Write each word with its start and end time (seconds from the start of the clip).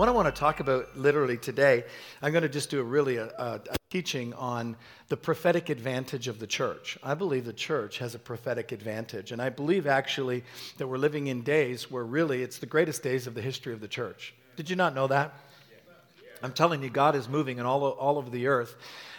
What 0.00 0.08
I 0.08 0.12
want 0.12 0.34
to 0.34 0.40
talk 0.40 0.60
about 0.60 0.96
literally 0.96 1.36
today, 1.36 1.84
I'm 2.22 2.32
going 2.32 2.42
to 2.42 2.48
just 2.48 2.70
do 2.70 2.80
a 2.80 2.82
really 2.82 3.18
a, 3.18 3.26
a, 3.26 3.60
a, 3.70 3.76
teaching 3.90 4.32
on 4.32 4.76
the 5.08 5.16
prophetic 5.18 5.68
advantage 5.68 6.26
of 6.26 6.38
the 6.38 6.46
church. 6.46 6.96
I 7.02 7.12
believe 7.12 7.44
the 7.44 7.52
church 7.52 7.98
has 7.98 8.14
a 8.14 8.18
prophetic 8.18 8.72
advantage, 8.72 9.30
and 9.30 9.42
I 9.42 9.50
believe 9.50 9.86
actually 9.86 10.42
that 10.78 10.86
we're 10.86 10.96
living 10.96 11.26
in 11.26 11.42
days 11.42 11.90
where 11.90 12.02
really 12.02 12.42
it's 12.42 12.56
the 12.56 12.64
greatest 12.64 13.02
days 13.02 13.26
of 13.26 13.34
the 13.34 13.42
history 13.42 13.74
of 13.74 13.82
the 13.82 13.88
church. 13.88 14.32
Did 14.56 14.70
you 14.70 14.76
not 14.76 14.94
know 14.94 15.06
that? 15.08 15.34
I'm 16.42 16.54
telling 16.54 16.82
you, 16.82 16.88
God 16.88 17.14
is 17.14 17.28
moving 17.28 17.58
in 17.58 17.66
all, 17.66 17.84
all 17.84 18.16
over 18.16 18.30
the 18.30 18.46
earth. 18.46 18.74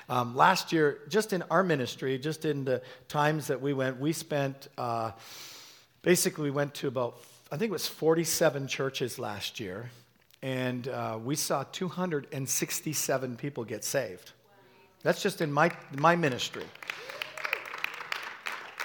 Um, 0.10 0.36
last 0.36 0.72
year, 0.72 0.98
just 1.10 1.32
in 1.32 1.44
our 1.52 1.62
ministry, 1.62 2.18
just 2.18 2.44
in 2.44 2.66
the 2.66 2.82
times 3.08 3.46
that 3.48 3.62
we 3.62 3.74
went, 3.74 4.00
we 4.00 4.14
spent 4.14 4.68
uh, 4.80 5.12
basically 6.02 6.46
we 6.46 6.50
went 6.50 6.74
to 6.74 6.88
about 6.88 7.20
I 7.52 7.58
think 7.58 7.70
it 7.70 7.74
was 7.74 7.88
47 7.88 8.68
churches 8.68 9.20
last 9.20 9.60
year 9.60 9.92
and 10.42 10.88
uh, 10.88 11.20
we 11.24 11.36
saw 11.36 11.64
267 11.72 13.36
people 13.36 13.64
get 13.64 13.84
saved. 13.84 14.32
That's 15.04 15.22
just 15.22 15.42
in 15.42 15.52
my, 15.52 15.72
my 15.98 16.16
ministry. 16.16 16.66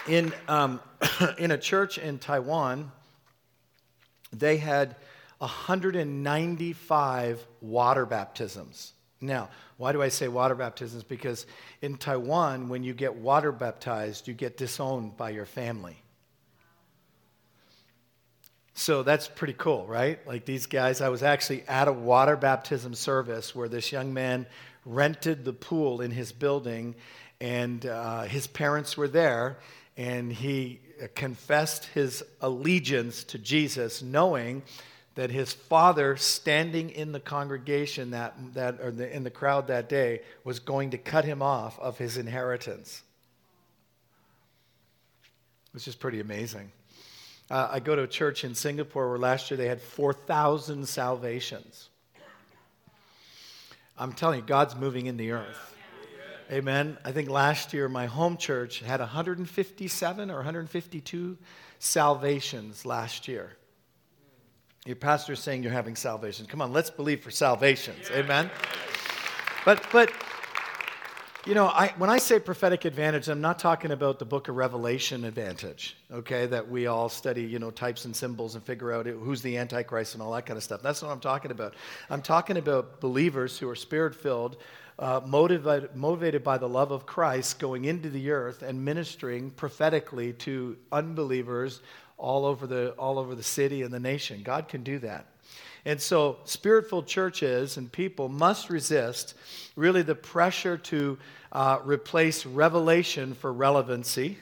In, 0.08 0.32
um, 0.48 0.80
in 1.38 1.50
a 1.50 1.58
church 1.58 1.98
in 1.98 2.18
Taiwan, 2.18 2.90
they 4.32 4.56
had 4.56 4.96
195 5.38 7.46
water 7.60 8.06
baptisms. 8.06 8.92
Now, 9.20 9.48
why 9.78 9.92
do 9.92 10.02
I 10.02 10.08
say 10.08 10.28
water 10.28 10.54
baptisms? 10.54 11.04
Because 11.04 11.46
in 11.82 11.96
Taiwan, 11.96 12.68
when 12.68 12.82
you 12.82 12.94
get 12.94 13.14
water 13.14 13.52
baptized, 13.52 14.28
you 14.28 14.34
get 14.34 14.56
disowned 14.56 15.16
by 15.16 15.30
your 15.30 15.46
family. 15.46 15.96
So 18.78 19.02
that's 19.02 19.26
pretty 19.26 19.54
cool, 19.54 19.86
right? 19.86 20.24
Like 20.26 20.44
these 20.44 20.66
guys, 20.66 21.00
I 21.00 21.08
was 21.08 21.22
actually 21.22 21.62
at 21.66 21.88
a 21.88 21.92
water 21.92 22.36
baptism 22.36 22.94
service 22.94 23.54
where 23.54 23.70
this 23.70 23.90
young 23.90 24.12
man 24.12 24.46
rented 24.84 25.46
the 25.46 25.54
pool 25.54 26.02
in 26.02 26.10
his 26.10 26.30
building, 26.30 26.94
and 27.40 27.86
uh, 27.86 28.24
his 28.24 28.46
parents 28.46 28.94
were 28.94 29.08
there, 29.08 29.56
and 29.96 30.30
he 30.30 30.80
confessed 31.14 31.86
his 31.86 32.22
allegiance 32.42 33.24
to 33.24 33.38
Jesus, 33.38 34.02
knowing 34.02 34.62
that 35.14 35.30
his 35.30 35.54
father, 35.54 36.18
standing 36.18 36.90
in 36.90 37.12
the 37.12 37.20
congregation 37.20 38.10
that, 38.10 38.34
that 38.52 38.78
or 38.82 38.90
the, 38.90 39.10
in 39.10 39.24
the 39.24 39.30
crowd 39.30 39.68
that 39.68 39.88
day, 39.88 40.20
was 40.44 40.58
going 40.58 40.90
to 40.90 40.98
cut 40.98 41.24
him 41.24 41.40
off 41.40 41.80
of 41.80 41.96
his 41.96 42.18
inheritance. 42.18 43.02
Which 45.72 45.88
is 45.88 45.94
pretty 45.94 46.20
amazing. 46.20 46.72
Uh, 47.50 47.68
I 47.70 47.80
go 47.80 47.94
to 47.94 48.02
a 48.02 48.08
church 48.08 48.44
in 48.44 48.54
Singapore 48.54 49.08
where 49.08 49.18
last 49.18 49.50
year 49.50 49.56
they 49.58 49.68
had 49.68 49.80
4,000 49.80 50.86
salvations. 50.88 51.90
I'm 53.98 54.12
telling 54.12 54.40
you, 54.40 54.46
God's 54.46 54.74
moving 54.74 55.06
in 55.06 55.16
the 55.16 55.32
earth. 55.32 55.74
Amen. 56.50 56.96
I 57.04 57.12
think 57.12 57.28
last 57.28 57.72
year 57.72 57.88
my 57.88 58.06
home 58.06 58.36
church 58.36 58.80
had 58.80 59.00
157 59.00 60.30
or 60.30 60.36
152 60.36 61.38
salvations 61.78 62.86
last 62.86 63.26
year. 63.26 63.56
Your 64.84 64.96
pastor 64.96 65.32
is 65.32 65.40
saying 65.40 65.64
you're 65.64 65.72
having 65.72 65.96
salvation. 65.96 66.46
Come 66.46 66.62
on, 66.62 66.72
let's 66.72 66.90
believe 66.90 67.20
for 67.20 67.32
salvations. 67.32 68.08
Amen. 68.12 68.50
But 69.64 69.84
but 69.90 70.12
you 71.46 71.54
know, 71.54 71.66
I, 71.66 71.94
when 71.96 72.10
I 72.10 72.18
say 72.18 72.40
prophetic 72.40 72.84
advantage, 72.84 73.28
I'm 73.28 73.40
not 73.40 73.60
talking 73.60 73.92
about 73.92 74.18
the 74.18 74.24
book 74.24 74.48
of 74.48 74.56
Revelation 74.56 75.24
advantage, 75.24 75.96
okay, 76.12 76.46
that 76.46 76.68
we 76.68 76.88
all 76.88 77.08
study, 77.08 77.42
you 77.42 77.60
know, 77.60 77.70
types 77.70 78.04
and 78.04 78.16
symbols 78.16 78.56
and 78.56 78.64
figure 78.64 78.92
out 78.92 79.06
who's 79.06 79.42
the 79.42 79.56
Antichrist 79.56 80.14
and 80.14 80.22
all 80.22 80.32
that 80.32 80.44
kind 80.44 80.56
of 80.56 80.64
stuff. 80.64 80.82
That's 80.82 81.02
not 81.02 81.08
what 81.08 81.14
I'm 81.14 81.20
talking 81.20 81.52
about. 81.52 81.74
I'm 82.10 82.20
talking 82.20 82.56
about 82.56 83.00
believers 83.00 83.58
who 83.58 83.68
are 83.68 83.76
spirit 83.76 84.16
filled, 84.16 84.56
uh, 84.98 85.20
motivated, 85.24 85.94
motivated 85.94 86.42
by 86.42 86.58
the 86.58 86.68
love 86.68 86.90
of 86.90 87.06
Christ, 87.06 87.60
going 87.60 87.84
into 87.84 88.10
the 88.10 88.32
earth 88.32 88.62
and 88.62 88.84
ministering 88.84 89.50
prophetically 89.50 90.32
to 90.32 90.76
unbelievers 90.90 91.80
all 92.18 92.44
over 92.44 92.66
the, 92.66 92.90
all 92.98 93.20
over 93.20 93.36
the 93.36 93.42
city 93.44 93.82
and 93.82 93.94
the 93.94 94.00
nation. 94.00 94.42
God 94.42 94.66
can 94.66 94.82
do 94.82 94.98
that. 94.98 95.26
And 95.86 96.02
so, 96.02 96.38
spirit 96.44 96.90
filled 96.90 97.06
churches 97.06 97.76
and 97.76 97.90
people 97.90 98.28
must 98.28 98.70
resist 98.70 99.34
really 99.76 100.02
the 100.02 100.16
pressure 100.16 100.76
to 100.76 101.16
uh, 101.52 101.78
replace 101.84 102.44
revelation 102.44 103.34
for 103.34 103.52
relevancy, 103.52 104.36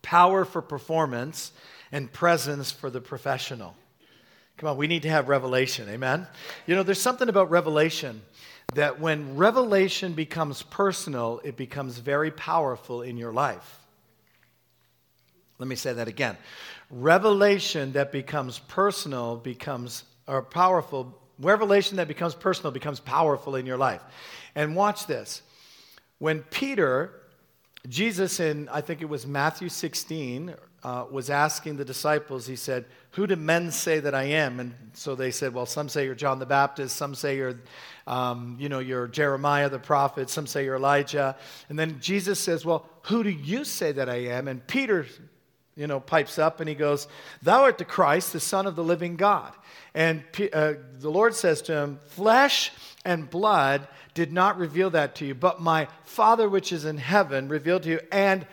power 0.00 0.46
for 0.46 0.62
performance, 0.62 1.52
and 1.92 2.10
presence 2.10 2.72
for 2.72 2.88
the 2.88 3.00
professional. 3.00 3.76
Come 4.56 4.70
on, 4.70 4.78
we 4.78 4.86
need 4.86 5.02
to 5.02 5.10
have 5.10 5.28
revelation. 5.28 5.86
Amen? 5.90 6.26
You 6.66 6.74
know, 6.76 6.82
there's 6.82 7.00
something 7.00 7.28
about 7.28 7.50
revelation 7.50 8.22
that 8.74 8.98
when 8.98 9.36
revelation 9.36 10.14
becomes 10.14 10.62
personal, 10.62 11.42
it 11.44 11.58
becomes 11.58 11.98
very 11.98 12.30
powerful 12.30 13.02
in 13.02 13.18
your 13.18 13.34
life. 13.34 13.80
Let 15.58 15.68
me 15.68 15.76
say 15.76 15.92
that 15.92 16.08
again. 16.08 16.36
Revelation 16.90 17.92
that 17.92 18.12
becomes 18.12 18.60
personal 18.60 19.36
becomes, 19.36 20.04
or 20.26 20.42
powerful, 20.42 21.18
revelation 21.38 21.96
that 21.96 22.08
becomes 22.08 22.34
personal 22.34 22.70
becomes 22.70 23.00
powerful 23.00 23.56
in 23.56 23.66
your 23.66 23.76
life. 23.76 24.02
And 24.54 24.76
watch 24.76 25.06
this. 25.06 25.42
When 26.18 26.42
Peter, 26.44 27.12
Jesus 27.88 28.40
in, 28.40 28.68
I 28.70 28.80
think 28.80 29.02
it 29.02 29.08
was 29.08 29.26
Matthew 29.26 29.68
16, 29.68 30.54
uh, 30.86 31.04
was 31.10 31.30
asking 31.30 31.76
the 31.76 31.84
disciples, 31.84 32.46
he 32.46 32.54
said, 32.54 32.84
Who 33.12 33.26
do 33.26 33.34
men 33.34 33.72
say 33.72 33.98
that 33.98 34.14
I 34.14 34.22
am? 34.22 34.60
And 34.60 34.72
so 34.92 35.16
they 35.16 35.32
said, 35.32 35.52
Well, 35.52 35.66
some 35.66 35.88
say 35.88 36.04
you're 36.04 36.14
John 36.14 36.38
the 36.38 36.46
Baptist, 36.46 36.94
some 36.94 37.14
say 37.14 37.36
you're, 37.36 37.56
um, 38.06 38.56
you 38.60 38.68
know, 38.68 38.78
you're 38.78 39.08
Jeremiah 39.08 39.68
the 39.68 39.80
prophet, 39.80 40.30
some 40.30 40.46
say 40.46 40.64
you're 40.64 40.76
Elijah. 40.76 41.36
And 41.68 41.76
then 41.76 41.98
Jesus 42.00 42.38
says, 42.38 42.64
Well, 42.64 42.88
who 43.02 43.24
do 43.24 43.30
you 43.30 43.64
say 43.64 43.90
that 43.92 44.08
I 44.08 44.26
am? 44.26 44.46
And 44.46 44.64
Peter 44.68 45.06
you 45.76 45.86
know, 45.86 46.00
pipes 46.00 46.38
up 46.38 46.60
and 46.60 46.68
he 46.68 46.74
goes, 46.74 47.06
Thou 47.42 47.62
art 47.62 47.78
the 47.78 47.84
Christ, 47.84 48.32
the 48.32 48.40
Son 48.40 48.66
of 48.66 48.76
the 48.76 48.84
living 48.84 49.16
God. 49.16 49.52
And 49.94 50.24
uh, 50.52 50.74
the 50.98 51.10
Lord 51.10 51.34
says 51.34 51.62
to 51.62 51.76
him, 51.76 52.00
Flesh 52.08 52.72
and 53.04 53.28
blood 53.28 53.86
did 54.14 54.32
not 54.32 54.58
reveal 54.58 54.90
that 54.90 55.14
to 55.16 55.26
you, 55.26 55.34
but 55.34 55.60
my 55.60 55.88
Father 56.04 56.48
which 56.48 56.72
is 56.72 56.84
in 56.84 56.96
heaven 56.96 57.48
revealed 57.48 57.82
to 57.84 57.90
you. 57.90 58.00
And 58.10 58.46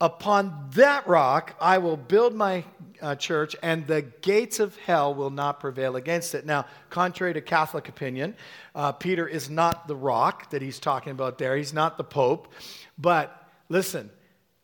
upon 0.00 0.70
that 0.74 1.06
rock 1.06 1.56
I 1.60 1.78
will 1.78 1.96
build 1.96 2.34
my 2.34 2.64
uh, 3.00 3.16
church, 3.16 3.56
and 3.64 3.84
the 3.88 4.02
gates 4.02 4.60
of 4.60 4.76
hell 4.76 5.12
will 5.12 5.30
not 5.30 5.58
prevail 5.58 5.96
against 5.96 6.36
it. 6.36 6.46
Now, 6.46 6.66
contrary 6.88 7.34
to 7.34 7.40
Catholic 7.40 7.88
opinion, 7.88 8.36
uh, 8.76 8.92
Peter 8.92 9.26
is 9.26 9.50
not 9.50 9.88
the 9.88 9.96
rock 9.96 10.50
that 10.50 10.62
he's 10.62 10.78
talking 10.78 11.10
about 11.10 11.36
there. 11.36 11.56
He's 11.56 11.72
not 11.72 11.98
the 11.98 12.04
Pope. 12.04 12.52
But 12.96 13.50
listen, 13.68 14.08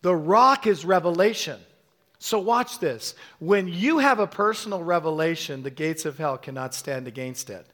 the 0.01 0.15
rock 0.15 0.65
is 0.67 0.85
revelation. 0.85 1.59
So, 2.19 2.37
watch 2.37 2.79
this. 2.79 3.15
When 3.39 3.69
you 3.69 3.99
have 3.99 4.19
a 4.19 4.27
personal 4.27 4.83
revelation, 4.83 5.63
the 5.63 5.69
gates 5.69 6.05
of 6.05 6.17
hell 6.17 6.37
cannot 6.37 6.75
stand 6.75 7.07
against 7.07 7.49
it. 7.49 7.65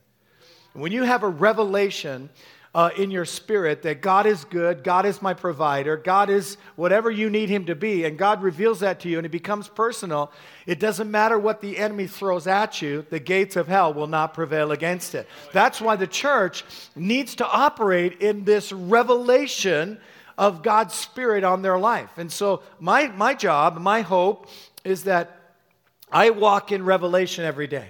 When 0.73 0.91
you 0.91 1.03
have 1.03 1.23
a 1.23 1.29
revelation 1.29 2.29
uh, 2.75 2.89
in 2.97 3.09
your 3.09 3.25
spirit 3.25 3.81
that 3.83 4.01
God 4.01 4.27
is 4.27 4.43
good, 4.43 4.83
God 4.83 5.05
is 5.05 5.21
my 5.21 5.33
provider, 5.33 5.97
God 5.97 6.29
is 6.29 6.57
whatever 6.75 7.09
you 7.09 7.29
need 7.29 7.49
Him 7.49 7.65
to 7.65 7.75
be, 7.75 8.03
and 8.03 8.19
God 8.19 8.43
reveals 8.43 8.81
that 8.81 8.99
to 8.99 9.09
you 9.09 9.17
and 9.17 9.25
it 9.25 9.29
becomes 9.29 9.69
personal, 9.69 10.31
it 10.67 10.79
doesn't 10.79 11.09
matter 11.09 11.39
what 11.39 11.61
the 11.61 11.77
enemy 11.77 12.05
throws 12.05 12.45
at 12.45 12.81
you, 12.81 13.05
the 13.09 13.19
gates 13.19 13.55
of 13.55 13.67
hell 13.67 13.93
will 13.93 14.07
not 14.07 14.33
prevail 14.33 14.73
against 14.73 15.15
it. 15.15 15.27
That's 15.53 15.79
why 15.79 15.95
the 15.95 16.05
church 16.05 16.65
needs 16.95 17.33
to 17.35 17.47
operate 17.47 18.21
in 18.21 18.43
this 18.43 18.73
revelation 18.73 19.97
of 20.37 20.63
God's 20.63 20.93
Spirit 20.93 21.43
on 21.43 21.61
their 21.61 21.77
life. 21.77 22.17
And 22.17 22.31
so, 22.31 22.61
my, 22.79 23.07
my 23.07 23.33
job, 23.33 23.77
my 23.77 24.01
hope 24.01 24.49
is 24.83 25.03
that 25.03 25.39
I 26.11 26.29
walk 26.29 26.71
in 26.71 26.83
revelation 26.85 27.45
every 27.45 27.67
day. 27.67 27.89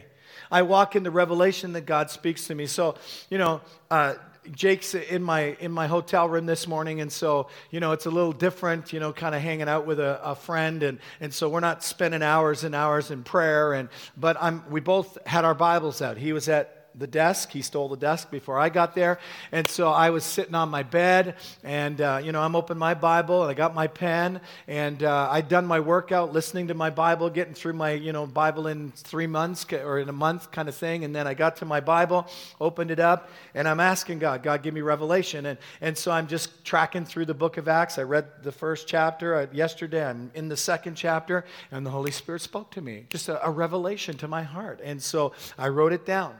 I 0.51 0.61
walk 0.61 0.95
in 0.95 1.03
the 1.03 1.11
revelation 1.11 1.73
that 1.73 1.85
God 1.85 2.09
speaks 2.09 2.47
to 2.47 2.55
me. 2.55 2.65
So, 2.67 2.95
you 3.29 3.37
know, 3.37 3.61
uh, 3.89 4.15
Jake's 4.51 4.93
in 4.93 5.23
my 5.23 5.57
in 5.59 5.71
my 5.71 5.87
hotel 5.87 6.29
room 6.29 6.45
this 6.45 6.67
morning, 6.67 7.01
and 7.01 7.11
so 7.11 7.47
you 7.71 7.79
know 7.79 7.93
it's 7.93 8.05
a 8.05 8.11
little 8.11 8.31
different. 8.31 8.93
You 8.93 8.99
know, 8.99 9.11
kind 9.11 9.33
of 9.33 9.41
hanging 9.41 9.67
out 9.67 9.87
with 9.87 9.99
a, 9.99 10.21
a, 10.23 10.35
friend, 10.35 10.83
and 10.83 10.99
and 11.19 11.33
so 11.33 11.49
we're 11.49 11.61
not 11.61 11.83
spending 11.83 12.21
hours 12.21 12.63
and 12.63 12.75
hours 12.75 13.11
in 13.11 13.23
prayer. 13.23 13.73
And 13.73 13.89
but 14.15 14.37
I'm 14.39 14.63
we 14.69 14.81
both 14.81 15.17
had 15.25 15.45
our 15.45 15.55
Bibles 15.55 16.01
out. 16.01 16.17
He 16.17 16.31
was 16.31 16.47
at 16.47 16.84
the 16.97 17.07
desk. 17.07 17.51
He 17.51 17.61
stole 17.61 17.89
the 17.89 17.97
desk 17.97 18.31
before 18.31 18.59
I 18.59 18.69
got 18.69 18.95
there. 18.95 19.19
And 19.51 19.67
so 19.67 19.89
I 19.89 20.09
was 20.09 20.23
sitting 20.23 20.55
on 20.55 20.69
my 20.69 20.83
bed, 20.83 21.35
and, 21.63 21.99
uh, 21.99 22.21
you 22.23 22.31
know, 22.31 22.41
I'm 22.41 22.55
open 22.55 22.77
my 22.77 22.93
Bible, 22.93 23.41
and 23.41 23.51
I 23.51 23.53
got 23.53 23.75
my 23.75 23.87
pen, 23.87 24.41
and 24.67 25.03
uh, 25.03 25.29
I'd 25.31 25.49
done 25.49 25.65
my 25.65 25.79
workout 25.79 26.33
listening 26.33 26.67
to 26.67 26.73
my 26.73 26.89
Bible, 26.89 27.29
getting 27.29 27.53
through 27.53 27.73
my, 27.73 27.91
you 27.91 28.13
know, 28.13 28.25
Bible 28.25 28.67
in 28.67 28.91
three 28.91 29.27
months 29.27 29.65
or 29.71 29.99
in 29.99 30.09
a 30.09 30.13
month 30.13 30.51
kind 30.51 30.69
of 30.69 30.75
thing. 30.75 31.03
And 31.03 31.15
then 31.15 31.27
I 31.27 31.33
got 31.33 31.57
to 31.57 31.65
my 31.65 31.79
Bible, 31.79 32.27
opened 32.59 32.91
it 32.91 32.99
up, 32.99 33.29
and 33.53 33.67
I'm 33.67 33.79
asking 33.79 34.19
God, 34.19 34.43
God, 34.43 34.63
give 34.63 34.73
me 34.73 34.81
revelation. 34.81 35.45
And, 35.45 35.57
and 35.81 35.97
so 35.97 36.11
I'm 36.11 36.27
just 36.27 36.63
tracking 36.63 37.05
through 37.05 37.25
the 37.25 37.33
book 37.33 37.57
of 37.57 37.67
Acts. 37.67 37.97
I 37.97 38.03
read 38.03 38.25
the 38.43 38.51
first 38.51 38.87
chapter 38.87 39.35
uh, 39.35 39.47
yesterday. 39.51 40.05
I'm 40.05 40.31
in 40.33 40.49
the 40.49 40.57
second 40.57 40.95
chapter, 40.95 41.45
and 41.71 41.85
the 41.85 41.91
Holy 41.91 42.11
Spirit 42.11 42.41
spoke 42.41 42.71
to 42.71 42.81
me, 42.81 43.05
just 43.09 43.29
a, 43.29 43.45
a 43.45 43.51
revelation 43.51 44.17
to 44.17 44.27
my 44.27 44.43
heart. 44.43 44.79
And 44.83 45.01
so 45.01 45.33
I 45.57 45.67
wrote 45.69 45.93
it 45.93 46.05
down. 46.05 46.35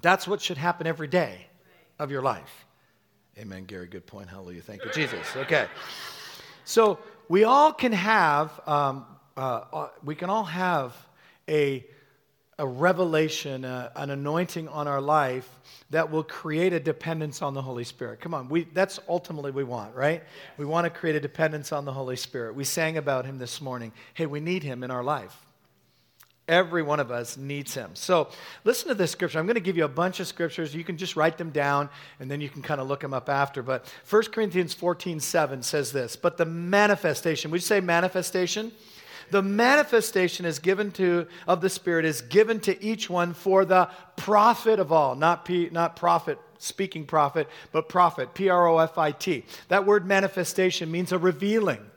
That's 0.00 0.26
what 0.26 0.40
should 0.40 0.58
happen 0.58 0.86
every 0.86 1.08
day 1.08 1.46
of 1.98 2.10
your 2.10 2.22
life. 2.22 2.66
Amen, 3.38 3.64
Gary. 3.64 3.86
Good 3.86 4.06
point. 4.06 4.28
Hallelujah. 4.28 4.62
Thank 4.62 4.84
you, 4.84 4.90
Jesus. 4.92 5.26
Okay. 5.36 5.66
So 6.64 6.98
we 7.28 7.44
all 7.44 7.72
can 7.72 7.92
have, 7.92 8.60
um, 8.66 9.06
uh, 9.36 9.64
uh, 9.72 9.88
we 10.04 10.14
can 10.14 10.30
all 10.30 10.44
have 10.44 10.94
a, 11.48 11.86
a 12.58 12.66
revelation, 12.66 13.64
uh, 13.64 13.90
an 13.96 14.10
anointing 14.10 14.68
on 14.68 14.86
our 14.86 15.00
life 15.00 15.48
that 15.90 16.10
will 16.10 16.22
create 16.22 16.72
a 16.72 16.80
dependence 16.80 17.40
on 17.40 17.54
the 17.54 17.62
Holy 17.62 17.84
Spirit. 17.84 18.20
Come 18.20 18.34
on, 18.34 18.48
we, 18.48 18.64
that's 18.72 19.00
ultimately 19.08 19.50
we 19.50 19.64
want, 19.64 19.94
right? 19.94 20.22
We 20.58 20.64
want 20.64 20.84
to 20.84 20.90
create 20.90 21.16
a 21.16 21.20
dependence 21.20 21.72
on 21.72 21.84
the 21.84 21.92
Holy 21.92 22.16
Spirit. 22.16 22.54
We 22.54 22.64
sang 22.64 22.96
about 22.96 23.24
him 23.24 23.38
this 23.38 23.60
morning. 23.60 23.92
Hey, 24.14 24.26
we 24.26 24.40
need 24.40 24.62
him 24.62 24.82
in 24.84 24.90
our 24.90 25.02
life. 25.02 25.36
Every 26.50 26.82
one 26.82 26.98
of 26.98 27.12
us 27.12 27.36
needs 27.36 27.74
him. 27.74 27.90
So 27.94 28.28
listen 28.64 28.88
to 28.88 28.94
this 28.96 29.12
scripture. 29.12 29.38
I'm 29.38 29.46
going 29.46 29.54
to 29.54 29.60
give 29.60 29.76
you 29.76 29.84
a 29.84 29.88
bunch 29.88 30.18
of 30.18 30.26
scriptures. 30.26 30.74
You 30.74 30.82
can 30.82 30.96
just 30.96 31.14
write 31.14 31.38
them 31.38 31.50
down 31.50 31.88
and 32.18 32.28
then 32.28 32.40
you 32.40 32.48
can 32.48 32.60
kind 32.60 32.80
of 32.80 32.88
look 32.88 32.98
them 33.00 33.14
up 33.14 33.28
after. 33.28 33.62
But 33.62 33.86
1 34.10 34.22
Corinthians 34.32 34.74
14 34.74 35.20
7 35.20 35.62
says 35.62 35.92
this 35.92 36.16
But 36.16 36.38
the 36.38 36.44
manifestation, 36.44 37.52
would 37.52 37.58
you 37.58 37.66
say 37.66 37.78
manifestation? 37.78 38.72
The 39.30 39.42
manifestation 39.42 40.44
is 40.44 40.58
given 40.58 40.90
to 40.92 41.28
of 41.46 41.60
the 41.60 41.70
Spirit 41.70 42.04
is 42.04 42.20
given 42.20 42.58
to 42.62 42.82
each 42.82 43.08
one 43.08 43.32
for 43.32 43.64
the 43.64 43.88
profit 44.16 44.80
of 44.80 44.90
all, 44.90 45.14
not, 45.14 45.44
P, 45.44 45.68
not 45.70 45.94
profit 45.94 46.40
speaking 46.58 47.06
prophet, 47.06 47.48
but 47.70 47.88
profit, 47.88 48.34
P 48.34 48.48
R 48.48 48.66
O 48.66 48.78
F 48.78 48.98
I 48.98 49.12
T. 49.12 49.44
That 49.68 49.86
word 49.86 50.04
manifestation 50.04 50.90
means 50.90 51.12
a 51.12 51.18
revealing 51.18 51.89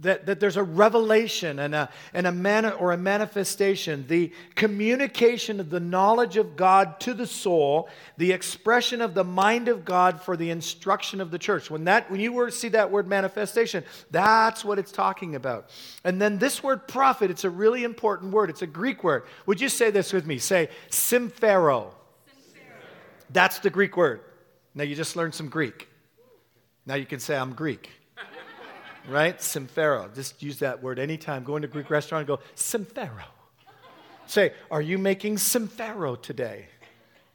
that, 0.00 0.26
that 0.26 0.40
there's 0.40 0.56
a 0.56 0.62
revelation 0.62 1.58
and 1.60 1.74
a, 1.74 1.88
and 2.12 2.26
a 2.26 2.32
man, 2.32 2.66
or 2.66 2.92
a 2.92 2.96
manifestation, 2.96 4.04
the 4.08 4.32
communication 4.54 5.60
of 5.60 5.70
the 5.70 5.80
knowledge 5.80 6.36
of 6.36 6.56
God 6.56 6.98
to 7.00 7.14
the 7.14 7.26
soul, 7.26 7.88
the 8.16 8.32
expression 8.32 9.00
of 9.00 9.14
the 9.14 9.24
mind 9.24 9.68
of 9.68 9.84
God 9.84 10.20
for 10.20 10.36
the 10.36 10.50
instruction 10.50 11.20
of 11.20 11.30
the 11.30 11.38
church. 11.38 11.70
When, 11.70 11.84
that, 11.84 12.10
when 12.10 12.20
you 12.20 12.50
see 12.50 12.68
that 12.70 12.90
word 12.90 13.06
manifestation, 13.06 13.84
that's 14.10 14.64
what 14.64 14.78
it's 14.78 14.92
talking 14.92 15.34
about. 15.34 15.70
And 16.04 16.20
then 16.20 16.38
this 16.38 16.62
word 16.62 16.88
prophet, 16.88 17.30
it's 17.30 17.44
a 17.44 17.50
really 17.50 17.84
important 17.84 18.32
word. 18.32 18.50
It's 18.50 18.62
a 18.62 18.66
Greek 18.66 19.04
word. 19.04 19.24
Would 19.46 19.60
you 19.60 19.68
say 19.68 19.90
this 19.90 20.12
with 20.12 20.26
me? 20.26 20.38
Say, 20.38 20.68
symphero. 20.90 21.92
That's 23.30 23.60
the 23.60 23.70
Greek 23.70 23.96
word. 23.96 24.20
Now 24.74 24.84
you 24.84 24.94
just 24.94 25.16
learned 25.16 25.34
some 25.34 25.48
Greek. 25.48 25.88
Now 26.84 26.96
you 26.96 27.06
can 27.06 27.18
say, 27.18 27.36
I'm 27.36 27.54
Greek 27.54 27.90
right? 29.08 29.38
Symphero. 29.38 30.14
Just 30.14 30.42
use 30.42 30.58
that 30.60 30.82
word 30.82 30.98
anytime. 30.98 31.44
Go 31.44 31.56
into 31.56 31.68
a 31.68 31.70
Greek 31.70 31.90
restaurant 31.90 32.28
and 32.28 32.38
go, 32.38 32.42
Symphero. 32.54 33.24
Say, 34.26 34.52
are 34.70 34.82
you 34.82 34.98
making 34.98 35.36
Symphero 35.36 36.20
today? 36.20 36.66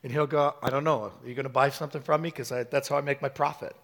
And 0.04 0.12
he'll 0.12 0.28
go, 0.28 0.56
I 0.62 0.70
don't 0.70 0.84
know. 0.84 1.04
Are 1.04 1.28
you 1.28 1.36
going 1.36 1.44
to 1.44 1.50
buy 1.50 1.70
something 1.70 2.02
from 2.02 2.22
me? 2.22 2.30
Because 2.30 2.50
that's 2.50 2.88
how 2.88 2.98
I 2.98 3.02
make 3.02 3.22
my 3.22 3.30
profit, 3.30 3.76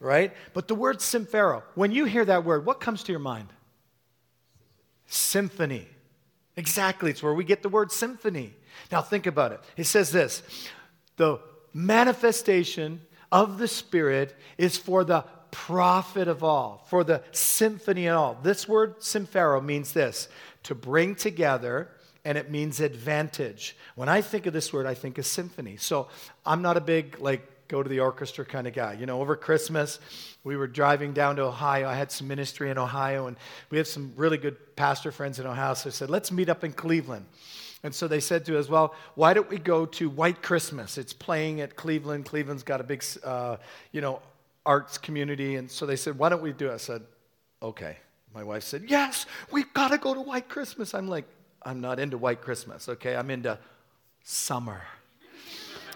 right? 0.00 0.32
But 0.54 0.68
the 0.68 0.74
word 0.74 0.98
Symphero, 0.98 1.62
when 1.74 1.92
you 1.92 2.04
hear 2.04 2.24
that 2.24 2.44
word, 2.44 2.66
what 2.66 2.80
comes 2.80 3.02
to 3.04 3.12
your 3.12 3.20
mind? 3.20 3.48
Symphony. 5.06 5.86
Exactly. 6.56 7.10
It's 7.10 7.22
where 7.22 7.34
we 7.34 7.44
get 7.44 7.62
the 7.62 7.68
word 7.68 7.90
symphony. 7.90 8.54
Now 8.90 9.00
think 9.00 9.26
about 9.26 9.52
it. 9.52 9.60
It 9.76 9.84
says 9.84 10.10
this 10.10 10.42
the 11.16 11.40
manifestation 11.72 13.00
of 13.30 13.58
the 13.58 13.68
Spirit 13.68 14.36
is 14.58 14.76
for 14.76 15.04
the 15.04 15.24
profit 15.52 16.26
of 16.26 16.42
all, 16.42 16.84
for 16.88 17.04
the 17.04 17.22
symphony 17.30 18.08
and 18.08 18.16
all. 18.16 18.36
This 18.42 18.66
word, 18.66 18.98
symphero, 18.98 19.64
means 19.64 19.92
this 19.92 20.26
to 20.64 20.74
bring 20.74 21.14
together, 21.14 21.88
and 22.24 22.36
it 22.36 22.50
means 22.50 22.80
advantage. 22.80 23.76
When 23.94 24.08
I 24.08 24.22
think 24.22 24.46
of 24.46 24.52
this 24.52 24.72
word, 24.72 24.86
I 24.86 24.94
think 24.94 25.18
of 25.18 25.26
symphony. 25.26 25.76
So 25.76 26.08
I'm 26.44 26.62
not 26.62 26.76
a 26.76 26.80
big, 26.80 27.20
like, 27.20 27.68
go 27.68 27.82
to 27.82 27.88
the 27.88 28.00
orchestra 28.00 28.44
kind 28.44 28.66
of 28.66 28.74
guy. 28.74 28.94
You 28.94 29.06
know, 29.06 29.20
over 29.20 29.36
Christmas, 29.36 30.00
we 30.42 30.56
were 30.56 30.66
driving 30.66 31.12
down 31.12 31.36
to 31.36 31.42
Ohio. 31.42 31.88
I 31.88 31.94
had 31.94 32.10
some 32.10 32.28
ministry 32.28 32.70
in 32.70 32.78
Ohio, 32.78 33.26
and 33.26 33.36
we 33.70 33.78
have 33.78 33.86
some 33.86 34.12
really 34.16 34.38
good 34.38 34.76
pastor 34.76 35.12
friends 35.12 35.38
in 35.38 35.46
Ohio. 35.46 35.74
So 35.74 35.88
I 35.88 35.92
said, 35.92 36.10
let's 36.10 36.32
meet 36.32 36.48
up 36.48 36.64
in 36.64 36.72
Cleveland. 36.72 37.26
And 37.82 37.94
so 37.94 38.06
they 38.08 38.20
said 38.20 38.44
to 38.46 38.58
us, 38.58 38.68
well, 38.68 38.94
why 39.16 39.34
don't 39.34 39.50
we 39.50 39.58
go 39.58 39.86
to 39.86 40.08
White 40.08 40.40
Christmas? 40.42 40.98
It's 40.98 41.12
playing 41.12 41.60
at 41.60 41.74
Cleveland. 41.74 42.26
Cleveland's 42.26 42.62
got 42.62 42.80
a 42.80 42.84
big, 42.84 43.04
uh, 43.24 43.56
you 43.90 44.00
know, 44.00 44.20
arts 44.64 44.98
community. 44.98 45.56
And 45.56 45.70
so 45.70 45.86
they 45.86 45.96
said, 45.96 46.18
Why 46.18 46.28
don't 46.28 46.42
we 46.42 46.52
do 46.52 46.70
it? 46.70 46.74
I 46.74 46.78
said, 46.78 47.02
Okay. 47.62 47.96
My 48.34 48.42
wife 48.42 48.62
said, 48.62 48.84
Yes, 48.88 49.26
we've 49.50 49.72
got 49.74 49.88
to 49.88 49.98
go 49.98 50.14
to 50.14 50.20
White 50.20 50.48
Christmas. 50.48 50.94
I'm 50.94 51.08
like, 51.08 51.26
I'm 51.62 51.80
not 51.80 52.00
into 52.00 52.18
White 52.18 52.40
Christmas, 52.40 52.88
okay? 52.88 53.14
I'm 53.14 53.30
into 53.30 53.58
summer. 54.24 54.82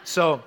so 0.05 0.43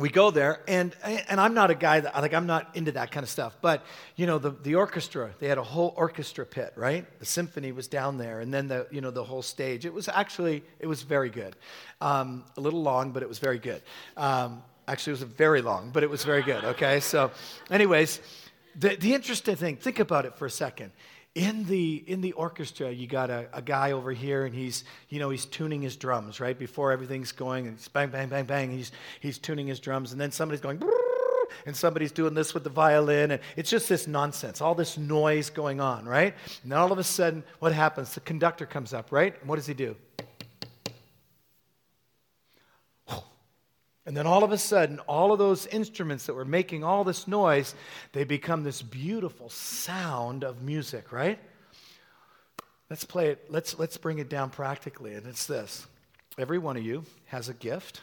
we 0.00 0.08
go 0.08 0.30
there, 0.30 0.60
and, 0.66 0.96
and 1.04 1.38
I'm 1.38 1.52
not 1.52 1.70
a 1.70 1.74
guy 1.74 2.00
that, 2.00 2.14
like, 2.14 2.32
I'm 2.32 2.46
not 2.46 2.74
into 2.74 2.92
that 2.92 3.10
kind 3.10 3.22
of 3.22 3.28
stuff. 3.28 3.58
But, 3.60 3.84
you 4.16 4.26
know, 4.26 4.38
the, 4.38 4.50
the 4.50 4.76
orchestra, 4.76 5.30
they 5.40 5.46
had 5.46 5.58
a 5.58 5.62
whole 5.62 5.92
orchestra 5.94 6.46
pit, 6.46 6.72
right? 6.74 7.04
The 7.18 7.26
symphony 7.26 7.70
was 7.70 7.86
down 7.86 8.16
there, 8.16 8.40
and 8.40 8.52
then 8.52 8.66
the, 8.66 8.86
you 8.90 9.02
know, 9.02 9.10
the 9.10 9.24
whole 9.24 9.42
stage. 9.42 9.84
It 9.84 9.92
was 9.92 10.08
actually, 10.08 10.62
it 10.78 10.86
was 10.86 11.02
very 11.02 11.28
good. 11.28 11.54
Um, 12.00 12.44
a 12.56 12.62
little 12.62 12.82
long, 12.82 13.10
but 13.10 13.22
it 13.22 13.28
was 13.28 13.38
very 13.38 13.58
good. 13.58 13.82
Um, 14.16 14.62
Actually, 14.90 15.12
it 15.12 15.20
was 15.20 15.22
very 15.22 15.62
long, 15.62 15.90
but 15.92 16.02
it 16.02 16.10
was 16.10 16.24
very 16.24 16.42
good, 16.42 16.64
okay? 16.64 16.98
So, 16.98 17.30
anyways, 17.70 18.20
the, 18.74 18.96
the 18.96 19.14
interesting 19.14 19.54
thing, 19.54 19.76
think 19.76 20.00
about 20.00 20.26
it 20.26 20.34
for 20.34 20.46
a 20.46 20.50
second. 20.50 20.90
In 21.36 21.64
the, 21.66 22.02
in 22.08 22.20
the 22.20 22.32
orchestra, 22.32 22.90
you 22.90 23.06
got 23.06 23.30
a, 23.30 23.46
a 23.52 23.62
guy 23.62 23.92
over 23.92 24.10
here, 24.10 24.46
and 24.46 24.52
he's, 24.52 24.82
you 25.08 25.20
know, 25.20 25.30
he's 25.30 25.44
tuning 25.44 25.80
his 25.80 25.94
drums, 25.94 26.40
right? 26.40 26.58
Before 26.58 26.90
everything's 26.90 27.30
going, 27.30 27.68
and 27.68 27.76
it's 27.76 27.86
bang, 27.86 28.08
bang, 28.08 28.28
bang, 28.28 28.46
bang, 28.46 28.72
he's, 28.72 28.90
he's 29.20 29.38
tuning 29.38 29.68
his 29.68 29.78
drums, 29.78 30.10
and 30.10 30.20
then 30.20 30.32
somebody's 30.32 30.60
going, 30.60 30.82
and 31.66 31.76
somebody's 31.76 32.10
doing 32.10 32.34
this 32.34 32.52
with 32.52 32.64
the 32.64 32.70
violin, 32.70 33.30
and 33.30 33.40
it's 33.54 33.70
just 33.70 33.88
this 33.88 34.08
nonsense, 34.08 34.60
all 34.60 34.74
this 34.74 34.98
noise 34.98 35.50
going 35.50 35.80
on, 35.80 36.04
right? 36.04 36.34
And 36.64 36.72
then 36.72 36.80
all 36.80 36.90
of 36.90 36.98
a 36.98 37.04
sudden, 37.04 37.44
what 37.60 37.72
happens? 37.72 38.12
The 38.12 38.20
conductor 38.22 38.66
comes 38.66 38.92
up, 38.92 39.12
right? 39.12 39.38
And 39.38 39.48
what 39.48 39.54
does 39.54 39.68
he 39.68 39.74
do? 39.74 39.94
And 44.06 44.16
then 44.16 44.26
all 44.26 44.42
of 44.42 44.50
a 44.50 44.58
sudden, 44.58 44.98
all 45.00 45.32
of 45.32 45.38
those 45.38 45.66
instruments 45.66 46.26
that 46.26 46.34
were 46.34 46.44
making 46.44 46.82
all 46.82 47.04
this 47.04 47.28
noise, 47.28 47.74
they 48.12 48.24
become 48.24 48.62
this 48.62 48.82
beautiful 48.82 49.50
sound 49.50 50.42
of 50.42 50.62
music, 50.62 51.12
right? 51.12 51.38
Let's 52.88 53.04
play 53.04 53.28
it, 53.28 53.46
let's, 53.50 53.78
let's 53.78 53.96
bring 53.96 54.18
it 54.18 54.28
down 54.28 54.50
practically. 54.50 55.14
And 55.14 55.26
it's 55.26 55.46
this 55.46 55.86
every 56.38 56.58
one 56.58 56.76
of 56.76 56.82
you 56.82 57.04
has 57.26 57.48
a 57.48 57.54
gift. 57.54 58.00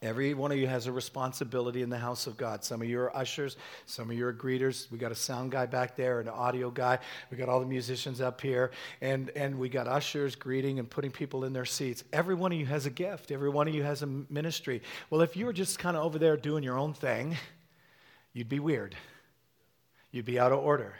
Every 0.00 0.32
one 0.32 0.52
of 0.52 0.58
you 0.58 0.68
has 0.68 0.86
a 0.86 0.92
responsibility 0.92 1.82
in 1.82 1.90
the 1.90 1.98
house 1.98 2.28
of 2.28 2.36
God. 2.36 2.62
Some 2.62 2.82
of 2.82 2.88
you 2.88 3.00
are 3.00 3.16
ushers, 3.16 3.56
some 3.84 4.10
of 4.10 4.16
you 4.16 4.26
are 4.26 4.32
greeters. 4.32 4.88
We 4.92 4.98
got 4.98 5.10
a 5.10 5.16
sound 5.16 5.50
guy 5.50 5.66
back 5.66 5.96
there, 5.96 6.20
an 6.20 6.28
audio 6.28 6.70
guy. 6.70 7.00
We 7.32 7.36
got 7.36 7.48
all 7.48 7.58
the 7.58 7.66
musicians 7.66 8.20
up 8.20 8.40
here, 8.40 8.70
and, 9.00 9.30
and 9.30 9.58
we 9.58 9.68
got 9.68 9.88
ushers 9.88 10.36
greeting 10.36 10.78
and 10.78 10.88
putting 10.88 11.10
people 11.10 11.44
in 11.44 11.52
their 11.52 11.64
seats. 11.64 12.04
Every 12.12 12.36
one 12.36 12.52
of 12.52 12.58
you 12.60 12.66
has 12.66 12.86
a 12.86 12.90
gift, 12.90 13.32
every 13.32 13.50
one 13.50 13.66
of 13.66 13.74
you 13.74 13.82
has 13.82 14.02
a 14.02 14.06
ministry. 14.06 14.82
Well, 15.10 15.20
if 15.20 15.36
you 15.36 15.46
were 15.46 15.52
just 15.52 15.80
kind 15.80 15.96
of 15.96 16.04
over 16.04 16.18
there 16.18 16.36
doing 16.36 16.62
your 16.62 16.78
own 16.78 16.94
thing, 16.94 17.36
you'd 18.32 18.48
be 18.48 18.60
weird. 18.60 18.94
You'd 20.12 20.26
be 20.26 20.38
out 20.38 20.52
of 20.52 20.60
order. 20.60 20.94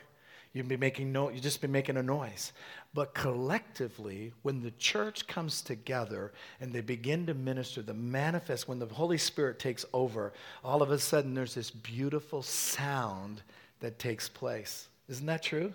You'd 0.53 0.67
be 0.67 0.77
making 0.77 1.13
no, 1.13 1.29
you'd 1.29 1.43
just 1.43 1.61
be 1.61 1.69
making 1.69 1.99
a 1.99 2.03
noise. 2.03 2.53
But 2.95 3.15
collectively, 3.15 4.33
when 4.43 4.63
the 4.63 4.71
church 4.73 5.27
comes 5.27 5.61
together 5.63 6.33
and 6.61 6.73
they 6.73 6.81
begin 6.81 7.27
to 7.27 7.35
minister, 7.35 7.83
the 7.83 7.95
manifest, 7.95 8.67
when 8.67 8.79
the 8.79 8.87
Holy 8.87 9.19
Spirit 9.19 9.59
takes 9.59 9.85
over, 9.93 10.33
all 10.65 10.83
of 10.83 10.91
a 10.91 10.99
sudden 10.99 11.35
there's 11.35 11.55
this 11.55 11.71
beautiful 11.71 12.43
sound 12.43 13.43
that 13.81 13.99
takes 13.99 14.29
place. 14.29 14.89
Isn't 15.09 15.27
that 15.27 15.43
true? 15.43 15.75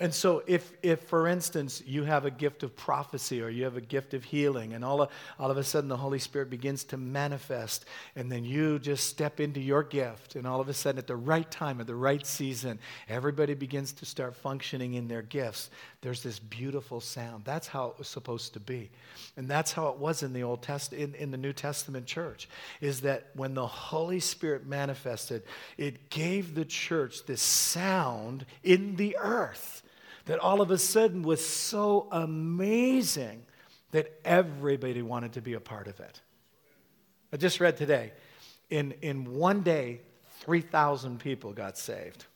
And 0.00 0.12
so, 0.12 0.42
if, 0.46 0.72
if, 0.82 1.00
for 1.02 1.28
instance, 1.28 1.82
you 1.86 2.02
have 2.02 2.24
a 2.24 2.30
gift 2.30 2.62
of 2.62 2.74
prophecy 2.74 3.40
or 3.40 3.48
you 3.48 3.64
have 3.64 3.76
a 3.76 3.80
gift 3.80 4.14
of 4.14 4.24
healing, 4.24 4.72
and 4.72 4.84
all 4.84 5.02
of, 5.02 5.10
all 5.38 5.50
of 5.50 5.56
a 5.56 5.64
sudden 5.64 5.88
the 5.88 5.96
Holy 5.96 6.18
Spirit 6.18 6.50
begins 6.50 6.82
to 6.84 6.96
manifest, 6.96 7.84
and 8.16 8.30
then 8.30 8.44
you 8.44 8.78
just 8.78 9.06
step 9.06 9.38
into 9.38 9.60
your 9.60 9.82
gift, 9.82 10.34
and 10.34 10.46
all 10.46 10.60
of 10.60 10.68
a 10.68 10.74
sudden, 10.74 10.98
at 10.98 11.06
the 11.06 11.16
right 11.16 11.48
time, 11.50 11.80
at 11.80 11.86
the 11.86 11.94
right 11.94 12.26
season, 12.26 12.78
everybody 13.08 13.54
begins 13.54 13.92
to 13.92 14.04
start 14.04 14.34
functioning 14.34 14.94
in 14.94 15.06
their 15.08 15.22
gifts. 15.22 15.70
There's 16.02 16.22
this 16.22 16.40
beautiful 16.40 17.00
sound. 17.00 17.44
That's 17.44 17.68
how 17.68 17.86
it 17.86 17.94
was 17.96 18.08
supposed 18.08 18.54
to 18.54 18.60
be. 18.60 18.90
And 19.36 19.48
that's 19.48 19.70
how 19.70 19.86
it 19.88 19.98
was 19.98 20.24
in 20.24 20.32
the 20.32 20.42
Old 20.42 20.60
Test 20.60 20.92
in, 20.92 21.14
in 21.14 21.30
the 21.30 21.36
New 21.36 21.52
Testament 21.52 22.06
church, 22.06 22.48
is 22.80 23.02
that 23.02 23.30
when 23.34 23.54
the 23.54 23.66
Holy 23.66 24.18
Spirit 24.18 24.66
manifested, 24.66 25.44
it 25.78 26.10
gave 26.10 26.56
the 26.56 26.64
church 26.64 27.24
this 27.24 27.40
sound 27.40 28.44
in 28.64 28.96
the 28.96 29.16
earth 29.16 29.84
that 30.26 30.40
all 30.40 30.60
of 30.60 30.72
a 30.72 30.78
sudden 30.78 31.22
was 31.22 31.44
so 31.44 32.08
amazing 32.10 33.44
that 33.92 34.12
everybody 34.24 35.02
wanted 35.02 35.34
to 35.34 35.40
be 35.40 35.54
a 35.54 35.60
part 35.60 35.86
of 35.86 36.00
it. 36.00 36.20
I 37.32 37.36
just 37.36 37.60
read 37.60 37.76
today, 37.76 38.12
in, 38.70 38.92
in 39.02 39.34
one 39.34 39.62
day, 39.62 40.00
3,000 40.40 41.20
people 41.20 41.52
got 41.52 41.78
saved. 41.78 42.26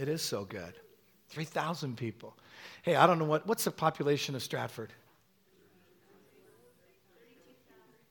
It 0.00 0.08
is 0.08 0.22
so 0.22 0.46
good. 0.46 0.72
3,000 1.28 1.94
people. 1.94 2.34
Hey, 2.82 2.96
I 2.96 3.06
don't 3.06 3.18
know 3.18 3.26
what, 3.26 3.46
what's 3.46 3.64
the 3.64 3.70
population 3.70 4.34
of 4.34 4.42
Stratford? 4.42 4.94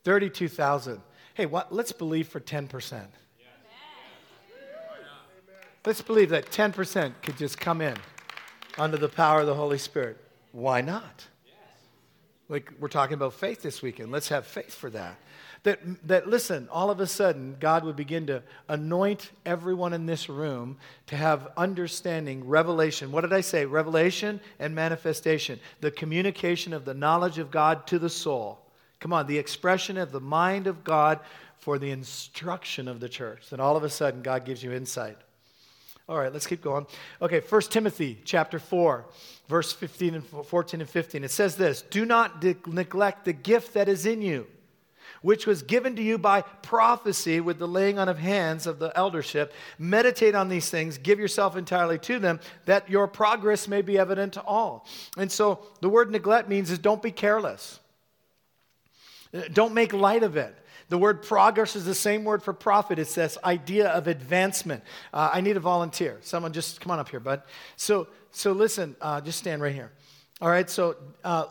32,000. 0.04 1.00
Hey, 1.34 1.46
what, 1.46 1.74
let's 1.74 1.90
believe 1.90 2.28
for 2.28 2.38
10%. 2.38 3.06
Let's 5.84 6.00
believe 6.00 6.28
that 6.28 6.50
10% 6.52 7.12
could 7.22 7.36
just 7.36 7.58
come 7.58 7.80
in 7.80 7.96
under 8.78 8.96
the 8.96 9.08
power 9.08 9.40
of 9.40 9.46
the 9.46 9.54
Holy 9.54 9.78
Spirit. 9.78 10.16
Why 10.52 10.82
not? 10.82 11.26
Like 12.48 12.70
we're 12.78 12.88
talking 12.88 13.14
about 13.14 13.34
faith 13.34 13.62
this 13.62 13.82
weekend. 13.82 14.12
Let's 14.12 14.28
have 14.28 14.46
faith 14.46 14.74
for 14.74 14.90
that. 14.90 15.16
That, 15.62 15.80
that, 16.08 16.26
listen, 16.26 16.68
all 16.70 16.90
of 16.90 17.00
a 17.00 17.06
sudden, 17.06 17.56
God 17.60 17.84
would 17.84 17.96
begin 17.96 18.26
to 18.28 18.42
anoint 18.68 19.30
everyone 19.44 19.92
in 19.92 20.06
this 20.06 20.28
room 20.28 20.78
to 21.08 21.16
have 21.16 21.52
understanding, 21.56 22.48
revelation. 22.48 23.12
What 23.12 23.22
did 23.22 23.32
I 23.34 23.42
say? 23.42 23.66
Revelation 23.66 24.40
and 24.58 24.74
manifestation. 24.74 25.60
The 25.82 25.90
communication 25.90 26.72
of 26.72 26.86
the 26.86 26.94
knowledge 26.94 27.38
of 27.38 27.50
God 27.50 27.86
to 27.88 27.98
the 27.98 28.08
soul. 28.08 28.58
Come 29.00 29.12
on, 29.12 29.26
the 29.26 29.38
expression 29.38 29.98
of 29.98 30.12
the 30.12 30.20
mind 30.20 30.66
of 30.66 30.82
God 30.82 31.20
for 31.58 31.78
the 31.78 31.90
instruction 31.90 32.88
of 32.88 33.00
the 33.00 33.08
church. 33.08 33.50
Then 33.50 33.60
all 33.60 33.76
of 33.76 33.84
a 33.84 33.90
sudden, 33.90 34.22
God 34.22 34.46
gives 34.46 34.62
you 34.62 34.72
insight. 34.72 35.18
All 36.08 36.18
right, 36.18 36.32
let's 36.32 36.46
keep 36.46 36.62
going. 36.62 36.86
Okay, 37.22 37.40
1 37.40 37.60
Timothy 37.62 38.18
chapter 38.24 38.58
4, 38.58 39.06
verse 39.48 39.72
15 39.72 40.14
and 40.16 40.26
14 40.26 40.80
and 40.80 40.90
15. 40.90 41.22
It 41.22 41.30
says 41.30 41.56
this 41.56 41.82
Do 41.82 42.04
not 42.04 42.40
de- 42.40 42.56
neglect 42.66 43.26
the 43.26 43.32
gift 43.32 43.74
that 43.74 43.88
is 43.88 44.06
in 44.06 44.20
you, 44.22 44.46
which 45.22 45.46
was 45.46 45.62
given 45.62 45.96
to 45.96 46.02
you 46.02 46.18
by 46.18 46.42
prophecy 46.42 47.40
with 47.40 47.58
the 47.58 47.68
laying 47.68 47.98
on 47.98 48.08
of 48.08 48.18
hands 48.18 48.66
of 48.66 48.78
the 48.78 48.96
eldership. 48.96 49.52
Meditate 49.78 50.34
on 50.34 50.48
these 50.48 50.70
things, 50.70 50.98
give 50.98 51.18
yourself 51.18 51.56
entirely 51.56 51.98
to 51.98 52.18
them, 52.18 52.40
that 52.64 52.88
your 52.88 53.06
progress 53.06 53.68
may 53.68 53.82
be 53.82 53.98
evident 53.98 54.34
to 54.34 54.42
all. 54.42 54.86
And 55.16 55.30
so 55.30 55.60
the 55.80 55.88
word 55.88 56.10
neglect 56.10 56.48
means 56.48 56.70
is 56.70 56.78
don't 56.78 57.02
be 57.02 57.12
careless. 57.12 57.80
Don't 59.52 59.74
make 59.74 59.92
light 59.92 60.22
of 60.22 60.36
it. 60.36 60.56
The 60.88 60.98
word 60.98 61.22
progress 61.22 61.76
is 61.76 61.84
the 61.84 61.94
same 61.94 62.24
word 62.24 62.42
for 62.42 62.52
profit. 62.52 62.98
It's 62.98 63.14
this 63.14 63.38
idea 63.44 63.90
of 63.90 64.08
advancement. 64.08 64.82
Uh, 65.14 65.30
I 65.32 65.40
need 65.40 65.56
a 65.56 65.60
volunteer. 65.60 66.18
Someone 66.20 66.52
just 66.52 66.80
come 66.80 66.90
on 66.90 66.98
up 66.98 67.08
here, 67.08 67.20
bud. 67.20 67.42
So, 67.76 68.08
so 68.32 68.50
listen, 68.50 68.96
uh, 69.00 69.20
just 69.20 69.38
stand 69.38 69.62
right 69.62 69.74
here. 69.74 69.92
All 70.40 70.48
right, 70.48 70.68
so 70.68 70.96
uh, 71.22 71.44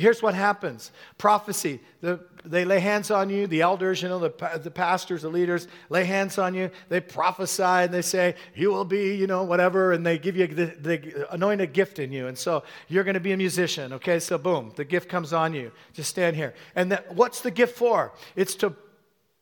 here's 0.00 0.22
what 0.22 0.34
happens. 0.34 0.90
Prophecy. 1.18 1.80
The, 2.00 2.20
they 2.44 2.64
lay 2.64 2.80
hands 2.80 3.10
on 3.10 3.28
you. 3.28 3.46
The 3.46 3.60
elders 3.60 4.02
you 4.02 4.08
know 4.08 4.18
the, 4.18 4.60
the 4.62 4.70
pastors 4.70 5.22
the 5.22 5.28
leaders 5.28 5.68
lay 5.88 6.04
hands 6.04 6.38
on 6.38 6.54
you. 6.54 6.70
They 6.88 7.00
prophesy 7.00 7.62
and 7.62 7.92
they 7.92 8.02
say 8.02 8.34
you 8.54 8.70
will 8.70 8.84
be 8.84 9.14
you 9.14 9.26
know 9.26 9.44
whatever 9.44 9.92
and 9.92 10.04
they 10.04 10.18
give 10.18 10.36
you 10.36 10.46
the, 10.46 10.66
the 10.66 11.32
anoint 11.32 11.60
a 11.60 11.66
gift 11.66 11.98
in 11.98 12.12
you. 12.12 12.26
And 12.26 12.36
so 12.36 12.64
you're 12.88 13.04
going 13.04 13.14
to 13.14 13.20
be 13.20 13.32
a 13.32 13.36
musician 13.36 13.92
okay? 13.94 14.18
So 14.18 14.38
boom 14.38 14.72
the 14.76 14.84
gift 14.84 15.08
comes 15.08 15.32
on 15.32 15.52
you. 15.54 15.70
Just 15.92 16.10
stand 16.10 16.36
here. 16.36 16.54
And 16.74 16.92
that, 16.92 17.14
what's 17.14 17.42
the 17.42 17.50
gift 17.50 17.76
for? 17.76 18.12
It's 18.36 18.54
to 18.56 18.74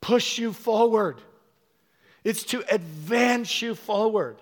push 0.00 0.38
you 0.38 0.52
forward. 0.52 1.20
It's 2.24 2.42
to 2.44 2.64
advance 2.74 3.62
you 3.62 3.74
forward 3.74 4.38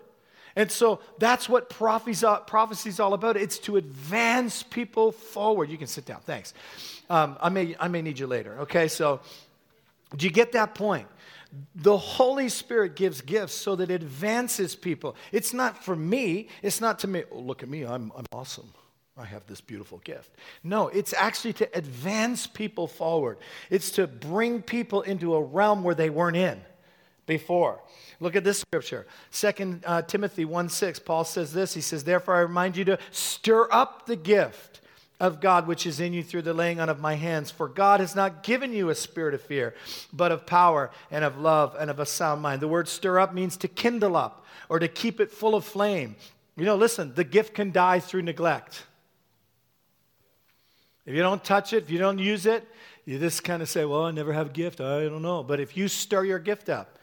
and 0.56 0.72
so 0.72 1.00
that's 1.18 1.48
what 1.48 1.68
prophecy 1.68 2.88
is 2.88 2.98
all 2.98 3.12
about. 3.12 3.36
It's 3.36 3.58
to 3.60 3.76
advance 3.76 4.62
people 4.62 5.12
forward. 5.12 5.70
You 5.70 5.76
can 5.76 5.86
sit 5.86 6.06
down. 6.06 6.20
Thanks. 6.22 6.54
Um, 7.10 7.36
I, 7.40 7.50
may, 7.50 7.76
I 7.78 7.88
may 7.88 8.00
need 8.00 8.18
you 8.18 8.26
later. 8.26 8.60
Okay, 8.60 8.88
so 8.88 9.20
do 10.16 10.24
you 10.24 10.32
get 10.32 10.52
that 10.52 10.74
point? 10.74 11.06
The 11.74 11.96
Holy 11.96 12.48
Spirit 12.48 12.96
gives 12.96 13.20
gifts 13.20 13.54
so 13.54 13.76
that 13.76 13.90
it 13.90 14.02
advances 14.02 14.74
people. 14.74 15.14
It's 15.30 15.52
not 15.52 15.84
for 15.84 15.94
me. 15.94 16.48
It's 16.62 16.80
not 16.80 16.98
to 17.00 17.06
me, 17.06 17.24
oh, 17.30 17.38
look 17.38 17.62
at 17.62 17.68
me, 17.68 17.84
I'm, 17.84 18.10
I'm 18.16 18.26
awesome. 18.32 18.72
I 19.18 19.24
have 19.24 19.46
this 19.46 19.60
beautiful 19.60 19.98
gift. 20.04 20.30
No, 20.62 20.88
it's 20.88 21.14
actually 21.14 21.54
to 21.54 21.76
advance 21.76 22.46
people 22.46 22.86
forward. 22.86 23.38
It's 23.70 23.90
to 23.92 24.06
bring 24.06 24.60
people 24.60 25.02
into 25.02 25.34
a 25.34 25.42
realm 25.42 25.82
where 25.84 25.94
they 25.94 26.10
weren't 26.10 26.36
in 26.36 26.60
before. 27.26 27.80
Look 28.20 28.36
at 28.36 28.44
this 28.44 28.60
scripture. 28.60 29.06
2 29.32 29.80
uh, 29.84 30.02
Timothy 30.02 30.44
1 30.44 30.68
6, 30.68 30.98
Paul 31.00 31.24
says 31.24 31.52
this. 31.52 31.74
He 31.74 31.80
says, 31.80 32.04
Therefore, 32.04 32.36
I 32.36 32.40
remind 32.40 32.76
you 32.76 32.84
to 32.86 32.98
stir 33.10 33.68
up 33.70 34.06
the 34.06 34.16
gift 34.16 34.80
of 35.18 35.40
God 35.40 35.66
which 35.66 35.86
is 35.86 35.98
in 35.98 36.12
you 36.12 36.22
through 36.22 36.42
the 36.42 36.54
laying 36.54 36.78
on 36.78 36.88
of 36.88 37.00
my 37.00 37.14
hands. 37.14 37.50
For 37.50 37.68
God 37.68 38.00
has 38.00 38.14
not 38.14 38.42
given 38.42 38.72
you 38.72 38.90
a 38.90 38.94
spirit 38.94 39.34
of 39.34 39.42
fear, 39.42 39.74
but 40.12 40.32
of 40.32 40.46
power 40.46 40.90
and 41.10 41.24
of 41.24 41.38
love 41.38 41.76
and 41.78 41.90
of 41.90 41.98
a 41.98 42.06
sound 42.06 42.42
mind. 42.42 42.60
The 42.60 42.68
word 42.68 42.88
stir 42.88 43.18
up 43.18 43.34
means 43.34 43.56
to 43.58 43.68
kindle 43.68 44.16
up 44.16 44.44
or 44.68 44.78
to 44.78 44.88
keep 44.88 45.20
it 45.20 45.30
full 45.30 45.54
of 45.54 45.64
flame. 45.64 46.16
You 46.56 46.64
know, 46.64 46.76
listen, 46.76 47.14
the 47.14 47.24
gift 47.24 47.54
can 47.54 47.70
die 47.70 48.00
through 48.00 48.22
neglect. 48.22 48.84
If 51.04 51.14
you 51.14 51.22
don't 51.22 51.44
touch 51.44 51.72
it, 51.72 51.84
if 51.84 51.90
you 51.90 51.98
don't 51.98 52.18
use 52.18 52.46
it, 52.46 52.66
you 53.04 53.18
just 53.18 53.44
kind 53.44 53.62
of 53.62 53.68
say, 53.68 53.84
Well, 53.84 54.04
I 54.04 54.10
never 54.10 54.32
have 54.32 54.48
a 54.48 54.52
gift. 54.52 54.80
I 54.80 55.04
don't 55.04 55.22
know. 55.22 55.42
But 55.42 55.60
if 55.60 55.76
you 55.76 55.86
stir 55.86 56.24
your 56.24 56.40
gift 56.40 56.68
up, 56.68 56.95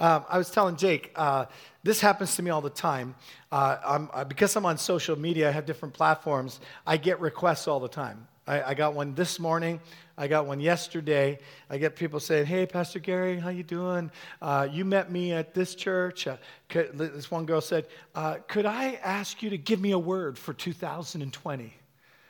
um, 0.00 0.24
I 0.28 0.38
was 0.38 0.50
telling 0.50 0.76
Jake, 0.76 1.12
uh, 1.14 1.46
this 1.82 2.00
happens 2.00 2.34
to 2.36 2.42
me 2.42 2.50
all 2.50 2.60
the 2.60 2.70
time. 2.70 3.14
Uh, 3.52 3.76
I'm, 3.86 4.10
uh, 4.12 4.24
because 4.24 4.56
I'm 4.56 4.66
on 4.66 4.76
social 4.78 5.18
media, 5.18 5.48
I 5.48 5.52
have 5.52 5.66
different 5.66 5.94
platforms, 5.94 6.60
I 6.86 6.96
get 6.96 7.20
requests 7.20 7.68
all 7.68 7.80
the 7.80 7.88
time. 7.88 8.26
I, 8.46 8.62
I, 8.62 8.74
got 8.74 8.94
one 8.94 9.14
this 9.14 9.38
morning. 9.38 9.80
I 10.18 10.28
got 10.28 10.46
one 10.46 10.60
yesterday. 10.60 11.38
I 11.70 11.78
get 11.78 11.96
people 11.96 12.20
saying, 12.20 12.44
"Hey, 12.44 12.66
Pastor 12.66 12.98
Gary, 12.98 13.38
how 13.38 13.48
you 13.48 13.62
doing? 13.62 14.10
Uh, 14.42 14.68
you 14.70 14.84
met 14.84 15.10
me 15.10 15.32
at 15.32 15.54
this 15.54 15.74
church." 15.74 16.26
Uh, 16.26 16.36
could, 16.68 16.98
this 16.98 17.30
one 17.30 17.46
girl 17.46 17.62
said, 17.62 17.86
uh, 18.14 18.36
"Could 18.46 18.66
I 18.66 18.98
ask 19.02 19.42
you 19.42 19.48
to 19.48 19.56
give 19.56 19.80
me 19.80 19.92
a 19.92 19.98
word 19.98 20.38
for 20.38 20.52
2020?" 20.52 21.74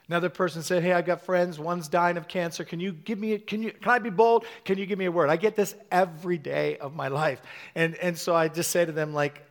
Another 0.09 0.29
person 0.29 0.63
said, 0.63 0.83
Hey, 0.83 0.93
I've 0.93 1.07
got 1.07 1.23
friends. 1.23 1.59
One's 1.59 1.89
dying 1.89 2.17
of 2.17 2.29
cancer. 2.29 2.65
Can 2.65 2.79
you 2.79 2.93
give 2.93 3.19
me, 3.19 3.39
can 3.39 3.63
you, 3.63 3.73
can 3.73 3.91
I 3.91 3.99
be 3.99 4.11
bold? 4.11 4.45
Can 4.65 4.79
you 4.79 4.87
give 4.87 4.99
me 4.99 5.07
a 5.07 5.13
word? 5.13 5.31
I 5.31 5.37
get 5.37 5.57
this 5.57 5.75
every 5.91 6.37
day 6.37 6.77
of 6.79 6.95
my 6.95 7.09
life. 7.09 7.41
And, 7.75 7.95
and 7.97 8.17
so 8.17 8.35
I 8.35 8.49
just 8.49 8.71
say 8.71 8.85
to 8.85 8.93
them, 8.93 9.15
like, 9.15 9.43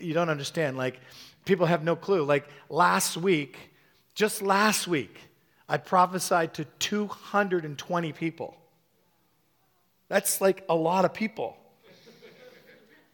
you 0.00 0.14
don't 0.14 0.28
understand. 0.28 0.76
Like, 0.76 1.00
people 1.44 1.66
have 1.66 1.82
no 1.82 1.96
clue. 1.96 2.24
Like, 2.24 2.48
last 2.68 3.16
week, 3.16 3.58
just 4.14 4.42
last 4.42 4.86
week, 4.86 5.18
I 5.68 5.76
prophesied 5.78 6.54
to 6.54 6.64
220 6.78 8.12
people. 8.12 8.56
That's 10.08 10.40
like 10.40 10.64
a 10.68 10.74
lot 10.74 11.04
of 11.04 11.12
people. 11.12 11.56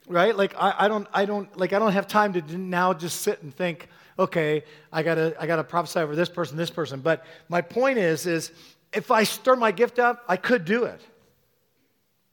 right? 0.06 0.36
Like, 0.36 0.54
I, 0.58 0.74
I, 0.80 0.88
don't, 0.88 1.08
I, 1.14 1.24
don't, 1.24 1.56
like, 1.56 1.72
I 1.72 1.78
don't 1.78 1.92
have 1.92 2.06
time 2.06 2.34
to 2.34 2.58
now 2.58 2.92
just 2.92 3.22
sit 3.22 3.42
and 3.42 3.54
think, 3.54 3.88
okay, 4.18 4.64
I 4.92 5.02
gotta, 5.02 5.34
I 5.38 5.46
gotta 5.46 5.64
prophesy 5.64 6.00
over 6.00 6.14
this 6.14 6.28
person, 6.28 6.56
this 6.56 6.70
person. 6.70 7.00
But 7.00 7.24
my 7.48 7.60
point 7.60 7.98
is, 7.98 8.26
is 8.26 8.52
if 8.92 9.10
I 9.10 9.24
stir 9.24 9.56
my 9.56 9.72
gift 9.72 9.98
up, 9.98 10.24
I 10.28 10.36
could 10.36 10.64
do 10.64 10.84
it. 10.84 11.00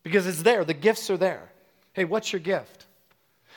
Because 0.04 0.28
it's 0.28 0.44
there, 0.44 0.64
the 0.66 0.74
gifts 0.74 1.10
are 1.10 1.18
there. 1.18 1.52
Hey, 1.94 2.06
what's 2.06 2.32
your 2.32 2.40
gift? 2.40 2.86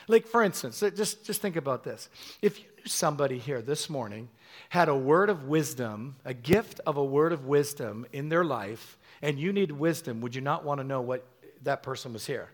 Like, 0.07 0.27
for 0.27 0.43
instance, 0.43 0.83
uh, 0.83 0.89
just, 0.89 1.25
just 1.25 1.41
think 1.41 1.55
about 1.55 1.83
this. 1.83 2.09
If 2.41 2.59
you 2.59 2.65
knew 2.77 2.87
somebody 2.87 3.37
here 3.39 3.61
this 3.61 3.89
morning 3.89 4.29
had 4.69 4.89
a 4.89 4.95
word 4.95 5.29
of 5.29 5.45
wisdom, 5.45 6.15
a 6.25 6.33
gift 6.33 6.81
of 6.85 6.97
a 6.97 7.03
word 7.03 7.31
of 7.31 7.45
wisdom 7.45 8.05
in 8.11 8.29
their 8.29 8.43
life, 8.43 8.97
and 9.21 9.39
you 9.39 9.53
need 9.53 9.71
wisdom, 9.71 10.19
would 10.21 10.35
you 10.35 10.41
not 10.41 10.65
want 10.65 10.79
to 10.79 10.83
know 10.83 11.01
what 11.01 11.25
that 11.63 11.83
person 11.83 12.11
was 12.11 12.25
here? 12.25 12.49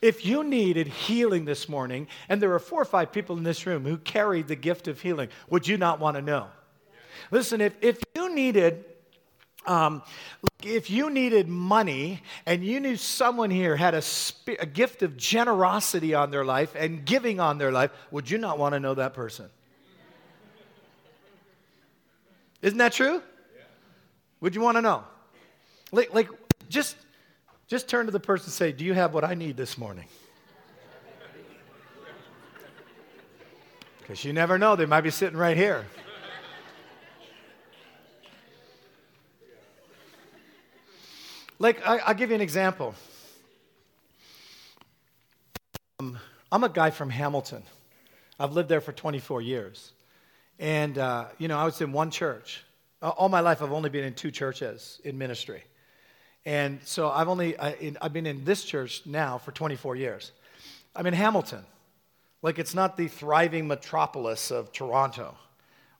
If 0.00 0.24
you 0.24 0.44
needed 0.44 0.88
healing 0.88 1.44
this 1.44 1.68
morning, 1.68 2.08
and 2.28 2.40
there 2.40 2.52
are 2.52 2.58
four 2.58 2.82
or 2.82 2.86
five 2.86 3.12
people 3.12 3.36
in 3.36 3.42
this 3.42 3.66
room 3.66 3.84
who 3.84 3.98
carry 3.98 4.42
the 4.42 4.56
gift 4.56 4.88
of 4.88 5.00
healing, 5.00 5.28
would 5.48 5.66
you 5.66 5.76
not 5.76 6.00
want 6.00 6.16
to 6.16 6.22
know? 6.22 6.48
Listen, 7.30 7.60
if, 7.60 7.74
if 7.80 8.02
you 8.14 8.34
needed 8.34 8.84
um, 9.66 10.02
if 10.62 10.90
you 10.90 11.10
needed 11.10 11.48
money 11.48 12.22
and 12.46 12.64
you 12.64 12.80
knew 12.80 12.96
someone 12.96 13.50
here 13.50 13.76
had 13.76 13.94
a, 13.94 14.02
sp- 14.02 14.56
a 14.58 14.66
gift 14.66 15.02
of 15.02 15.16
generosity 15.16 16.14
on 16.14 16.30
their 16.30 16.44
life 16.44 16.74
and 16.74 17.04
giving 17.04 17.40
on 17.40 17.58
their 17.58 17.72
life, 17.72 17.90
would 18.10 18.30
you 18.30 18.38
not 18.38 18.58
want 18.58 18.74
to 18.74 18.80
know 18.80 18.94
that 18.94 19.14
person? 19.14 19.48
Isn't 22.62 22.78
that 22.78 22.92
true? 22.92 23.22
Would 24.40 24.54
you 24.54 24.60
want 24.60 24.76
to 24.76 24.82
know? 24.82 25.04
Like, 25.92 26.14
like 26.14 26.28
just, 26.68 26.96
just 27.70 27.88
turn 27.88 28.06
to 28.06 28.12
the 28.12 28.18
person 28.18 28.46
and 28.46 28.52
say, 28.52 28.72
Do 28.72 28.84
you 28.84 28.94
have 28.94 29.14
what 29.14 29.22
I 29.22 29.34
need 29.34 29.56
this 29.56 29.78
morning? 29.78 30.06
Because 34.00 34.24
you 34.24 34.32
never 34.32 34.58
know, 34.58 34.74
they 34.74 34.86
might 34.86 35.02
be 35.02 35.10
sitting 35.10 35.38
right 35.38 35.56
here. 35.56 35.86
Like, 41.60 41.86
I, 41.86 42.08
will 42.08 42.14
give 42.14 42.30
you 42.30 42.34
an 42.34 42.40
example. 42.40 42.94
Um, 46.00 46.18
I'm 46.50 46.64
a 46.64 46.68
guy 46.68 46.90
from 46.90 47.10
Hamilton. 47.10 47.62
I've 48.40 48.52
lived 48.52 48.68
there 48.68 48.80
for 48.80 48.92
24 48.92 49.42
years. 49.42 49.92
And, 50.58 50.98
uh, 50.98 51.26
you 51.38 51.46
know, 51.46 51.58
I 51.58 51.66
was 51.66 51.80
in 51.80 51.92
one 51.92 52.10
church. 52.10 52.64
All 53.00 53.28
my 53.28 53.40
life, 53.40 53.62
I've 53.62 53.72
only 53.72 53.90
been 53.90 54.04
in 54.04 54.14
two 54.14 54.30
churches 54.30 55.00
in 55.04 55.18
ministry. 55.18 55.62
And 56.44 56.80
so 56.84 57.10
I've 57.10 57.28
only, 57.28 57.58
I, 57.58 57.94
I've 58.00 58.12
been 58.12 58.26
in 58.26 58.44
this 58.44 58.64
church 58.64 59.02
now 59.04 59.38
for 59.38 59.52
24 59.52 59.96
years. 59.96 60.32
I'm 60.96 61.06
in 61.06 61.14
Hamilton. 61.14 61.64
Like, 62.42 62.58
it's 62.58 62.74
not 62.74 62.96
the 62.96 63.08
thriving 63.08 63.68
metropolis 63.68 64.50
of 64.50 64.72
Toronto. 64.72 65.36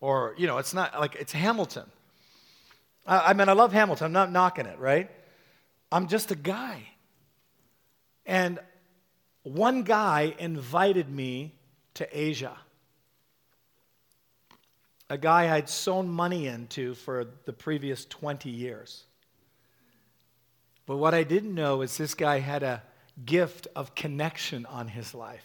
Or, 0.00 0.34
you 0.38 0.46
know, 0.46 0.58
it's 0.58 0.72
not 0.72 0.98
like, 0.98 1.14
it's 1.16 1.32
Hamilton. 1.32 1.84
I, 3.06 3.30
I 3.30 3.32
mean, 3.34 3.48
I 3.48 3.52
love 3.52 3.72
Hamilton. 3.72 4.06
I'm 4.06 4.12
not 4.12 4.32
knocking 4.32 4.66
it, 4.66 4.78
right? 4.78 5.10
I'm 5.92 6.08
just 6.08 6.30
a 6.30 6.34
guy. 6.34 6.88
And 8.24 8.58
one 9.42 9.82
guy 9.82 10.34
invited 10.38 11.10
me 11.10 11.54
to 11.94 12.08
Asia. 12.18 12.56
A 15.10 15.18
guy 15.18 15.54
I'd 15.54 15.68
sown 15.68 16.08
money 16.08 16.46
into 16.46 16.94
for 16.94 17.26
the 17.44 17.52
previous 17.52 18.04
20 18.06 18.48
years. 18.48 19.04
But 20.90 20.96
what 20.96 21.14
I 21.14 21.22
didn't 21.22 21.54
know 21.54 21.82
is 21.82 21.96
this 21.96 22.14
guy 22.14 22.40
had 22.40 22.64
a 22.64 22.82
gift 23.24 23.68
of 23.76 23.94
connection 23.94 24.66
on 24.66 24.88
his 24.88 25.14
life. 25.14 25.44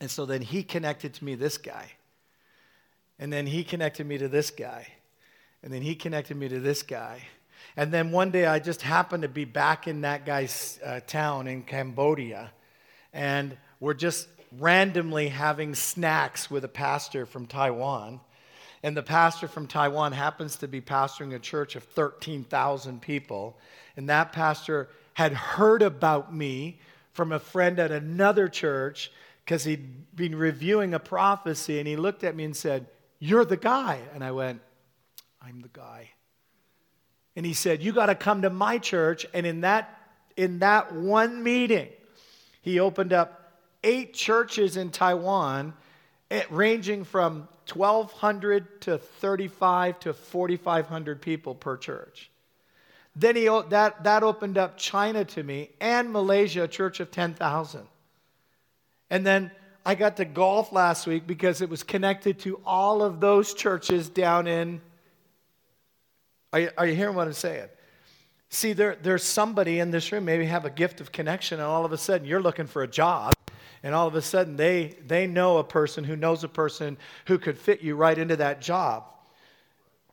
And 0.00 0.10
so 0.10 0.26
then 0.26 0.42
he 0.42 0.64
connected 0.64 1.14
to 1.14 1.24
me 1.24 1.36
this 1.36 1.56
guy. 1.56 1.92
And 3.20 3.32
then 3.32 3.46
he 3.46 3.62
connected 3.62 4.08
me 4.08 4.18
to 4.18 4.26
this 4.26 4.50
guy. 4.50 4.88
And 5.62 5.72
then 5.72 5.82
he 5.82 5.94
connected 5.94 6.36
me 6.36 6.48
to 6.48 6.58
this 6.58 6.82
guy. 6.82 7.22
And 7.76 7.92
then 7.92 8.10
one 8.10 8.32
day 8.32 8.44
I 8.44 8.58
just 8.58 8.82
happened 8.82 9.22
to 9.22 9.28
be 9.28 9.44
back 9.44 9.86
in 9.86 10.00
that 10.00 10.26
guy's 10.26 10.80
uh, 10.84 10.98
town 11.06 11.46
in 11.46 11.62
Cambodia. 11.62 12.50
And 13.12 13.56
we're 13.78 13.94
just 13.94 14.26
randomly 14.58 15.28
having 15.28 15.76
snacks 15.76 16.50
with 16.50 16.64
a 16.64 16.68
pastor 16.68 17.24
from 17.24 17.46
Taiwan. 17.46 18.18
And 18.82 18.96
the 18.96 19.02
pastor 19.02 19.46
from 19.46 19.66
Taiwan 19.66 20.12
happens 20.12 20.56
to 20.56 20.68
be 20.68 20.80
pastoring 20.80 21.34
a 21.34 21.38
church 21.38 21.76
of 21.76 21.84
13,000 21.84 23.02
people. 23.02 23.58
And 23.96 24.08
that 24.08 24.32
pastor 24.32 24.88
had 25.14 25.32
heard 25.32 25.82
about 25.82 26.34
me 26.34 26.80
from 27.12 27.32
a 27.32 27.38
friend 27.38 27.78
at 27.78 27.90
another 27.90 28.48
church 28.48 29.12
because 29.44 29.64
he'd 29.64 30.16
been 30.16 30.34
reviewing 30.34 30.94
a 30.94 30.98
prophecy. 30.98 31.78
And 31.78 31.86
he 31.86 31.96
looked 31.96 32.24
at 32.24 32.34
me 32.34 32.44
and 32.44 32.56
said, 32.56 32.86
You're 33.18 33.44
the 33.44 33.56
guy. 33.56 33.98
And 34.14 34.24
I 34.24 34.30
went, 34.30 34.60
I'm 35.42 35.60
the 35.60 35.68
guy. 35.68 36.10
And 37.36 37.44
he 37.44 37.52
said, 37.52 37.82
You 37.82 37.92
got 37.92 38.06
to 38.06 38.14
come 38.14 38.42
to 38.42 38.50
my 38.50 38.78
church. 38.78 39.26
And 39.34 39.44
in 39.44 39.60
that, 39.62 39.98
in 40.36 40.60
that 40.60 40.94
one 40.94 41.42
meeting, 41.42 41.88
he 42.62 42.80
opened 42.80 43.12
up 43.12 43.52
eight 43.82 44.14
churches 44.14 44.76
in 44.76 44.90
Taiwan, 44.90 45.74
Eh, 46.30 46.44
ranging 46.50 47.04
from 47.04 47.48
1,200 47.72 48.80
to 48.82 48.98
35 48.98 50.00
to 50.00 50.12
4,500 50.12 51.20
people 51.20 51.54
per 51.54 51.76
church. 51.76 52.30
Then 53.16 53.36
he, 53.36 53.46
that, 53.70 54.04
that 54.04 54.22
opened 54.22 54.56
up 54.56 54.78
China 54.78 55.24
to 55.24 55.42
me 55.42 55.70
and 55.80 56.12
Malaysia, 56.12 56.64
a 56.64 56.68
church 56.68 57.00
of 57.00 57.10
10,000. 57.10 57.82
And 59.10 59.26
then 59.26 59.50
I 59.84 59.96
got 59.96 60.18
to 60.18 60.24
golf 60.24 60.72
last 60.72 61.06
week 61.06 61.26
because 61.26 61.62
it 61.62 61.68
was 61.68 61.82
connected 61.82 62.38
to 62.40 62.60
all 62.64 63.02
of 63.02 63.18
those 63.20 63.54
churches 63.54 64.08
down 64.08 64.46
in 64.46 64.80
are 66.52 66.72
are 66.76 66.86
you 66.86 66.94
hearing 66.94 67.14
what 67.14 67.26
I'm 67.26 67.32
saying? 67.32 67.68
See, 68.48 68.72
there, 68.72 68.96
there's 69.00 69.22
somebody 69.22 69.78
in 69.78 69.92
this 69.92 70.10
room, 70.10 70.24
maybe 70.24 70.46
have 70.46 70.64
a 70.64 70.70
gift 70.70 71.00
of 71.00 71.12
connection, 71.12 71.60
and 71.60 71.68
all 71.68 71.84
of 71.84 71.92
a 71.92 71.98
sudden 71.98 72.26
you're 72.26 72.42
looking 72.42 72.66
for 72.66 72.82
a 72.82 72.88
job, 72.88 73.32
and 73.82 73.94
all 73.94 74.06
of 74.06 74.14
a 74.14 74.22
sudden 74.22 74.56
they, 74.56 74.96
they 75.06 75.26
know 75.26 75.58
a 75.58 75.64
person 75.64 76.04
who 76.04 76.16
knows 76.16 76.44
a 76.44 76.48
person 76.48 76.98
who 77.26 77.38
could 77.38 77.58
fit 77.58 77.80
you 77.80 77.96
right 77.96 78.16
into 78.16 78.36
that 78.36 78.60
job. 78.60 79.04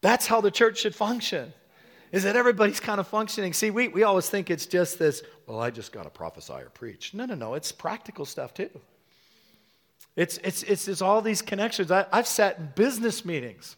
That's 0.01 0.27
how 0.27 0.41
the 0.41 0.51
church 0.51 0.79
should 0.79 0.95
function. 0.95 1.53
Is 2.11 2.23
that 2.23 2.35
everybody's 2.35 2.79
kind 2.79 2.99
of 2.99 3.07
functioning? 3.07 3.53
See, 3.53 3.69
we, 3.69 3.89
we 3.89 4.03
always 4.03 4.29
think 4.29 4.49
it's 4.49 4.65
just 4.65 4.97
this, 4.97 5.23
well, 5.45 5.59
I 5.59 5.71
just 5.71 5.91
got 5.91 6.03
to 6.03 6.09
prophesy 6.09 6.53
or 6.53 6.69
preach. 6.73 7.13
No, 7.13 7.25
no, 7.25 7.35
no. 7.35 7.53
It's 7.55 7.71
practical 7.71 8.25
stuff 8.25 8.53
too. 8.53 8.69
It's, 10.15 10.37
it's, 10.43 10.63
it's, 10.63 10.87
it's 10.87 11.01
all 11.01 11.21
these 11.21 11.41
connections. 11.41 11.91
I, 11.91 12.05
I've 12.11 12.27
sat 12.27 12.57
in 12.57 12.71
business 12.75 13.25
meetings 13.25 13.75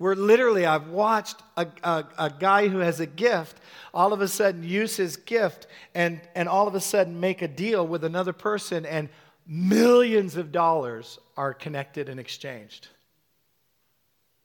where 0.00 0.16
literally 0.16 0.64
I've 0.64 0.88
watched 0.88 1.42
a, 1.58 1.66
a, 1.84 2.04
a, 2.18 2.30
guy 2.30 2.68
who 2.68 2.78
has 2.78 3.00
a 3.00 3.06
gift 3.06 3.60
all 3.92 4.14
of 4.14 4.22
a 4.22 4.28
sudden 4.28 4.62
use 4.62 4.96
his 4.96 5.18
gift 5.18 5.66
and, 5.94 6.22
and 6.34 6.48
all 6.48 6.66
of 6.66 6.74
a 6.74 6.80
sudden 6.80 7.20
make 7.20 7.42
a 7.42 7.48
deal 7.48 7.86
with 7.86 8.02
another 8.02 8.32
person, 8.32 8.86
and 8.86 9.10
millions 9.46 10.36
of 10.36 10.52
dollars 10.52 11.18
are 11.36 11.52
connected 11.52 12.08
and 12.08 12.18
exchanged. 12.18 12.88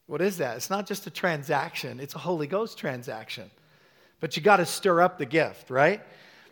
What 0.08 0.20
is 0.20 0.39
that? 0.39 0.58
It's 0.58 0.70
not 0.70 0.88
just 0.88 1.08
a 1.08 1.10
transaction, 1.10 2.02
it's 2.02 2.15
a 2.15 2.20
Holy 2.20 2.48
Ghost 2.48 2.78
transaction. 2.78 3.50
But 4.20 4.36
you 4.36 4.44
got 4.44 4.58
to 4.58 4.65
stir 4.65 5.00
up 5.00 5.18
the 5.18 5.26
gift, 5.26 5.70
right? 5.70 6.02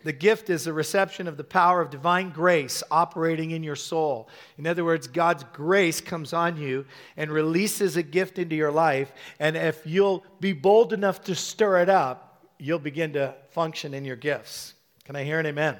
The 0.04 0.12
gift 0.12 0.50
is 0.50 0.64
the 0.64 0.72
reception 0.72 1.26
of 1.26 1.36
the 1.36 1.44
power 1.44 1.80
of 1.80 1.90
divine 1.90 2.30
grace 2.30 2.82
operating 2.90 3.50
in 3.50 3.62
your 3.62 3.76
soul. 3.76 4.28
In 4.58 4.66
other 4.66 4.84
words, 4.84 5.06
God's 5.06 5.44
grace 5.52 6.00
comes 6.00 6.32
on 6.32 6.58
you 6.58 6.84
and 7.16 7.30
releases 7.30 7.96
a 7.96 8.02
gift 8.02 8.38
into 8.38 8.54
your 8.54 8.70
life. 8.70 9.12
And 9.40 9.56
if 9.56 9.86
you'll 9.86 10.24
be 10.40 10.52
bold 10.52 10.92
enough 10.92 11.22
to 11.24 11.34
stir 11.34 11.80
it 11.80 11.88
up, 11.88 12.46
you'll 12.58 12.78
begin 12.78 13.14
to 13.14 13.34
function 13.50 13.94
in 13.94 14.04
your 14.04 14.16
gifts. 14.16 14.74
Can 15.04 15.16
I 15.16 15.24
hear 15.24 15.40
an 15.40 15.46
amen? 15.46 15.78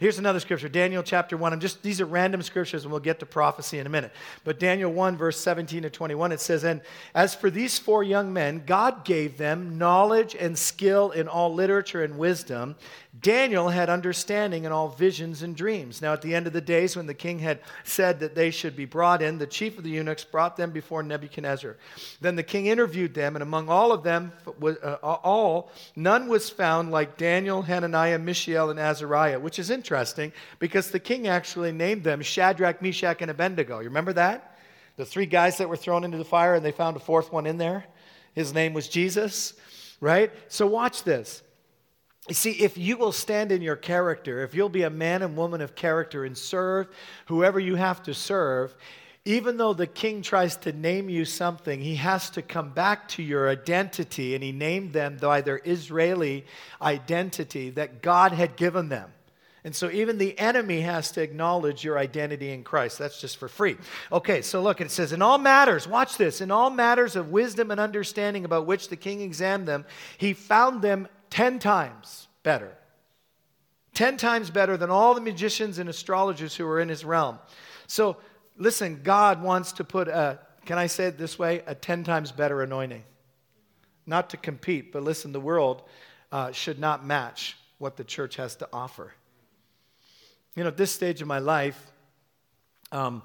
Here's 0.00 0.18
another 0.18 0.40
scripture, 0.40 0.68
Daniel 0.68 1.04
chapter 1.04 1.36
1. 1.36 1.52
I'm 1.52 1.60
just 1.60 1.82
these 1.82 2.00
are 2.00 2.06
random 2.06 2.42
scriptures 2.42 2.82
and 2.84 2.90
we'll 2.90 3.00
get 3.00 3.20
to 3.20 3.26
prophecy 3.26 3.78
in 3.78 3.86
a 3.86 3.90
minute. 3.90 4.12
But 4.42 4.58
Daniel 4.58 4.92
1 4.92 5.16
verse 5.16 5.38
17 5.38 5.82
to 5.82 5.90
21 5.90 6.32
it 6.32 6.40
says, 6.40 6.64
"And 6.64 6.82
as 7.14 7.34
for 7.34 7.48
these 7.48 7.78
four 7.78 8.02
young 8.02 8.32
men, 8.32 8.64
God 8.66 9.04
gave 9.04 9.38
them 9.38 9.78
knowledge 9.78 10.34
and 10.34 10.58
skill 10.58 11.12
in 11.12 11.28
all 11.28 11.54
literature 11.54 12.02
and 12.02 12.18
wisdom, 12.18 12.74
Daniel 13.24 13.70
had 13.70 13.88
understanding 13.88 14.64
in 14.64 14.70
all 14.70 14.90
visions 14.90 15.42
and 15.42 15.56
dreams. 15.56 16.02
Now, 16.02 16.12
at 16.12 16.20
the 16.20 16.34
end 16.34 16.46
of 16.46 16.52
the 16.52 16.60
days, 16.60 16.94
when 16.94 17.06
the 17.06 17.14
king 17.14 17.38
had 17.38 17.58
said 17.82 18.20
that 18.20 18.34
they 18.34 18.50
should 18.50 18.76
be 18.76 18.84
brought 18.84 19.22
in, 19.22 19.38
the 19.38 19.46
chief 19.46 19.78
of 19.78 19.84
the 19.84 19.88
eunuchs 19.88 20.24
brought 20.24 20.58
them 20.58 20.72
before 20.72 21.02
Nebuchadnezzar. 21.02 21.78
Then 22.20 22.36
the 22.36 22.42
king 22.42 22.66
interviewed 22.66 23.14
them, 23.14 23.34
and 23.34 23.42
among 23.42 23.70
all 23.70 23.92
of 23.92 24.02
them, 24.02 24.30
uh, 24.62 24.96
all, 25.02 25.72
none 25.96 26.28
was 26.28 26.50
found 26.50 26.90
like 26.90 27.16
Daniel, 27.16 27.62
Hananiah, 27.62 28.18
Mishael, 28.18 28.68
and 28.68 28.78
Azariah, 28.78 29.40
which 29.40 29.58
is 29.58 29.70
interesting 29.70 30.30
because 30.58 30.90
the 30.90 31.00
king 31.00 31.26
actually 31.26 31.72
named 31.72 32.04
them 32.04 32.20
Shadrach, 32.20 32.82
Meshach, 32.82 33.22
and 33.22 33.30
Abednego. 33.30 33.78
You 33.78 33.88
remember 33.88 34.12
that? 34.12 34.58
The 34.98 35.06
three 35.06 35.24
guys 35.24 35.56
that 35.56 35.70
were 35.70 35.78
thrown 35.78 36.04
into 36.04 36.18
the 36.18 36.26
fire, 36.26 36.56
and 36.56 36.64
they 36.64 36.72
found 36.72 36.94
a 36.94 37.00
fourth 37.00 37.32
one 37.32 37.46
in 37.46 37.56
there. 37.56 37.86
His 38.34 38.52
name 38.52 38.74
was 38.74 38.86
Jesus, 38.86 39.54
right? 39.98 40.30
So, 40.48 40.66
watch 40.66 41.04
this. 41.04 41.42
You 42.28 42.34
see, 42.34 42.52
if 42.52 42.78
you 42.78 42.96
will 42.96 43.12
stand 43.12 43.52
in 43.52 43.60
your 43.60 43.76
character, 43.76 44.42
if 44.42 44.54
you'll 44.54 44.70
be 44.70 44.82
a 44.82 44.90
man 44.90 45.22
and 45.22 45.36
woman 45.36 45.60
of 45.60 45.74
character 45.74 46.24
and 46.24 46.36
serve 46.36 46.88
whoever 47.26 47.60
you 47.60 47.74
have 47.74 48.02
to 48.04 48.14
serve, 48.14 48.74
even 49.26 49.56
though 49.56 49.74
the 49.74 49.86
king 49.86 50.22
tries 50.22 50.56
to 50.58 50.72
name 50.72 51.08
you 51.08 51.24
something, 51.24 51.80
he 51.80 51.96
has 51.96 52.30
to 52.30 52.42
come 52.42 52.70
back 52.70 53.08
to 53.08 53.22
your 53.22 53.48
identity, 53.48 54.34
and 54.34 54.44
he 54.44 54.52
named 54.52 54.92
them 54.92 55.18
by 55.20 55.40
their 55.40 55.60
Israeli 55.64 56.44
identity 56.80 57.70
that 57.70 58.02
God 58.02 58.32
had 58.32 58.56
given 58.56 58.88
them. 58.88 59.10
And 59.64 59.74
so 59.74 59.90
even 59.90 60.18
the 60.18 60.38
enemy 60.38 60.82
has 60.82 61.10
to 61.12 61.22
acknowledge 61.22 61.84
your 61.84 61.98
identity 61.98 62.52
in 62.52 62.64
Christ. 62.64 62.98
That's 62.98 63.18
just 63.18 63.38
for 63.38 63.48
free. 63.48 63.78
Okay, 64.12 64.42
so 64.42 64.60
look, 64.60 64.82
it 64.82 64.90
says, 64.90 65.14
In 65.14 65.22
all 65.22 65.38
matters, 65.38 65.88
watch 65.88 66.18
this, 66.18 66.42
in 66.42 66.50
all 66.50 66.68
matters 66.68 67.16
of 67.16 67.30
wisdom 67.32 67.70
and 67.70 67.80
understanding 67.80 68.44
about 68.44 68.66
which 68.66 68.88
the 68.88 68.96
king 68.96 69.22
examined 69.22 69.66
them, 69.66 69.86
he 70.18 70.34
found 70.34 70.82
them 70.82 71.08
10 71.34 71.58
times 71.58 72.28
better. 72.44 72.70
10 73.94 74.18
times 74.18 74.50
better 74.50 74.76
than 74.76 74.88
all 74.88 75.14
the 75.14 75.20
magicians 75.20 75.80
and 75.80 75.90
astrologers 75.90 76.54
who 76.54 76.64
were 76.64 76.78
in 76.78 76.88
his 76.88 77.04
realm. 77.04 77.40
So, 77.88 78.18
listen, 78.56 79.00
God 79.02 79.42
wants 79.42 79.72
to 79.72 79.84
put 79.84 80.06
a, 80.06 80.38
can 80.64 80.78
I 80.78 80.86
say 80.86 81.06
it 81.06 81.18
this 81.18 81.36
way, 81.36 81.62
a 81.66 81.74
10 81.74 82.04
times 82.04 82.30
better 82.30 82.62
anointing. 82.62 83.02
not 84.06 84.30
to 84.30 84.36
compete, 84.36 84.92
but 84.92 85.02
listen, 85.02 85.32
the 85.32 85.40
world 85.40 85.82
uh, 86.30 86.52
should 86.52 86.78
not 86.78 87.04
match 87.04 87.56
what 87.78 87.96
the 87.96 88.04
church 88.04 88.36
has 88.36 88.54
to 88.54 88.68
offer. 88.72 89.12
You 90.54 90.62
know, 90.62 90.68
at 90.68 90.76
this 90.76 90.92
stage 90.92 91.20
of 91.20 91.26
my 91.26 91.40
life, 91.40 91.90
um, 92.92 93.24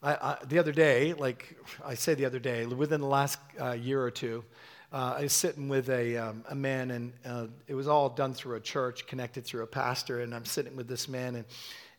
I, 0.00 0.14
I, 0.14 0.38
the 0.46 0.60
other 0.60 0.70
day, 0.70 1.12
like 1.12 1.58
I 1.84 1.94
say 1.94 2.14
the 2.14 2.24
other 2.24 2.38
day, 2.38 2.66
within 2.66 3.00
the 3.00 3.08
last 3.08 3.40
uh, 3.60 3.72
year 3.72 4.00
or 4.00 4.12
two, 4.12 4.44
uh, 4.92 5.16
I 5.18 5.22
was 5.22 5.32
sitting 5.32 5.68
with 5.68 5.90
a, 5.90 6.16
um, 6.16 6.44
a 6.48 6.54
man, 6.54 6.90
and 6.90 7.12
uh, 7.24 7.46
it 7.66 7.74
was 7.74 7.88
all 7.88 8.08
done 8.08 8.34
through 8.34 8.56
a 8.56 8.60
church, 8.60 9.06
connected 9.06 9.44
through 9.44 9.62
a 9.62 9.66
pastor. 9.66 10.20
And 10.20 10.34
I'm 10.34 10.44
sitting 10.44 10.76
with 10.76 10.88
this 10.88 11.08
man, 11.08 11.36
and 11.36 11.44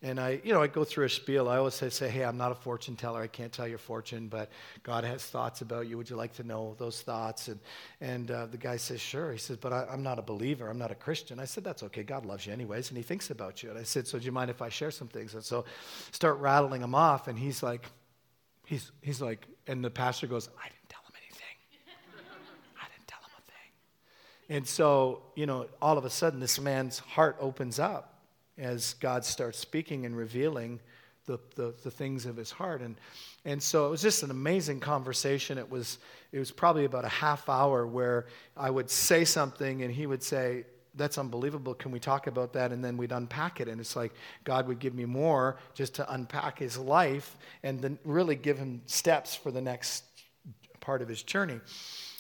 and 0.02 0.18
I, 0.18 0.40
you 0.46 0.54
know, 0.54 0.62
I 0.62 0.68
go 0.68 0.86
through 0.86 1.06
a 1.06 1.10
spiel. 1.10 1.50
I 1.50 1.58
always 1.58 1.74
say, 1.74 1.90
say, 1.90 2.08
hey, 2.08 2.24
I'm 2.24 2.38
not 2.38 2.54
a 2.54 2.56
fortune 2.56 2.96
teller. 2.96 3.22
I 3.22 3.28
can't 3.28 3.52
tell 3.52 3.68
your 3.68 3.78
fortune, 3.78 4.30
but 4.30 4.50
God 4.82 5.04
has 5.04 5.26
thoughts 5.26 5.60
about 5.60 5.88
you. 5.88 5.98
Would 5.98 6.10
you 6.10 6.16
like 6.16 6.32
to 6.36 6.44
know 6.44 6.76
those 6.80 7.02
thoughts? 7.02 7.50
And, 7.50 7.60
and 8.00 8.32
uh, 8.32 8.46
the 8.46 8.56
guy 8.56 8.78
says, 8.78 9.02
sure. 9.02 9.34
He 9.34 9.38
says, 9.38 9.58
but 9.58 9.74
I, 9.74 9.88
am 9.92 10.02
not 10.02 10.18
a 10.18 10.22
believer. 10.22 10.70
I'm 10.70 10.78
not 10.78 10.92
a 10.92 10.96
Christian. 10.96 11.38
I 11.38 11.44
said, 11.44 11.66
that's 11.66 11.84
okay. 11.84 12.04
God 12.04 12.26
loves 12.26 12.48
you 12.48 12.54
anyways, 12.54 12.90
and 12.90 12.98
he 12.98 13.04
thinks 13.04 13.30
about 13.30 13.62
you. 13.62 13.72
And 13.72 13.78
I 13.78 13.84
said, 13.84 14.08
so 14.08 14.18
do 14.18 14.26
you 14.26 14.32
mind 14.32 14.50
if 14.50 14.62
I 14.62 14.70
share 14.70 14.92
some 14.92 15.10
things? 15.10 15.34
And 15.34 15.44
so 15.44 15.66
start 16.12 16.38
rattling 16.40 16.80
them 16.80 16.96
off, 16.96 17.28
and 17.28 17.38
he's 17.38 17.62
like, 17.62 17.86
he's, 18.66 18.94
he's 19.02 19.22
like, 19.22 19.48
and 19.68 19.84
the 19.84 19.90
pastor 19.90 20.28
goes, 20.28 20.48
I 20.48 20.70
didn't 20.70 20.88
tell 20.88 21.02
him 21.02 21.16
anything. 21.22 21.58
I 22.82 22.88
didn't 22.96 23.08
tell 23.08 23.20
him 23.20 23.32
a 23.38 23.42
thing. 23.42 23.72
And 24.50 24.68
so, 24.68 25.22
you 25.36 25.46
know, 25.46 25.68
all 25.82 25.98
of 25.98 26.06
a 26.06 26.10
sudden, 26.10 26.40
this 26.40 26.60
man's 26.60 27.00
heart 27.00 27.38
opens 27.40 27.80
up 27.80 28.16
as 28.58 28.96
God 28.96 29.24
starts 29.24 29.60
speaking 29.60 30.06
and 30.06 30.18
revealing 30.18 30.80
the, 31.28 31.40
the, 31.56 31.76
the, 31.84 31.92
things 31.92 32.26
of 32.26 32.36
his 32.36 32.50
heart. 32.50 32.82
And, 32.82 32.96
and 33.46 33.62
so 33.62 33.86
it 33.86 33.92
was 33.92 34.02
just 34.02 34.24
an 34.24 34.32
amazing 34.32 34.80
conversation. 34.80 35.60
It 35.60 35.70
was, 35.70 36.00
it 36.32 36.40
was 36.40 36.50
probably 36.50 36.86
about 36.86 37.06
a 37.06 37.10
half 37.10 37.48
hour 37.48 37.86
where 37.86 38.26
I 38.58 38.72
would 38.72 38.90
say 38.90 39.24
something 39.24 39.84
and 39.84 39.94
he 39.94 40.08
would 40.08 40.24
say, 40.24 40.66
That's 40.96 41.20
unbelievable. 41.20 41.76
Can 41.76 41.92
we 41.92 42.00
talk 42.00 42.26
about 42.26 42.54
that? 42.54 42.72
And 42.72 42.84
then 42.84 42.98
we'd 42.98 43.12
unpack 43.12 43.62
it. 43.62 43.68
And 43.68 43.80
it's 43.80 43.96
like 43.96 44.14
God 44.44 44.68
would 44.68 44.80
give 44.80 44.96
me 44.96 45.06
more 45.06 45.58
just 45.76 45.94
to 45.96 46.14
unpack 46.14 46.58
his 46.58 46.80
life 46.80 47.38
and 47.62 47.80
then 47.80 48.00
really 48.04 48.36
give 48.36 48.58
him 48.58 48.82
steps 48.88 49.36
for 49.36 49.52
the 49.52 49.62
next 49.62 50.04
part 50.80 51.04
of 51.04 51.08
his 51.08 51.22
journey. 51.22 51.60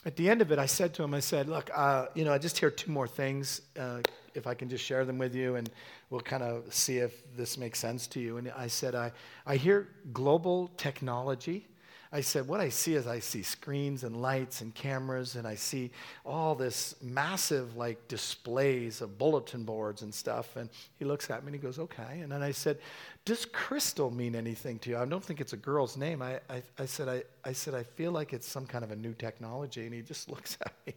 At 0.05 0.15
the 0.15 0.29
end 0.29 0.41
of 0.41 0.51
it, 0.51 0.59
I 0.59 0.65
said 0.65 0.93
to 0.95 1.03
him, 1.03 1.13
I 1.13 1.19
said, 1.19 1.49
Look, 1.49 1.69
uh, 1.75 2.05
you 2.15 2.23
know, 2.23 2.31
I 2.31 2.37
just 2.37 2.57
hear 2.57 2.71
two 2.71 2.91
more 2.91 3.07
things. 3.07 3.61
Uh, 3.77 3.99
if 4.33 4.47
I 4.47 4.53
can 4.53 4.69
just 4.69 4.83
share 4.83 5.05
them 5.05 5.17
with 5.17 5.35
you, 5.35 5.55
and 5.55 5.69
we'll 6.09 6.21
kind 6.21 6.43
of 6.43 6.73
see 6.73 6.99
if 6.99 7.35
this 7.35 7.57
makes 7.57 7.79
sense 7.79 8.07
to 8.07 8.19
you. 8.19 8.37
And 8.37 8.51
I 8.55 8.67
said, 8.67 8.95
I, 8.95 9.11
I 9.45 9.57
hear 9.57 9.89
global 10.13 10.71
technology. 10.77 11.67
I 12.11 12.21
said, 12.21 12.47
what 12.47 12.59
I 12.59 12.69
see 12.69 12.95
is 12.95 13.05
I 13.05 13.19
see 13.19 13.43
screens 13.43 14.03
and 14.03 14.19
lights 14.19 14.61
and 14.61 14.73
cameras, 14.73 15.35
and 15.35 15.47
I 15.47 15.53
see 15.53 15.91
all 16.25 16.55
this 16.55 16.95
massive 17.03 17.77
like 17.77 18.07
displays 18.07 19.01
of 19.01 19.19
bulletin 19.19 19.63
boards 19.63 20.01
and 20.01 20.11
stuff. 20.11 20.55
And 20.55 20.71
he 20.97 21.05
looks 21.05 21.29
at 21.29 21.43
me 21.43 21.49
and 21.49 21.55
he 21.55 21.61
goes, 21.61 21.77
okay. 21.77 22.21
And 22.21 22.31
then 22.31 22.41
I 22.41 22.51
said, 22.51 22.79
does 23.25 23.45
crystal 23.45 24.09
mean 24.09 24.35
anything 24.35 24.79
to 24.79 24.89
you? 24.89 24.97
I 24.97 25.05
don't 25.05 25.23
think 25.23 25.39
it's 25.39 25.53
a 25.53 25.57
girl's 25.57 25.97
name. 25.97 26.23
I, 26.23 26.39
I, 26.49 26.63
I 26.79 26.85
said, 26.85 27.07
I, 27.07 27.23
I 27.47 27.53
said, 27.53 27.75
I 27.75 27.83
feel 27.83 28.11
like 28.11 28.33
it's 28.33 28.47
some 28.47 28.65
kind 28.65 28.83
of 28.83 28.89
a 28.89 28.95
new 28.95 29.13
technology. 29.13 29.85
And 29.85 29.93
he 29.93 30.01
just 30.01 30.29
looks 30.31 30.57
at 30.65 30.73
me. 30.87 30.95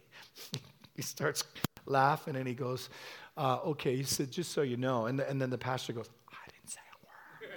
he 0.95 1.03
starts 1.03 1.43
laughing 1.85 2.35
and 2.35 2.47
he 2.47 2.55
goes, 2.55 2.89
uh, 3.37 3.59
okay, 3.65 3.95
he 3.95 4.03
said, 4.03 4.31
just 4.31 4.51
so 4.51 4.63
you 4.63 4.77
know. 4.77 5.05
And, 5.05 5.19
and 5.19 5.39
then 5.39 5.51
the 5.51 5.59
pastor 5.59 5.93
goes, 5.93 6.09
I 6.31 6.49
didn't 6.51 6.71
say 6.71 6.79
a 6.91 7.05
word. 7.05 7.53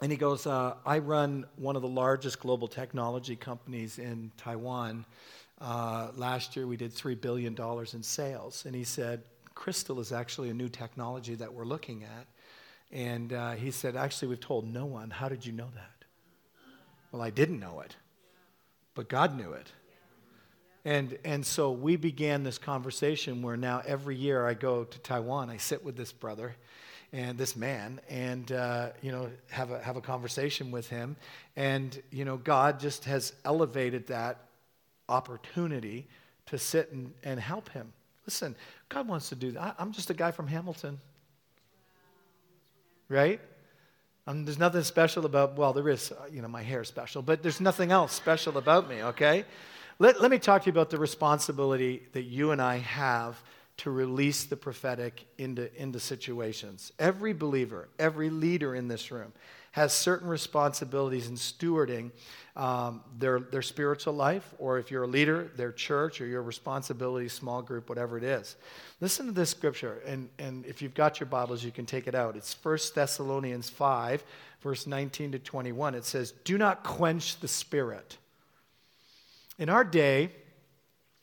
And 0.00 0.12
he 0.12 0.18
goes, 0.18 0.46
uh, 0.46 0.74
I 0.86 0.98
run 0.98 1.44
one 1.56 1.74
of 1.74 1.82
the 1.82 1.88
largest 1.88 2.38
global 2.38 2.68
technology 2.68 3.34
companies 3.34 3.98
in 3.98 4.30
Taiwan. 4.36 5.04
Uh, 5.60 6.10
last 6.16 6.54
year 6.54 6.68
we 6.68 6.76
did 6.76 6.94
$3 6.94 7.20
billion 7.20 7.56
in 7.92 8.02
sales. 8.02 8.64
And 8.64 8.74
he 8.76 8.84
said, 8.84 9.22
Crystal 9.54 9.98
is 9.98 10.12
actually 10.12 10.50
a 10.50 10.54
new 10.54 10.68
technology 10.68 11.34
that 11.34 11.52
we're 11.52 11.64
looking 11.64 12.04
at. 12.04 12.26
And 12.92 13.32
uh, 13.32 13.52
he 13.52 13.72
said, 13.72 13.96
actually, 13.96 14.28
we've 14.28 14.40
told 14.40 14.72
no 14.72 14.86
one. 14.86 15.10
How 15.10 15.28
did 15.28 15.44
you 15.44 15.52
know 15.52 15.68
that? 15.74 16.04
Well, 17.10 17.20
I 17.20 17.30
didn't 17.30 17.58
know 17.58 17.80
it, 17.80 17.96
but 18.94 19.08
God 19.08 19.36
knew 19.36 19.52
it. 19.52 19.72
And, 20.84 21.18
and 21.24 21.44
so 21.44 21.72
we 21.72 21.96
began 21.96 22.44
this 22.44 22.56
conversation 22.56 23.42
where 23.42 23.56
now 23.56 23.82
every 23.84 24.14
year 24.14 24.46
I 24.46 24.54
go 24.54 24.84
to 24.84 24.98
Taiwan, 25.00 25.50
I 25.50 25.56
sit 25.56 25.84
with 25.84 25.96
this 25.96 26.12
brother 26.12 26.54
and 27.12 27.38
this 27.38 27.56
man 27.56 28.00
and, 28.08 28.52
uh, 28.52 28.90
you 29.00 29.12
know, 29.12 29.30
have 29.50 29.70
a, 29.70 29.82
have 29.82 29.96
a 29.96 30.00
conversation 30.00 30.70
with 30.70 30.88
him. 30.88 31.16
And, 31.56 32.00
you 32.10 32.24
know, 32.24 32.36
God 32.36 32.80
just 32.80 33.04
has 33.06 33.32
elevated 33.44 34.06
that 34.08 34.38
opportunity 35.08 36.06
to 36.46 36.58
sit 36.58 36.92
and, 36.92 37.12
and 37.24 37.40
help 37.40 37.70
him. 37.70 37.92
Listen, 38.26 38.54
God 38.88 39.08
wants 39.08 39.30
to 39.30 39.34
do 39.34 39.52
that. 39.52 39.76
I, 39.78 39.82
am 39.82 39.92
just 39.92 40.10
a 40.10 40.14
guy 40.14 40.30
from 40.30 40.46
Hamilton. 40.46 41.00
Right? 43.08 43.40
Um, 44.26 44.44
there's 44.44 44.58
nothing 44.58 44.82
special 44.82 45.24
about, 45.24 45.56
well, 45.56 45.72
there 45.72 45.88
is, 45.88 46.12
uh, 46.12 46.26
you 46.30 46.42
know, 46.42 46.48
my 46.48 46.62
hair 46.62 46.82
is 46.82 46.88
special, 46.88 47.22
but 47.22 47.42
there's 47.42 47.62
nothing 47.62 47.90
else 47.90 48.12
special 48.12 48.58
about 48.58 48.86
me, 48.86 49.02
okay? 49.02 49.46
Let, 49.98 50.20
let 50.20 50.30
me 50.30 50.38
talk 50.38 50.62
to 50.62 50.66
you 50.66 50.72
about 50.72 50.90
the 50.90 50.98
responsibility 50.98 52.02
that 52.12 52.24
you 52.24 52.50
and 52.50 52.60
I 52.60 52.76
have 52.76 53.42
to 53.78 53.90
release 53.90 54.44
the 54.44 54.56
prophetic 54.56 55.24
into, 55.38 55.74
into 55.80 56.00
situations. 56.00 56.92
Every 56.98 57.32
believer, 57.32 57.88
every 57.98 58.28
leader 58.28 58.74
in 58.74 58.88
this 58.88 59.10
room 59.10 59.32
has 59.72 59.92
certain 59.92 60.28
responsibilities 60.28 61.28
in 61.28 61.36
stewarding 61.36 62.10
um, 62.56 63.02
their, 63.18 63.38
their 63.38 63.62
spiritual 63.62 64.14
life, 64.14 64.52
or 64.58 64.78
if 64.78 64.90
you're 64.90 65.04
a 65.04 65.08
leader, 65.08 65.52
their 65.56 65.70
church, 65.70 66.20
or 66.20 66.26
your 66.26 66.42
responsibility, 66.42 67.28
small 67.28 67.62
group, 67.62 67.88
whatever 67.88 68.18
it 68.18 68.24
is. 68.24 68.56
Listen 69.00 69.26
to 69.26 69.32
this 69.32 69.50
scripture, 69.50 70.02
and, 70.04 70.28
and 70.40 70.66
if 70.66 70.82
you've 70.82 70.94
got 70.94 71.20
your 71.20 71.28
Bibles, 71.28 71.62
you 71.62 71.70
can 71.70 71.86
take 71.86 72.08
it 72.08 72.16
out. 72.16 72.34
It's 72.34 72.56
1 72.60 72.78
Thessalonians 72.96 73.70
5, 73.70 74.24
verse 74.60 74.88
19 74.88 75.32
to 75.32 75.38
21. 75.38 75.94
It 75.94 76.04
says, 76.04 76.32
Do 76.42 76.58
not 76.58 76.82
quench 76.82 77.38
the 77.38 77.48
spirit. 77.48 78.16
In 79.58 79.68
our 79.68 79.84
day, 79.84 80.30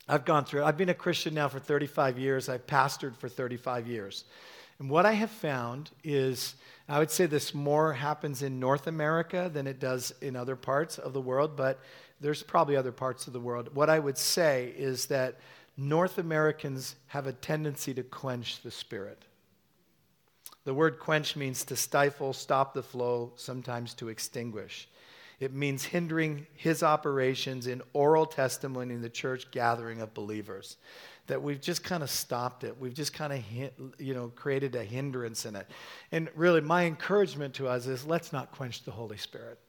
I've 0.07 0.25
gone 0.25 0.45
through. 0.45 0.63
I've 0.63 0.77
been 0.77 0.89
a 0.89 0.93
Christian 0.93 1.33
now 1.33 1.47
for 1.47 1.59
35 1.59 2.19
years. 2.19 2.47
I've 2.47 2.67
pastored 2.67 3.15
for 3.15 3.27
35 3.27 3.87
years. 3.87 4.25
And 4.79 4.89
what 4.89 5.05
I 5.05 5.13
have 5.13 5.31
found 5.31 5.89
is, 6.03 6.55
I 6.87 6.99
would 6.99 7.09
say 7.09 7.25
this 7.25 7.53
more 7.53 7.93
happens 7.93 8.43
in 8.43 8.59
North 8.59 8.87
America 8.87 9.49
than 9.51 9.67
it 9.67 9.79
does 9.79 10.13
in 10.21 10.35
other 10.35 10.55
parts 10.55 10.97
of 10.97 11.13
the 11.13 11.21
world, 11.21 11.55
but 11.55 11.79
there's 12.21 12.43
probably 12.43 12.75
other 12.75 12.91
parts 12.91 13.27
of 13.27 13.33
the 13.33 13.39
world. 13.39 13.73
What 13.73 13.89
I 13.89 13.99
would 13.99 14.17
say 14.17 14.73
is 14.77 15.07
that 15.07 15.39
North 15.77 16.17
Americans 16.17 16.95
have 17.07 17.27
a 17.27 17.33
tendency 17.33 17.93
to 17.93 18.03
quench 18.03 18.61
the 18.61 18.71
spirit. 18.71 19.23
The 20.65 20.73
word 20.73 20.99
quench 20.99 21.35
means 21.35 21.63
to 21.65 21.75
stifle, 21.75 22.33
stop 22.33 22.73
the 22.73 22.83
flow, 22.83 23.33
sometimes 23.35 23.93
to 23.95 24.09
extinguish. 24.09 24.87
It 25.39 25.53
means 25.53 25.83
hindering 25.83 26.47
his 26.53 26.81
operations 26.81 27.67
in 27.67 27.81
oral 27.93 28.25
testimony 28.25 28.93
in 28.93 29.01
the 29.01 29.09
church 29.09 29.51
gathering 29.51 30.01
of 30.01 30.13
believers. 30.13 30.77
That 31.27 31.41
we've 31.41 31.59
just 31.59 31.83
kind 31.83 32.03
of 32.03 32.09
stopped 32.09 32.63
it. 32.63 32.79
We've 32.79 32.93
just 32.93 33.13
kind 33.13 33.33
of, 33.33 33.43
you 33.99 34.13
know, 34.13 34.31
created 34.35 34.75
a 34.75 34.83
hindrance 34.83 35.45
in 35.45 35.55
it. 35.55 35.67
And 36.11 36.29
really, 36.35 36.61
my 36.61 36.85
encouragement 36.85 37.55
to 37.55 37.67
us 37.67 37.87
is 37.87 38.05
let's 38.05 38.31
not 38.31 38.51
quench 38.51 38.83
the 38.83 38.91
Holy 38.91 39.17
Spirit. 39.17 39.59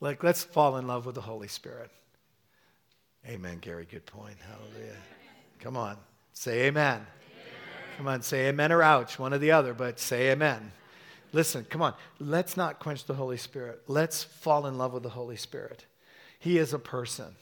Like, 0.00 0.22
let's 0.22 0.44
fall 0.44 0.76
in 0.76 0.86
love 0.86 1.06
with 1.06 1.16
the 1.16 1.20
Holy 1.20 1.48
Spirit. 1.48 1.90
Amen, 3.26 3.58
Gary. 3.60 3.86
Good 3.90 4.06
point. 4.06 4.36
Hallelujah. 4.46 4.96
Come 5.58 5.76
on. 5.76 5.96
Say 6.32 6.66
amen. 6.66 6.96
amen. 6.96 7.06
Come 7.96 8.08
on, 8.08 8.22
say 8.22 8.48
amen 8.48 8.70
or 8.70 8.82
ouch, 8.82 9.18
one 9.18 9.32
or 9.32 9.38
the 9.38 9.52
other, 9.52 9.72
but 9.72 9.98
say 9.98 10.30
amen. 10.30 10.70
Listen, 11.32 11.64
come 11.64 11.82
on. 11.82 11.94
Let's 12.18 12.56
not 12.56 12.78
quench 12.78 13.04
the 13.04 13.14
Holy 13.14 13.36
Spirit. 13.36 13.82
Let's 13.86 14.22
fall 14.24 14.66
in 14.66 14.78
love 14.78 14.92
with 14.92 15.02
the 15.02 15.10
Holy 15.10 15.36
Spirit. 15.36 15.84
He 16.38 16.58
is 16.58 16.72
a 16.72 16.78
person, 16.78 17.34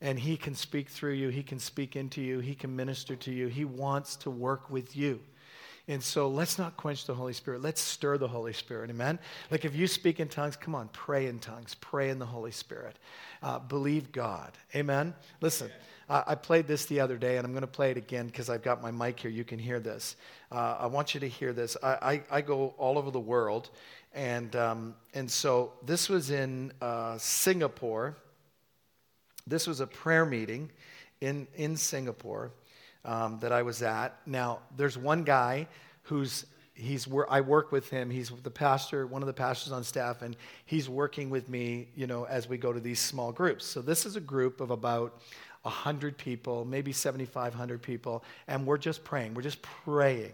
and 0.00 0.18
He 0.18 0.36
can 0.36 0.54
speak 0.54 0.88
through 0.88 1.14
you, 1.14 1.28
He 1.28 1.42
can 1.42 1.58
speak 1.58 1.96
into 1.96 2.20
you, 2.20 2.40
He 2.40 2.54
can 2.54 2.74
minister 2.74 3.16
to 3.16 3.32
you. 3.32 3.48
He 3.48 3.64
wants 3.64 4.16
to 4.16 4.30
work 4.30 4.70
with 4.70 4.96
you. 4.96 5.20
And 5.88 6.02
so 6.02 6.28
let's 6.28 6.58
not 6.58 6.76
quench 6.76 7.06
the 7.06 7.14
Holy 7.14 7.32
Spirit. 7.32 7.62
Let's 7.62 7.80
stir 7.80 8.18
the 8.18 8.28
Holy 8.28 8.52
Spirit. 8.52 8.90
Amen? 8.90 9.18
Like 9.50 9.64
if 9.64 9.74
you 9.74 9.86
speak 9.86 10.20
in 10.20 10.28
tongues, 10.28 10.54
come 10.54 10.74
on, 10.74 10.88
pray 10.88 11.26
in 11.26 11.38
tongues. 11.38 11.74
Pray 11.80 12.10
in 12.10 12.18
the 12.18 12.26
Holy 12.26 12.50
Spirit. 12.50 12.98
Uh, 13.42 13.58
believe 13.58 14.12
God. 14.12 14.52
Amen? 14.74 15.14
Listen. 15.40 15.70
I 16.10 16.34
played 16.36 16.66
this 16.66 16.86
the 16.86 17.00
other 17.00 17.18
day, 17.18 17.36
and 17.36 17.44
I'm 17.44 17.52
going 17.52 17.60
to 17.60 17.66
play 17.66 17.90
it 17.90 17.98
again 17.98 18.26
because 18.28 18.48
I've 18.48 18.62
got 18.62 18.82
my 18.82 18.90
mic 18.90 19.20
here. 19.20 19.30
You 19.30 19.44
can 19.44 19.58
hear 19.58 19.78
this. 19.78 20.16
Uh, 20.50 20.76
I 20.80 20.86
want 20.86 21.12
you 21.12 21.20
to 21.20 21.28
hear 21.28 21.52
this. 21.52 21.76
I, 21.82 21.88
I, 21.88 22.22
I, 22.30 22.40
go 22.40 22.74
all 22.78 22.96
over 22.96 23.10
the 23.10 23.20
world, 23.20 23.68
and, 24.14 24.56
um, 24.56 24.94
and 25.12 25.30
so 25.30 25.72
this 25.84 26.08
was 26.08 26.30
in 26.30 26.72
uh, 26.80 27.18
Singapore. 27.18 28.16
This 29.46 29.66
was 29.66 29.80
a 29.80 29.86
prayer 29.86 30.24
meeting 30.24 30.70
in, 31.20 31.46
in 31.56 31.76
Singapore 31.76 32.52
um, 33.04 33.38
that 33.40 33.52
I 33.52 33.60
was 33.60 33.82
at. 33.82 34.18
Now, 34.24 34.60
there's 34.78 34.96
one 34.96 35.24
guy 35.24 35.68
who's 36.04 36.46
he's 36.78 37.08
I 37.28 37.40
work 37.40 37.72
with 37.72 37.90
him. 37.90 38.08
He's 38.08 38.30
the 38.30 38.50
pastor, 38.50 39.06
one 39.06 39.20
of 39.20 39.26
the 39.26 39.32
pastors 39.32 39.72
on 39.72 39.84
staff, 39.84 40.22
and 40.22 40.36
he's 40.64 40.88
working 40.88 41.28
with 41.28 41.48
me, 41.48 41.88
you 41.96 42.06
know, 42.06 42.24
as 42.24 42.48
we 42.48 42.56
go 42.56 42.72
to 42.72 42.80
these 42.80 43.00
small 43.00 43.32
groups. 43.32 43.66
So 43.66 43.82
this 43.82 44.06
is 44.06 44.16
a 44.16 44.20
group 44.20 44.60
of 44.60 44.70
about 44.70 45.20
100 45.62 46.16
people, 46.16 46.64
maybe 46.64 46.92
7,500 46.92 47.82
people, 47.82 48.24
and 48.46 48.66
we're 48.66 48.78
just 48.78 49.04
praying. 49.04 49.34
We're 49.34 49.42
just 49.42 49.62
praying, 49.62 50.32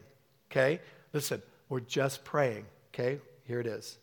okay? 0.50 0.80
Listen, 1.12 1.42
we're 1.68 1.80
just 1.80 2.24
praying, 2.24 2.66
okay? 2.92 3.18
Here 3.46 3.60
it 3.60 3.66
is. 3.66 3.98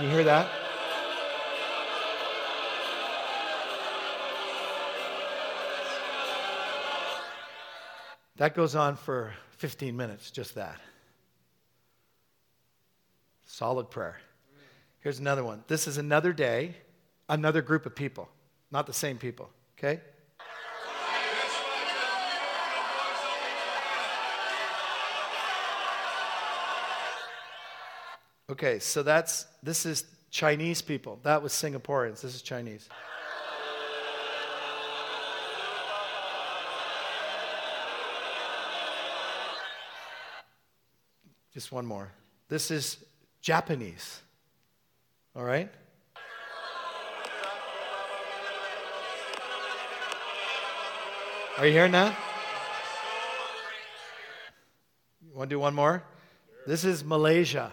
You 0.00 0.08
hear 0.08 0.24
that? 0.24 0.48
That 8.36 8.56
goes 8.56 8.74
on 8.74 8.96
for 8.96 9.32
15 9.58 9.96
minutes, 9.96 10.32
just 10.32 10.56
that. 10.56 10.80
Solid 13.46 13.90
prayer. 13.90 14.18
Here's 14.98 15.20
another 15.20 15.44
one. 15.44 15.62
This 15.68 15.86
is 15.86 15.98
another 15.98 16.32
day, 16.32 16.74
another 17.28 17.62
group 17.62 17.86
of 17.86 17.94
people, 17.94 18.28
not 18.70 18.86
the 18.86 18.92
same 18.92 19.18
people, 19.18 19.50
okay? 19.78 20.00
Okay, 28.50 28.78
so 28.78 29.02
that's 29.02 29.46
this 29.62 29.86
is 29.86 30.04
Chinese 30.30 30.82
people. 30.82 31.18
That 31.22 31.42
was 31.42 31.52
Singaporeans. 31.52 32.20
This 32.20 32.34
is 32.34 32.42
Chinese. 32.42 32.88
Just 41.54 41.72
one 41.72 41.86
more. 41.86 42.10
This 42.48 42.70
is 42.70 42.98
Japanese. 43.40 44.20
All 45.36 45.44
right? 45.44 45.70
Are 51.56 51.66
you 51.66 51.72
hearing 51.72 51.92
that? 51.92 52.16
You 55.22 55.36
want 55.36 55.50
to 55.50 55.54
do 55.54 55.60
one 55.60 55.72
more? 55.72 56.02
This 56.66 56.84
is 56.84 57.04
Malaysia. 57.04 57.70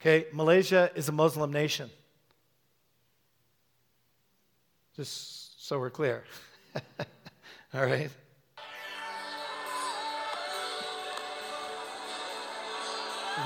Okay, 0.00 0.26
Malaysia 0.32 0.90
is 0.96 1.08
a 1.08 1.12
Muslim 1.12 1.52
nation. 1.52 1.88
Just 4.96 5.64
so 5.64 5.78
we're 5.78 5.90
clear. 5.90 6.24
All 7.74 7.86
right? 7.86 8.10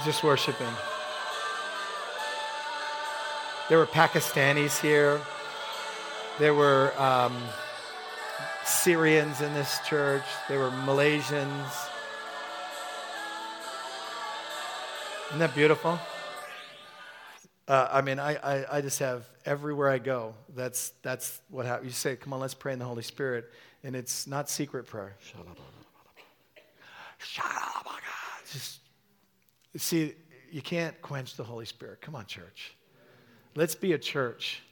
just 0.04 0.22
worshiping. 0.22 0.66
There 3.68 3.76
were 3.76 3.86
Pakistanis 3.86 4.80
here. 4.80 5.20
There 6.38 6.54
were 6.54 6.98
um, 6.98 7.36
Syrians 8.68 9.40
in 9.40 9.52
this 9.54 9.78
church. 9.86 10.24
There 10.48 10.58
were 10.58 10.70
Malaysians. 10.70 11.88
Isn't 15.28 15.38
that 15.40 15.54
beautiful? 15.54 15.98
Uh, 17.66 17.88
I 17.90 18.00
mean, 18.00 18.18
I, 18.18 18.36
I, 18.36 18.78
I, 18.78 18.80
just 18.80 18.98
have 19.00 19.28
everywhere 19.44 19.90
I 19.90 19.98
go. 19.98 20.34
That's, 20.54 20.90
that's 21.02 21.40
what 21.50 21.66
happens. 21.66 21.86
You 21.86 21.92
say, 21.92 22.16
come 22.16 22.32
on, 22.32 22.40
let's 22.40 22.54
pray 22.54 22.72
in 22.72 22.78
the 22.78 22.86
Holy 22.86 23.02
Spirit. 23.02 23.52
And 23.84 23.94
it's 23.94 24.26
not 24.26 24.48
secret 24.48 24.86
prayer. 24.86 25.16
Just 28.52 28.80
See, 29.76 30.14
you 30.50 30.62
can't 30.62 31.00
quench 31.02 31.36
the 31.36 31.44
Holy 31.44 31.66
Spirit. 31.66 32.00
Come 32.00 32.16
on, 32.16 32.26
church. 32.26 32.74
Let's 33.54 33.74
be 33.74 33.92
a 33.92 33.98
church 33.98 34.62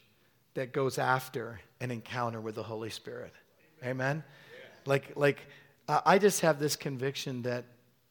that 0.55 0.73
goes 0.73 0.99
after 0.99 1.61
an 1.81 1.91
encounter 1.91 2.41
with 2.41 2.55
the 2.55 2.63
Holy 2.63 2.91
Spirit. 2.91 3.33
Amen? 3.87 4.25
Like, 4.85 5.13
like 5.17 5.39
I 5.89 6.19
just 6.19 6.41
have 6.41 6.59
this 6.59 6.75
conviction 6.77 7.43
that 7.43 7.65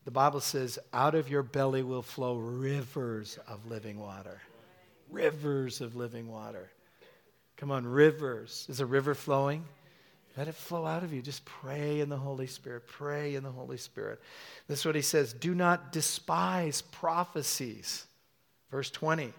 the 0.06 0.12
Bible 0.12 0.40
says, 0.40 0.80
out 0.94 1.16
of 1.16 1.30
your 1.30 1.44
belly 1.44 1.84
will 1.84 2.02
flow 2.02 2.38
rivers 2.38 3.38
of 3.48 3.66
living 3.66 4.00
water. 4.00 4.40
Rivers 5.10 5.82
of 5.82 5.96
living 5.96 6.28
water. 6.28 6.70
Come 7.58 7.72
on, 7.72 7.86
rivers. 7.86 8.66
Is 8.70 8.80
a 8.80 8.86
river 8.86 9.16
flowing? 9.16 9.66
Let 10.38 10.48
it 10.48 10.56
flow 10.56 10.86
out 10.86 11.04
of 11.04 11.14
you. 11.14 11.22
Just 11.22 11.46
pray 11.46 12.02
in 12.02 12.10
the 12.10 12.18
Holy 12.18 12.48
Spirit. 12.48 12.88
Pray 12.88 13.36
in 13.36 13.44
the 13.44 13.52
Holy 13.52 13.78
Spirit. 13.78 14.22
This 14.68 14.80
is 14.80 14.86
what 14.86 14.96
he 14.96 15.02
says 15.02 15.34
do 15.34 15.56
not 15.56 15.92
despise 15.92 16.82
prophecies. 16.82 18.06
Verse 18.70 18.90
20. 18.92 19.34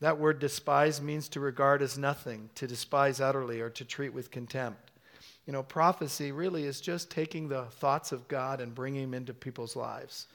That 0.00 0.18
word 0.18 0.38
despise 0.38 1.00
means 1.00 1.28
to 1.30 1.40
regard 1.40 1.80
as 1.80 1.96
nothing, 1.96 2.50
to 2.56 2.66
despise 2.66 3.20
utterly, 3.20 3.60
or 3.60 3.70
to 3.70 3.84
treat 3.84 4.12
with 4.12 4.30
contempt. 4.30 4.85
You 5.46 5.52
know, 5.52 5.62
prophecy 5.62 6.32
really 6.32 6.64
is 6.64 6.80
just 6.80 7.10
taking 7.10 7.48
the 7.48 7.64
thoughts 7.64 8.12
of 8.12 8.26
God 8.28 8.60
and 8.60 8.74
bringing 8.74 9.02
them 9.02 9.14
into 9.14 9.32
people's 9.32 9.76
lives. 9.76 10.26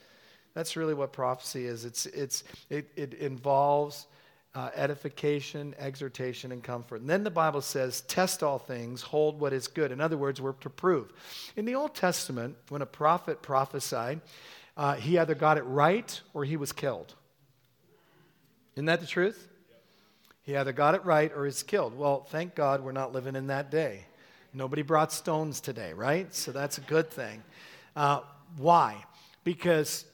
That's 0.54 0.76
really 0.76 0.94
what 0.94 1.12
prophecy 1.12 1.66
is. 1.66 1.84
It's, 1.84 2.06
it's, 2.06 2.44
it, 2.70 2.90
it 2.96 3.14
involves 3.14 4.06
uh, 4.54 4.70
edification, 4.74 5.74
exhortation, 5.78 6.52
and 6.52 6.62
comfort. 6.62 7.00
And 7.00 7.08
then 7.08 7.24
the 7.24 7.30
Bible 7.30 7.62
says, 7.62 8.02
test 8.02 8.42
all 8.42 8.58
things, 8.58 9.00
hold 9.00 9.40
what 9.40 9.52
is 9.52 9.66
good. 9.66 9.92
In 9.92 10.00
other 10.00 10.16
words, 10.16 10.40
we're 10.40 10.52
to 10.52 10.70
prove. 10.70 11.12
In 11.56 11.64
the 11.64 11.74
Old 11.74 11.94
Testament, 11.94 12.56
when 12.68 12.82
a 12.82 12.86
prophet 12.86 13.40
prophesied, 13.40 14.20
uh, 14.76 14.94
he 14.94 15.18
either 15.18 15.34
got 15.34 15.58
it 15.58 15.64
right 15.64 16.20
or 16.34 16.44
he 16.44 16.56
was 16.56 16.72
killed. 16.72 17.14
Isn't 18.76 18.86
that 18.86 19.00
the 19.00 19.06
truth? 19.06 19.48
He 20.42 20.56
either 20.56 20.72
got 20.72 20.94
it 20.94 21.04
right 21.04 21.32
or 21.34 21.46
is 21.46 21.62
killed. 21.62 21.96
Well, 21.96 22.22
thank 22.24 22.54
God 22.54 22.82
we're 22.82 22.92
not 22.92 23.12
living 23.12 23.36
in 23.36 23.46
that 23.48 23.70
day. 23.70 24.06
Nobody 24.54 24.82
brought 24.82 25.12
stones 25.12 25.60
today, 25.60 25.92
right? 25.92 26.32
So 26.34 26.52
that's 26.52 26.78
a 26.78 26.82
good 26.82 27.10
thing. 27.10 27.42
Uh, 27.96 28.20
why? 28.56 29.04
Because 29.44 30.04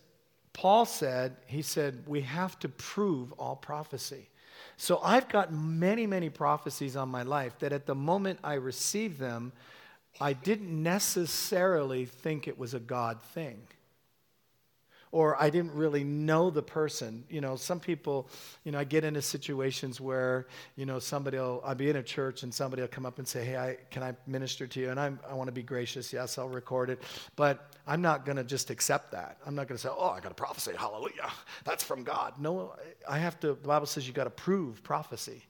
Paul 0.53 0.87
said, 0.87 1.37
he 1.46 1.62
said, 1.62 2.05
we 2.07 2.20
have 2.22 2.59
to 2.61 2.68
prove 2.68 3.33
all 3.33 3.57
prophecy. 3.57 4.29
So 4.77 5.01
I've 5.03 5.29
got 5.29 5.53
many, 5.53 6.07
many 6.07 6.31
prophecies 6.31 6.96
on 6.96 7.09
my 7.09 7.22
life 7.22 7.59
that 7.59 7.72
at 7.72 7.87
the 7.87 7.94
moment 7.94 8.38
I 8.44 8.55
received 8.55 9.18
them, 9.18 9.53
I 10.20 10.33
didn't 10.33 10.83
necessarily 10.83 12.05
think 12.05 12.46
it 12.46 12.59
was 12.59 12.74
a 12.74 12.81
God 12.81 13.20
thing 13.22 13.59
or 15.12 15.40
I 15.40 15.50
didn't 15.50 15.72
really 15.72 16.04
know 16.04 16.50
the 16.50 16.62
person. 16.62 17.24
You 17.28 17.40
know, 17.40 17.56
some 17.56 17.80
people, 17.80 18.28
you 18.64 18.72
know, 18.72 18.78
I 18.78 18.84
get 18.84 19.04
into 19.04 19.22
situations 19.22 20.00
where, 20.00 20.46
you 20.76 20.86
know, 20.86 20.98
somebody 20.98 21.38
will, 21.38 21.62
I'll 21.64 21.74
be 21.74 21.90
in 21.90 21.96
a 21.96 22.02
church 22.02 22.42
and 22.42 22.52
somebody 22.52 22.82
will 22.82 22.88
come 22.88 23.06
up 23.06 23.18
and 23.18 23.26
say, 23.26 23.44
hey, 23.44 23.56
I, 23.56 23.76
can 23.90 24.02
I 24.02 24.14
minister 24.26 24.66
to 24.66 24.80
you? 24.80 24.90
And 24.90 25.00
I'm, 25.00 25.18
I 25.28 25.34
want 25.34 25.48
to 25.48 25.52
be 25.52 25.62
gracious. 25.62 26.12
Yes, 26.12 26.38
I'll 26.38 26.48
record 26.48 26.90
it. 26.90 27.02
But 27.36 27.74
I'm 27.86 28.02
not 28.02 28.24
going 28.24 28.36
to 28.36 28.44
just 28.44 28.70
accept 28.70 29.12
that. 29.12 29.38
I'm 29.46 29.54
not 29.54 29.68
going 29.68 29.76
to 29.76 29.82
say, 29.82 29.90
oh, 29.90 30.10
I 30.10 30.20
got 30.20 30.32
a 30.32 30.34
prophecy. 30.34 30.72
Hallelujah. 30.76 31.30
That's 31.64 31.82
from 31.82 32.04
God. 32.04 32.34
No, 32.38 32.74
I 33.08 33.18
have 33.18 33.40
to, 33.40 33.48
the 33.48 33.54
Bible 33.54 33.86
says 33.86 34.06
you 34.06 34.12
got 34.12 34.24
to 34.24 34.30
prove 34.30 34.82
prophecy. 34.82 35.42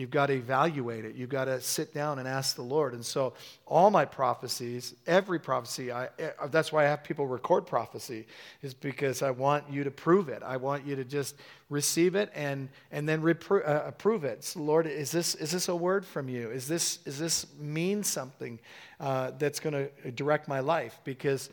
You've 0.00 0.10
got 0.10 0.28
to 0.28 0.32
evaluate 0.32 1.04
it. 1.04 1.14
You've 1.14 1.28
got 1.28 1.44
to 1.44 1.60
sit 1.60 1.92
down 1.92 2.18
and 2.18 2.26
ask 2.26 2.56
the 2.56 2.62
Lord. 2.62 2.94
And 2.94 3.04
so, 3.04 3.34
all 3.66 3.90
my 3.90 4.06
prophecies, 4.06 4.94
every 5.06 5.38
prophecy, 5.38 5.92
I, 5.92 6.08
eh, 6.18 6.30
that's 6.50 6.72
why 6.72 6.86
I 6.86 6.88
have 6.88 7.04
people 7.04 7.26
record 7.26 7.66
prophecy, 7.66 8.26
is 8.62 8.72
because 8.72 9.20
I 9.20 9.30
want 9.30 9.64
you 9.70 9.84
to 9.84 9.90
prove 9.90 10.30
it. 10.30 10.42
I 10.42 10.56
want 10.56 10.86
you 10.86 10.96
to 10.96 11.04
just 11.04 11.34
receive 11.68 12.14
it 12.14 12.32
and, 12.34 12.70
and 12.90 13.06
then 13.06 13.20
repro- 13.20 13.68
uh, 13.68 13.82
approve 13.84 14.24
it. 14.24 14.42
So, 14.42 14.60
Lord, 14.60 14.86
is 14.86 15.12
this, 15.12 15.34
is 15.34 15.50
this 15.50 15.68
a 15.68 15.76
word 15.76 16.06
from 16.06 16.30
you? 16.30 16.50
Is 16.50 16.66
this, 16.66 17.00
is 17.04 17.18
this 17.18 17.46
mean 17.58 18.02
something 18.02 18.58
uh, 19.00 19.32
that's 19.38 19.60
going 19.60 19.74
to 19.74 20.10
direct 20.12 20.48
my 20.48 20.60
life? 20.60 20.98
Because 21.04 21.50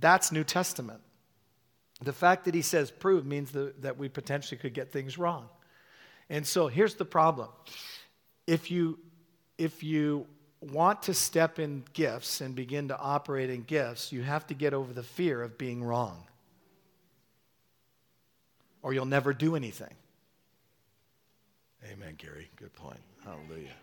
that's 0.00 0.32
New 0.32 0.44
Testament. 0.44 1.02
The 2.00 2.14
fact 2.14 2.46
that 2.46 2.54
he 2.54 2.62
says 2.62 2.90
prove 2.90 3.26
means 3.26 3.50
that, 3.50 3.82
that 3.82 3.98
we 3.98 4.08
potentially 4.08 4.56
could 4.56 4.72
get 4.72 4.90
things 4.90 5.18
wrong. 5.18 5.50
And 6.32 6.46
so 6.46 6.66
here's 6.66 6.94
the 6.94 7.04
problem. 7.04 7.50
If 8.46 8.70
you, 8.70 8.98
if 9.58 9.82
you 9.82 10.26
want 10.62 11.02
to 11.02 11.14
step 11.14 11.58
in 11.58 11.84
gifts 11.92 12.40
and 12.40 12.54
begin 12.54 12.88
to 12.88 12.98
operate 12.98 13.50
in 13.50 13.64
gifts, 13.64 14.12
you 14.12 14.22
have 14.22 14.46
to 14.46 14.54
get 14.54 14.72
over 14.72 14.94
the 14.94 15.02
fear 15.02 15.42
of 15.42 15.58
being 15.58 15.84
wrong. 15.84 16.24
Or 18.80 18.94
you'll 18.94 19.04
never 19.04 19.34
do 19.34 19.56
anything. 19.56 19.94
Amen, 21.92 22.14
Gary. 22.16 22.48
Good 22.56 22.74
point. 22.76 23.00
Hallelujah. 23.24 23.74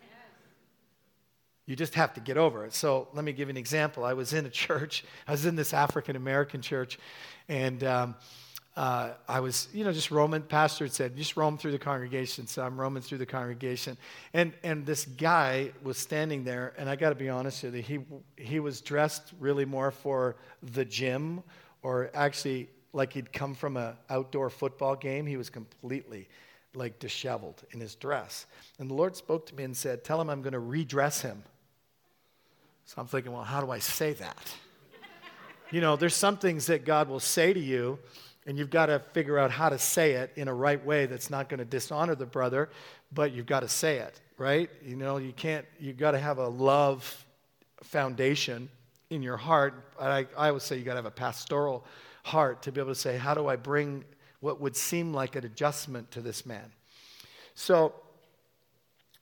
You 1.68 1.76
just 1.76 1.94
have 1.94 2.16
to 2.16 2.20
get 2.20 2.36
over 2.36 2.66
it. 2.66 2.74
So 2.74 3.10
let 3.14 3.24
me 3.24 3.32
give 3.32 3.48
you 3.48 3.52
an 3.52 3.58
example. 3.58 4.04
I 4.04 4.14
was 4.14 4.34
in 4.34 4.48
a 4.48 4.50
church, 4.50 5.06
I 5.28 5.32
was 5.32 5.46
in 5.46 5.56
this 5.56 5.72
African 5.72 6.16
American 6.16 6.64
church, 6.64 6.98
and 7.48 7.84
um, 7.84 8.16
uh, 8.76 9.12
I 9.28 9.40
was, 9.40 9.68
you 9.74 9.84
know, 9.84 9.92
just 9.92 10.12
roaming. 10.12 10.42
Pastor 10.44 10.86
had 10.86 10.94
said, 10.94 11.18
just 11.18 11.36
roam 11.36 11.58
through 11.58 11.72
the 11.72 11.80
congregation. 11.80 12.48
So 12.48 12.64
I'm 12.64 12.80
roaming 12.80 13.02
through 13.04 13.18
the 13.18 13.26
congregation, 13.26 13.98
and 14.34 14.54
and 14.64 14.86
this 14.86 15.06
guy 15.06 15.72
was 15.84 15.98
standing 15.98 16.44
there, 16.44 16.74
and 16.78 16.90
I 16.90 16.96
got 16.96 17.10
to 17.10 17.16
be 17.16 17.30
honest 17.30 17.64
with 17.64 17.76
you, 17.76 17.82
he 17.82 18.00
he 18.38 18.60
was 18.60 18.82
dressed 18.82 19.34
really 19.40 19.66
more 19.66 19.92
for 19.92 20.38
the 20.62 20.86
gym, 20.86 21.44
or 21.82 22.10
actually 22.14 22.70
like 22.94 23.14
he'd 23.14 23.34
come 23.34 23.54
from 23.54 23.76
an 23.76 23.96
outdoor 24.10 24.50
football 24.50 24.96
game. 24.96 25.26
He 25.26 25.38
was 25.38 25.50
completely 25.50 26.30
like 26.76 27.00
disheveled 27.00 27.64
in 27.72 27.80
his 27.80 27.96
dress, 27.96 28.46
and 28.78 28.90
the 28.90 28.94
Lord 28.94 29.16
spoke 29.16 29.46
to 29.48 29.56
me 29.56 29.64
and 29.64 29.76
said, 29.76 30.04
"Tell 30.04 30.22
him 30.22 30.30
I'm 30.30 30.42
going 30.42 30.54
to 30.54 30.60
redress 30.60 31.22
him." 31.22 31.44
So 32.90 32.96
I'm 32.98 33.08
thinking, 33.08 33.32
well, 33.32 33.44
how 33.44 33.62
do 33.62 33.70
I 33.70 33.78
say 33.78 34.14
that? 34.14 34.56
you 35.72 35.80
know, 35.80 35.96
there's 35.96 36.16
some 36.16 36.38
things 36.38 36.66
that 36.66 36.86
God 36.86 37.08
will 37.08 37.20
say 37.20 37.54
to 37.54 37.60
you 37.60 38.00
and 38.50 38.58
you've 38.58 38.72
got 38.72 38.88
to 38.88 38.98
figure 39.14 39.38
out 39.38 39.52
how 39.52 39.70
to 39.70 39.78
say 39.78 40.14
it 40.14 40.32
in 40.36 40.48
a 40.48 40.54
right 40.54 40.84
way 40.84 41.06
that's 41.06 41.30
not 41.30 41.50
going 41.50 41.60
to 41.60 41.66
dishonor 41.66 42.16
the 42.16 42.26
brother, 42.26 42.68
but 43.14 43.32
you've 43.32 43.46
got 43.46 43.60
to 43.60 43.68
say 43.68 43.98
it, 43.98 44.20
right? 44.40 44.72
You 44.84 44.96
know, 44.96 45.18
you 45.18 45.34
can't, 45.34 45.68
you've 45.80 45.98
got 45.98 46.12
to 46.12 46.18
have 46.18 46.40
a 46.40 46.48
love 46.48 47.26
foundation 47.84 48.68
in 49.12 49.22
your 49.22 49.38
heart. 49.38 49.94
I, 50.00 50.26
I 50.36 50.48
always 50.48 50.64
say 50.64 50.78
you've 50.78 50.86
got 50.86 50.94
to 50.94 50.98
have 50.98 51.06
a 51.06 51.12
pastoral 51.12 51.86
heart 52.24 52.64
to 52.64 52.72
be 52.72 52.82
able 52.82 52.90
to 52.90 53.00
say, 53.00 53.18
how 53.18 53.36
do 53.36 53.46
I 53.46 53.56
bring 53.56 54.04
what 54.40 54.60
would 54.60 54.76
seem 54.76 55.14
like 55.14 55.36
an 55.36 55.46
adjustment 55.46 56.10
to 56.10 56.20
this 56.20 56.44
man? 56.44 56.72
So 57.54 57.94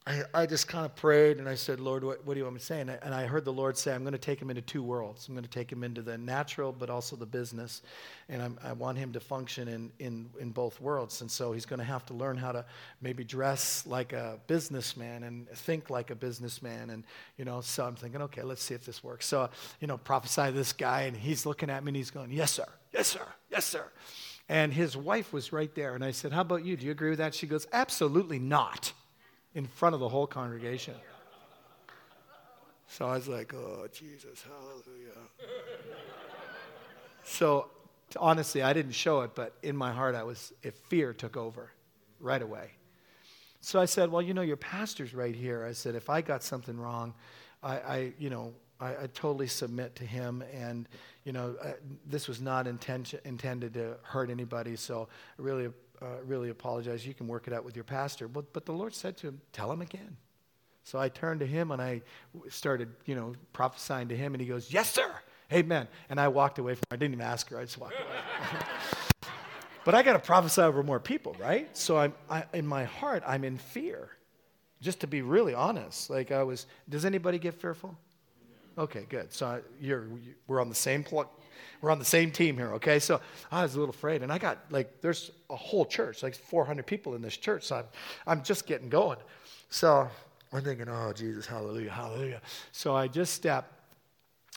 I, 0.07 0.23
I 0.33 0.45
just 0.45 0.69
kind 0.69 0.85
of 0.85 0.95
prayed 0.95 1.37
and 1.37 1.49
I 1.49 1.55
said, 1.55 1.81
Lord, 1.81 2.01
what, 2.01 2.25
what 2.25 2.35
do 2.35 2.37
you 2.39 2.45
want 2.45 2.53
me 2.55 2.59
to 2.59 2.65
say? 2.65 2.79
And 2.79 2.89
I, 2.89 2.97
and 3.03 3.13
I 3.13 3.25
heard 3.25 3.43
the 3.43 3.51
Lord 3.51 3.77
say, 3.77 3.93
I'm 3.93 4.03
going 4.03 4.13
to 4.13 4.17
take 4.17 4.41
him 4.41 4.49
into 4.49 4.61
two 4.61 4.81
worlds. 4.81 5.27
I'm 5.27 5.33
going 5.33 5.43
to 5.43 5.49
take 5.49 5.69
him 5.69 5.83
into 5.83 6.01
the 6.01 6.17
natural, 6.17 6.71
but 6.71 6.89
also 6.89 7.17
the 7.17 7.25
business. 7.25 7.81
And 8.29 8.41
I'm, 8.41 8.57
i 8.63 8.71
want 8.71 8.97
him 8.97 9.11
to 9.11 9.19
function 9.19 9.67
in, 9.67 9.91
in, 9.99 10.29
in 10.39 10.51
both 10.51 10.79
worlds. 10.79 11.19
And 11.19 11.29
so 11.29 11.51
he's 11.51 11.65
going 11.65 11.79
to 11.79 11.85
have 11.85 12.05
to 12.05 12.13
learn 12.13 12.37
how 12.37 12.53
to 12.53 12.63
maybe 13.01 13.25
dress 13.25 13.85
like 13.85 14.13
a 14.13 14.39
businessman 14.47 15.23
and 15.23 15.49
think 15.49 15.89
like 15.89 16.09
a 16.09 16.15
businessman. 16.15 16.89
And, 16.89 17.03
you 17.37 17.43
know, 17.43 17.59
so 17.59 17.85
I'm 17.85 17.95
thinking, 17.95 18.21
okay, 18.21 18.43
let's 18.43 18.63
see 18.63 18.75
if 18.75 18.85
this 18.85 19.03
works. 19.03 19.25
So, 19.25 19.49
you 19.81 19.87
know, 19.87 19.97
prophesy 19.97 20.51
this 20.51 20.71
guy, 20.71 21.01
and 21.01 21.17
he's 21.17 21.45
looking 21.45 21.69
at 21.69 21.83
me 21.83 21.89
and 21.89 21.97
he's 21.97 22.11
going, 22.11 22.31
Yes, 22.31 22.51
sir. 22.51 22.67
Yes, 22.93 23.07
sir. 23.07 23.27
Yes, 23.51 23.65
sir. 23.65 23.83
And 24.47 24.71
his 24.71 24.95
wife 24.95 25.33
was 25.33 25.51
right 25.51 25.73
there. 25.75 25.95
And 25.95 26.05
I 26.05 26.11
said, 26.11 26.31
How 26.31 26.41
about 26.41 26.63
you? 26.63 26.77
Do 26.77 26.85
you 26.85 26.93
agree 26.93 27.09
with 27.09 27.19
that? 27.19 27.35
She 27.35 27.45
goes, 27.45 27.67
Absolutely 27.73 28.39
not 28.39 28.93
in 29.57 29.65
front 29.65 29.95
of 29.95 29.99
the 29.99 30.07
whole 30.07 30.27
congregation. 30.27 30.93
So 32.87 33.07
I 33.07 33.15
was 33.15 33.27
like, 33.27 33.55
oh, 33.55 33.87
Jesus, 33.91 34.43
hallelujah. 34.43 35.17
so 37.23 37.67
honestly, 38.17 38.61
I 38.61 38.71
didn't 38.71 38.91
show 38.91 39.21
it, 39.21 39.31
but 39.33 39.55
in 39.63 39.75
my 39.75 39.91
heart, 39.91 40.13
I 40.13 40.21
was, 40.21 40.53
if 40.61 40.75
fear 40.75 41.11
took 41.11 41.35
over 41.35 41.71
right 42.19 42.41
away. 42.41 42.69
So 43.59 43.81
I 43.81 43.85
said, 43.85 44.11
well, 44.11 44.21
you 44.21 44.35
know, 44.35 44.43
your 44.43 44.57
pastor's 44.57 45.15
right 45.15 45.35
here. 45.35 45.65
I 45.65 45.73
said, 45.73 45.95
if 45.95 46.07
I 46.07 46.21
got 46.21 46.43
something 46.43 46.77
wrong, 46.77 47.15
I, 47.63 47.77
I 47.79 48.13
you 48.19 48.29
know, 48.29 48.53
I, 48.79 48.89
I, 48.89 49.07
totally 49.15 49.47
submit 49.47 49.95
to 49.95 50.05
him. 50.05 50.43
And, 50.53 50.87
you 51.23 51.31
know, 51.31 51.55
uh, 51.63 51.71
this 52.05 52.27
was 52.27 52.39
not 52.39 52.67
intention, 52.67 53.19
intended 53.25 53.73
to 53.73 53.97
hurt 54.03 54.29
anybody. 54.29 54.75
So 54.75 55.07
I 55.37 55.41
really 55.41 55.69
uh, 56.01 56.05
really 56.25 56.49
apologize. 56.49 57.05
You 57.05 57.13
can 57.13 57.27
work 57.27 57.47
it 57.47 57.53
out 57.53 57.63
with 57.63 57.75
your 57.75 57.83
pastor. 57.83 58.27
But, 58.27 58.53
but 58.53 58.65
the 58.65 58.73
Lord 58.73 58.93
said 58.93 59.17
to 59.17 59.27
him, 59.27 59.41
Tell 59.51 59.71
him 59.71 59.81
again. 59.81 60.17
So 60.83 60.99
I 60.99 61.09
turned 61.09 61.41
to 61.41 61.45
him 61.45 61.71
and 61.71 61.81
I 61.81 62.01
started, 62.49 62.89
you 63.05 63.15
know, 63.15 63.33
prophesying 63.51 64.07
to 64.09 64.15
him. 64.15 64.33
And 64.33 64.41
he 64.41 64.47
goes, 64.47 64.71
Yes, 64.71 64.91
sir. 64.91 65.11
Amen. 65.51 65.87
And 66.09 66.19
I 66.19 66.27
walked 66.27 66.59
away 66.59 66.75
from 66.75 66.83
her. 66.89 66.95
I 66.95 66.97
didn't 66.97 67.15
even 67.15 67.25
ask 67.25 67.49
her. 67.49 67.59
I 67.59 67.63
just 67.63 67.77
walked 67.77 67.95
away. 67.95 68.59
but 69.85 69.95
I 69.95 70.03
got 70.03 70.13
to 70.13 70.19
prophesy 70.19 70.61
over 70.61 70.83
more 70.83 70.99
people, 70.99 71.35
right? 71.39 71.75
So 71.75 71.97
I'm, 71.97 72.13
I, 72.29 72.43
in 72.53 72.67
my 72.67 72.83
heart, 72.83 73.23
I'm 73.25 73.43
in 73.43 73.57
fear. 73.57 74.09
Just 74.81 74.99
to 74.99 75.07
be 75.07 75.21
really 75.21 75.53
honest. 75.53 76.09
Like 76.09 76.31
I 76.31 76.43
was, 76.43 76.67
does 76.89 77.05
anybody 77.05 77.39
get 77.39 77.55
fearful? 77.55 77.97
Okay, 78.77 79.07
good. 79.09 79.33
So 79.33 79.61
you're, 79.81 80.07
we're 80.47 80.61
on 80.61 80.69
the 80.69 80.75
same 80.75 81.03
pl- 81.03 81.31
we're 81.81 81.91
on 81.91 81.99
the 81.99 82.05
same 82.05 82.31
team 82.31 82.57
here, 82.57 82.73
okay? 82.73 82.99
So 82.99 83.21
I 83.51 83.63
was 83.63 83.75
a 83.75 83.79
little 83.79 83.93
afraid, 83.93 84.23
and 84.23 84.31
I 84.31 84.37
got 84.37 84.59
like, 84.69 85.01
there's 85.01 85.31
a 85.49 85.55
whole 85.55 85.85
church, 85.85 86.23
like 86.23 86.35
400 86.35 86.85
people 86.85 87.15
in 87.15 87.21
this 87.21 87.37
church, 87.37 87.63
so 87.63 87.77
I'm, 87.77 87.85
I'm 88.25 88.43
just 88.43 88.65
getting 88.65 88.89
going. 88.89 89.17
So 89.69 90.09
I'm 90.53 90.61
thinking, 90.61 90.87
oh, 90.89 91.13
Jesus, 91.13 91.45
hallelujah, 91.45 91.91
hallelujah. 91.91 92.41
So 92.71 92.95
I 92.95 93.07
just 93.07 93.33
step 93.33 93.71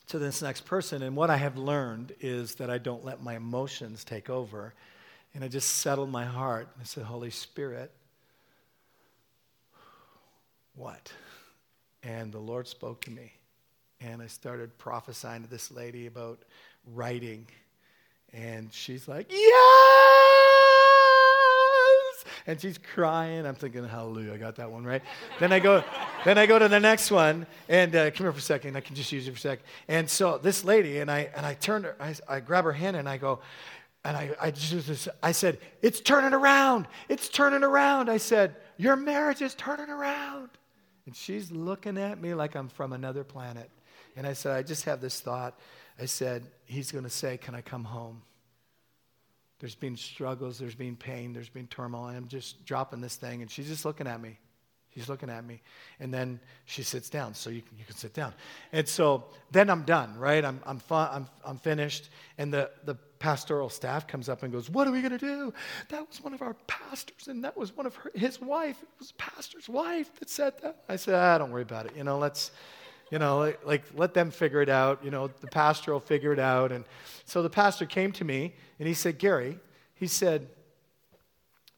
to 0.09 0.19
this 0.19 0.43
next 0.43 0.63
person, 0.63 1.03
and 1.03 1.15
what 1.15 1.31
I 1.31 1.37
have 1.37 1.57
learned 1.57 2.15
is 2.21 2.57
that 2.57 2.69
I 2.69 2.79
don't 2.79 3.05
let 3.05 3.23
my 3.23 3.37
emotions 3.37 4.03
take 4.05 4.29
over, 4.29 4.75
and 5.35 5.45
I 5.45 5.49
just 5.49 5.77
settle 5.77 6.07
my 6.07 6.25
heart. 6.25 6.69
I 6.81 6.85
said, 6.85 7.05
Holy 7.05 7.31
Spirit, 7.31 7.93
what? 10.75 11.13
And 12.03 12.33
the 12.33 12.39
Lord 12.39 12.67
spoke 12.67 13.03
to 13.03 13.11
me, 13.11 13.33
and 14.01 14.23
I 14.23 14.27
started 14.27 14.77
prophesying 14.79 15.43
to 15.43 15.49
this 15.49 15.71
lady 15.71 16.07
about 16.07 16.43
writing. 16.87 17.47
And 18.33 18.73
she's 18.73 19.09
like, 19.09 19.27
Yes! 19.31 19.51
And 22.47 22.61
she's 22.61 22.79
crying. 22.79 23.47
I'm 23.47 23.55
thinking, 23.55 23.87
Hallelujah, 23.87 24.35
I 24.35 24.37
got 24.37 24.57
that 24.57 24.71
one 24.71 24.85
right. 24.85 25.03
then 25.39 25.53
I 25.53 25.59
go, 25.59 25.85
then 26.25 26.39
I 26.39 26.47
go 26.47 26.59
to 26.59 26.69
the 26.69 26.81
next 26.81 27.11
one, 27.11 27.47
and 27.69 27.95
uh, 27.95 28.11
come 28.11 28.25
here 28.25 28.33
for 28.33 28.39
a 28.39 28.43
second. 28.43 28.77
I 28.77 28.81
can 28.81 28.95
just 28.95 29.11
use 29.13 29.27
you 29.27 29.33
for 29.33 29.39
a 29.39 29.41
second. 29.41 29.65
And 29.89 30.09
so 30.09 30.39
this 30.39 30.65
lady, 30.65 30.99
and 30.99 31.11
I 31.11 31.31
and 31.35 31.45
I 31.45 31.55
turned 31.55 31.85
her, 31.85 31.97
I, 32.01 32.15
I 32.29 32.41
grab 32.41 32.65
her 32.65 32.73
hand 32.73 32.97
and 32.97 33.09
I 33.09 33.17
go, 33.17 33.41
and 34.05 34.17
I, 34.17 34.31
I 34.41 34.51
just 34.51 35.09
I 35.23 35.33
said, 35.33 35.59
It's 35.83 36.01
turning 36.01 36.33
around. 36.33 36.87
It's 37.09 37.29
turning 37.29 37.63
around. 37.63 38.09
I 38.09 38.17
said, 38.17 38.57
Your 38.77 38.97
marriage 38.97 39.43
is 39.43 39.55
turning 39.55 39.91
around. 39.91 40.51
And 41.07 41.17
she's 41.17 41.51
looking 41.51 41.99
at 41.99 42.21
me 42.21 42.35
like 42.35 42.55
I'm 42.55 42.69
from 42.69 42.93
another 42.93 43.25
planet. 43.25 43.71
And 44.17 44.27
I 44.27 44.33
said, 44.33 44.57
I 44.57 44.63
just 44.63 44.85
have 44.85 45.01
this 45.01 45.21
thought. 45.21 45.59
I 45.99 46.07
said, 46.07 46.45
He's 46.71 46.93
going 46.93 47.05
to 47.05 47.11
say, 47.11 47.37
Can 47.37 47.57
I 47.57 47.63
come 47.63 47.83
home? 47.83 48.23
There's 49.59 49.75
been 49.75 49.97
struggles, 49.97 50.59
there's 50.59 50.77
been 50.77 50.97
pain, 50.97 51.33
there's 51.33 51.49
been 51.49 51.67
turmoil. 51.67 52.07
And 52.07 52.17
I'm 52.17 52.29
just 52.29 52.65
dropping 52.65 53.01
this 53.01 53.17
thing, 53.17 53.43
and 53.43 53.51
she's 53.51 53.67
just 53.67 53.85
looking 53.85 54.07
at 54.07 54.21
me. 54.21 54.39
She's 54.95 55.09
looking 55.09 55.31
at 55.31 55.45
me. 55.45 55.63
And 55.99 56.15
then 56.15 56.41
she 56.67 56.83
sits 56.83 57.11
down, 57.11 57.35
so 57.35 57.51
you 57.51 57.63
can, 57.63 57.77
you 57.77 57.85
can 57.85 57.97
sit 57.97 58.15
down. 58.15 58.35
And 58.73 58.89
so 58.89 59.25
then 59.51 59.69
I'm 59.69 59.83
done, 59.83 60.17
right? 60.17 60.45
I'm, 60.45 60.61
I'm, 60.65 60.81
I'm, 60.91 61.29
I'm 61.45 61.59
finished. 61.59 62.09
And 62.39 62.55
the, 62.55 62.71
the 62.85 62.95
pastoral 63.19 63.69
staff 63.69 64.07
comes 64.07 64.29
up 64.29 64.45
and 64.45 64.53
goes, 64.53 64.71
What 64.71 64.87
are 64.87 64.93
we 64.93 65.03
going 65.03 65.19
to 65.19 65.19
do? 65.19 65.53
That 65.89 66.09
was 66.09 66.23
one 66.23 66.35
of 66.35 66.41
our 66.41 66.55
pastors, 66.69 67.27
and 67.27 67.43
that 67.45 67.57
was 67.57 67.77
one 67.77 67.87
of 67.87 67.97
her, 67.97 68.13
his 68.15 68.41
wife. 68.41 68.81
It 68.81 68.89
was 68.99 69.13
pastor's 69.13 69.69
wife 69.69 70.15
that 70.21 70.31
said 70.31 70.55
that. 70.63 70.85
I 70.89 70.95
said, 70.95 71.17
Ah, 71.17 71.37
don't 71.39 71.51
worry 71.51 71.63
about 71.63 71.87
it. 71.87 71.97
You 71.97 72.05
know, 72.05 72.19
let's 72.19 72.53
you 73.11 73.19
know, 73.19 73.39
like, 73.39 73.67
like, 73.67 73.85
let 73.95 74.15
them 74.15 74.31
figure 74.31 74.63
it 74.63 74.69
out. 74.69 75.05
You 75.05 75.11
know, 75.11 75.29
the 75.29 75.49
pastor 75.49 75.93
will 75.93 76.01
figure 76.01 76.33
it 76.33 76.39
out. 76.39 76.73
And 76.73 76.85
so 77.25 77.43
the 77.43 77.51
pastor 77.51 77.87
came 77.87 78.13
to 78.13 78.25
me 78.25 78.55
and 78.79 78.87
he 78.87 78.95
said, 78.95 79.19
Gary, 79.19 79.59
he 79.95 80.07
said, 80.07 80.49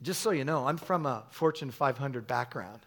just 0.02 0.20
so 0.20 0.30
you 0.30 0.44
know, 0.44 0.66
I'm 0.66 0.76
from 0.76 1.06
a 1.06 1.24
Fortune 1.30 1.70
500 1.70 2.26
background. 2.26 2.80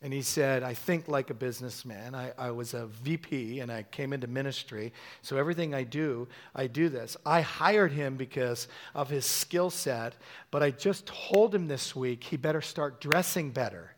And 0.00 0.12
he 0.12 0.22
said, 0.22 0.62
I 0.62 0.74
think 0.74 1.08
like 1.08 1.30
a 1.30 1.34
businessman. 1.34 2.14
I, 2.14 2.32
I 2.38 2.52
was 2.52 2.72
a 2.72 2.86
VP 2.86 3.58
and 3.58 3.72
I 3.72 3.82
came 3.82 4.12
into 4.12 4.28
ministry. 4.28 4.92
So 5.22 5.36
everything 5.36 5.74
I 5.74 5.82
do, 5.82 6.28
I 6.54 6.68
do 6.68 6.88
this. 6.88 7.16
I 7.26 7.40
hired 7.40 7.90
him 7.90 8.16
because 8.16 8.68
of 8.94 9.10
his 9.10 9.26
skill 9.26 9.70
set, 9.70 10.14
but 10.52 10.62
I 10.62 10.70
just 10.70 11.06
told 11.06 11.52
him 11.52 11.66
this 11.66 11.96
week 11.96 12.22
he 12.22 12.36
better 12.36 12.60
start 12.60 13.00
dressing 13.00 13.50
better. 13.50 13.92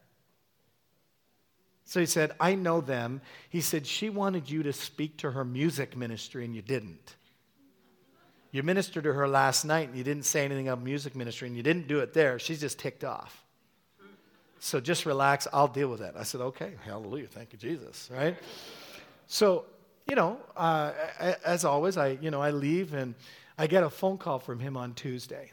So 1.91 1.99
he 1.99 2.07
said, 2.07 2.31
I 2.39 2.55
know 2.55 2.81
them. 2.81 3.21
He 3.49 3.61
said, 3.61 3.85
She 3.85 4.11
wanted 4.11 4.49
you 4.49 4.63
to 4.63 4.73
speak 4.73 5.17
to 5.17 5.33
her 5.33 5.45
music 5.45 5.97
ministry 5.97 6.45
and 6.45 6.55
you 6.55 6.63
didn't. 6.63 7.17
You 8.53 8.63
ministered 8.63 9.03
to 9.03 9.13
her 9.13 9.27
last 9.27 9.65
night 9.65 9.89
and 9.89 9.99
you 9.99 10.05
didn't 10.05 10.23
say 10.23 10.45
anything 10.45 10.69
about 10.69 10.85
music 10.85 11.17
ministry 11.17 11.49
and 11.49 11.57
you 11.57 11.65
didn't 11.65 11.89
do 11.89 11.99
it 11.99 12.15
there. 12.15 12.39
She's 12.39 12.61
just 12.61 12.79
ticked 12.79 13.03
off. 13.03 13.43
So 14.61 14.79
just 14.79 15.05
relax. 15.05 15.49
I'll 15.53 15.67
deal 15.67 15.89
with 15.89 15.99
that. 15.99 16.17
I 16.17 16.23
said, 16.23 16.41
Okay, 16.41 16.75
hallelujah. 16.85 17.27
Thank 17.27 17.53
you, 17.53 17.59
Jesus. 17.59 18.09
Right? 18.15 18.37
So, 19.27 19.65
you 20.09 20.15
know, 20.15 20.39
uh, 20.57 20.93
as 21.45 21.65
always, 21.65 21.97
I, 21.97 22.19
you 22.21 22.31
know, 22.31 22.41
I 22.41 22.53
leave 22.53 22.95
and 22.95 23.17
I 23.59 23.67
get 23.67 23.83
a 23.83 23.91
phone 23.91 24.17
call 24.17 24.39
from 24.39 24.61
him 24.61 24.77
on 24.77 24.95
Tuesday. 24.95 25.51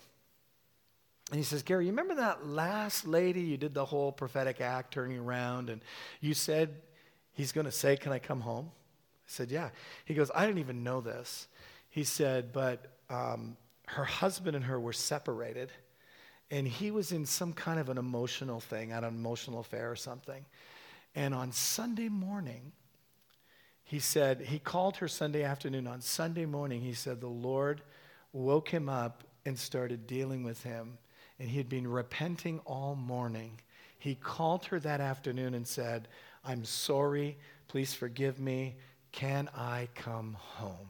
And 1.29 1.37
he 1.37 1.43
says, 1.43 1.61
Gary, 1.61 1.85
you 1.85 1.91
remember 1.91 2.15
that 2.15 2.47
last 2.47 3.05
lady 3.05 3.41
you 3.41 3.57
did 3.57 3.73
the 3.73 3.85
whole 3.85 4.11
prophetic 4.11 4.61
act 4.61 4.93
turning 4.93 5.19
around 5.19 5.69
and 5.69 5.81
you 6.21 6.33
said 6.33 6.75
he's 7.33 7.51
going 7.51 7.65
to 7.65 7.71
say, 7.71 7.97
Can 7.97 8.11
I 8.11 8.19
come 8.19 8.41
home? 8.41 8.71
I 8.71 9.27
said, 9.27 9.51
Yeah. 9.51 9.69
He 10.05 10.13
goes, 10.13 10.31
I 10.33 10.45
didn't 10.45 10.59
even 10.59 10.83
know 10.83 11.01
this. 11.01 11.47
He 11.89 12.05
said, 12.05 12.53
But 12.53 12.93
um, 13.09 13.57
her 13.87 14.05
husband 14.05 14.55
and 14.55 14.65
her 14.65 14.79
were 14.79 14.93
separated 14.93 15.71
and 16.49 16.67
he 16.67 16.91
was 16.91 17.11
in 17.11 17.25
some 17.25 17.53
kind 17.53 17.79
of 17.79 17.89
an 17.89 17.97
emotional 17.97 18.59
thing, 18.59 18.91
an 18.91 19.03
emotional 19.03 19.59
affair 19.59 19.91
or 19.91 19.95
something. 19.95 20.45
And 21.15 21.33
on 21.33 21.51
Sunday 21.51 22.09
morning, 22.09 22.71
he 23.83 23.99
said, 23.99 24.41
he 24.41 24.59
called 24.59 24.97
her 24.97 25.07
Sunday 25.07 25.43
afternoon. 25.43 25.87
On 25.87 25.99
Sunday 26.01 26.45
morning, 26.45 26.81
he 26.81 26.93
said, 26.93 27.19
the 27.19 27.27
Lord 27.27 27.81
woke 28.31 28.69
him 28.69 28.87
up 28.87 29.23
and 29.45 29.57
started 29.57 30.07
dealing 30.07 30.43
with 30.43 30.63
him. 30.63 30.97
And 31.39 31.49
he 31.49 31.57
had 31.57 31.69
been 31.69 31.87
repenting 31.87 32.59
all 32.65 32.95
morning. 32.95 33.59
He 33.99 34.15
called 34.15 34.65
her 34.65 34.79
that 34.79 35.01
afternoon 35.01 35.53
and 35.53 35.67
said, 35.67 36.07
I'm 36.43 36.65
sorry. 36.65 37.37
Please 37.67 37.93
forgive 37.93 38.39
me. 38.39 38.75
Can 39.11 39.49
I 39.55 39.89
come 39.95 40.37
home? 40.39 40.89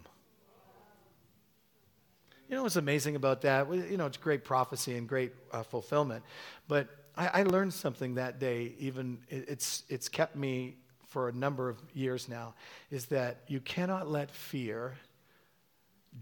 You 2.50 2.56
know 2.56 2.64
what's 2.64 2.78
amazing 2.78 3.18
about 3.18 3.42
that? 3.42 3.72
You 3.74 3.98
know, 3.98 4.06
it's 4.06 4.18
great 4.18 4.46
prophecy 4.46 4.96
and 4.96 5.08
great 5.08 5.34
uh, 5.52 5.64
fulfillment. 5.64 6.24
But 6.70 6.88
I, 7.18 7.42
I, 7.42 7.44
learned 7.44 7.74
something 7.74 8.16
that 8.16 8.40
day, 8.40 8.74
even 8.80 9.18
it's, 9.30 9.84
it's 9.90 10.08
kept 10.08 10.38
me 10.38 10.78
for 11.08 11.28
a 11.28 11.34
number 11.34 11.68
of 11.68 11.78
years 11.94 12.30
now, 12.30 12.54
is 12.90 13.08
that 13.08 13.42
you 13.48 13.60
cannot 13.60 14.10
let 14.10 14.32
fear 14.32 14.94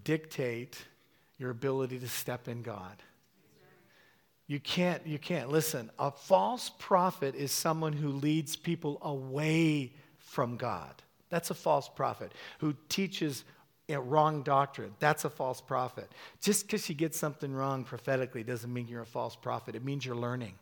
dictate 0.03 0.83
your 1.37 1.51
ability 1.51 1.99
to 1.99 2.07
step 2.07 2.47
in 2.47 2.63
God. 2.63 3.03
You 4.47 4.59
can't, 4.59 5.05
you 5.07 5.17
can't. 5.17 5.49
Listen, 5.49 5.89
a 5.97 6.11
false 6.11 6.69
prophet 6.77 7.33
is 7.35 7.51
someone 7.51 7.93
who 7.93 8.09
leads 8.09 8.55
people 8.55 8.99
away 9.01 9.93
from 10.17 10.57
God. 10.57 11.01
That's 11.29 11.49
a 11.49 11.55
false 11.55 11.89
prophet 11.89 12.31
who 12.59 12.75
teaches 12.87 13.43
know, 13.89 13.99
wrong 14.01 14.43
doctrine. 14.43 14.93
That's 14.99 15.25
a 15.25 15.29
false 15.29 15.61
prophet. 15.61 16.11
Just 16.41 16.65
because 16.65 16.87
you 16.89 16.95
get 16.95 17.13
something 17.13 17.53
wrong 17.53 17.83
prophetically 17.83 18.43
doesn't 18.43 18.71
mean 18.71 18.87
you're 18.87 19.01
a 19.01 19.05
false 19.05 19.35
prophet. 19.35 19.75
It 19.75 19.83
means 19.83 20.05
you're 20.05 20.15
learning. 20.15 20.53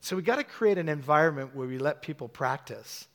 So 0.00 0.16
we 0.16 0.22
got 0.22 0.36
to 0.36 0.44
create 0.44 0.78
an 0.78 0.88
environment 0.88 1.54
where 1.54 1.68
we 1.68 1.78
let 1.78 2.02
people 2.02 2.28
practice, 2.28 3.06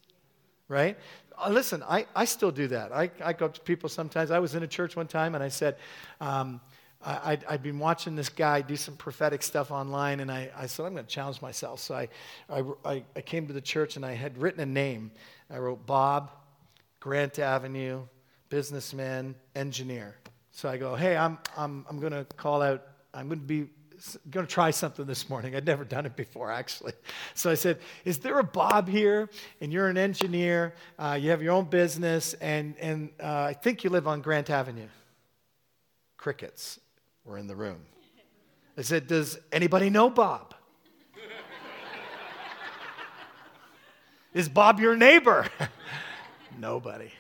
right? 0.70 0.98
Uh, 1.38 1.50
listen, 1.50 1.84
I, 1.84 2.06
I 2.16 2.26
still 2.26 2.52
do 2.52 2.68
that. 2.70 2.94
I, 2.94 3.12
I 3.24 3.34
go 3.34 3.46
up 3.46 3.54
to 3.56 3.62
people 3.62 3.90
sometimes. 3.90 4.32
I 4.32 4.40
was 4.40 4.56
in 4.56 4.64
a 4.64 4.68
church 4.68 4.96
one 4.96 5.08
time 5.08 5.36
and 5.36 5.44
I 5.44 5.50
said, 5.50 5.76
um, 6.22 6.62
I, 7.02 7.32
I'd, 7.32 7.46
I'd, 7.46 7.64
been 7.64 7.80
watching 7.80 8.16
this 8.16 8.30
guy 8.30 8.62
do 8.62 8.76
some 8.76 8.96
prophetic 8.96 9.44
stuff 9.44 9.72
online, 9.72 10.20
and 10.20 10.32
I, 10.32 10.50
I 10.58 10.66
said, 10.66 10.86
I'm 10.86 10.94
going 10.94 11.06
to 11.06 11.12
challenge 11.12 11.42
myself. 11.42 11.80
So 11.80 11.96
I, 11.96 12.10
I, 12.50 13.04
I 13.16 13.22
came 13.22 13.48
to 13.48 13.54
the 13.54 13.62
church 13.62 13.96
and 13.96 14.06
I 14.06 14.14
had 14.14 14.38
written 14.38 14.60
a 14.62 14.66
name. 14.66 15.12
I 15.50 15.60
wrote 15.60 15.86
Bob, 15.86 16.32
Grant 17.00 17.40
Avenue, 17.40 18.02
businessman, 18.50 19.36
engineer. 19.56 20.16
So 20.52 20.70
I 20.70 20.78
go, 20.78 20.96
hey, 20.96 21.16
I'm, 21.16 21.38
I'm, 21.56 21.86
I'm 21.90 22.00
going 22.00 22.14
to 22.14 22.26
call 22.36 22.62
out, 22.62 22.84
I'm 23.14 23.28
going 23.28 23.40
to 23.40 23.46
be 23.46 23.68
going 24.30 24.46
to 24.46 24.52
try 24.52 24.70
something 24.70 25.08
this 25.08 25.28
morning. 25.28 25.56
I'd 25.56 25.66
never 25.66 25.84
done 25.84 26.06
it 26.06 26.16
before, 26.16 26.52
actually. 26.52 26.94
So 27.34 27.50
I 27.50 27.56
said, 27.56 27.80
Is 28.06 28.20
there 28.20 28.40
a 28.40 28.44
Bob 28.44 28.88
here? 28.88 29.30
And 29.62 29.72
you're 29.72 29.88
an 29.90 29.98
engineer, 29.98 30.74
uh, 30.98 31.18
you 31.20 31.30
have 31.30 31.42
your 31.42 31.54
own 31.54 31.66
business, 31.66 32.34
and, 32.36 32.76
and 32.80 33.10
uh, 33.20 33.44
I 33.44 33.54
think 33.54 33.84
you 33.84 33.90
live 33.90 34.08
on 34.08 34.22
Grant 34.22 34.50
Avenue. 34.50 34.88
Crickets 36.18 36.80
were 37.28 37.38
in 37.38 37.48
the 37.48 37.56
room. 37.56 37.82
I 38.78 38.82
said, 38.82 39.08
Does 39.08 39.38
anybody 39.52 39.90
know 39.90 40.10
Bob? 40.10 40.56
Is 44.34 44.50
Bob 44.50 44.80
your 44.80 44.96
neighbor? 44.96 45.48
Nobody. 46.58 47.12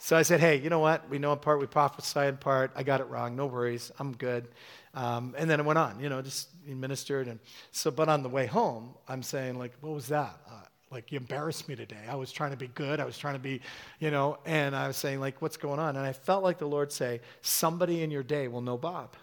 So 0.00 0.16
I 0.16 0.22
said, 0.22 0.40
Hey, 0.40 0.56
you 0.56 0.70
know 0.70 0.80
what? 0.80 1.08
We 1.08 1.18
know 1.18 1.32
in 1.32 1.38
part, 1.38 1.60
we 1.60 1.66
prophesy 1.66 2.20
in 2.20 2.36
part. 2.36 2.72
I 2.74 2.82
got 2.82 3.00
it 3.00 3.04
wrong. 3.04 3.36
No 3.36 3.46
worries. 3.46 3.92
I'm 3.98 4.12
good. 4.12 4.48
Um, 4.94 5.34
and 5.38 5.48
then 5.48 5.60
it 5.60 5.66
went 5.66 5.78
on, 5.78 6.00
you 6.00 6.08
know, 6.08 6.22
just 6.22 6.48
ministered. 6.66 7.28
And 7.28 7.38
so, 7.70 7.90
but 7.90 8.08
on 8.08 8.22
the 8.22 8.28
way 8.28 8.46
home, 8.46 8.94
I'm 9.06 9.22
saying, 9.22 9.58
like, 9.58 9.72
what 9.80 9.92
was 9.92 10.08
that? 10.08 10.40
Uh, 10.50 10.62
like, 10.90 11.12
you 11.12 11.18
embarrassed 11.18 11.68
me 11.68 11.76
today. 11.76 11.96
I 12.08 12.14
was 12.14 12.32
trying 12.32 12.52
to 12.52 12.56
be 12.56 12.68
good. 12.68 12.98
I 12.98 13.04
was 13.04 13.18
trying 13.18 13.34
to 13.34 13.40
be, 13.40 13.60
you 13.98 14.10
know, 14.10 14.38
and 14.46 14.74
I 14.74 14.86
was 14.86 14.96
saying, 14.96 15.20
like, 15.20 15.42
what's 15.42 15.56
going 15.56 15.78
on? 15.78 15.96
And 15.96 16.06
I 16.06 16.12
felt 16.12 16.42
like 16.42 16.58
the 16.58 16.66
Lord 16.66 16.90
say, 16.92 17.20
somebody 17.42 18.02
in 18.02 18.10
your 18.10 18.22
day 18.22 18.48
will 18.48 18.62
know 18.62 18.78
Bob. 18.78 19.14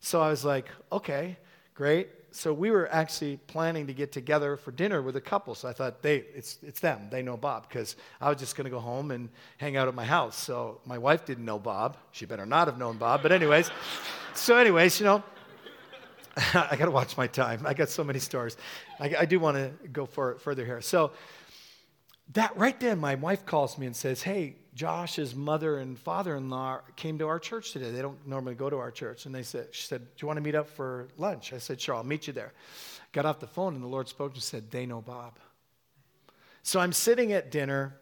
So 0.00 0.20
I 0.20 0.28
was 0.28 0.44
like, 0.44 0.68
okay, 0.92 1.38
great. 1.74 2.08
So 2.30 2.52
we 2.52 2.70
were 2.70 2.92
actually 2.92 3.38
planning 3.46 3.86
to 3.86 3.94
get 3.94 4.12
together 4.12 4.56
for 4.56 4.70
dinner 4.70 5.00
with 5.00 5.16
a 5.16 5.20
couple. 5.20 5.54
So 5.54 5.66
I 5.66 5.72
thought 5.72 6.02
they, 6.02 6.24
it's, 6.34 6.58
it's 6.62 6.78
them. 6.78 7.08
They 7.10 7.22
know 7.22 7.38
Bob 7.38 7.68
because 7.68 7.96
I 8.20 8.28
was 8.28 8.38
just 8.38 8.54
going 8.54 8.66
to 8.66 8.70
go 8.70 8.80
home 8.80 9.10
and 9.10 9.30
hang 9.56 9.76
out 9.76 9.88
at 9.88 9.94
my 9.94 10.04
house. 10.04 10.36
So 10.36 10.80
my 10.84 10.98
wife 10.98 11.24
didn't 11.24 11.46
know 11.46 11.58
Bob. 11.58 11.96
She 12.12 12.26
better 12.26 12.44
not 12.44 12.68
have 12.68 12.78
known 12.78 12.98
Bob. 12.98 13.22
But 13.22 13.32
anyways, 13.32 13.70
so, 14.34 14.56
anyways, 14.56 15.00
you 15.00 15.06
know, 15.06 15.22
I 16.54 16.76
got 16.76 16.84
to 16.84 16.90
watch 16.90 17.16
my 17.16 17.26
time. 17.26 17.62
I 17.66 17.74
got 17.74 17.88
so 17.88 18.04
many 18.04 18.18
stories. 18.18 18.56
I, 19.00 19.14
I 19.20 19.24
do 19.24 19.38
want 19.38 19.56
to 19.56 19.88
go 19.88 20.06
for, 20.06 20.36
further 20.38 20.64
here. 20.64 20.80
So, 20.80 21.12
that 22.34 22.54
right 22.58 22.78
then, 22.78 22.98
my 22.98 23.14
wife 23.14 23.46
calls 23.46 23.78
me 23.78 23.86
and 23.86 23.96
says, 23.96 24.22
Hey, 24.22 24.56
Josh's 24.74 25.34
mother 25.34 25.78
and 25.78 25.98
father 25.98 26.36
in 26.36 26.50
law 26.50 26.80
came 26.94 27.18
to 27.18 27.26
our 27.26 27.38
church 27.38 27.72
today. 27.72 27.90
They 27.90 28.02
don't 28.02 28.26
normally 28.26 28.54
go 28.54 28.68
to 28.68 28.76
our 28.76 28.90
church. 28.90 29.24
And 29.24 29.34
they 29.34 29.42
said, 29.42 29.68
She 29.70 29.86
said, 29.86 30.00
Do 30.00 30.08
you 30.18 30.26
want 30.26 30.36
to 30.36 30.42
meet 30.42 30.54
up 30.54 30.68
for 30.68 31.08
lunch? 31.16 31.52
I 31.54 31.58
said, 31.58 31.80
Sure, 31.80 31.94
I'll 31.94 32.04
meet 32.04 32.26
you 32.26 32.34
there. 32.34 32.52
Got 33.12 33.24
off 33.24 33.40
the 33.40 33.46
phone, 33.46 33.74
and 33.74 33.82
the 33.82 33.88
Lord 33.88 34.08
spoke 34.08 34.34
and 34.34 34.42
said, 34.42 34.70
They 34.70 34.84
know 34.84 35.00
Bob. 35.00 35.38
So 36.62 36.80
I'm 36.80 36.92
sitting 36.92 37.32
at 37.32 37.50
dinner 37.50 37.98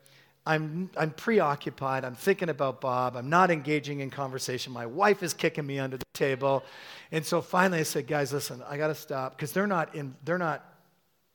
I'm, 0.46 0.90
I'm 0.96 1.10
preoccupied. 1.10 2.04
I'm 2.04 2.14
thinking 2.14 2.48
about 2.48 2.80
Bob. 2.80 3.16
I'm 3.16 3.28
not 3.28 3.50
engaging 3.50 3.98
in 3.98 4.10
conversation. 4.10 4.72
My 4.72 4.86
wife 4.86 5.24
is 5.24 5.34
kicking 5.34 5.66
me 5.66 5.80
under 5.80 5.96
the 5.96 6.04
table. 6.14 6.62
And 7.10 7.26
so 7.26 7.42
finally 7.42 7.80
I 7.80 7.82
said, 7.82 8.06
guys, 8.06 8.32
listen, 8.32 8.62
I 8.68 8.76
got 8.76 8.88
to 8.88 8.94
stop 8.94 9.36
because 9.36 9.50
they're 9.50 9.66
not 9.66 9.96
in, 9.96 10.14
they're 10.24 10.38
not, 10.38 10.64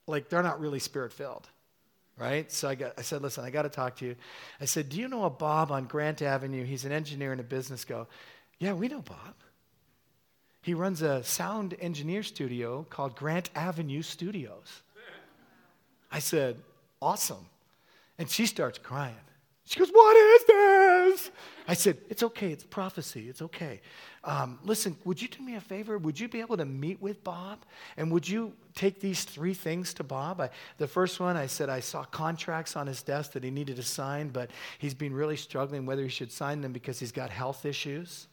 like, 0.07 0.29
they're 0.29 0.43
not 0.43 0.59
really 0.59 0.79
spirit 0.79 1.13
filled. 1.13 1.47
Right? 2.17 2.51
So 2.51 2.69
I, 2.69 2.75
got, 2.75 2.93
I 2.97 3.01
said, 3.01 3.21
listen, 3.21 3.43
I 3.43 3.49
got 3.49 3.63
to 3.63 3.69
talk 3.69 3.95
to 3.97 4.05
you. 4.05 4.15
I 4.59 4.65
said, 4.65 4.89
do 4.89 4.99
you 4.99 5.07
know 5.07 5.25
a 5.25 5.29
Bob 5.29 5.71
on 5.71 5.85
Grant 5.85 6.21
Avenue? 6.21 6.63
He's 6.63 6.85
an 6.85 6.91
engineer 6.91 7.33
in 7.33 7.39
a 7.39 7.43
business. 7.43 7.83
Go, 7.83 8.07
yeah, 8.59 8.73
we 8.73 8.87
know 8.87 9.01
Bob. 9.01 9.35
He 10.61 10.75
runs 10.75 11.01
a 11.01 11.23
sound 11.23 11.75
engineer 11.79 12.21
studio 12.21 12.85
called 12.89 13.15
Grant 13.15 13.49
Avenue 13.55 14.03
Studios. 14.03 14.83
I 16.11 16.19
said, 16.19 16.57
awesome. 17.01 17.47
And 18.19 18.29
she 18.29 18.45
starts 18.45 18.77
crying. 18.77 19.15
She 19.65 19.79
goes, 19.79 19.89
What 19.89 20.17
is 20.17 20.45
this? 20.45 20.57
I 21.67 21.73
said, 21.73 21.97
It's 22.09 22.23
okay. 22.23 22.51
It's 22.51 22.63
prophecy. 22.63 23.29
It's 23.29 23.41
okay. 23.41 23.81
Um, 24.23 24.59
listen, 24.63 24.97
would 25.03 25.21
you 25.21 25.27
do 25.27 25.41
me 25.41 25.55
a 25.55 25.61
favor? 25.61 25.97
Would 25.97 26.19
you 26.19 26.27
be 26.27 26.41
able 26.41 26.57
to 26.57 26.65
meet 26.65 27.01
with 27.01 27.23
Bob? 27.23 27.65
And 27.97 28.11
would 28.11 28.27
you 28.27 28.53
take 28.75 28.99
these 28.99 29.23
three 29.23 29.53
things 29.53 29.93
to 29.95 30.03
Bob? 30.03 30.41
I, 30.41 30.49
the 30.77 30.87
first 30.87 31.19
one, 31.19 31.37
I 31.37 31.47
said, 31.47 31.69
I 31.69 31.79
saw 31.79 32.03
contracts 32.03 32.75
on 32.75 32.87
his 32.87 33.01
desk 33.01 33.31
that 33.33 33.43
he 33.43 33.51
needed 33.51 33.77
to 33.77 33.83
sign, 33.83 34.29
but 34.29 34.51
he's 34.77 34.93
been 34.93 35.13
really 35.13 35.37
struggling 35.37 35.85
whether 35.85 36.03
he 36.03 36.09
should 36.09 36.31
sign 36.31 36.61
them 36.61 36.71
because 36.71 36.99
he's 36.99 37.11
got 37.11 37.29
health 37.29 37.65
issues 37.65 38.27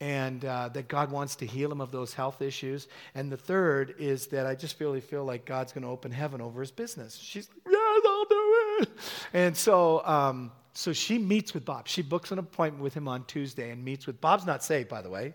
and 0.00 0.44
uh, 0.46 0.68
that 0.70 0.88
God 0.88 1.10
wants 1.10 1.36
to 1.36 1.46
heal 1.46 1.70
him 1.70 1.80
of 1.80 1.90
those 1.90 2.14
health 2.14 2.40
issues. 2.40 2.88
And 3.14 3.30
the 3.30 3.36
third 3.36 3.94
is 3.98 4.28
that 4.28 4.46
I 4.46 4.54
just 4.54 4.80
really 4.80 5.00
feel 5.00 5.24
like 5.24 5.44
God's 5.44 5.72
going 5.72 5.84
to 5.84 5.90
open 5.90 6.10
heaven 6.10 6.40
over 6.40 6.60
his 6.60 6.70
business. 6.70 7.16
She's 7.16 7.48
like, 7.48 7.72
yes, 7.72 8.02
I'll 8.06 8.24
do 8.24 8.56
it. 8.80 8.88
and 9.34 9.56
so, 9.56 10.04
um, 10.06 10.52
so 10.72 10.92
she 10.92 11.18
meets 11.18 11.52
with 11.54 11.64
Bob. 11.64 11.88
She 11.88 12.02
books 12.02 12.30
an 12.30 12.38
appointment 12.38 12.82
with 12.82 12.94
him 12.94 13.08
on 13.08 13.24
Tuesday 13.24 13.70
and 13.70 13.84
meets 13.84 14.06
with 14.06 14.20
Bob's 14.20 14.46
not 14.46 14.62
saved, 14.62 14.88
by 14.88 15.02
the 15.02 15.10
way. 15.10 15.34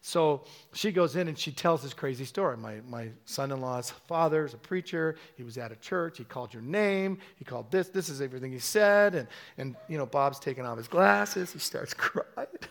So 0.00 0.44
she 0.72 0.92
goes 0.92 1.16
in 1.16 1.26
and 1.26 1.36
she 1.36 1.50
tells 1.50 1.82
this 1.82 1.92
crazy 1.92 2.24
story. 2.24 2.56
My, 2.56 2.76
my 2.88 3.08
son 3.24 3.50
in 3.50 3.60
law's 3.60 3.90
father 3.90 4.44
is 4.44 4.54
a 4.54 4.58
preacher. 4.58 5.16
He 5.36 5.42
was 5.42 5.58
at 5.58 5.72
a 5.72 5.76
church. 5.76 6.18
He 6.18 6.24
called 6.24 6.54
your 6.54 6.62
name. 6.62 7.18
He 7.34 7.44
called 7.44 7.72
this. 7.72 7.88
This 7.88 8.08
is 8.08 8.20
everything 8.22 8.52
he 8.52 8.60
said. 8.60 9.16
And, 9.16 9.26
and 9.58 9.74
you 9.88 9.98
know, 9.98 10.06
Bob's 10.06 10.38
taking 10.38 10.64
off 10.64 10.78
his 10.78 10.86
glasses. 10.86 11.52
He 11.52 11.58
starts 11.58 11.92
crying. 11.94 12.24
He 12.36 12.68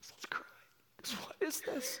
starts 0.00 0.26
crying. 0.30 1.26
What 1.26 1.36
is 1.46 1.60
this? 1.60 2.00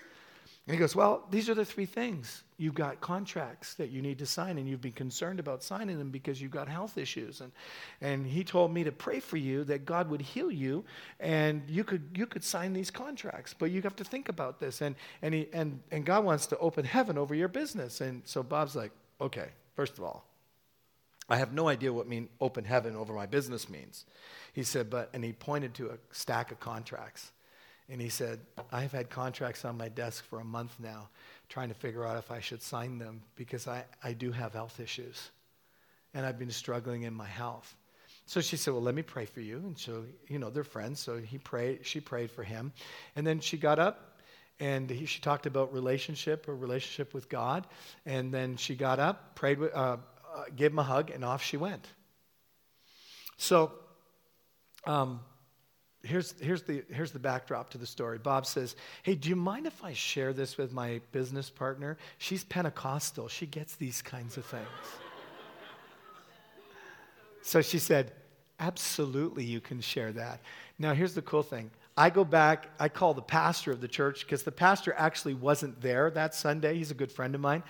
And 0.66 0.74
he 0.74 0.80
goes, 0.80 0.96
Well, 0.96 1.26
these 1.30 1.50
are 1.50 1.54
the 1.54 1.66
three 1.66 1.84
things. 1.86 2.43
You've 2.56 2.74
got 2.74 3.00
contracts 3.00 3.74
that 3.74 3.90
you 3.90 4.00
need 4.00 4.18
to 4.20 4.26
sign, 4.26 4.58
and 4.58 4.68
you've 4.68 4.80
been 4.80 4.92
concerned 4.92 5.40
about 5.40 5.62
signing 5.62 5.98
them 5.98 6.10
because 6.10 6.40
you've 6.40 6.52
got 6.52 6.68
health 6.68 6.96
issues. 6.96 7.40
And, 7.40 7.50
and 8.00 8.26
he 8.26 8.44
told 8.44 8.72
me 8.72 8.84
to 8.84 8.92
pray 8.92 9.20
for 9.20 9.36
you 9.36 9.64
that 9.64 9.84
God 9.84 10.08
would 10.10 10.22
heal 10.22 10.50
you, 10.50 10.84
and 11.18 11.62
you 11.68 11.84
could, 11.84 12.02
you 12.14 12.26
could 12.26 12.44
sign 12.44 12.72
these 12.72 12.90
contracts. 12.90 13.54
But 13.58 13.70
you 13.70 13.82
have 13.82 13.96
to 13.96 14.04
think 14.04 14.28
about 14.28 14.60
this. 14.60 14.80
And, 14.80 14.94
and, 15.22 15.34
he, 15.34 15.48
and, 15.52 15.80
and 15.90 16.04
God 16.04 16.24
wants 16.24 16.46
to 16.46 16.58
open 16.58 16.84
heaven 16.84 17.18
over 17.18 17.34
your 17.34 17.48
business. 17.48 18.00
And 18.00 18.22
so 18.24 18.42
Bob's 18.42 18.76
like, 18.76 18.92
Okay, 19.20 19.48
first 19.74 19.98
of 19.98 20.04
all, 20.04 20.26
I 21.28 21.36
have 21.36 21.52
no 21.52 21.68
idea 21.68 21.92
what 21.92 22.08
mean 22.08 22.28
open 22.40 22.64
heaven 22.64 22.96
over 22.96 23.12
my 23.12 23.26
business 23.26 23.68
means. 23.68 24.04
He 24.52 24.62
said, 24.62 24.90
but, 24.90 25.10
and 25.14 25.24
he 25.24 25.32
pointed 25.32 25.74
to 25.74 25.90
a 25.90 25.98
stack 26.10 26.52
of 26.52 26.60
contracts. 26.60 27.32
And 27.88 28.00
he 28.00 28.08
said, 28.08 28.40
I've 28.72 28.92
had 28.92 29.10
contracts 29.10 29.64
on 29.64 29.76
my 29.76 29.88
desk 29.88 30.24
for 30.24 30.40
a 30.40 30.44
month 30.44 30.74
now, 30.78 31.08
trying 31.48 31.68
to 31.68 31.74
figure 31.74 32.04
out 32.06 32.16
if 32.16 32.30
I 32.30 32.40
should 32.40 32.62
sign 32.62 32.98
them 32.98 33.22
because 33.36 33.68
I, 33.68 33.84
I 34.02 34.12
do 34.12 34.32
have 34.32 34.52
health 34.52 34.80
issues. 34.80 35.30
And 36.12 36.24
I've 36.24 36.38
been 36.38 36.50
struggling 36.50 37.02
in 37.02 37.12
my 37.12 37.26
health. 37.26 37.74
So 38.26 38.40
she 38.40 38.56
said, 38.56 38.72
Well, 38.72 38.82
let 38.82 38.94
me 38.94 39.02
pray 39.02 39.26
for 39.26 39.40
you. 39.40 39.58
And 39.58 39.78
so, 39.78 40.04
you 40.28 40.38
know, 40.38 40.50
they're 40.50 40.64
friends. 40.64 41.00
So 41.00 41.18
he 41.18 41.38
prayed, 41.38 41.84
she 41.84 42.00
prayed 42.00 42.30
for 42.30 42.42
him. 42.42 42.72
And 43.16 43.26
then 43.26 43.40
she 43.40 43.56
got 43.56 43.78
up 43.78 44.20
and 44.60 44.88
he, 44.88 45.06
she 45.06 45.20
talked 45.20 45.46
about 45.46 45.72
relationship, 45.72 46.46
her 46.46 46.54
relationship 46.54 47.12
with 47.12 47.28
God. 47.28 47.66
And 48.06 48.32
then 48.32 48.56
she 48.56 48.76
got 48.76 48.98
up, 48.98 49.34
prayed, 49.34 49.58
uh, 49.60 49.96
uh, 50.34 50.44
gave 50.54 50.72
him 50.72 50.78
a 50.78 50.84
hug, 50.84 51.10
and 51.10 51.24
off 51.24 51.42
she 51.42 51.56
went. 51.56 51.86
So, 53.36 53.72
um, 54.86 55.20
here's, 56.04 56.34
here's, 56.40 56.62
the, 56.62 56.84
here's 56.90 57.12
the 57.12 57.18
backdrop 57.18 57.70
to 57.70 57.78
the 57.78 57.86
story. 57.86 58.18
Bob 58.18 58.46
says, 58.46 58.76
Hey, 59.02 59.14
do 59.14 59.28
you 59.28 59.36
mind 59.36 59.66
if 59.66 59.82
I 59.82 59.92
share 59.92 60.32
this 60.32 60.56
with 60.56 60.72
my 60.72 61.00
business 61.12 61.50
partner? 61.50 61.96
She's 62.18 62.44
Pentecostal. 62.44 63.28
She 63.28 63.46
gets 63.46 63.76
these 63.76 64.02
kinds 64.02 64.36
of 64.36 64.44
things. 64.44 64.64
so 67.42 67.60
she 67.60 67.78
said, 67.78 68.12
Absolutely, 68.60 69.44
you 69.44 69.60
can 69.60 69.80
share 69.80 70.12
that. 70.12 70.40
Now, 70.78 70.94
here's 70.94 71.14
the 71.14 71.22
cool 71.22 71.42
thing. 71.42 71.70
I 71.96 72.10
go 72.10 72.24
back, 72.24 72.70
I 72.80 72.88
call 72.88 73.14
the 73.14 73.22
pastor 73.22 73.70
of 73.70 73.80
the 73.80 73.86
church 73.86 74.24
because 74.24 74.42
the 74.42 74.50
pastor 74.50 74.94
actually 74.96 75.34
wasn't 75.34 75.80
there 75.80 76.10
that 76.10 76.34
Sunday. 76.34 76.76
He's 76.76 76.90
a 76.90 76.94
good 76.94 77.12
friend 77.12 77.34
of 77.36 77.40
mine. 77.40 77.62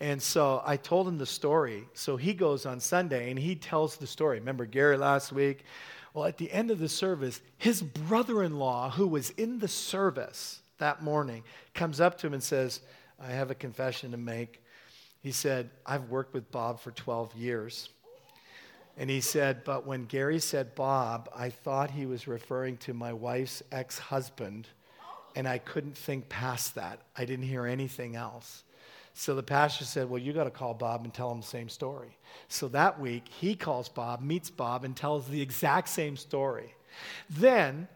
And 0.00 0.20
so 0.20 0.62
I 0.66 0.76
told 0.76 1.08
him 1.08 1.16
the 1.16 1.24
story. 1.24 1.84
So 1.94 2.18
he 2.18 2.34
goes 2.34 2.66
on 2.66 2.80
Sunday 2.80 3.30
and 3.30 3.38
he 3.38 3.54
tells 3.54 3.96
the 3.96 4.06
story. 4.06 4.38
Remember 4.38 4.66
Gary 4.66 4.98
last 4.98 5.32
week? 5.32 5.64
Well, 6.12 6.24
at 6.24 6.38
the 6.38 6.50
end 6.50 6.70
of 6.70 6.78
the 6.78 6.88
service, 6.88 7.40
his 7.56 7.82
brother 7.82 8.42
in 8.42 8.58
law, 8.58 8.90
who 8.90 9.06
was 9.06 9.30
in 9.30 9.58
the 9.58 9.68
service 9.68 10.60
that 10.78 11.02
morning, 11.02 11.44
comes 11.74 12.00
up 12.00 12.18
to 12.18 12.26
him 12.26 12.34
and 12.34 12.42
says, 12.42 12.80
I 13.20 13.30
have 13.30 13.50
a 13.50 13.54
confession 13.54 14.10
to 14.10 14.16
make. 14.16 14.62
He 15.22 15.30
said, 15.30 15.70
I've 15.86 16.08
worked 16.08 16.34
with 16.34 16.50
Bob 16.50 16.80
for 16.80 16.90
12 16.90 17.36
years. 17.36 17.90
And 18.96 19.08
he 19.08 19.20
said, 19.20 19.62
But 19.64 19.86
when 19.86 20.04
Gary 20.06 20.40
said 20.40 20.74
Bob, 20.74 21.28
I 21.34 21.50
thought 21.50 21.90
he 21.90 22.06
was 22.06 22.26
referring 22.26 22.76
to 22.78 22.94
my 22.94 23.12
wife's 23.12 23.62
ex 23.70 23.98
husband, 23.98 24.66
and 25.36 25.46
I 25.46 25.58
couldn't 25.58 25.96
think 25.96 26.28
past 26.28 26.74
that. 26.74 27.00
I 27.16 27.24
didn't 27.24 27.46
hear 27.46 27.66
anything 27.66 28.16
else. 28.16 28.64
So 29.14 29.34
the 29.34 29.42
pastor 29.42 29.84
said, 29.84 30.08
Well, 30.08 30.20
you 30.20 30.32
got 30.32 30.44
to 30.44 30.50
call 30.50 30.74
Bob 30.74 31.04
and 31.04 31.12
tell 31.12 31.30
him 31.30 31.40
the 31.40 31.46
same 31.46 31.68
story. 31.68 32.16
So 32.48 32.68
that 32.68 33.00
week, 33.00 33.24
he 33.28 33.54
calls 33.54 33.88
Bob, 33.88 34.22
meets 34.22 34.50
Bob, 34.50 34.84
and 34.84 34.96
tells 34.96 35.28
the 35.28 35.40
exact 35.40 35.88
same 35.88 36.16
story. 36.16 36.74
Then 37.28 37.88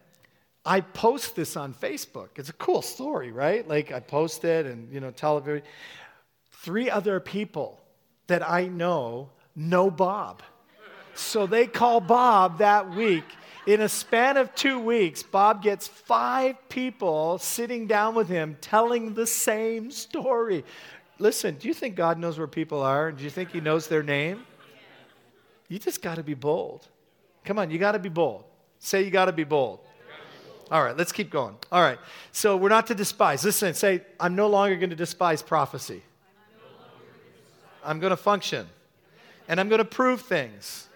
I 0.65 0.81
post 0.81 1.35
this 1.35 1.55
on 1.55 1.73
Facebook. 1.73 2.29
It's 2.37 2.49
a 2.49 2.53
cool 2.53 2.81
story, 2.81 3.31
right? 3.31 3.67
Like 3.67 3.91
I 3.91 3.99
post 3.99 4.43
it 4.43 4.65
and, 4.65 4.91
you 4.91 4.99
know, 4.99 5.11
tell 5.11 5.37
everybody. 5.37 5.65
Three 6.51 6.89
other 6.89 7.19
people 7.19 7.79
that 8.27 8.47
I 8.47 8.67
know 8.67 9.29
know 9.55 9.91
Bob. 9.91 10.41
So 11.13 11.47
they 11.47 11.67
call 11.67 12.01
Bob 12.01 12.57
that 12.57 12.89
week. 12.89 13.23
In 13.67 13.81
a 13.81 13.89
span 13.89 14.37
of 14.37 14.53
two 14.53 14.79
weeks, 14.79 15.23
Bob 15.23 15.63
gets 15.63 15.87
five 15.87 16.69
people 16.69 17.39
sitting 17.39 17.87
down 17.87 18.13
with 18.13 18.27
him 18.27 18.57
telling 18.61 19.15
the 19.15 19.25
same 19.25 19.89
story. 19.89 20.63
Listen, 21.17 21.55
do 21.55 21.67
you 21.67 21.73
think 21.73 21.95
God 21.95 22.19
knows 22.19 22.37
where 22.37 22.47
people 22.47 22.81
are? 22.81 23.11
Do 23.11 23.23
you 23.23 23.29
think 23.29 23.51
He 23.51 23.61
knows 23.61 23.87
their 23.87 24.03
name? 24.03 24.45
You 25.67 25.79
just 25.79 26.01
got 26.01 26.15
to 26.15 26.23
be 26.23 26.33
bold. 26.33 26.87
Come 27.43 27.57
on, 27.57 27.71
you 27.71 27.79
got 27.79 27.93
to 27.93 27.99
be 27.99 28.09
bold. 28.09 28.43
Say 28.79 29.03
you 29.03 29.11
got 29.11 29.25
to 29.25 29.31
be 29.31 29.43
bold. 29.43 29.79
All 30.71 30.83
right, 30.83 30.97
let's 30.97 31.11
keep 31.11 31.29
going. 31.29 31.55
All 31.71 31.81
right, 31.81 31.99
so 32.31 32.57
we're 32.57 32.69
not 32.69 32.87
to 32.87 32.95
despise. 32.95 33.43
Listen, 33.45 33.73
say, 33.73 34.01
I'm 34.19 34.35
no 34.35 34.47
longer 34.47 34.75
going 34.75 34.89
to 34.89 34.95
despise 34.95 35.41
prophecy. 35.41 36.01
I'm 37.83 37.99
going 37.99 38.09
to 38.11 38.17
function, 38.17 38.67
and 39.47 39.59
I'm 39.59 39.69
going 39.69 39.79
to 39.79 39.85
prove 39.85 40.21
things. 40.21 40.87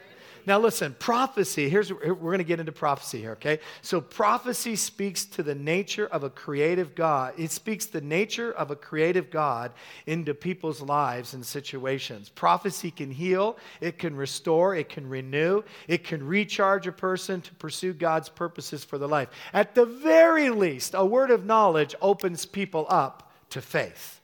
Now, 0.49 0.57
listen, 0.57 0.95
prophecy, 0.97 1.69
here's, 1.69 1.93
we're 1.93 2.15
going 2.15 2.39
to 2.39 2.43
get 2.43 2.59
into 2.59 2.71
prophecy 2.71 3.19
here, 3.19 3.33
okay? 3.33 3.59
So, 3.83 4.01
prophecy 4.01 4.75
speaks 4.75 5.23
to 5.25 5.43
the 5.43 5.53
nature 5.53 6.07
of 6.07 6.23
a 6.23 6.29
creative 6.31 6.95
God. 6.95 7.35
It 7.37 7.51
speaks 7.51 7.85
the 7.85 8.01
nature 8.01 8.51
of 8.53 8.71
a 8.71 8.75
creative 8.75 9.29
God 9.29 9.73
into 10.07 10.33
people's 10.33 10.81
lives 10.81 11.35
and 11.35 11.45
situations. 11.45 12.29
Prophecy 12.29 12.89
can 12.89 13.11
heal, 13.11 13.57
it 13.79 13.99
can 13.99 14.15
restore, 14.15 14.73
it 14.75 14.89
can 14.89 15.07
renew, 15.07 15.61
it 15.87 16.03
can 16.03 16.25
recharge 16.25 16.87
a 16.87 16.91
person 16.91 17.41
to 17.41 17.53
pursue 17.53 17.93
God's 17.93 18.29
purposes 18.29 18.83
for 18.83 18.97
their 18.97 19.07
life. 19.07 19.29
At 19.53 19.75
the 19.75 19.85
very 19.85 20.49
least, 20.49 20.95
a 20.95 21.05
word 21.05 21.29
of 21.29 21.45
knowledge 21.45 21.93
opens 22.01 22.47
people 22.47 22.87
up 22.89 23.31
to 23.51 23.61
faith. 23.61 24.19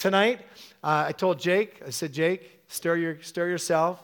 Tonight, 0.00 0.40
uh, 0.82 1.04
I 1.06 1.12
told 1.12 1.38
Jake, 1.38 1.80
I 1.86 1.90
said, 1.90 2.12
Jake, 2.12 2.58
stir, 2.66 2.96
your, 2.96 3.22
stir 3.22 3.46
yourself. 3.46 4.02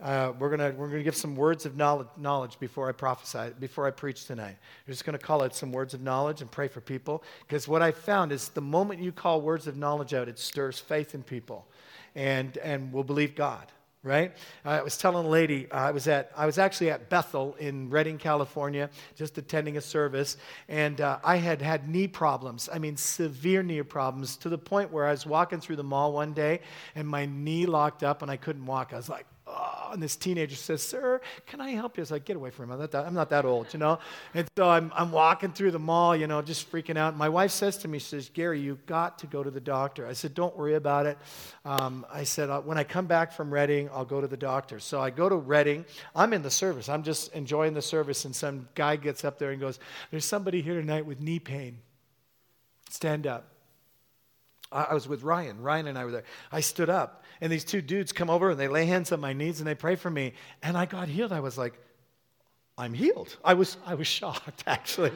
Uh, 0.00 0.32
we're 0.38 0.56
going 0.56 0.76
we're 0.78 0.88
gonna 0.88 1.02
give 1.02 1.16
some 1.16 1.36
words 1.36 1.66
of 1.66 1.76
knowledge, 1.76 2.08
knowledge 2.16 2.58
before 2.58 2.88
I 2.88 2.92
prophesy, 2.92 3.52
before 3.58 3.86
I 3.86 3.90
preach 3.90 4.26
tonight. 4.26 4.56
We're 4.86 4.92
just 4.92 5.04
going 5.04 5.18
to 5.18 5.24
call 5.24 5.42
it 5.42 5.54
some 5.54 5.72
words 5.72 5.92
of 5.92 6.00
knowledge 6.00 6.40
and 6.40 6.50
pray 6.50 6.68
for 6.68 6.80
people. 6.80 7.22
Because 7.46 7.68
what 7.68 7.82
I 7.82 7.90
found 7.90 8.32
is 8.32 8.48
the 8.48 8.62
moment 8.62 9.00
you 9.00 9.12
call 9.12 9.42
words 9.42 9.66
of 9.66 9.76
knowledge 9.76 10.14
out, 10.14 10.28
it 10.28 10.38
stirs 10.38 10.78
faith 10.78 11.14
in 11.14 11.22
people 11.22 11.66
and, 12.14 12.56
and 12.58 12.92
will 12.92 13.04
believe 13.04 13.34
God 13.34 13.66
right? 14.02 14.32
I 14.64 14.80
was 14.82 14.96
telling 14.96 15.26
a 15.26 15.28
lady, 15.28 15.70
I 15.70 15.90
was 15.90 16.08
at, 16.08 16.32
I 16.34 16.46
was 16.46 16.56
actually 16.56 16.90
at 16.90 17.10
Bethel 17.10 17.54
in 17.58 17.90
Redding, 17.90 18.16
California, 18.16 18.88
just 19.14 19.36
attending 19.36 19.76
a 19.76 19.80
service, 19.80 20.38
and 20.68 21.00
uh, 21.02 21.18
I 21.22 21.36
had 21.36 21.60
had 21.60 21.88
knee 21.88 22.08
problems. 22.08 22.68
I 22.72 22.78
mean, 22.78 22.96
severe 22.96 23.62
knee 23.62 23.82
problems 23.82 24.36
to 24.38 24.48
the 24.48 24.56
point 24.56 24.90
where 24.90 25.06
I 25.06 25.10
was 25.10 25.26
walking 25.26 25.60
through 25.60 25.76
the 25.76 25.84
mall 25.84 26.14
one 26.14 26.32
day, 26.32 26.60
and 26.94 27.06
my 27.06 27.26
knee 27.26 27.66
locked 27.66 28.02
up, 28.02 28.22
and 28.22 28.30
I 28.30 28.38
couldn't 28.38 28.64
walk. 28.64 28.94
I 28.94 28.96
was 28.96 29.10
like, 29.10 29.26
oh, 29.50 29.90
and 29.92 30.02
this 30.02 30.16
teenager 30.16 30.54
says, 30.56 30.82
Sir, 30.82 31.20
can 31.46 31.60
I 31.60 31.70
help 31.70 31.96
you? 31.96 32.00
I 32.00 32.04
was 32.04 32.10
like, 32.10 32.24
Get 32.24 32.36
away 32.36 32.50
from 32.50 32.66
him. 32.66 32.72
I'm 32.72 32.78
not 32.80 32.90
that, 32.92 33.06
I'm 33.06 33.14
not 33.14 33.30
that 33.30 33.44
old, 33.44 33.72
you 33.72 33.78
know? 33.78 33.98
And 34.34 34.48
so 34.56 34.68
I'm, 34.68 34.92
I'm 34.94 35.12
walking 35.12 35.52
through 35.52 35.72
the 35.72 35.78
mall, 35.78 36.14
you 36.14 36.26
know, 36.26 36.42
just 36.42 36.70
freaking 36.70 36.96
out. 36.96 37.16
My 37.16 37.28
wife 37.28 37.50
says 37.50 37.76
to 37.78 37.88
me, 37.88 37.98
She 37.98 38.06
says, 38.06 38.30
Gary, 38.32 38.60
you've 38.60 38.86
got 38.86 39.18
to 39.20 39.26
go 39.26 39.42
to 39.42 39.50
the 39.50 39.60
doctor. 39.60 40.06
I 40.06 40.12
said, 40.12 40.34
Don't 40.34 40.56
worry 40.56 40.74
about 40.74 41.06
it. 41.06 41.18
Um, 41.64 42.06
I 42.12 42.24
said, 42.24 42.50
uh, 42.50 42.60
When 42.60 42.78
I 42.78 42.84
come 42.84 43.06
back 43.06 43.32
from 43.32 43.52
Redding, 43.52 43.88
I'll 43.92 44.04
go 44.04 44.20
to 44.20 44.28
the 44.28 44.36
doctor. 44.36 44.78
So 44.80 45.00
I 45.00 45.10
go 45.10 45.28
to 45.28 45.36
Redding. 45.36 45.84
I'm 46.14 46.32
in 46.32 46.42
the 46.42 46.50
service. 46.50 46.88
I'm 46.88 47.02
just 47.02 47.32
enjoying 47.34 47.74
the 47.74 47.82
service. 47.82 48.24
And 48.24 48.34
some 48.34 48.68
guy 48.74 48.96
gets 48.96 49.24
up 49.24 49.38
there 49.38 49.50
and 49.50 49.60
goes, 49.60 49.78
There's 50.10 50.24
somebody 50.24 50.62
here 50.62 50.80
tonight 50.80 51.06
with 51.06 51.20
knee 51.20 51.40
pain. 51.40 51.78
Stand 52.90 53.26
up. 53.26 53.50
I 54.72 54.94
was 54.94 55.08
with 55.08 55.24
Ryan. 55.24 55.60
Ryan 55.60 55.88
and 55.88 55.98
I 55.98 56.04
were 56.04 56.12
there. 56.12 56.24
I 56.52 56.60
stood 56.60 56.88
up, 56.88 57.19
and 57.40 57.50
these 57.50 57.64
two 57.64 57.80
dudes 57.80 58.12
come 58.12 58.30
over 58.30 58.50
and 58.50 58.60
they 58.60 58.68
lay 58.68 58.86
hands 58.86 59.12
on 59.12 59.20
my 59.20 59.32
knees 59.32 59.60
and 59.60 59.66
they 59.66 59.74
pray 59.74 59.96
for 59.96 60.10
me, 60.10 60.34
and 60.62 60.76
I 60.76 60.86
got 60.86 61.08
healed. 61.08 61.32
I 61.32 61.40
was 61.40 61.56
like, 61.56 61.74
I'm 62.78 62.94
healed. 62.94 63.36
I 63.44 63.54
was, 63.54 63.76
I 63.86 63.94
was 63.94 64.06
shocked, 64.18 64.64
actually. 64.66 65.12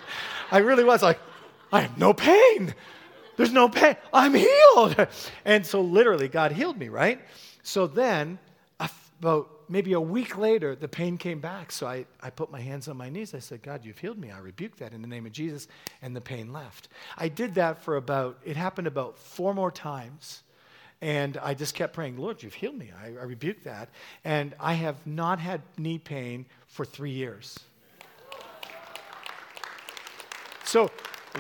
I 0.51 0.59
really 0.59 0.85
was 0.85 1.03
like, 1.03 1.18
I 1.72 1.81
have 1.81 1.99
no 1.99 2.14
pain. 2.14 2.75
There's 3.37 3.53
no 3.53 3.68
pain. 3.68 3.97
I'm 4.12 4.35
healed. 4.35 5.09
And 5.45 5.66
so, 5.66 5.81
literally, 5.81 6.29
God 6.29 6.53
healed 6.53 6.79
me, 6.79 6.89
right? 6.89 7.20
So 7.62 7.87
then, 7.87 8.39
about 9.25 9.49
maybe 9.68 9.95
a 9.95 10.01
week 10.01 10.37
later, 10.37 10.77
the 10.77 10.89
pain 10.89 11.16
came 11.16 11.41
back. 11.41 11.72
So 11.72 11.87
I, 11.87 12.05
I 12.20 12.29
put 12.29 12.51
my 12.51 12.61
hands 12.61 12.89
on 12.89 12.97
my 12.99 13.09
knees. 13.09 13.35
I 13.35 13.39
said, 13.39 13.62
God, 13.62 13.83
you've 13.83 13.99
healed 13.99 14.18
me. 14.18 14.31
I 14.31 14.39
rebuke 14.39 14.77
that 14.77 14.93
in 14.93 15.01
the 15.01 15.09
name 15.09 15.25
of 15.25 15.33
Jesus. 15.33 15.66
And 16.03 16.14
the 16.14 16.20
pain 16.20 16.53
left. 16.53 16.89
I 17.16 17.29
did 17.29 17.55
that 17.55 17.83
for 17.83 17.97
about, 17.97 18.39
it 18.45 18.57
happened 18.57 18.87
about 18.87 19.18
four 19.18 19.55
more 19.55 19.70
times. 19.70 20.43
And 21.01 21.36
I 21.38 21.55
just 21.55 21.74
kept 21.74 21.92
praying, 21.92 22.16
Lord, 22.16 22.42
you've 22.42 22.55
healed 22.55 22.78
me. 22.78 22.90
I, 23.03 23.09
I 23.09 23.24
rebuke 23.24 23.62
that. 23.64 23.90
And 24.24 24.55
I 24.59 24.74
have 24.74 25.07
not 25.07 25.38
had 25.38 25.61
knee 25.76 25.99
pain 25.99 26.47
for 26.66 26.84
three 26.84 27.11
years. 27.11 27.59
So, 30.64 30.90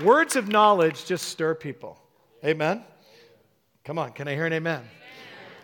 words 0.02 0.36
of 0.36 0.48
knowledge 0.48 1.06
just 1.06 1.28
stir 1.28 1.54
people. 1.54 1.98
Amen? 2.44 2.84
Come 3.84 3.98
on, 3.98 4.12
can 4.12 4.28
I 4.28 4.34
hear 4.34 4.46
an 4.46 4.52
amen? 4.52 4.82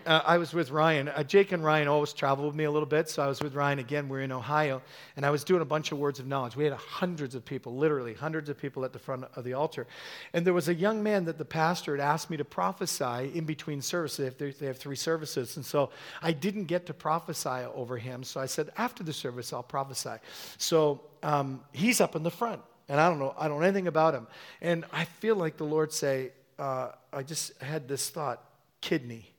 Uh, 0.07 0.23
I 0.25 0.39
was 0.39 0.53
with 0.53 0.71
Ryan. 0.71 1.09
Uh, 1.09 1.23
Jake 1.23 1.53
and 1.53 1.65
Ryan 1.65 1.89
always 1.89 2.13
travel 2.13 2.47
with 2.47 2.55
me 2.55 2.65
a 2.65 2.71
little 2.71 2.89
bit, 2.89 3.09
so 3.09 3.23
I 3.23 3.27
was 3.27 3.41
with 3.41 3.55
Ryan 3.55 3.79
again. 3.79 4.09
We're 4.09 4.21
in 4.21 4.33
Ohio, 4.33 4.83
and 5.17 5.25
I 5.25 5.31
was 5.31 5.45
doing 5.45 5.63
a 5.63 5.65
bunch 5.65 5.93
of 5.93 5.99
words 5.99 6.19
of 6.19 6.27
knowledge. 6.27 6.57
We 6.57 6.65
had 6.65 6.73
hundreds 6.75 7.35
of 7.35 7.45
people, 7.45 7.77
literally 7.77 8.15
hundreds 8.15 8.49
of 8.49 8.59
people 8.59 8.85
at 8.85 8.93
the 8.93 8.99
front 8.99 9.25
of 9.37 9.45
the 9.45 9.55
altar. 9.55 9.87
And 10.33 10.47
there 10.47 10.55
was 10.55 10.69
a 10.69 10.75
young 10.75 11.03
man 11.03 11.25
that 11.27 11.39
the 11.39 11.45
pastor 11.45 11.97
had 11.97 12.01
asked 12.03 12.31
me 12.31 12.37
to 12.37 12.45
prophesy 12.45 13.31
in 13.35 13.45
between 13.45 13.83
services. 13.83 14.35
They 14.37 14.67
have 14.67 14.79
three 14.79 14.97
services, 14.97 15.57
and 15.57 15.65
so 15.65 15.91
I 16.23 16.33
didn't 16.33 16.65
get 16.65 16.87
to 16.87 16.95
prophesy 16.95 17.67
over 17.75 17.97
him. 17.97 18.23
So 18.23 18.41
I 18.41 18.47
said, 18.47 18.71
after 18.77 19.03
the 19.03 19.13
service, 19.13 19.53
I'll 19.53 19.63
prophesy. 19.63 20.17
So 20.59 21.01
um, 21.23 21.61
he's 21.73 22.01
up 22.01 22.17
in 22.17 22.23
the 22.23 22.31
front, 22.31 22.61
and 22.89 23.01
I 23.01 23.09
don't 23.09 23.19
know, 23.19 23.35
I 23.39 23.49
don't 23.49 23.59
know 23.59 23.67
anything 23.67 23.87
about 23.87 24.15
him. 24.15 24.27
And 24.61 24.85
I 24.93 25.05
feel 25.05 25.37
like 25.37 25.57
the 25.57 25.65
Lord 25.65 25.93
say, 25.93 26.33
uh, 26.59 26.91
I 27.13 27.23
just 27.23 27.61
had 27.63 27.89
this 27.89 28.11
thought, 28.11 28.45
kidney 28.81 29.30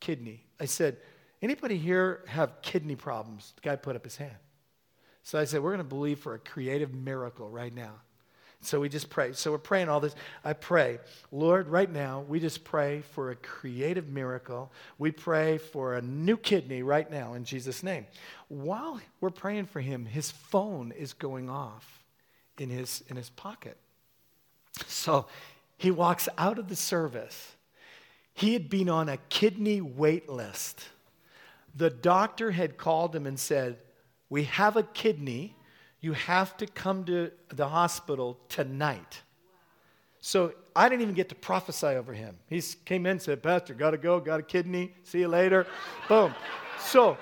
kidney. 0.00 0.44
I 0.58 0.64
said, 0.64 0.96
anybody 1.42 1.76
here 1.76 2.24
have 2.26 2.62
kidney 2.62 2.96
problems? 2.96 3.52
The 3.56 3.62
guy 3.62 3.76
put 3.76 3.96
up 3.96 4.04
his 4.04 4.16
hand. 4.16 4.36
So 5.22 5.38
I 5.38 5.44
said, 5.44 5.62
we're 5.62 5.70
going 5.70 5.78
to 5.78 5.84
believe 5.84 6.18
for 6.18 6.34
a 6.34 6.38
creative 6.38 6.94
miracle 6.94 7.48
right 7.48 7.74
now. 7.74 7.92
So 8.62 8.80
we 8.80 8.90
just 8.90 9.08
pray. 9.08 9.32
So 9.32 9.52
we're 9.52 9.58
praying 9.58 9.88
all 9.88 10.00
this. 10.00 10.14
I 10.44 10.52
pray, 10.52 10.98
Lord, 11.32 11.68
right 11.68 11.90
now, 11.90 12.24
we 12.28 12.40
just 12.40 12.62
pray 12.62 13.00
for 13.00 13.30
a 13.30 13.36
creative 13.36 14.08
miracle. 14.08 14.70
We 14.98 15.12
pray 15.12 15.56
for 15.56 15.94
a 15.94 16.02
new 16.02 16.36
kidney 16.36 16.82
right 16.82 17.10
now 17.10 17.34
in 17.34 17.44
Jesus' 17.44 17.82
name. 17.82 18.06
While 18.48 19.00
we're 19.20 19.30
praying 19.30 19.66
for 19.66 19.80
him, 19.80 20.04
his 20.04 20.30
phone 20.30 20.92
is 20.92 21.14
going 21.14 21.48
off 21.48 22.04
in 22.58 22.68
his, 22.68 23.02
in 23.08 23.16
his 23.16 23.30
pocket. 23.30 23.78
So 24.86 25.26
he 25.78 25.90
walks 25.90 26.28
out 26.36 26.58
of 26.58 26.68
the 26.68 26.76
service 26.76 27.52
he 28.40 28.54
had 28.54 28.70
been 28.70 28.88
on 28.88 29.10
a 29.10 29.18
kidney 29.28 29.82
wait 29.82 30.26
list. 30.26 30.88
The 31.76 31.90
doctor 31.90 32.50
had 32.50 32.78
called 32.78 33.14
him 33.14 33.26
and 33.26 33.38
said, 33.38 33.76
We 34.30 34.44
have 34.44 34.78
a 34.78 34.82
kidney. 34.82 35.54
You 36.00 36.14
have 36.14 36.56
to 36.56 36.66
come 36.66 37.04
to 37.04 37.32
the 37.50 37.68
hospital 37.68 38.38
tonight. 38.48 39.20
So 40.22 40.54
I 40.74 40.88
didn't 40.88 41.02
even 41.02 41.14
get 41.14 41.28
to 41.28 41.34
prophesy 41.34 41.88
over 41.88 42.14
him. 42.14 42.38
He 42.48 42.62
came 42.86 43.04
in 43.04 43.12
and 43.12 43.22
said, 43.22 43.42
Pastor, 43.42 43.74
got 43.74 43.90
to 43.90 43.98
go, 43.98 44.18
got 44.20 44.40
a 44.40 44.42
kidney, 44.42 44.94
see 45.04 45.18
you 45.18 45.28
later. 45.28 45.66
Boom. 46.08 46.34
So 46.78 47.18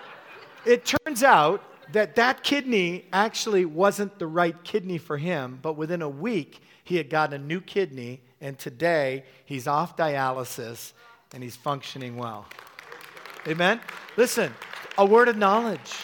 it 0.65 0.85
turns 0.85 1.25
out 1.25 1.65
that 1.91 2.15
that 2.15 2.45
kidney 2.45 3.07
actually 3.13 3.65
wasn't 3.65 4.21
the 4.21 4.29
right 4.29 4.63
kidney 4.63 4.99
for 4.99 5.17
him, 5.17 5.59
but 5.63 5.73
within 5.73 6.03
a 6.03 6.09
week, 6.09 6.63
he 6.85 6.97
had 6.97 7.11
gotten 7.11 7.43
a 7.43 7.45
new 7.45 7.61
kidney, 7.61 8.21
and 8.41 8.57
today 8.57 9.25
he's 9.47 9.67
off 9.67 9.97
dialysis 9.97 10.93
and 11.33 11.43
he's 11.43 11.57
functioning 11.57 12.17
well. 12.17 12.47
Amen? 13.47 13.81
Listen, 14.17 14.53
a 14.97 15.05
word 15.05 15.29
of 15.29 15.37
knowledge. 15.37 15.95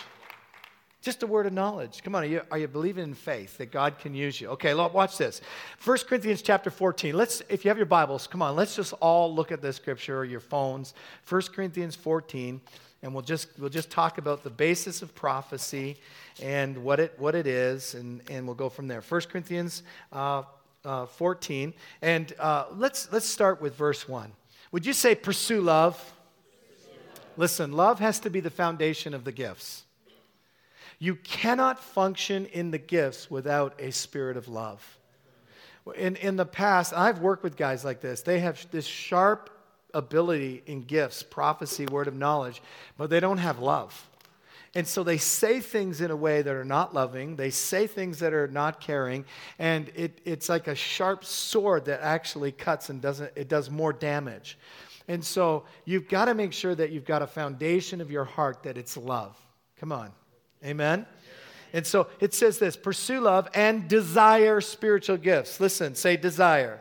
Just 1.02 1.22
a 1.22 1.26
word 1.26 1.44
of 1.44 1.52
knowledge. 1.52 2.02
Come 2.02 2.14
on, 2.14 2.22
are 2.22 2.26
you, 2.26 2.40
are 2.50 2.56
you 2.56 2.66
believing 2.66 3.04
in 3.04 3.12
faith 3.12 3.58
that 3.58 3.70
God 3.70 3.98
can 3.98 4.14
use 4.14 4.40
you? 4.40 4.48
Okay, 4.48 4.72
watch 4.72 5.18
this. 5.18 5.42
1 5.84 5.98
Corinthians 6.08 6.40
chapter 6.40 6.70
14. 6.70 7.14
Let's, 7.14 7.42
if 7.50 7.62
you 7.62 7.68
have 7.68 7.76
your 7.76 7.84
Bibles, 7.84 8.26
come 8.26 8.40
on, 8.40 8.56
let's 8.56 8.74
just 8.74 8.94
all 8.94 9.34
look 9.34 9.52
at 9.52 9.60
this 9.60 9.76
scripture 9.76 10.18
or 10.18 10.24
your 10.24 10.40
phones. 10.40 10.94
1 11.28 11.42
Corinthians 11.54 11.94
14, 11.94 12.58
and 13.02 13.12
we'll 13.12 13.22
just, 13.22 13.48
we'll 13.58 13.68
just 13.68 13.90
talk 13.90 14.16
about 14.16 14.42
the 14.42 14.48
basis 14.48 15.02
of 15.02 15.14
prophecy 15.14 15.98
and 16.42 16.78
what 16.78 16.98
it, 17.00 17.12
what 17.18 17.34
it 17.34 17.46
is, 17.46 17.94
and, 17.94 18.22
and 18.30 18.46
we'll 18.46 18.54
go 18.54 18.70
from 18.70 18.88
there. 18.88 19.02
1 19.02 19.20
Corinthians 19.30 19.82
uh, 20.10 20.44
uh, 20.86 21.04
14, 21.04 21.74
and 22.00 22.32
uh, 22.38 22.64
let's, 22.76 23.12
let's 23.12 23.26
start 23.26 23.60
with 23.60 23.74
verse 23.74 24.08
1. 24.08 24.32
Would 24.74 24.86
you 24.86 24.92
say, 24.92 25.14
pursue 25.14 25.60
love? 25.60 26.12
Listen, 27.36 27.70
love 27.70 28.00
has 28.00 28.18
to 28.18 28.28
be 28.28 28.40
the 28.40 28.50
foundation 28.50 29.14
of 29.14 29.22
the 29.22 29.30
gifts. 29.30 29.84
You 30.98 31.14
cannot 31.14 31.78
function 31.78 32.46
in 32.46 32.72
the 32.72 32.78
gifts 32.78 33.30
without 33.30 33.80
a 33.80 33.92
spirit 33.92 34.36
of 34.36 34.48
love. 34.48 34.98
In, 35.94 36.16
in 36.16 36.34
the 36.34 36.44
past, 36.44 36.92
I've 36.92 37.20
worked 37.20 37.44
with 37.44 37.56
guys 37.56 37.84
like 37.84 38.00
this. 38.00 38.22
They 38.22 38.40
have 38.40 38.66
this 38.72 38.84
sharp 38.84 39.48
ability 39.94 40.64
in 40.66 40.82
gifts, 40.82 41.22
prophecy, 41.22 41.86
word 41.86 42.08
of 42.08 42.16
knowledge, 42.16 42.60
but 42.98 43.10
they 43.10 43.20
don't 43.20 43.38
have 43.38 43.60
love. 43.60 44.10
And 44.76 44.86
so 44.86 45.04
they 45.04 45.18
say 45.18 45.60
things 45.60 46.00
in 46.00 46.10
a 46.10 46.16
way 46.16 46.42
that 46.42 46.54
are 46.54 46.64
not 46.64 46.94
loving. 46.94 47.36
They 47.36 47.50
say 47.50 47.86
things 47.86 48.18
that 48.18 48.32
are 48.32 48.48
not 48.48 48.80
caring. 48.80 49.24
And 49.58 49.90
it, 49.94 50.20
it's 50.24 50.48
like 50.48 50.66
a 50.66 50.74
sharp 50.74 51.24
sword 51.24 51.84
that 51.84 52.00
actually 52.00 52.50
cuts 52.50 52.88
and 52.88 53.00
doesn't, 53.00 53.30
it 53.36 53.48
does 53.48 53.70
more 53.70 53.92
damage. 53.92 54.58
And 55.06 55.24
so 55.24 55.64
you've 55.84 56.08
got 56.08 56.24
to 56.24 56.34
make 56.34 56.52
sure 56.52 56.74
that 56.74 56.90
you've 56.90 57.04
got 57.04 57.22
a 57.22 57.26
foundation 57.26 58.00
of 58.00 58.10
your 58.10 58.24
heart 58.24 58.64
that 58.64 58.76
it's 58.76 58.96
love. 58.96 59.38
Come 59.78 59.92
on. 59.92 60.10
Amen? 60.64 61.06
And 61.72 61.86
so 61.86 62.08
it 62.20 62.34
says 62.34 62.58
this 62.58 62.76
pursue 62.76 63.20
love 63.20 63.48
and 63.54 63.88
desire 63.88 64.60
spiritual 64.60 65.18
gifts. 65.18 65.60
Listen, 65.60 65.94
say 65.94 66.16
desire. 66.16 66.80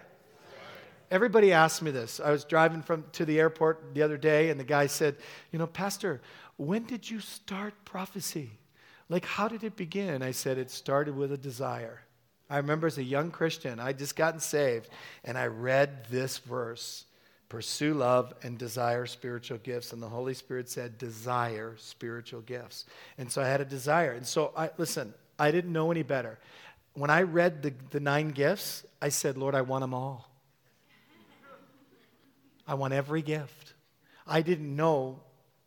Everybody 1.14 1.54
asked 1.54 1.84
me 1.84 1.92
this. 1.92 2.20
I 2.20 2.32
was 2.32 2.44
driving 2.44 2.82
from 2.82 3.06
to 3.12 3.24
the 3.24 3.40
airport 3.40 3.94
the 3.94 4.02
other 4.02 4.18
day, 4.18 4.50
and 4.50 4.60
the 4.60 4.64
guy 4.64 4.88
said, 4.88 5.16
You 5.52 5.60
know, 5.60 5.68
Pastor, 5.68 6.22
when 6.58 6.86
did 6.86 7.08
you 7.08 7.20
start 7.20 7.76
prophecy? 7.86 8.50
Like, 9.10 9.24
how 9.24 9.48
did 9.48 9.64
it 9.64 9.76
begin? 9.76 10.24
I 10.24 10.32
said, 10.32 10.58
It 10.58 10.72
started 10.72 11.16
with 11.16 11.32
a 11.32 11.38
desire. 11.38 12.02
I 12.50 12.58
remember 12.58 12.88
as 12.88 12.98
a 12.98 13.04
young 13.04 13.30
Christian, 13.30 13.80
I 13.80 13.94
just 13.94 14.16
gotten 14.16 14.40
saved, 14.40 14.90
and 15.24 15.38
I 15.38 15.46
read 15.46 16.06
this 16.10 16.40
verse 16.40 17.06
pursue 17.48 17.94
love 17.94 18.34
and 18.42 18.58
desire 18.58 19.06
spiritual 19.06 19.60
gifts 19.60 19.94
and 19.94 20.02
the 20.02 20.10
holy 20.10 20.34
spirit 20.34 20.68
said 20.68 20.98
desire 20.98 21.76
spiritual 21.78 22.42
gifts 22.42 22.86
and 23.20 23.32
so 23.32 23.44
i 23.44 23.46
had 23.46 23.62
a 23.62 23.66
desire 23.66 24.14
and 24.14 24.26
so 24.26 24.52
i 24.58 24.68
listen 24.80 25.14
i 25.38 25.52
didn't 25.52 25.72
know 25.72 25.92
any 25.92 26.02
better 26.02 26.40
when 26.96 27.12
i 27.12 27.22
read 27.22 27.62
the, 27.62 27.72
the 27.92 28.00
nine 28.00 28.30
gifts 28.30 28.84
i 29.04 29.08
said 29.08 29.38
lord 29.38 29.54
i 29.54 29.62
want 29.62 29.82
them 29.84 29.94
all 29.94 30.33
i 32.68 32.74
want 32.74 32.94
every 32.94 33.22
gift 33.22 33.74
i 34.28 34.42
didn't 34.42 34.76
know 34.76 35.20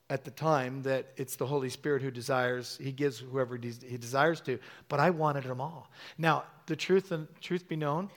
at 0.09 0.24
the 0.24 0.30
time 0.30 0.82
that 0.82 1.07
it's 1.16 1.36
the 1.36 1.47
holy 1.47 1.70
spirit 1.70 2.03
who 2.03 2.11
desires 2.11 2.78
he 2.82 2.92
gives 2.92 3.18
whoever 3.18 3.57
he 3.57 3.97
desires 3.97 4.40
to 4.40 4.59
but 4.88 5.01
i 5.01 5.11
wanted 5.11 5.44
them 5.44 5.61
all 5.61 5.90
now 6.18 6.44
the 6.66 6.76
truth 6.76 7.12
and 7.12 7.26
truth 7.40 7.68
be 7.68 7.76
known 7.76 8.09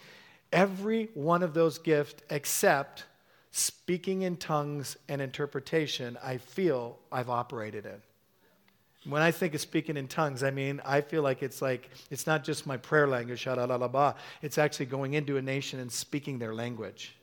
every 0.52 1.10
one 1.14 1.44
of 1.44 1.54
those 1.54 1.78
gifts 1.78 2.24
except 2.30 3.06
speaking 3.52 4.22
in 4.22 4.38
tongues 4.38 4.98
and 5.08 5.22
interpretation, 5.22 6.18
I 6.24 6.38
feel 6.38 6.98
I've 7.12 7.30
operated 7.30 7.86
in. 7.86 8.02
When 9.10 9.22
I 9.22 9.32
think 9.32 9.54
of 9.56 9.62
speaking 9.62 9.98
in 9.98 10.08
tongues, 10.08 10.44
I 10.44 10.52
mean, 10.52 10.82
I 10.86 11.02
feel 11.02 11.24
like 11.24 11.42
it's 11.42 11.62
like, 11.62 11.90
it's 12.12 12.28
not 12.28 12.44
just 12.44 12.68
my 12.68 12.78
prayer 12.78 13.08
language, 13.08 13.48
it's 14.42 14.58
actually 14.58 14.86
going 14.86 15.14
into 15.14 15.38
a 15.38 15.42
nation 15.42 15.80
and 15.80 15.92
speaking 15.92 16.38
their 16.38 16.54
language. 16.54 17.16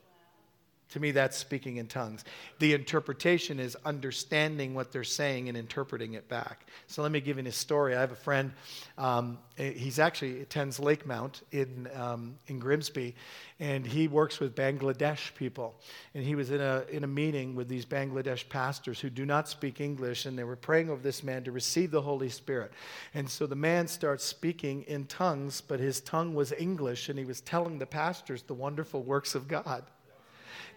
To 0.91 1.01
me, 1.01 1.11
that's 1.11 1.37
speaking 1.37 1.79
in 1.79 1.89
tongues. 1.89 2.25
The 2.61 2.73
interpretation 2.73 3.59
is 3.59 3.77
understanding 3.85 4.73
what 4.73 4.93
they're 4.93 5.03
saying 5.03 5.49
and 5.49 5.59
interpreting 5.59 6.15
it 6.15 6.29
back. 6.29 6.69
So 6.87 7.03
let 7.03 7.11
me 7.11 7.21
give 7.21 7.39
you 7.39 7.47
a 7.47 7.53
story. 7.53 7.97
I 7.97 8.01
have 8.01 8.13
a 8.13 8.17
friend, 8.17 8.53
um, 8.97 9.39
he's 9.57 9.99
actually 9.99 10.43
attends 10.43 10.79
Lakemount 10.79 11.43
in, 11.51 11.89
um, 11.97 12.37
in 12.47 12.61
Grimsby, 12.61 13.17
and 13.59 13.85
he 13.85 14.07
works 14.07 14.39
with 14.39 14.55
Bangladesh 14.55 15.35
people. 15.35 15.75
And 16.15 16.23
he 16.23 16.37
was 16.37 16.53
in 16.53 16.61
a, 16.61 16.85
in 16.89 17.03
a 17.03 17.09
meeting 17.09 17.57
with 17.57 17.67
these 17.67 17.85
Bangladesh 17.85 18.49
pastors 18.49 19.01
who 19.01 19.11
do 19.11 19.27
not 19.27 19.49
speak 19.49 19.81
English, 19.81 20.25
and 20.25 20.39
they 20.39 20.45
were 20.45 20.57
praying 20.57 20.89
over 20.89 21.03
this 21.03 21.25
man 21.25 21.43
to 21.45 21.53
receive 21.53 21.91
the 21.91 22.03
Holy 22.03 22.29
Spirit. 22.29 22.71
And 23.13 23.29
so 23.29 23.47
the 23.47 23.57
man 23.57 23.89
starts 23.89 24.25
speaking 24.25 24.85
in 24.85 25.07
tongues, 25.07 25.61
but 25.61 25.81
his 25.81 26.01
tongue 26.01 26.33
was 26.33 26.53
English, 26.53 27.09
and 27.09 27.19
he 27.19 27.25
was 27.25 27.41
telling 27.41 27.79
the 27.79 27.87
pastors 27.87 28.43
the 28.43 28.55
wonderful 28.55 29.03
works 29.03 29.35
of 29.35 29.49
God 29.49 29.83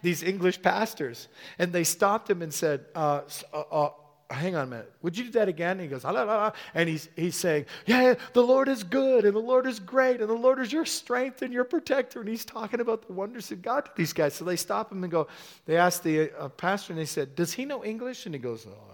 these 0.02 0.22
English 0.22 0.62
pastors. 0.62 1.28
And 1.58 1.72
they 1.72 1.84
stopped 1.84 2.28
him 2.28 2.42
and 2.42 2.52
said, 2.52 2.86
uh, 2.94 3.22
uh, 3.52 3.60
uh, 3.70 3.90
hang 4.30 4.54
on 4.54 4.64
a 4.64 4.66
minute. 4.66 4.92
Would 5.02 5.18
you 5.18 5.24
do 5.24 5.30
that 5.32 5.48
again? 5.48 5.72
And 5.72 5.80
he 5.82 5.86
goes, 5.88 6.04
ah, 6.04 6.10
la, 6.10 6.22
la, 6.22 6.52
and 6.74 6.88
he's, 6.88 7.08
he's 7.16 7.36
saying, 7.36 7.66
yeah, 7.86 8.14
the 8.32 8.42
Lord 8.42 8.68
is 8.68 8.84
good 8.84 9.24
and 9.24 9.34
the 9.34 9.40
Lord 9.40 9.66
is 9.66 9.80
great 9.80 10.20
and 10.20 10.30
the 10.30 10.34
Lord 10.34 10.60
is 10.60 10.72
your 10.72 10.86
strength 10.86 11.42
and 11.42 11.52
your 11.52 11.64
protector. 11.64 12.20
And 12.20 12.28
he's 12.28 12.44
talking 12.44 12.80
about 12.80 13.06
the 13.06 13.12
wonders 13.12 13.50
of 13.50 13.62
God 13.62 13.86
to 13.86 13.90
these 13.96 14.12
guys. 14.12 14.34
So 14.34 14.44
they 14.44 14.56
stop 14.56 14.92
him 14.92 15.02
and 15.02 15.10
go, 15.10 15.26
they 15.66 15.76
asked 15.76 16.04
the 16.04 16.30
uh, 16.38 16.48
pastor 16.48 16.92
and 16.92 17.00
they 17.00 17.06
said, 17.06 17.34
does 17.34 17.52
he 17.52 17.64
know 17.64 17.84
English? 17.84 18.26
And 18.26 18.34
he 18.34 18.38
goes, 18.38 18.66
oh, 18.68 18.90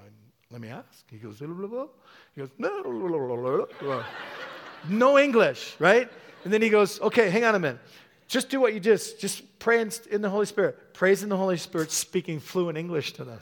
let 0.50 0.60
me 0.60 0.68
ask. 0.68 1.04
He 1.10 1.18
goes, 1.18 1.38
blah, 1.38 1.48
blah, 1.48 1.66
blah. 1.66 1.86
He 2.34 2.40
goes, 2.40 2.50
no, 2.58 2.82
blah, 2.82 3.66
blah, 3.80 4.04
no 4.88 5.18
English, 5.18 5.74
right? 5.78 6.08
And 6.44 6.52
then 6.52 6.62
he 6.62 6.68
goes, 6.68 7.00
okay, 7.00 7.28
hang 7.28 7.44
on 7.44 7.54
a 7.54 7.58
minute. 7.58 7.80
Just 8.28 8.48
do 8.48 8.60
what 8.60 8.74
you 8.74 8.80
just, 8.80 9.20
just 9.20 9.58
pray 9.58 9.80
in, 9.80 10.20
the 10.20 10.30
Holy 10.30 10.46
Spirit. 10.46 10.94
Praise 10.94 11.22
in 11.22 11.28
the 11.28 11.36
Holy 11.36 11.56
Spirit, 11.56 11.92
speaking 11.92 12.40
fluent 12.40 12.76
English 12.76 13.12
to 13.14 13.24
them. 13.24 13.38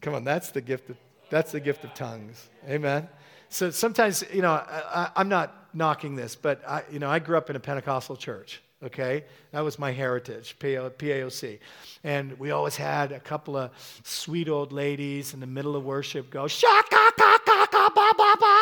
Come 0.00 0.14
on, 0.14 0.24
that's 0.24 0.50
the 0.50 0.60
gift 0.60 0.90
of, 0.90 0.96
that's 1.30 1.52
the 1.52 1.60
gift 1.60 1.84
of 1.84 1.94
tongues. 1.94 2.48
Amen. 2.68 3.08
So 3.48 3.70
sometimes, 3.70 4.24
you 4.32 4.42
know, 4.42 4.52
I, 4.52 5.10
am 5.16 5.28
not 5.28 5.68
knocking 5.74 6.16
this, 6.16 6.36
but 6.36 6.62
I, 6.66 6.82
you 6.90 6.98
know, 6.98 7.10
I 7.10 7.18
grew 7.18 7.36
up 7.36 7.50
in 7.50 7.56
a 7.56 7.60
Pentecostal 7.60 8.16
church. 8.16 8.62
Okay, 8.82 9.24
that 9.52 9.60
was 9.60 9.78
my 9.78 9.92
heritage, 9.92 10.56
PAOC, 10.58 11.58
and 12.02 12.38
we 12.38 12.50
always 12.50 12.76
had 12.76 13.12
a 13.12 13.20
couple 13.20 13.54
of 13.54 13.70
sweet 14.04 14.48
old 14.48 14.72
ladies 14.72 15.34
in 15.34 15.40
the 15.40 15.46
middle 15.46 15.76
of 15.76 15.84
worship 15.84 16.30
go 16.30 16.48
shaka 16.48 17.12
ka 17.14 17.38
ka 17.44 17.66
ka 17.70 17.90
ba 17.94 18.14
ba 18.16 18.36
ba, 18.40 18.59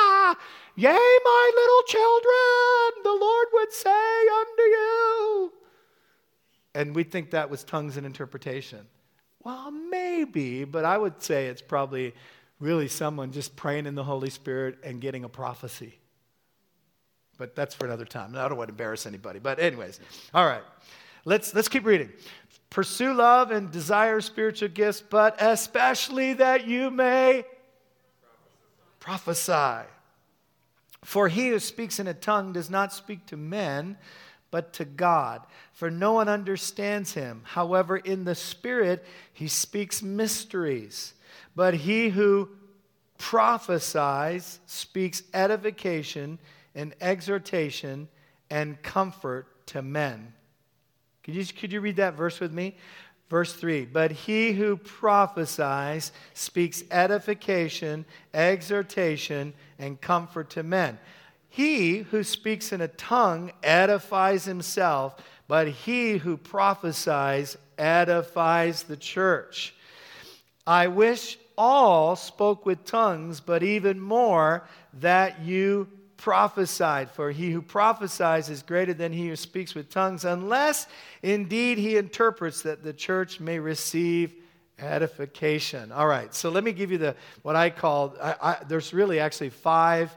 yea, 0.79 1.19
my 1.25 1.51
little 1.55 1.83
children, 1.87 3.03
the 3.03 3.19
Lord 3.21 3.49
would 3.55 3.73
say 3.73 4.29
unto 4.41 4.63
you, 4.63 5.53
and 6.75 6.95
we 6.95 7.03
think 7.03 7.33
that 7.33 7.51
was 7.51 7.65
tongues 7.65 7.97
and 7.97 8.07
interpretation. 8.07 8.87
Well, 9.43 9.71
maybe, 9.71 10.65
but 10.65 10.85
I 10.85 10.97
would 10.97 11.21
say 11.21 11.47
it's 11.47 11.63
probably 11.63 12.15
really 12.61 12.87
someone 12.87 13.33
just 13.33 13.57
praying 13.57 13.87
in 13.87 13.95
the 13.95 14.05
Holy 14.05 14.31
Spirit 14.31 14.79
and 14.85 15.01
getting 15.01 15.25
a 15.25 15.29
prophecy. 15.29 15.99
But 17.39 17.55
that's 17.55 17.75
for 17.75 17.87
another 17.87 18.05
time. 18.05 18.37
I 18.37 18.49
don't 18.49 18.59
want 18.59 18.69
to 18.69 18.73
embarrass 18.73 19.07
anybody. 19.07 19.39
But, 19.39 19.61
anyways, 19.61 20.01
all 20.35 20.45
right. 20.45 20.63
Let's, 21.25 21.55
let's 21.55 21.69
keep 21.69 21.87
reading. 21.87 22.11
Pursue 22.71 23.15
love 23.15 23.51
and 23.51 23.71
desire 23.71 24.21
spiritual 24.21 24.69
gifts, 24.69 25.01
but 25.01 25.37
especially 25.41 26.35
that 26.35 26.67
you 26.67 26.91
may 26.91 27.45
prophesy. 28.99 29.87
For 31.05 31.29
he 31.29 31.49
who 31.49 31.59
speaks 31.59 31.99
in 31.99 32.07
a 32.07 32.15
tongue 32.15 32.53
does 32.53 32.71
not 32.71 32.93
speak 32.93 33.27
to 33.27 33.37
men, 33.37 33.97
but 34.51 34.73
to 34.75 34.85
God. 34.85 35.43
For 35.73 35.91
no 35.91 36.15
one 36.15 36.29
understands 36.29 37.13
him. 37.15 37.43
However, 37.45 37.97
in 37.97 38.25
the 38.25 38.35
Spirit, 38.35 39.05
he 39.33 39.49
speaks 39.49 40.03
mysteries. 40.03 41.15
But 41.55 41.75
he 41.75 42.09
who 42.09 42.51
prophesies 43.19 44.61
speaks 44.67 45.23
edification 45.35 46.39
and 46.75 46.95
exhortation 47.01 48.09
and 48.51 48.81
comfort 48.83 49.67
to 49.67 49.83
men. 49.83 50.33
Could 51.25 51.35
you, 51.35 51.45
could 51.45 51.73
you 51.73 51.81
read 51.81 51.97
that 51.97 52.15
verse 52.15 52.41
with 52.41 52.53
me? 52.53 52.77
Verse 53.29 53.53
3 53.53 53.87
But 53.87 54.11
he 54.13 54.53
who 54.53 54.77
prophesies 54.77 56.13
speaks 56.35 56.83
edification, 56.91 58.05
exhortation, 58.33 59.55
and 59.79 60.01
comfort 60.01 60.51
to 60.51 60.63
men. 60.63 60.99
He 61.49 61.99
who 61.99 62.25
speaks 62.25 62.73
in 62.73 62.81
a 62.81 62.89
tongue 62.89 63.53
edifies 63.63 64.45
himself, 64.45 65.17
but 65.47 65.69
he 65.69 66.19
who 66.19 66.37
prophesies 66.37 67.57
edifies 67.79 68.83
the 68.83 68.97
church. 68.97 69.75
I 70.67 70.89
wish 70.89 71.39
all 71.57 72.15
spoke 72.15 72.67
with 72.67 72.85
tongues, 72.85 73.41
but 73.41 73.63
even 73.63 73.99
more 73.99 74.65
that 74.95 75.41
you 75.41 75.89
prophesied. 76.19 77.11
For 77.11 77.31
he 77.31 77.51
who 77.51 77.63
prophesies 77.63 78.51
is 78.51 78.63
greater 78.63 78.93
than 78.93 79.13
he 79.13 79.29
who 79.29 79.37
speaks 79.37 79.75
with 79.75 79.89
tongues, 79.89 80.27
unless 80.27 80.87
indeed 81.23 81.79
he 81.79 81.97
interprets 81.97 82.61
that 82.63 82.83
the 82.83 82.93
church 82.93 83.41
may 83.41 83.59
receive 83.59 84.35
edification. 84.79 85.91
All 85.91 86.07
right, 86.07 86.35
so 86.35 86.51
let 86.51 86.63
me 86.63 86.73
give 86.73 86.93
you 86.93 86.99
the 86.99 87.17
what 87.43 87.57
I 87.57 87.71
call. 87.71 88.15
I, 88.23 88.35
I, 88.43 88.57
there's 88.69 88.93
really 88.93 89.19
actually 89.19 89.51
five 89.51 90.15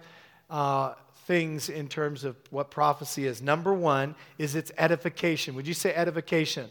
uh, 0.50 0.96
things 1.26 1.70
in 1.70 1.88
terms 1.88 2.24
of 2.24 2.36
what 2.50 2.70
prophecy 2.70 3.26
is. 3.26 3.42
Number 3.42 3.74
one 3.74 4.16
is 4.38 4.56
its 4.56 4.72
edification. 4.78 5.56
Would 5.56 5.68
you 5.68 5.74
say 5.74 5.94
edification? 5.94 6.70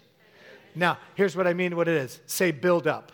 Now, 0.74 0.99
here's 1.14 1.35
what 1.35 1.47
I 1.47 1.55
mean. 1.55 1.76
What 1.76 1.89
it 1.89 1.97
is. 1.97 2.20
Say 2.26 2.51
build 2.51 2.87
up. 2.87 3.11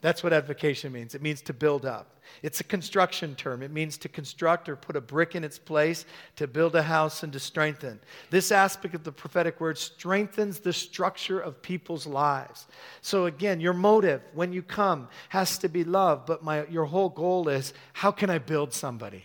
That's 0.00 0.22
what 0.22 0.34
edification 0.34 0.92
means. 0.92 1.14
It 1.14 1.22
means 1.22 1.40
to 1.42 1.54
build 1.54 1.86
up. 1.86 2.13
It's 2.42 2.60
a 2.60 2.64
construction 2.64 3.34
term. 3.34 3.62
It 3.62 3.70
means 3.70 3.96
to 3.98 4.08
construct 4.08 4.68
or 4.68 4.76
put 4.76 4.96
a 4.96 5.00
brick 5.00 5.34
in 5.34 5.44
its 5.44 5.58
place, 5.58 6.04
to 6.36 6.46
build 6.46 6.74
a 6.76 6.82
house, 6.82 7.22
and 7.22 7.32
to 7.32 7.40
strengthen. 7.40 8.00
This 8.30 8.52
aspect 8.52 8.94
of 8.94 9.04
the 9.04 9.12
prophetic 9.12 9.60
word 9.60 9.78
strengthens 9.78 10.60
the 10.60 10.72
structure 10.72 11.40
of 11.40 11.62
people's 11.62 12.06
lives. 12.06 12.66
So, 13.00 13.26
again, 13.26 13.60
your 13.60 13.72
motive 13.72 14.22
when 14.34 14.52
you 14.52 14.62
come 14.62 15.08
has 15.30 15.58
to 15.58 15.68
be 15.68 15.84
love, 15.84 16.26
but 16.26 16.42
my, 16.42 16.66
your 16.66 16.84
whole 16.84 17.08
goal 17.08 17.48
is 17.48 17.72
how 17.92 18.10
can 18.10 18.30
I 18.30 18.38
build 18.38 18.72
somebody? 18.72 19.24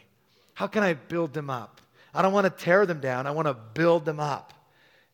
How 0.53 0.68
can 0.68 0.84
I 0.84 0.93
build 0.93 1.34
them 1.34 1.49
up? 1.49 1.82
I 2.14 2.22
don't 2.22 2.34
want 2.34 2.45
to 2.45 2.64
tear 2.64 2.86
them 2.86 2.99
down, 2.99 3.28
I 3.28 3.32
want 3.32 3.47
to 3.47 3.53
build 3.53 4.05
them 4.05 4.20
up. 4.20 4.53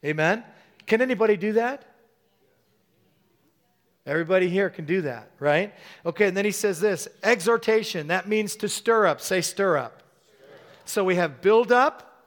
Amen? 0.03 0.43
Can 0.85 1.01
anybody 1.01 1.37
do 1.37 1.53
that? 1.53 1.94
Everybody 4.05 4.49
here 4.49 4.69
can 4.69 4.85
do 4.85 5.01
that, 5.01 5.31
right? 5.39 5.73
Okay, 6.05 6.27
and 6.27 6.37
then 6.37 6.45
he 6.45 6.51
says 6.51 6.79
this 6.79 7.07
exhortation, 7.23 8.07
that 8.07 8.27
means 8.27 8.55
to 8.57 8.69
stir 8.69 9.07
up. 9.07 9.19
Say 9.19 9.41
stir 9.41 9.77
up. 9.77 10.03
So 10.85 11.03
we 11.03 11.15
have 11.15 11.41
build 11.41 11.71
up, 11.71 12.23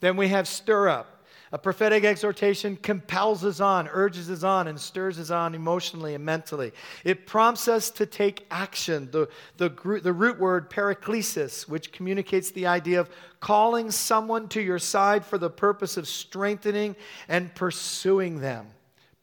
then 0.00 0.16
we 0.16 0.28
have 0.28 0.48
stir 0.48 0.88
up. 0.88 1.12
A 1.52 1.58
prophetic 1.58 2.04
exhortation 2.04 2.76
compels 2.76 3.44
us 3.44 3.60
on, 3.60 3.88
urges 3.88 4.30
us 4.30 4.42
on, 4.42 4.66
and 4.68 4.80
stirs 4.80 5.18
us 5.18 5.30
on 5.30 5.54
emotionally 5.54 6.14
and 6.14 6.24
mentally. 6.24 6.72
It 7.04 7.26
prompts 7.26 7.68
us 7.68 7.90
to 7.90 8.06
take 8.06 8.46
action. 8.50 9.08
The, 9.12 9.28
the, 9.58 9.68
the 10.02 10.12
root 10.12 10.40
word 10.40 10.70
paraklesis, 10.70 11.68
which 11.68 11.92
communicates 11.92 12.50
the 12.50 12.66
idea 12.66 13.00
of 13.00 13.10
calling 13.38 13.90
someone 13.90 14.48
to 14.48 14.60
your 14.60 14.78
side 14.78 15.24
for 15.24 15.38
the 15.38 15.50
purpose 15.50 15.96
of 15.96 16.08
strengthening 16.08 16.96
and 17.28 17.54
pursuing 17.54 18.40
them 18.40 18.66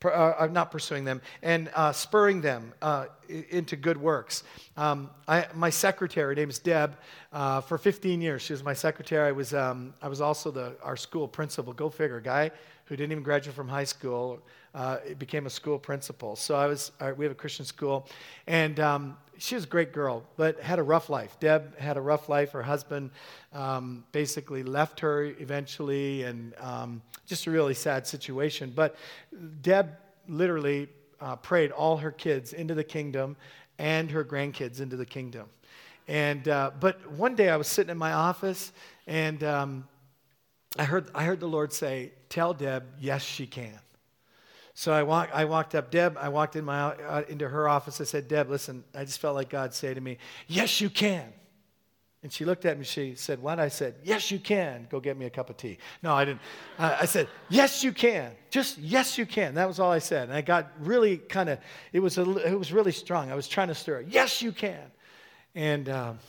uh, 0.06 0.36
uh, 0.40 0.48
not 0.52 0.72
pursuing 0.72 1.04
them, 1.04 1.22
and 1.42 1.70
uh, 1.76 1.92
spurring 1.92 2.42
them 2.42 2.74
uh, 2.82 3.06
into 3.28 3.76
good 3.76 3.98
works. 3.98 4.44
Um, 4.78 5.10
I, 5.28 5.48
my 5.54 5.70
secretary, 5.70 6.34
her 6.34 6.36
name 6.36 6.50
is 6.50 6.60
Deb, 6.60 6.98
uh, 7.32 7.62
for 7.62 7.78
15 7.78 8.22
years, 8.22 8.42
she 8.42 8.54
was 8.54 8.64
my 8.64 8.74
secretary. 8.74 9.28
I 9.28 9.32
was, 9.32 9.54
um, 9.54 9.94
I 10.02 10.08
was 10.08 10.22
also 10.22 10.52
the, 10.52 10.76
our 10.84 10.98
school 10.98 11.28
principal. 11.28 11.74
Go 11.74 11.90
figure, 11.90 12.20
guy 12.20 12.52
who 12.86 12.98
didn't 12.98 13.14
even 13.14 13.24
graduate 13.24 13.56
from 13.56 13.68
high 13.68 13.86
school 13.86 14.42
uh, 14.76 14.98
became 15.18 15.46
a 15.46 15.50
school 15.50 15.80
principal. 15.80 16.36
So 16.36 16.56
I 16.56 16.68
was, 16.68 16.92
we 17.16 17.24
have 17.24 17.32
a 17.32 17.36
Christian 17.36 17.66
school, 17.66 18.10
and 18.48 18.80
um, 18.80 19.18
she 19.44 19.56
was 19.56 19.66
a 19.66 19.68
great 19.68 19.92
girl, 19.92 20.24
but 20.38 20.62
had 20.62 20.80
a 20.80 20.84
rough 20.84 21.10
life. 21.10 21.38
Deb 21.42 21.78
had 21.78 21.98
a 21.98 22.02
rough 22.02 22.30
life. 22.30 22.54
Her 22.54 22.64
husband 22.64 23.12
um, 23.52 24.06
basically 24.14 24.64
left 24.64 25.02
her 25.02 25.24
eventually, 25.24 26.24
and 26.24 26.54
um, 26.62 27.02
just 27.26 27.46
a 27.46 27.52
really 27.52 27.74
sad 27.74 28.08
situation. 28.08 28.72
But 28.74 28.96
Deb 29.62 29.98
literally 30.30 30.88
uh, 31.20 31.36
prayed 31.36 31.72
all 31.72 31.98
her 31.98 32.12
kids 32.12 32.54
into 32.54 32.74
the 32.74 32.86
kingdom 32.86 33.36
and 33.78 34.10
her 34.12 34.24
grandkids 34.24 34.80
into 34.80 34.96
the 34.96 35.06
kingdom. 35.06 35.50
And 36.08 36.48
uh, 36.48 36.72
but 36.80 37.06
one 37.12 37.36
day 37.36 37.50
I 37.50 37.58
was 37.58 37.68
sitting 37.68 37.92
in 37.92 37.98
my 37.98 38.14
office, 38.14 38.72
and 39.08 39.44
um, 39.44 39.88
I 40.80 40.86
heard 40.86 41.10
I 41.14 41.26
heard 41.26 41.42
the 41.42 41.50
Lord 41.50 41.74
say, 41.74 42.14
"Tell 42.30 42.54
Deb, 42.54 42.86
yes, 42.98 43.22
she 43.22 43.46
can." 43.46 43.78
So 44.76 44.92
I, 44.92 45.04
walk, 45.04 45.30
I 45.34 45.46
walked 45.46 45.76
up, 45.76 45.92
Deb, 45.92 46.18
I 46.20 46.30
walked 46.30 46.56
in 46.56 46.66
my, 46.66 46.82
uh, 46.82 47.24
into 47.30 47.48
her 47.48 47.70
office. 47.70 48.02
I 48.02 48.06
said, 48.06 48.28
Deb, 48.28 48.50
listen, 48.50 48.84
I 48.96 49.06
just 49.06 49.20
felt 49.20 49.36
like 49.36 49.50
God 49.50 49.74
say 49.74 49.94
to 49.94 50.02
me, 50.02 50.18
Yes, 50.48 50.82
you 50.82 50.90
can. 50.90 51.32
And 52.24 52.32
she 52.32 52.46
looked 52.46 52.64
at 52.66 52.80
me, 52.80 52.86
she 52.86 53.16
said, 53.16 53.40
What? 53.40 53.60
I 53.60 53.68
said, 53.68 53.96
Yes, 54.04 54.32
you 54.32 54.40
can. 54.40 54.88
Go 54.90 55.00
get 55.00 55.16
me 55.16 55.26
a 55.26 55.30
cup 55.30 55.50
of 55.50 55.58
tea. 55.58 55.78
No, 56.02 56.16
I 56.16 56.26
didn't. 56.26 56.42
Uh, 56.80 56.98
I 57.02 57.06
said, 57.06 57.28
Yes, 57.50 57.84
you 57.84 57.92
can. 57.92 58.32
Just, 58.50 58.80
yes, 58.80 59.18
you 59.18 59.26
can. 59.28 59.56
That 59.56 59.68
was 59.68 59.80
all 59.80 59.92
I 59.92 60.00
said. 60.00 60.30
And 60.30 60.34
I 60.34 60.42
got 60.42 60.72
really 60.80 61.18
kind 61.18 61.50
of, 61.50 61.60
it, 61.92 62.00
was 62.00 62.18
it 62.18 62.58
was 62.58 62.72
really 62.72 62.94
strong. 62.94 63.30
I 63.30 63.36
was 63.36 63.48
trying 63.48 63.68
to 63.68 63.76
stir 63.76 64.00
it. 64.00 64.08
Yes, 64.08 64.42
you 64.42 64.54
can. 64.54 64.92
And 65.54 65.88
um, 65.90 66.20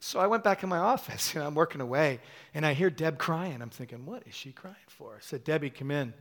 so 0.00 0.18
I 0.18 0.26
went 0.26 0.42
back 0.42 0.62
in 0.62 0.68
my 0.68 0.78
office, 0.78 1.34
and 1.36 1.44
I'm 1.44 1.54
working 1.54 1.82
away, 1.82 2.18
and 2.52 2.66
I 2.66 2.72
hear 2.72 2.90
Deb 2.90 3.18
crying. 3.18 3.62
I'm 3.62 3.70
thinking, 3.70 4.06
What 4.06 4.24
is 4.26 4.34
she 4.34 4.50
crying 4.50 4.74
for? 4.88 5.14
I 5.14 5.20
said, 5.20 5.44
Debbie, 5.44 5.70
come 5.70 5.92
in. 5.92 6.14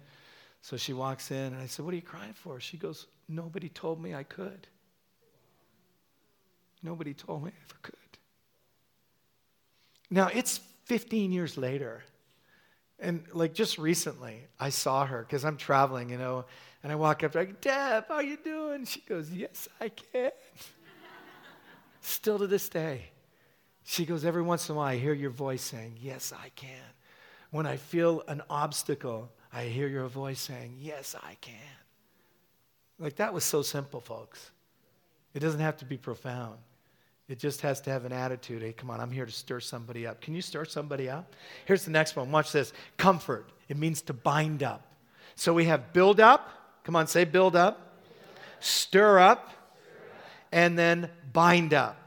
So 0.65 0.77
she 0.77 0.93
walks 0.93 1.29
in, 1.29 1.53
and 1.53 1.57
I 1.57 1.67
said, 1.67 1.85
What 1.85 1.91
are 1.91 1.95
you 1.95 2.01
crying 2.01 2.33
for? 2.33 2.59
She 2.59 2.75
goes, 2.75 3.05
Nobody 3.29 3.69
told 3.69 4.01
me 4.01 4.15
I 4.15 4.23
could. 4.23 4.65
Nobody 6.81 7.13
told 7.13 7.43
me 7.43 7.51
I 7.51 7.63
ever 7.65 7.79
could. 7.83 7.93
Now, 10.09 10.31
it's 10.33 10.59
15 10.85 11.31
years 11.31 11.55
later. 11.55 12.03
And 12.97 13.25
like 13.31 13.53
just 13.53 13.77
recently, 13.77 14.47
I 14.59 14.69
saw 14.69 15.05
her 15.05 15.21
because 15.21 15.45
I'm 15.45 15.57
traveling, 15.57 16.09
you 16.09 16.17
know, 16.17 16.45
and 16.81 16.91
I 16.91 16.95
walk 16.95 17.23
up 17.23 17.33
to 17.33 17.37
her, 17.37 17.45
like, 17.45 17.61
Deb, 17.61 18.05
how 18.07 18.21
you 18.21 18.37
doing? 18.43 18.85
She 18.85 19.01
goes, 19.01 19.29
Yes, 19.29 19.67
I 19.79 19.89
can. 19.89 20.31
Still 22.01 22.39
to 22.39 22.47
this 22.47 22.69
day. 22.69 23.11
She 23.83 24.03
goes, 24.03 24.25
Every 24.25 24.41
once 24.41 24.67
in 24.67 24.73
a 24.73 24.79
while, 24.79 24.87
I 24.87 24.97
hear 24.97 25.13
your 25.13 25.29
voice 25.29 25.61
saying, 25.61 25.99
Yes, 26.01 26.33
I 26.35 26.49
can. 26.55 26.89
When 27.51 27.67
I 27.67 27.77
feel 27.77 28.23
an 28.27 28.41
obstacle, 28.49 29.31
I 29.55 29.63
hear 29.63 29.87
your 29.87 30.07
voice 30.07 30.41
saying, 30.41 30.75
Yes, 30.81 31.15
I 31.23 31.35
can. 31.39 31.55
Like 32.99 33.15
that 33.15 33.33
was 33.33 33.45
so 33.45 33.61
simple, 33.61 34.01
folks. 34.01 34.51
It 35.33 35.39
doesn't 35.39 35.61
have 35.61 35.77
to 35.77 35.85
be 35.85 35.97
profound. 35.97 36.57
It 37.29 37.39
just 37.39 37.61
has 37.61 37.79
to 37.81 37.89
have 37.89 38.03
an 38.05 38.11
attitude. 38.11 38.61
Hey, 38.61 38.73
come 38.73 38.91
on, 38.91 38.99
I'm 38.99 39.11
here 39.11 39.25
to 39.25 39.31
stir 39.31 39.61
somebody 39.61 40.05
up. 40.05 40.21
Can 40.21 40.35
you 40.35 40.41
stir 40.41 40.65
somebody 40.65 41.09
up? 41.09 41.33
Here's 41.65 41.85
the 41.85 41.91
next 41.91 42.15
one. 42.15 42.31
Watch 42.31 42.51
this. 42.51 42.73
Comfort. 42.97 43.49
It 43.69 43.77
means 43.77 44.01
to 44.03 44.13
bind 44.13 44.61
up. 44.61 44.91
So 45.35 45.53
we 45.53 45.65
have 45.65 45.93
build 45.93 46.19
up. 46.19 46.49
Come 46.83 46.95
on, 46.95 47.07
say 47.07 47.23
build 47.23 47.55
up. 47.55 48.03
Stir 48.59 49.19
up. 49.19 49.51
And 50.51 50.77
then 50.77 51.09
bind 51.33 51.73
up. 51.73 51.97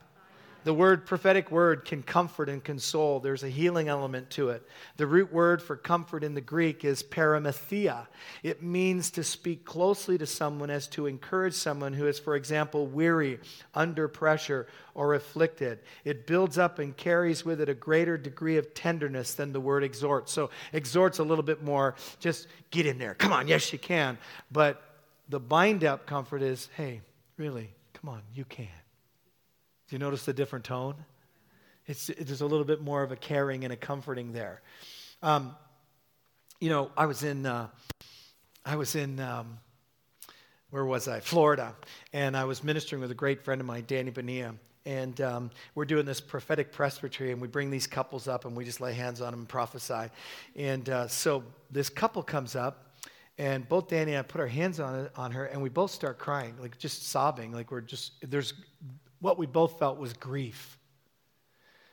The 0.68 0.74
word 0.74 1.06
prophetic 1.06 1.50
word 1.50 1.86
can 1.86 2.02
comfort 2.02 2.50
and 2.50 2.62
console. 2.62 3.20
There's 3.20 3.42
a 3.42 3.48
healing 3.48 3.88
element 3.88 4.28
to 4.32 4.50
it. 4.50 4.68
The 4.98 5.06
root 5.06 5.32
word 5.32 5.62
for 5.62 5.78
comfort 5.78 6.22
in 6.22 6.34
the 6.34 6.42
Greek 6.42 6.84
is 6.84 7.02
paramythia. 7.02 8.06
It 8.42 8.62
means 8.62 9.10
to 9.12 9.24
speak 9.24 9.64
closely 9.64 10.18
to 10.18 10.26
someone 10.26 10.68
as 10.68 10.86
to 10.88 11.06
encourage 11.06 11.54
someone 11.54 11.94
who 11.94 12.06
is, 12.06 12.18
for 12.18 12.36
example, 12.36 12.86
weary, 12.86 13.40
under 13.74 14.08
pressure, 14.08 14.66
or 14.94 15.14
afflicted. 15.14 15.78
It 16.04 16.26
builds 16.26 16.58
up 16.58 16.78
and 16.78 16.94
carries 16.94 17.46
with 17.46 17.62
it 17.62 17.70
a 17.70 17.74
greater 17.74 18.18
degree 18.18 18.58
of 18.58 18.74
tenderness 18.74 19.32
than 19.32 19.54
the 19.54 19.60
word 19.60 19.82
exhort. 19.82 20.28
So, 20.28 20.50
exhort's 20.74 21.18
a 21.18 21.24
little 21.24 21.42
bit 21.42 21.62
more 21.62 21.94
just 22.20 22.46
get 22.70 22.84
in 22.84 22.98
there. 22.98 23.14
Come 23.14 23.32
on, 23.32 23.48
yes, 23.48 23.72
you 23.72 23.78
can. 23.78 24.18
But 24.52 24.82
the 25.30 25.40
bind 25.40 25.82
up 25.82 26.04
comfort 26.04 26.42
is 26.42 26.68
hey, 26.76 27.00
really, 27.38 27.70
come 27.94 28.10
on, 28.10 28.20
you 28.34 28.44
can. 28.44 28.68
Do 29.88 29.94
you 29.96 30.00
notice 30.00 30.26
the 30.26 30.34
different 30.34 30.66
tone? 30.66 30.94
It's, 31.86 32.08
there's 32.08 32.42
a 32.42 32.46
little 32.46 32.66
bit 32.66 32.82
more 32.82 33.02
of 33.02 33.10
a 33.10 33.16
caring 33.16 33.64
and 33.64 33.72
a 33.72 33.76
comforting 33.76 34.34
there. 34.34 34.60
Um, 35.22 35.56
you 36.60 36.68
know, 36.68 36.90
I 36.94 37.06
was 37.06 37.22
in, 37.22 37.46
uh, 37.46 37.68
I 38.66 38.76
was 38.76 38.94
in, 38.94 39.18
um, 39.18 39.58
where 40.68 40.84
was 40.84 41.08
I? 41.08 41.20
Florida, 41.20 41.74
and 42.12 42.36
I 42.36 42.44
was 42.44 42.62
ministering 42.62 43.00
with 43.00 43.10
a 43.10 43.14
great 43.14 43.42
friend 43.42 43.62
of 43.62 43.66
mine, 43.66 43.84
Danny 43.86 44.10
Bonilla, 44.10 44.54
and 44.84 45.18
um, 45.22 45.50
we're 45.74 45.86
doing 45.86 46.04
this 46.04 46.20
prophetic 46.20 46.70
presbytery, 46.70 47.32
and 47.32 47.40
we 47.40 47.48
bring 47.48 47.70
these 47.70 47.86
couples 47.86 48.28
up, 48.28 48.44
and 48.44 48.54
we 48.54 48.66
just 48.66 48.82
lay 48.82 48.92
hands 48.92 49.22
on 49.22 49.30
them 49.30 49.40
and 49.40 49.48
prophesy. 49.48 50.10
And 50.54 50.86
uh, 50.90 51.08
so 51.08 51.42
this 51.70 51.88
couple 51.88 52.22
comes 52.22 52.54
up, 52.54 52.98
and 53.38 53.66
both 53.66 53.88
Danny 53.88 54.12
and 54.12 54.18
I 54.18 54.22
put 54.22 54.42
our 54.42 54.46
hands 54.46 54.80
on, 54.80 55.08
on 55.16 55.30
her, 55.30 55.46
and 55.46 55.62
we 55.62 55.70
both 55.70 55.92
start 55.92 56.18
crying, 56.18 56.54
like 56.60 56.76
just 56.76 57.08
sobbing, 57.08 57.52
like 57.52 57.70
we're 57.70 57.80
just, 57.80 58.12
there's 58.28 58.52
what 59.20 59.38
we 59.38 59.46
both 59.46 59.78
felt 59.78 59.98
was 59.98 60.12
grief. 60.12 60.78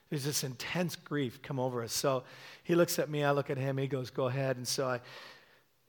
There's 0.10 0.24
this 0.24 0.44
intense 0.44 0.96
grief 0.96 1.42
come 1.42 1.60
over 1.60 1.84
us. 1.84 1.92
So 1.92 2.24
he 2.64 2.76
looks 2.76 3.00
at 3.00 3.10
me, 3.10 3.24
I 3.24 3.32
look 3.32 3.50
at 3.50 3.58
him, 3.58 3.78
he 3.78 3.88
goes, 3.88 4.10
Go 4.10 4.28
ahead. 4.28 4.58
And 4.58 4.68
so 4.68 4.88
I 4.88 5.02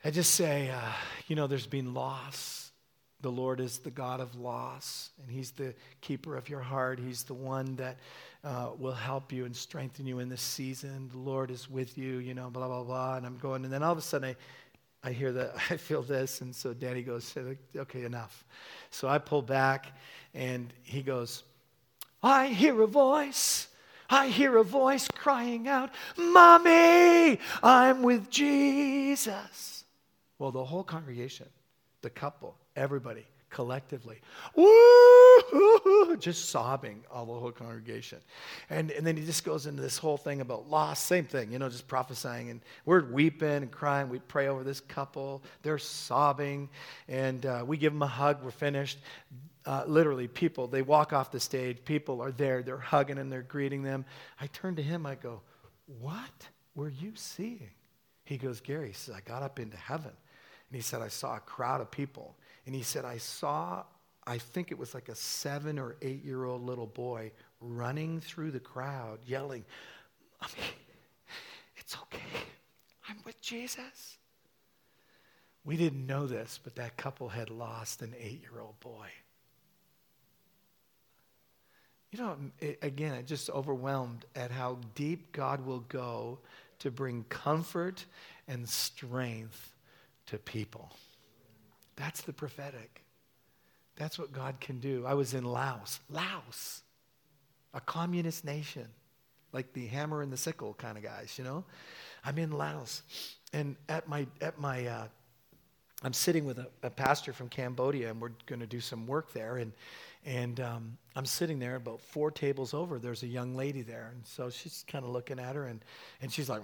I 0.06 0.10
just 0.10 0.36
say, 0.36 0.70
uh, 0.70 0.92
you 1.26 1.34
know, 1.34 1.48
there's 1.48 1.66
been 1.66 1.92
loss. 1.92 2.70
The 3.22 3.30
Lord 3.30 3.58
is 3.60 3.78
the 3.78 3.90
God 3.90 4.20
of 4.20 4.36
loss, 4.36 5.10
and 5.20 5.28
He's 5.28 5.50
the 5.50 5.74
keeper 6.00 6.36
of 6.36 6.48
your 6.48 6.60
heart. 6.60 7.00
He's 7.00 7.24
the 7.24 7.34
one 7.34 7.74
that 7.74 7.96
uh, 8.44 8.70
will 8.78 8.92
help 8.92 9.32
you 9.32 9.46
and 9.46 9.56
strengthen 9.56 10.06
you 10.06 10.20
in 10.20 10.28
this 10.28 10.42
season. 10.42 11.08
The 11.10 11.18
Lord 11.18 11.50
is 11.50 11.68
with 11.68 11.98
you, 11.98 12.18
you 12.18 12.34
know, 12.34 12.50
blah, 12.50 12.68
blah, 12.68 12.84
blah. 12.84 13.16
And 13.16 13.26
I'm 13.26 13.36
going, 13.38 13.64
and 13.64 13.72
then 13.72 13.82
all 13.82 13.90
of 13.90 13.98
a 13.98 14.02
sudden 14.02 14.28
I, 14.28 14.36
I 15.06 15.12
hear 15.12 15.30
that, 15.32 15.54
I 15.70 15.76
feel 15.76 16.02
this. 16.02 16.40
And 16.40 16.54
so 16.54 16.74
Danny 16.74 17.02
goes, 17.02 17.32
okay, 17.76 18.04
enough. 18.04 18.44
So 18.90 19.08
I 19.08 19.18
pull 19.18 19.40
back, 19.40 19.96
and 20.34 20.72
he 20.82 21.00
goes, 21.00 21.44
I 22.22 22.48
hear 22.48 22.82
a 22.82 22.86
voice. 22.88 23.68
I 24.10 24.28
hear 24.28 24.56
a 24.56 24.64
voice 24.64 25.08
crying 25.08 25.66
out, 25.66 25.90
Mommy, 26.16 27.40
I'm 27.60 28.02
with 28.02 28.30
Jesus. 28.30 29.84
Well, 30.38 30.52
the 30.52 30.64
whole 30.64 30.84
congregation, 30.84 31.48
the 32.02 32.10
couple, 32.10 32.56
everybody, 32.76 33.26
collectively, 33.50 34.20
woo, 34.54 35.25
just 36.18 36.50
sobbing, 36.50 37.04
all 37.10 37.26
the 37.26 37.32
whole 37.32 37.52
congregation. 37.52 38.18
And, 38.70 38.90
and 38.90 39.06
then 39.06 39.16
he 39.16 39.24
just 39.24 39.44
goes 39.44 39.66
into 39.66 39.82
this 39.82 39.98
whole 39.98 40.16
thing 40.16 40.40
about 40.40 40.68
loss, 40.68 41.02
same 41.02 41.24
thing, 41.24 41.52
you 41.52 41.58
know, 41.58 41.68
just 41.68 41.88
prophesying. 41.88 42.50
And 42.50 42.60
we're 42.84 43.04
weeping 43.04 43.48
and 43.48 43.70
crying. 43.70 44.08
We 44.08 44.18
pray 44.20 44.48
over 44.48 44.64
this 44.64 44.80
couple. 44.80 45.42
They're 45.62 45.78
sobbing. 45.78 46.68
And 47.08 47.44
uh, 47.46 47.64
we 47.66 47.76
give 47.76 47.92
them 47.92 48.02
a 48.02 48.06
hug. 48.06 48.42
We're 48.42 48.50
finished. 48.50 48.98
Uh, 49.64 49.84
literally, 49.86 50.28
people, 50.28 50.68
they 50.68 50.82
walk 50.82 51.12
off 51.12 51.30
the 51.32 51.40
stage. 51.40 51.78
People 51.84 52.22
are 52.22 52.32
there. 52.32 52.62
They're 52.62 52.78
hugging 52.78 53.18
and 53.18 53.32
they're 53.32 53.42
greeting 53.42 53.82
them. 53.82 54.04
I 54.40 54.46
turn 54.48 54.76
to 54.76 54.82
him. 54.82 55.06
I 55.06 55.16
go, 55.16 55.40
What 56.00 56.48
were 56.74 56.88
you 56.88 57.12
seeing? 57.14 57.70
He 58.24 58.38
goes, 58.38 58.60
Gary, 58.60 58.88
he 58.88 58.92
says, 58.92 59.14
I 59.14 59.20
got 59.20 59.42
up 59.42 59.58
into 59.58 59.76
heaven. 59.76 60.12
And 60.68 60.76
he 60.76 60.82
said, 60.82 61.00
I 61.00 61.08
saw 61.08 61.36
a 61.36 61.40
crowd 61.40 61.80
of 61.80 61.90
people. 61.90 62.36
And 62.66 62.74
he 62.74 62.82
said, 62.82 63.04
I 63.04 63.18
saw, 63.18 63.84
I 64.26 64.38
think 64.38 64.72
it 64.72 64.78
was 64.78 64.92
like 64.92 65.08
a 65.08 65.14
seven 65.14 65.78
or 65.78 65.96
eight 66.02 66.24
year 66.24 66.44
old 66.44 66.62
little 66.62 66.86
boy 66.86 67.30
running 67.60 68.20
through 68.20 68.50
the 68.50 68.60
crowd, 68.60 69.20
yelling, 69.26 69.64
Mommy, 70.40 70.68
It's 71.76 71.96
okay. 71.96 72.44
I'm 73.08 73.16
with 73.24 73.40
Jesus. 73.40 74.18
We 75.64 75.76
didn't 75.76 76.06
know 76.06 76.26
this, 76.26 76.58
but 76.62 76.74
that 76.76 76.96
couple 76.96 77.28
had 77.28 77.50
lost 77.50 78.02
an 78.02 78.14
eight 78.18 78.42
year 78.42 78.60
old 78.60 78.78
boy. 78.80 79.08
You 82.12 82.20
know, 82.20 82.36
it, 82.60 82.78
again, 82.82 83.14
I'm 83.14 83.26
just 83.26 83.50
overwhelmed 83.50 84.24
at 84.34 84.50
how 84.50 84.78
deep 84.94 85.32
God 85.32 85.64
will 85.64 85.84
go 85.88 86.38
to 86.78 86.90
bring 86.90 87.24
comfort 87.28 88.04
and 88.48 88.68
strength 88.68 89.74
to 90.26 90.38
people. 90.38 90.90
That's 91.96 92.22
the 92.22 92.32
prophetic. 92.32 93.05
That's 93.96 94.18
what 94.18 94.32
God 94.32 94.60
can 94.60 94.78
do. 94.78 95.04
I 95.06 95.14
was 95.14 95.34
in 95.34 95.44
Laos, 95.44 96.00
Laos, 96.10 96.82
a 97.74 97.80
communist 97.80 98.44
nation, 98.44 98.86
like 99.52 99.72
the 99.72 99.86
hammer 99.86 100.22
and 100.22 100.32
the 100.32 100.36
sickle 100.36 100.74
kind 100.74 100.96
of 100.98 101.04
guys, 101.04 101.34
you 101.38 101.44
know. 101.44 101.64
I'm 102.24 102.38
in 102.38 102.52
Laos, 102.52 103.02
and 103.52 103.76
at 103.88 104.08
my 104.08 104.26
at 104.40 104.58
my, 104.58 104.86
uh, 104.86 105.06
I'm 106.02 106.12
sitting 106.12 106.44
with 106.44 106.58
a, 106.58 106.68
a 106.82 106.90
pastor 106.90 107.32
from 107.32 107.48
Cambodia, 107.48 108.10
and 108.10 108.20
we're 108.20 108.32
going 108.46 108.60
to 108.60 108.66
do 108.66 108.80
some 108.80 109.06
work 109.06 109.32
there, 109.32 109.56
and 109.56 109.72
and 110.26 110.58
um, 110.58 110.98
I'm 111.14 111.24
sitting 111.24 111.60
there 111.60 111.76
about 111.76 112.00
four 112.00 112.32
tables 112.32 112.74
over. 112.74 112.98
There's 112.98 113.22
a 113.22 113.28
young 113.28 113.54
lady 113.54 113.82
there. 113.82 114.10
And 114.12 114.26
so 114.26 114.50
she's 114.50 114.84
kind 114.88 115.04
of 115.04 115.12
looking 115.12 115.38
at 115.38 115.54
her, 115.54 115.66
and, 115.66 115.84
and 116.20 116.32
she's 116.32 116.48
like, 116.48 116.62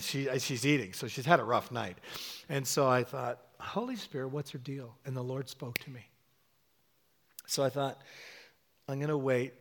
she, 0.00 0.28
she's 0.40 0.66
eating. 0.66 0.92
So 0.92 1.06
she's 1.06 1.24
had 1.24 1.38
a 1.38 1.44
rough 1.44 1.70
night. 1.70 1.98
And 2.48 2.66
so 2.66 2.88
I 2.88 3.04
thought, 3.04 3.40
Holy 3.58 3.96
Spirit, 3.96 4.28
what's 4.28 4.50
her 4.50 4.58
deal? 4.58 4.94
And 5.04 5.16
the 5.16 5.22
Lord 5.22 5.48
spoke 5.48 5.78
to 5.78 5.90
me. 5.90 6.06
So 7.46 7.62
I 7.62 7.68
thought, 7.68 8.00
I'm 8.88 8.98
going 8.98 9.08
to 9.08 9.18
wait. 9.18 9.54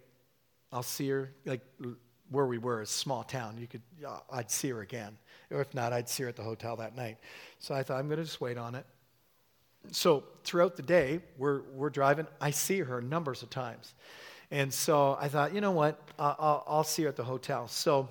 I'll 0.72 0.84
see 0.84 1.10
her, 1.10 1.32
like 1.46 1.62
where 2.30 2.46
we 2.46 2.58
were, 2.58 2.82
a 2.82 2.86
small 2.86 3.24
town. 3.24 3.58
You 3.58 3.68
could, 3.68 3.82
uh, 4.06 4.20
I'd 4.32 4.52
see 4.52 4.70
her 4.70 4.82
again. 4.82 5.18
Or 5.52 5.62
if 5.62 5.74
not, 5.74 5.94
I'd 5.94 6.10
see 6.10 6.24
her 6.24 6.30
at 6.30 6.36
the 6.36 6.44
hotel 6.44 6.76
that 6.78 6.96
night. 6.96 7.18
So 7.60 7.76
I 7.76 7.84
thought, 7.84 8.00
I'm 8.00 8.08
going 8.08 8.18
to 8.18 8.26
just 8.26 8.42
wait 8.42 8.58
on 8.58 8.76
it 8.76 8.86
so 9.92 10.24
throughout 10.44 10.76
the 10.76 10.82
day, 10.82 11.20
we're, 11.38 11.62
we're 11.74 11.90
driving. 11.90 12.28
I 12.40 12.52
see 12.52 12.80
her 12.80 13.02
numbers 13.02 13.44
of 13.44 13.50
times. 13.50 13.94
And 14.52 14.74
so 14.74 15.18
I 15.20 15.28
thought, 15.28 15.54
you 15.54 15.62
know 15.62 15.72
what? 15.72 16.00
I'll, 16.20 16.64
I'll, 16.68 16.84
see 16.84 17.04
her 17.04 17.10
at 17.10 17.16
the 17.16 17.24
hotel. 17.24 17.68
So 17.68 18.10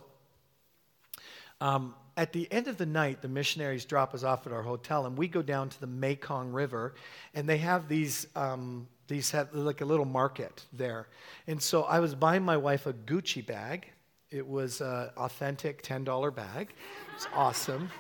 um, 1.61 1.95
at 2.17 2.33
the 2.33 2.51
end 2.53 2.69
of 2.69 2.77
the 2.77 2.87
night, 2.87 3.23
the 3.23 3.29
missionaries 3.29 3.85
drop 3.85 4.15
us 4.15 4.23
off 4.23 4.47
at 4.47 4.53
our 4.53 4.63
hotel, 4.63 5.07
and 5.07 5.17
we 5.17 5.29
go 5.29 5.43
down 5.43 5.69
to 5.69 5.81
the 5.81 5.87
Mekong 5.87 6.53
River, 6.53 6.95
and 7.35 7.49
they 7.49 7.59
have 7.59 7.89
these. 7.89 8.27
Um, 8.37 8.89
these 9.07 9.31
have 9.33 9.55
like 9.55 9.81
a 9.81 9.85
little 9.85 10.07
market 10.07 10.65
there. 10.73 11.09
And 11.47 11.63
so 11.63 11.83
I 11.83 12.01
was 12.01 12.15
buying 12.15 12.43
my 12.43 12.57
wife 12.57 12.87
a 12.87 12.93
Gucci 12.93 13.45
bag. 13.45 13.91
It 14.31 14.47
was 14.47 14.81
an 14.81 15.11
authentic 15.17 15.83
$10 15.83 16.35
bag. 16.35 16.73
It's 17.15 17.27
awesome. 17.35 17.91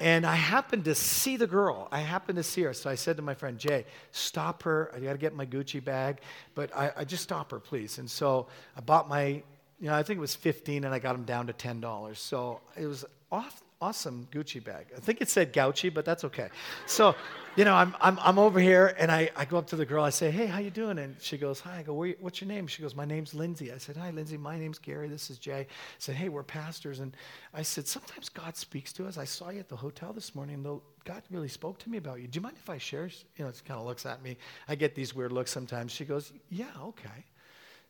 And 0.00 0.24
I 0.24 0.36
happened 0.36 0.84
to 0.84 0.94
see 0.94 1.36
the 1.36 1.46
girl. 1.46 1.88
I 1.90 1.98
happened 1.98 2.36
to 2.36 2.44
see 2.44 2.62
her. 2.62 2.72
So 2.72 2.88
I 2.88 2.94
said 2.94 3.16
to 3.16 3.22
my 3.22 3.34
friend, 3.34 3.58
Jay, 3.58 3.84
stop 4.12 4.62
her. 4.62 4.92
I 4.94 5.00
got 5.00 5.12
to 5.12 5.18
get 5.18 5.34
my 5.34 5.44
Gucci 5.44 5.84
bag, 5.84 6.20
but 6.54 6.74
I, 6.74 6.92
I, 6.98 7.04
just 7.04 7.24
stop 7.24 7.50
her, 7.50 7.58
please. 7.58 7.98
And 7.98 8.08
so 8.08 8.46
I 8.76 8.80
bought 8.80 9.08
my, 9.08 9.42
you 9.80 9.88
know, 9.88 9.94
I 9.94 10.02
think 10.02 10.18
it 10.18 10.20
was 10.20 10.34
15 10.34 10.84
and 10.84 10.94
I 10.94 10.98
got 10.98 11.12
them 11.12 11.24
down 11.24 11.46
to 11.46 11.52
$10. 11.52 12.16
So 12.16 12.60
it 12.76 12.86
was 12.86 13.04
off, 13.30 13.62
awesome 13.80 14.26
Gucci 14.32 14.62
bag. 14.62 14.86
I 14.96 15.00
think 15.00 15.20
it 15.20 15.28
said 15.28 15.52
Gauchi, 15.52 15.92
but 15.92 16.04
that's 16.04 16.24
okay. 16.24 16.48
So, 16.86 17.14
you 17.54 17.64
know, 17.64 17.74
I'm, 17.74 17.94
I'm, 18.00 18.18
I'm 18.20 18.38
over 18.38 18.58
here 18.58 18.96
and 18.98 19.10
I, 19.10 19.30
I 19.36 19.44
go 19.44 19.56
up 19.56 19.68
to 19.68 19.76
the 19.76 19.86
girl. 19.86 20.02
I 20.02 20.10
say, 20.10 20.32
hey, 20.32 20.46
how 20.46 20.58
you 20.58 20.70
doing? 20.70 20.98
And 20.98 21.14
she 21.20 21.38
goes, 21.38 21.60
hi. 21.60 21.78
I 21.78 21.82
go, 21.82 21.94
what's 22.20 22.40
your 22.40 22.48
name? 22.48 22.66
She 22.66 22.82
goes, 22.82 22.96
my 22.96 23.04
name's 23.04 23.34
Lindsay. 23.34 23.72
I 23.72 23.78
said, 23.78 23.96
hi, 23.96 24.10
Lindsay. 24.10 24.36
My 24.36 24.58
name's 24.58 24.78
Gary. 24.78 25.08
This 25.08 25.30
is 25.30 25.38
Jay. 25.38 25.60
I 25.60 25.66
said, 25.98 26.16
hey, 26.16 26.28
we're 26.28 26.42
pastors. 26.42 26.98
And 26.98 27.16
I 27.54 27.62
said, 27.62 27.86
sometimes 27.86 28.28
God 28.28 28.56
speaks 28.56 28.92
to 28.94 29.06
us. 29.06 29.16
I 29.16 29.24
saw 29.24 29.50
you 29.50 29.60
at 29.60 29.68
the 29.68 29.76
hotel 29.76 30.12
this 30.12 30.34
morning. 30.34 30.62
The, 30.64 30.80
God 31.04 31.22
really 31.30 31.48
spoke 31.48 31.78
to 31.80 31.90
me 31.90 31.98
about 31.98 32.20
you. 32.20 32.26
Do 32.26 32.36
you 32.36 32.42
mind 32.42 32.56
if 32.60 32.68
I 32.68 32.78
share? 32.78 33.08
You 33.36 33.44
know, 33.44 33.52
she 33.52 33.62
kind 33.64 33.78
of 33.78 33.86
looks 33.86 34.06
at 34.06 34.22
me. 34.22 34.38
I 34.68 34.74
get 34.74 34.96
these 34.96 35.14
weird 35.14 35.30
looks 35.30 35.52
sometimes. 35.52 35.92
She 35.92 36.04
goes, 36.04 36.32
yeah, 36.50 36.66
okay. 36.82 37.24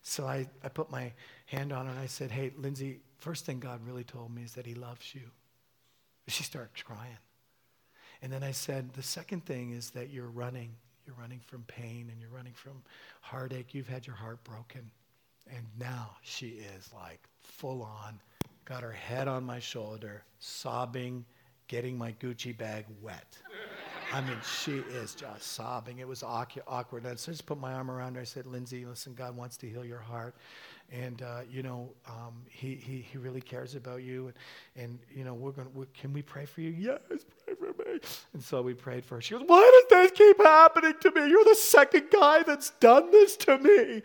So 0.02 0.26
I, 0.26 0.46
I 0.62 0.68
put 0.68 0.90
my 0.90 1.12
hand 1.46 1.72
on 1.72 1.86
her 1.86 1.90
and 1.92 2.00
I 2.00 2.06
said, 2.06 2.30
hey, 2.30 2.52
Lindsay, 2.56 3.00
first 3.18 3.44
thing 3.44 3.58
God 3.60 3.80
really 3.86 4.04
told 4.04 4.34
me 4.34 4.42
is 4.42 4.52
that 4.54 4.66
he 4.66 4.74
loves 4.74 5.14
you. 5.14 5.22
She 6.28 6.42
starts 6.42 6.82
crying. 6.82 7.18
And 8.22 8.32
then 8.32 8.42
I 8.42 8.52
said, 8.52 8.92
the 8.94 9.02
second 9.02 9.44
thing 9.44 9.72
is 9.72 9.90
that 9.90 10.10
you're 10.10 10.28
running. 10.28 10.74
You're 11.06 11.16
running 11.16 11.40
from 11.40 11.62
pain 11.62 12.08
and 12.10 12.20
you're 12.20 12.30
running 12.30 12.52
from 12.52 12.82
heartache. 13.20 13.74
You've 13.74 13.88
had 13.88 14.06
your 14.06 14.16
heart 14.16 14.42
broken. 14.44 14.90
And 15.50 15.64
now 15.78 16.16
she 16.22 16.60
is 16.76 16.90
like 16.92 17.20
full 17.42 17.82
on, 17.82 18.20
got 18.66 18.82
her 18.82 18.92
head 18.92 19.28
on 19.28 19.44
my 19.44 19.58
shoulder, 19.58 20.22
sobbing, 20.38 21.24
getting 21.66 21.96
my 21.96 22.12
Gucci 22.12 22.56
bag 22.56 22.84
wet. 23.00 23.38
I 24.12 24.20
mean, 24.22 24.38
she 24.42 24.78
is 24.94 25.14
just 25.14 25.42
sobbing. 25.42 25.98
It 25.98 26.08
was 26.08 26.22
awkward. 26.22 27.04
And 27.04 27.18
so 27.18 27.30
I 27.30 27.32
just 27.32 27.46
put 27.46 27.58
my 27.58 27.74
arm 27.74 27.90
around 27.90 28.14
her. 28.14 28.20
I 28.20 28.24
said, 28.24 28.46
Lindsay, 28.46 28.84
listen, 28.84 29.14
God 29.14 29.36
wants 29.36 29.56
to 29.58 29.68
heal 29.68 29.84
your 29.84 29.98
heart. 29.98 30.34
And 30.90 31.20
uh, 31.20 31.40
you 31.50 31.62
know 31.62 31.90
um, 32.08 32.42
he, 32.48 32.74
he, 32.74 33.02
he 33.02 33.18
really 33.18 33.42
cares 33.42 33.74
about 33.74 34.02
you. 34.02 34.32
And, 34.76 34.84
and 34.84 34.98
you 35.14 35.24
know 35.24 35.34
we're 35.34 35.52
going 35.52 35.68
to 35.68 35.86
can 35.92 36.14
we 36.14 36.22
pray 36.22 36.46
for 36.46 36.62
you? 36.62 36.70
Yes 36.70 37.24
pray 37.44 37.54
for 37.54 37.90
me. 37.90 38.00
And 38.32 38.42
so 38.42 38.62
we 38.62 38.72
prayed 38.74 39.04
for 39.04 39.16
her. 39.16 39.20
She 39.20 39.34
goes 39.34 39.42
why 39.46 39.84
does 39.90 40.10
this 40.10 40.18
keep 40.18 40.38
happening 40.38 40.94
to 41.00 41.10
me? 41.10 41.28
You're 41.28 41.44
the 41.44 41.54
second 41.54 42.06
guy 42.10 42.42
that's 42.42 42.70
done 42.80 43.10
this 43.10 43.36
to 43.38 43.58
me. 43.58 44.02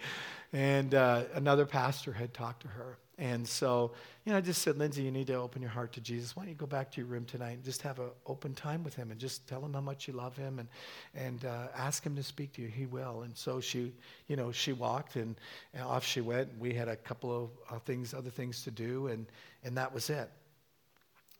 And 0.51 0.93
uh, 0.93 1.23
another 1.33 1.65
pastor 1.65 2.11
had 2.11 2.33
talked 2.33 2.63
to 2.63 2.67
her 2.67 2.97
and 3.19 3.47
so, 3.47 3.91
you 4.25 4.31
know, 4.31 4.39
I 4.39 4.41
just 4.41 4.63
said, 4.63 4.77
Lindsay, 4.77 5.03
you 5.03 5.11
need 5.11 5.27
to 5.27 5.35
open 5.35 5.61
your 5.61 5.69
heart 5.69 5.93
to 5.93 6.01
Jesus. 6.01 6.35
Why 6.35 6.43
don't 6.43 6.49
you 6.49 6.55
go 6.55 6.65
back 6.65 6.89
to 6.91 6.97
your 7.01 7.05
room 7.07 7.25
tonight 7.25 7.51
and 7.51 7.63
just 7.63 7.83
have 7.83 7.99
an 7.99 8.09
open 8.25 8.55
time 8.55 8.83
with 8.83 8.95
him 8.95 9.11
and 9.11 9.19
just 9.19 9.47
tell 9.47 9.63
him 9.63 9.73
how 9.73 9.81
much 9.81 10.07
you 10.07 10.15
love 10.15 10.35
him 10.35 10.57
and, 10.57 10.67
and 11.13 11.45
uh, 11.45 11.67
ask 11.77 12.03
him 12.03 12.15
to 12.15 12.23
speak 12.23 12.53
to 12.53 12.63
you. 12.63 12.69
He 12.69 12.87
will. 12.87 13.21
And 13.21 13.37
so 13.37 13.61
she, 13.61 13.93
you 14.27 14.35
know, 14.35 14.51
she 14.51 14.73
walked 14.73 15.15
and, 15.15 15.35
and 15.75 15.83
off 15.83 16.03
she 16.03 16.21
went. 16.21 16.49
We 16.57 16.73
had 16.73 16.87
a 16.87 16.95
couple 16.95 17.43
of 17.43 17.49
uh, 17.69 17.79
things, 17.79 18.15
other 18.15 18.31
things 18.31 18.63
to 18.63 18.71
do, 18.71 19.07
and, 19.07 19.27
and 19.63 19.77
that 19.77 19.93
was 19.93 20.09
it. 20.09 20.31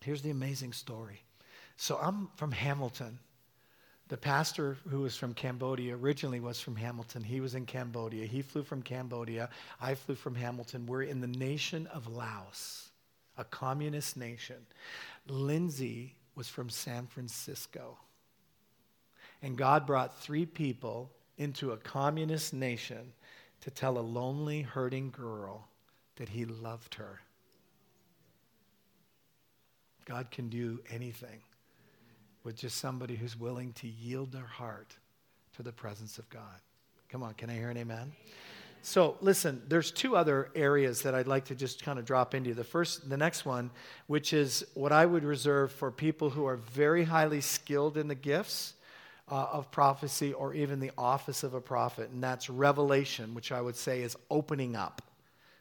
Here's 0.00 0.22
the 0.22 0.30
amazing 0.30 0.74
story. 0.74 1.22
So 1.76 1.98
I'm 2.00 2.28
from 2.36 2.52
Hamilton. 2.52 3.18
The 4.08 4.16
pastor 4.18 4.76
who 4.88 5.00
was 5.00 5.16
from 5.16 5.32
Cambodia 5.32 5.96
originally 5.96 6.40
was 6.40 6.60
from 6.60 6.76
Hamilton. 6.76 7.22
He 7.24 7.40
was 7.40 7.54
in 7.54 7.64
Cambodia. 7.64 8.26
He 8.26 8.42
flew 8.42 8.62
from 8.62 8.82
Cambodia. 8.82 9.48
I 9.80 9.94
flew 9.94 10.14
from 10.14 10.34
Hamilton. 10.34 10.86
We're 10.86 11.04
in 11.04 11.20
the 11.20 11.26
nation 11.26 11.86
of 11.86 12.06
Laos, 12.06 12.90
a 13.38 13.44
communist 13.44 14.16
nation. 14.16 14.66
Lindsay 15.26 16.16
was 16.34 16.48
from 16.48 16.68
San 16.68 17.06
Francisco. 17.06 17.96
And 19.42 19.56
God 19.56 19.86
brought 19.86 20.18
three 20.20 20.46
people 20.46 21.10
into 21.38 21.72
a 21.72 21.76
communist 21.78 22.52
nation 22.52 23.12
to 23.62 23.70
tell 23.70 23.96
a 23.96 24.00
lonely, 24.00 24.62
hurting 24.62 25.10
girl 25.10 25.66
that 26.16 26.28
he 26.28 26.44
loved 26.44 26.94
her. 26.96 27.20
God 30.04 30.30
can 30.30 30.50
do 30.50 30.80
anything. 30.90 31.40
With 32.44 32.56
just 32.56 32.78
somebody 32.78 33.16
who's 33.16 33.38
willing 33.38 33.72
to 33.72 33.88
yield 33.88 34.32
their 34.32 34.42
heart 34.42 34.94
to 35.56 35.62
the 35.62 35.72
presence 35.72 36.18
of 36.18 36.28
God. 36.28 36.60
Come 37.08 37.22
on, 37.22 37.34
can 37.34 37.50
I 37.50 37.54
hear 37.54 37.70
an 37.70 37.76
amen? 37.76 38.12
So, 38.82 39.16
listen, 39.22 39.62
there's 39.66 39.90
two 39.90 40.14
other 40.14 40.50
areas 40.54 41.02
that 41.02 41.14
I'd 41.14 41.26
like 41.26 41.46
to 41.46 41.54
just 41.54 41.82
kind 41.82 41.98
of 41.98 42.04
drop 42.04 42.34
into. 42.34 42.52
The 42.52 42.64
first, 42.64 43.08
the 43.08 43.16
next 43.16 43.46
one, 43.46 43.70
which 44.08 44.34
is 44.34 44.62
what 44.74 44.92
I 44.92 45.06
would 45.06 45.24
reserve 45.24 45.72
for 45.72 45.90
people 45.90 46.28
who 46.28 46.44
are 46.44 46.56
very 46.56 47.04
highly 47.04 47.40
skilled 47.40 47.96
in 47.96 48.08
the 48.08 48.14
gifts 48.14 48.74
uh, 49.30 49.46
of 49.52 49.70
prophecy 49.70 50.34
or 50.34 50.52
even 50.52 50.80
the 50.80 50.90
office 50.98 51.44
of 51.44 51.54
a 51.54 51.62
prophet, 51.62 52.10
and 52.10 52.22
that's 52.22 52.50
revelation, 52.50 53.32
which 53.32 53.52
I 53.52 53.60
would 53.62 53.76
say 53.76 54.02
is 54.02 54.16
opening 54.30 54.76
up. 54.76 55.00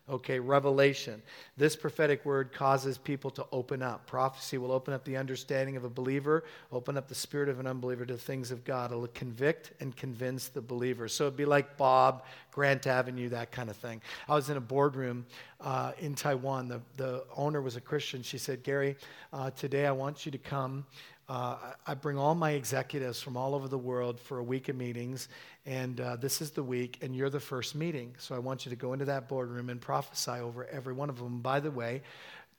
Okay, 0.10 0.38
revelation. 0.38 1.22
This 1.56 1.78
prophetic 1.78 2.26
word 2.26 2.52
causes 2.52 2.98
people 2.98 3.32
to 3.32 3.46
open 3.54 3.82
up. 3.82 4.06
Prophecy 4.06 4.58
will 4.58 4.74
open 4.74 4.94
up 4.94 5.06
the 5.06 5.16
understanding 5.16 5.78
of 5.78 5.86
a 5.86 5.90
believer, 5.90 6.44
open 6.74 6.98
up 6.98 7.08
the 7.08 7.16
spirit 7.16 7.48
of 7.48 7.62
an 7.62 7.68
unbeliever 7.68 8.06
to 8.08 8.18
things 8.18 8.52
of 8.52 8.66
God. 8.66 8.92
It'll 8.92 9.08
convict 9.08 9.72
and 9.80 9.96
convince 9.96 10.50
the 10.50 10.60
believer. 10.60 11.08
So 11.08 11.24
it'd 11.28 11.38
be 11.38 11.46
like 11.46 11.78
Bob, 11.78 12.26
Grant 12.52 12.86
Avenue, 12.86 13.30
that 13.30 13.54
kind 13.54 13.70
of 13.70 13.78
thing. 13.78 14.02
I 14.28 14.36
was 14.36 14.50
in 14.50 14.58
a 14.58 14.62
boardroom 14.62 15.26
uh, 15.62 15.94
in 16.00 16.16
Taiwan. 16.16 16.68
The, 16.68 16.82
the 16.98 17.24
owner 17.38 17.62
was 17.62 17.78
a 17.78 17.82
Christian. 17.82 18.24
She 18.24 18.38
said, 18.38 18.62
Gary, 18.62 18.98
uh, 19.32 19.52
today 19.52 19.86
I 19.86 19.94
want 19.94 20.26
you 20.26 20.34
to 20.34 20.38
come 20.38 20.86
uh, 21.30 21.58
I 21.88 21.94
bring 21.94 22.18
all 22.18 22.36
my 22.36 22.52
executives 22.52 23.22
from 23.22 23.38
all 23.38 23.56
over 23.56 23.68
the 23.68 23.78
world 23.78 24.20
for 24.20 24.40
a 24.40 24.44
week 24.44 24.70
of 24.70 24.76
meetings, 24.76 25.30
and 25.66 26.00
uh, 26.02 26.16
this 26.18 26.42
is 26.42 26.52
the 26.52 26.64
week, 26.64 27.00
and 27.02 27.16
you're 27.16 27.30
the 27.30 27.40
first 27.40 27.76
meeting. 27.76 28.14
So 28.18 28.36
I 28.36 28.40
want 28.40 28.66
you 28.66 28.70
to 28.72 28.76
go 28.76 28.94
into 28.94 29.06
that 29.06 29.30
boardroom 29.30 29.70
and 29.70 29.80
prophesy 29.80 30.32
over 30.32 30.66
every 30.66 30.94
one 30.94 31.10
of 31.10 31.18
them. 31.18 31.40
By 31.40 31.60
the 31.60 31.72
way, 31.72 32.02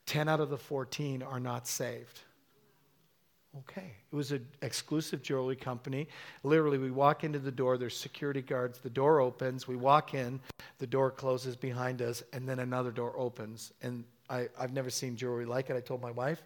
10 0.07 0.27
out 0.27 0.39
of 0.39 0.49
the 0.49 0.57
14 0.57 1.21
are 1.21 1.39
not 1.39 1.67
saved. 1.67 2.21
Okay. 3.59 3.91
It 4.11 4.15
was 4.15 4.31
an 4.31 4.45
exclusive 4.61 5.21
jewelry 5.21 5.55
company. 5.55 6.07
Literally, 6.43 6.77
we 6.77 6.91
walk 6.91 7.23
into 7.23 7.39
the 7.39 7.51
door, 7.51 7.77
there's 7.77 7.97
security 7.97 8.41
guards, 8.41 8.79
the 8.79 8.89
door 8.89 9.21
opens, 9.21 9.67
we 9.67 9.77
walk 9.77 10.13
in, 10.13 10.41
the 10.79 10.87
door 10.87 11.09
closes 11.09 11.55
behind 11.55 12.01
us, 12.01 12.21
and 12.33 12.47
then 12.49 12.59
another 12.59 12.91
door 12.91 13.17
opens. 13.17 13.71
And 13.81 14.03
I, 14.29 14.47
have 14.59 14.73
never 14.73 14.89
seen 14.89 15.15
jewelry 15.15 15.45
like 15.45 15.69
it. 15.69 15.75
I 15.75 15.81
told 15.81 16.01
my 16.01 16.11
wife, 16.11 16.43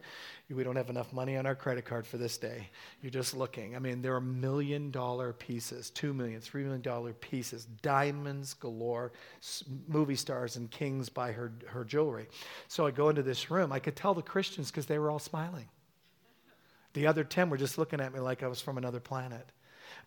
we 0.49 0.63
don't 0.63 0.75
have 0.75 0.89
enough 0.89 1.13
money 1.13 1.37
on 1.37 1.45
our 1.45 1.55
credit 1.55 1.85
card 1.85 2.05
for 2.05 2.17
this 2.17 2.37
day. 2.37 2.69
You're 3.01 3.11
just 3.11 3.35
looking. 3.35 3.75
I 3.75 3.79
mean, 3.79 4.01
there 4.01 4.15
are 4.15 4.21
million 4.21 4.91
dollar 4.91 5.33
pieces, 5.33 5.89
two 5.89 6.13
million, 6.13 6.41
three 6.41 6.63
million 6.63 6.81
dollar 6.81 7.13
pieces, 7.13 7.65
diamonds 7.81 8.53
galore, 8.53 9.11
movie 9.87 10.15
stars 10.15 10.55
and 10.55 10.69
kings 10.69 11.09
buy 11.09 11.31
her, 11.31 11.53
her 11.67 11.83
jewelry. 11.83 12.27
So 12.67 12.85
I 12.85 12.91
go 12.91 13.09
into 13.09 13.23
this 13.23 13.49
room. 13.49 13.71
I 13.71 13.79
could 13.79 13.95
tell 13.95 14.13
the 14.13 14.21
Christians 14.21 14.71
because 14.71 14.85
they 14.85 14.99
were 14.99 15.09
all 15.09 15.19
smiling. 15.19 15.67
The 16.93 17.07
other 17.07 17.23
10 17.23 17.49
were 17.49 17.57
just 17.57 17.77
looking 17.77 18.01
at 18.01 18.13
me 18.13 18.19
like 18.19 18.43
I 18.43 18.47
was 18.47 18.61
from 18.61 18.77
another 18.77 18.99
planet. 18.99 19.47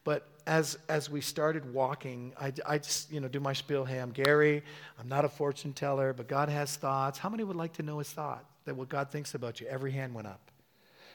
But 0.04 0.28
as, 0.46 0.78
as 0.88 1.10
we 1.10 1.20
started 1.20 1.72
walking, 1.72 2.32
I, 2.40 2.52
I 2.66 2.78
just, 2.78 3.12
you 3.12 3.20
know, 3.20 3.28
do 3.28 3.40
my 3.40 3.52
spiel. 3.52 3.84
Hey, 3.84 3.98
I'm 3.98 4.10
Gary. 4.10 4.62
I'm 4.98 5.08
not 5.08 5.24
a 5.24 5.28
fortune 5.28 5.72
teller, 5.72 6.12
but 6.12 6.28
God 6.28 6.48
has 6.48 6.76
thoughts. 6.76 7.18
How 7.18 7.28
many 7.28 7.44
would 7.44 7.56
like 7.56 7.72
to 7.74 7.82
know 7.82 7.98
his 7.98 8.10
thought? 8.10 8.44
That 8.64 8.76
what 8.76 8.88
God 8.88 9.10
thinks 9.10 9.34
about 9.34 9.60
you? 9.60 9.66
Every 9.68 9.90
hand 9.90 10.14
went 10.14 10.28
up. 10.28 10.50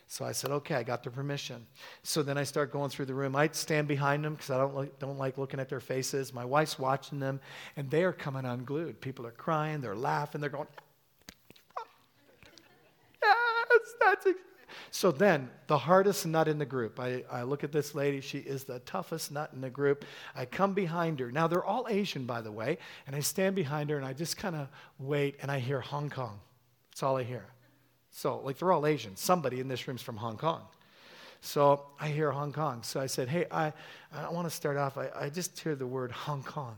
So 0.09 0.23
I 0.23 0.31
said, 0.31 0.51
okay, 0.51 0.75
I 0.75 0.83
got 0.83 1.03
the 1.03 1.09
permission. 1.09 1.65
So 2.03 2.23
then 2.23 2.37
I 2.37 2.43
start 2.43 2.71
going 2.71 2.89
through 2.89 3.07
the 3.07 3.13
room. 3.13 3.35
I 3.35 3.49
stand 3.51 3.89
behind 3.89 4.23
them 4.23 4.35
because 4.35 4.49
I 4.49 4.57
don't, 4.57 4.73
like, 4.73 4.99
don't 4.99 5.17
like 5.17 5.37
looking 5.37 5.59
at 5.59 5.67
their 5.67 5.81
faces. 5.81 6.33
My 6.33 6.45
wife's 6.45 6.79
watching 6.79 7.19
them, 7.19 7.41
and 7.75 7.89
they 7.91 8.03
are 8.03 8.13
coming 8.13 8.45
unglued. 8.45 9.01
People 9.01 9.27
are 9.27 9.31
crying, 9.31 9.81
they're 9.81 9.97
laughing, 9.97 10.39
they're 10.39 10.49
going, 10.49 10.67
ah, 11.77 13.65
yes, 13.69 13.93
that's 13.99 14.25
so 14.91 15.11
then, 15.11 15.49
the 15.67 15.77
hardest 15.77 16.25
nut 16.25 16.47
in 16.47 16.57
the 16.57 16.65
group. 16.65 16.99
I, 16.99 17.23
I 17.31 17.43
look 17.43 17.63
at 17.63 17.71
this 17.71 17.95
lady. 17.95 18.21
She 18.21 18.39
is 18.39 18.63
the 18.63 18.79
toughest 18.79 19.31
nut 19.31 19.51
in 19.53 19.61
the 19.61 19.69
group. 19.69 20.05
I 20.35 20.45
come 20.45 20.73
behind 20.73 21.19
her. 21.19 21.31
Now, 21.31 21.47
they're 21.47 21.63
all 21.63 21.87
Asian, 21.89 22.25
by 22.25 22.41
the 22.41 22.51
way. 22.51 22.77
And 23.05 23.15
I 23.15 23.19
stand 23.19 23.55
behind 23.55 23.89
her 23.89 23.97
and 23.97 24.05
I 24.05 24.13
just 24.13 24.37
kind 24.37 24.55
of 24.55 24.67
wait 24.99 25.37
and 25.41 25.51
I 25.51 25.59
hear 25.59 25.79
Hong 25.79 26.09
Kong. 26.09 26.39
That's 26.91 27.03
all 27.03 27.17
I 27.17 27.23
hear. 27.23 27.45
So, 28.11 28.39
like, 28.39 28.57
they're 28.57 28.71
all 28.71 28.85
Asian. 28.85 29.15
Somebody 29.15 29.59
in 29.59 29.67
this 29.67 29.87
room's 29.87 30.01
from 30.01 30.17
Hong 30.17 30.37
Kong. 30.37 30.61
So 31.41 31.85
I 31.99 32.09
hear 32.09 32.31
Hong 32.31 32.51
Kong. 32.51 32.83
So 32.83 32.99
I 32.99 33.05
said, 33.05 33.29
hey, 33.29 33.45
I, 33.51 33.71
I 34.11 34.29
want 34.31 34.47
to 34.49 34.53
start 34.55 34.77
off. 34.77 34.97
I, 34.97 35.09
I 35.15 35.29
just 35.29 35.57
hear 35.59 35.75
the 35.75 35.87
word 35.87 36.11
Hong 36.11 36.43
Kong. 36.43 36.77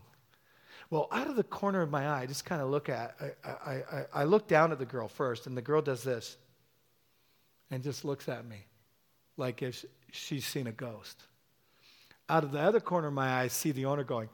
Well, 0.90 1.08
out 1.12 1.28
of 1.28 1.36
the 1.36 1.44
corner 1.44 1.82
of 1.82 1.92
my 1.92 2.08
eye, 2.08 2.22
I 2.22 2.26
just 2.26 2.46
kind 2.46 2.62
of 2.62 2.70
look 2.70 2.90
at, 2.90 3.16
I, 3.44 3.50
I, 3.50 3.74
I, 3.74 4.06
I 4.14 4.24
look 4.24 4.48
down 4.48 4.72
at 4.72 4.80
the 4.80 4.86
girl 4.86 5.08
first, 5.08 5.48
and 5.48 5.56
the 5.56 5.62
girl 5.62 5.82
does 5.82 6.04
this 6.04 6.38
and 7.72 7.84
just 7.84 8.05
looks 8.05 8.28
at 8.28 8.45
me 8.45 8.65
like 9.38 9.61
if 9.61 9.86
she's 10.11 10.45
seen 10.45 10.67
a 10.67 10.72
ghost. 10.72 11.24
Out 12.28 12.43
of 12.43 12.51
the 12.51 12.59
other 12.59 12.80
corner 12.80 13.07
of 13.07 13.13
my 13.13 13.28
eye, 13.28 13.43
I 13.43 13.47
see 13.47 13.72
the 13.72 13.86
owner 13.86 14.03
going, 14.03 14.30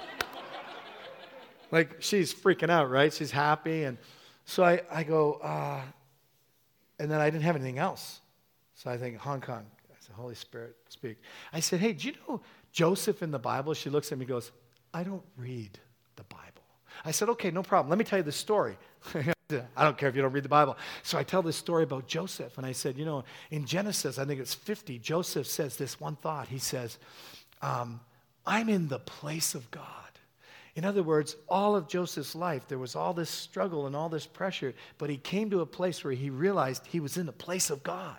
like 1.70 1.96
she's 1.98 2.32
freaking 2.32 2.70
out, 2.70 2.88
right? 2.88 3.12
She's 3.12 3.30
happy. 3.30 3.84
And 3.84 3.98
so 4.46 4.64
I, 4.64 4.80
I 4.90 5.02
go, 5.02 5.34
uh, 5.34 5.82
and 6.98 7.10
then 7.10 7.20
I 7.20 7.28
didn't 7.28 7.44
have 7.44 7.56
anything 7.56 7.78
else. 7.78 8.20
So 8.74 8.90
I 8.90 8.96
think, 8.96 9.18
Hong 9.18 9.40
Kong. 9.40 9.66
I 9.90 9.94
said, 10.00 10.14
Holy 10.14 10.34
Spirit, 10.34 10.76
speak. 10.88 11.18
I 11.52 11.60
said, 11.60 11.80
hey, 11.80 11.92
do 11.92 12.08
you 12.08 12.14
know 12.26 12.40
Joseph 12.72 13.22
in 13.22 13.30
the 13.30 13.38
Bible? 13.38 13.74
She 13.74 13.90
looks 13.90 14.10
at 14.12 14.18
me 14.18 14.22
and 14.22 14.28
goes, 14.30 14.52
I 14.94 15.02
don't 15.02 15.22
read 15.36 15.78
the 16.16 16.24
Bible. 16.24 16.62
I 17.04 17.10
said, 17.10 17.28
okay, 17.30 17.50
no 17.50 17.62
problem. 17.62 17.90
Let 17.90 17.98
me 17.98 18.04
tell 18.04 18.18
you 18.18 18.22
the 18.22 18.32
story. 18.32 18.78
I 19.76 19.84
don't 19.84 19.96
care 19.96 20.08
if 20.08 20.16
you 20.16 20.22
don't 20.22 20.32
read 20.32 20.44
the 20.44 20.48
Bible. 20.48 20.76
So 21.02 21.18
I 21.18 21.22
tell 21.22 21.42
this 21.42 21.56
story 21.56 21.84
about 21.84 22.06
Joseph, 22.06 22.56
and 22.58 22.66
I 22.66 22.72
said, 22.72 22.96
you 22.96 23.04
know, 23.04 23.24
in 23.50 23.66
Genesis, 23.66 24.18
I 24.18 24.24
think 24.24 24.40
it's 24.40 24.54
50, 24.54 24.98
Joseph 24.98 25.46
says 25.46 25.76
this 25.76 26.00
one 26.00 26.16
thought. 26.16 26.48
He 26.48 26.58
says, 26.58 26.98
um, 27.62 28.00
I'm 28.46 28.68
in 28.68 28.88
the 28.88 28.98
place 28.98 29.54
of 29.54 29.70
God. 29.70 29.84
In 30.76 30.84
other 30.84 31.02
words, 31.02 31.36
all 31.48 31.74
of 31.74 31.88
Joseph's 31.88 32.34
life, 32.34 32.68
there 32.68 32.78
was 32.78 32.94
all 32.94 33.12
this 33.12 33.30
struggle 33.30 33.86
and 33.86 33.96
all 33.96 34.08
this 34.08 34.26
pressure, 34.26 34.72
but 34.98 35.10
he 35.10 35.16
came 35.16 35.50
to 35.50 35.60
a 35.60 35.66
place 35.66 36.04
where 36.04 36.12
he 36.12 36.30
realized 36.30 36.86
he 36.86 37.00
was 37.00 37.16
in 37.16 37.26
the 37.26 37.32
place 37.32 37.70
of 37.70 37.82
God. 37.82 38.16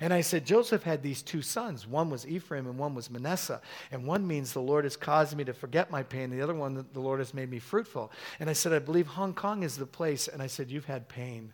And 0.00 0.12
I 0.12 0.20
said, 0.20 0.44
Joseph 0.44 0.82
had 0.82 1.02
these 1.02 1.22
two 1.22 1.42
sons. 1.42 1.86
One 1.86 2.10
was 2.10 2.26
Ephraim 2.26 2.66
and 2.66 2.78
one 2.78 2.94
was 2.94 3.10
Manasseh. 3.10 3.60
And 3.90 4.06
one 4.06 4.26
means 4.26 4.52
the 4.52 4.60
Lord 4.60 4.84
has 4.84 4.96
caused 4.96 5.36
me 5.36 5.44
to 5.44 5.52
forget 5.52 5.90
my 5.90 6.02
pain. 6.02 6.30
The 6.30 6.42
other 6.42 6.54
one, 6.54 6.86
the 6.92 7.00
Lord 7.00 7.18
has 7.20 7.34
made 7.34 7.50
me 7.50 7.58
fruitful. 7.58 8.12
And 8.40 8.50
I 8.50 8.52
said, 8.52 8.72
I 8.72 8.78
believe 8.78 9.06
Hong 9.06 9.34
Kong 9.34 9.62
is 9.62 9.76
the 9.76 9.86
place. 9.86 10.28
And 10.28 10.42
I 10.42 10.46
said, 10.46 10.70
You've 10.70 10.84
had 10.84 11.08
pain. 11.08 11.52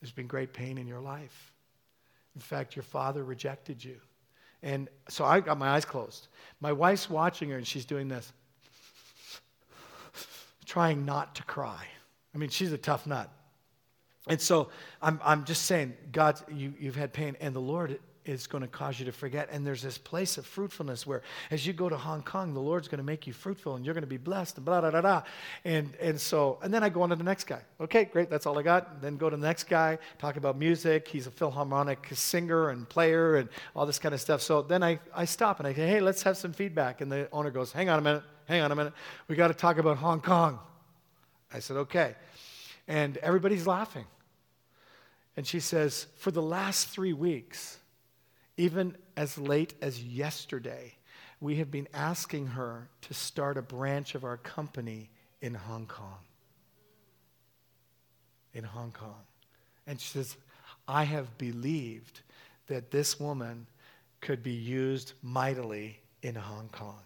There's 0.00 0.12
been 0.12 0.26
great 0.26 0.52
pain 0.52 0.78
in 0.78 0.86
your 0.86 1.00
life. 1.00 1.52
In 2.34 2.40
fact, 2.40 2.76
your 2.76 2.82
father 2.82 3.24
rejected 3.24 3.82
you. 3.82 3.98
And 4.62 4.88
so 5.08 5.24
I 5.24 5.40
got 5.40 5.58
my 5.58 5.68
eyes 5.68 5.84
closed. 5.84 6.28
My 6.60 6.72
wife's 6.72 7.08
watching 7.08 7.50
her 7.50 7.56
and 7.56 7.66
she's 7.66 7.84
doing 7.84 8.08
this, 8.08 8.32
trying 10.64 11.04
not 11.04 11.34
to 11.36 11.42
cry. 11.44 11.86
I 12.34 12.38
mean, 12.38 12.50
she's 12.50 12.72
a 12.72 12.78
tough 12.78 13.06
nut. 13.06 13.30
And 14.26 14.40
so 14.40 14.70
I'm, 15.00 15.20
I'm 15.24 15.44
just 15.44 15.62
saying, 15.62 15.94
God, 16.12 16.40
you, 16.52 16.74
you've 16.80 16.96
had 16.96 17.12
pain, 17.12 17.36
and 17.40 17.54
the 17.54 17.60
Lord 17.60 18.00
is 18.24 18.48
going 18.48 18.62
to 18.62 18.66
cause 18.68 18.98
you 18.98 19.04
to 19.06 19.12
forget. 19.12 19.48
And 19.52 19.64
there's 19.64 19.82
this 19.82 19.98
place 19.98 20.36
of 20.36 20.44
fruitfulness 20.44 21.06
where, 21.06 21.22
as 21.52 21.64
you 21.64 21.72
go 21.72 21.88
to 21.88 21.96
Hong 21.96 22.22
Kong, 22.22 22.54
the 22.54 22.60
Lord's 22.60 22.88
going 22.88 22.98
to 22.98 23.04
make 23.04 23.24
you 23.24 23.32
fruitful, 23.32 23.76
and 23.76 23.84
you're 23.84 23.94
going 23.94 24.02
to 24.02 24.08
be 24.08 24.16
blessed, 24.16 24.56
and 24.56 24.64
blah, 24.64 24.80
blah, 24.80 24.90
blah, 24.90 25.00
blah. 25.00 25.22
And, 25.64 25.94
and 26.00 26.20
so, 26.20 26.58
and 26.60 26.74
then 26.74 26.82
I 26.82 26.88
go 26.88 27.02
on 27.02 27.10
to 27.10 27.14
the 27.14 27.22
next 27.22 27.44
guy. 27.44 27.60
Okay, 27.80 28.04
great, 28.04 28.28
that's 28.28 28.44
all 28.44 28.58
I 28.58 28.62
got. 28.62 29.00
Then 29.00 29.16
go 29.16 29.30
to 29.30 29.36
the 29.36 29.46
next 29.46 29.68
guy, 29.68 29.98
talk 30.18 30.36
about 30.36 30.58
music. 30.58 31.06
He's 31.06 31.28
a 31.28 31.30
Philharmonic 31.30 32.08
singer 32.14 32.70
and 32.70 32.88
player 32.88 33.36
and 33.36 33.48
all 33.76 33.86
this 33.86 34.00
kind 34.00 34.12
of 34.12 34.20
stuff. 34.20 34.42
So 34.42 34.60
then 34.60 34.82
I, 34.82 34.98
I 35.14 35.24
stop 35.24 35.60
and 35.60 35.68
I 35.68 35.72
say, 35.72 35.86
hey, 35.86 36.00
let's 36.00 36.24
have 36.24 36.36
some 36.36 36.52
feedback. 36.52 37.00
And 37.00 37.12
the 37.12 37.28
owner 37.30 37.52
goes, 37.52 37.70
hang 37.70 37.88
on 37.90 38.00
a 38.00 38.02
minute, 38.02 38.24
hang 38.48 38.60
on 38.60 38.72
a 38.72 38.74
minute. 38.74 38.92
We 39.28 39.36
got 39.36 39.48
to 39.48 39.54
talk 39.54 39.78
about 39.78 39.98
Hong 39.98 40.20
Kong. 40.20 40.58
I 41.54 41.60
said, 41.60 41.76
okay. 41.76 42.16
And 42.88 43.18
everybody's 43.18 43.68
laughing. 43.68 44.04
And 45.36 45.46
she 45.46 45.60
says, 45.60 46.06
For 46.16 46.30
the 46.30 46.42
last 46.42 46.88
three 46.88 47.12
weeks, 47.12 47.78
even 48.56 48.96
as 49.16 49.36
late 49.36 49.74
as 49.82 50.02
yesterday, 50.02 50.94
we 51.40 51.56
have 51.56 51.70
been 51.70 51.88
asking 51.92 52.48
her 52.48 52.88
to 53.02 53.14
start 53.14 53.58
a 53.58 53.62
branch 53.62 54.14
of 54.14 54.24
our 54.24 54.38
company 54.38 55.10
in 55.42 55.54
Hong 55.54 55.86
Kong. 55.86 56.18
In 58.54 58.64
Hong 58.64 58.92
Kong. 58.92 59.20
And 59.86 60.00
she 60.00 60.08
says, 60.08 60.36
I 60.88 61.04
have 61.04 61.36
believed 61.36 62.20
that 62.68 62.90
this 62.90 63.20
woman 63.20 63.66
could 64.20 64.42
be 64.42 64.52
used 64.52 65.12
mightily 65.22 66.00
in 66.22 66.34
Hong 66.34 66.68
Kong. 66.72 67.00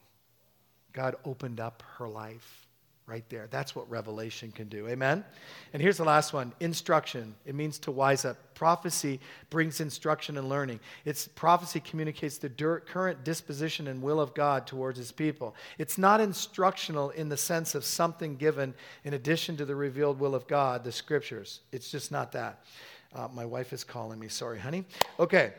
God 0.93 1.17
opened 1.25 1.61
up 1.61 1.83
her 1.99 2.09
life 2.09 2.67
right 3.11 3.29
there. 3.29 3.49
That's 3.51 3.75
what 3.75 3.91
revelation 3.91 4.53
can 4.53 4.69
do. 4.69 4.87
Amen? 4.87 5.25
And 5.73 5.83
here's 5.83 5.97
the 5.97 6.05
last 6.05 6.33
one 6.33 6.53
instruction. 6.61 7.35
It 7.45 7.57
means 7.57 7.79
to 7.81 7.91
wise 7.91 8.25
up. 8.25 8.37
Prophecy 8.55 9.19
brings 9.51 9.81
instruction 9.81 10.39
and 10.39 10.49
learning. 10.49 10.79
It's 11.05 11.27
prophecy 11.27 11.81
communicates 11.81 12.39
the 12.39 12.49
current 12.49 13.25
disposition 13.25 13.89
and 13.89 14.01
will 14.01 14.21
of 14.21 14.33
God 14.35 14.67
towards 14.67 14.97
his 14.97 15.11
people. 15.11 15.57
It's 15.79 15.99
not 15.99 16.21
instructional 16.21 17.11
in 17.11 17.29
the 17.29 17.37
sense 17.37 17.75
of 17.75 17.85
something 17.85 18.37
given 18.37 18.73
in 19.05 19.15
addition 19.15 19.57
to 19.57 19.65
the 19.65 19.75
revealed 19.75 20.21
will 20.21 20.35
of 20.37 20.47
God, 20.47 20.85
the 20.85 20.93
scriptures. 20.93 21.61
It's 21.73 21.91
just 21.91 22.13
not 22.13 22.31
that. 22.33 22.65
Uh, 23.13 23.27
my 23.35 23.45
wife 23.45 23.73
is 23.73 23.83
calling 23.83 24.21
me. 24.21 24.29
Sorry, 24.29 24.59
honey. 24.59 24.85
Okay. 25.19 25.53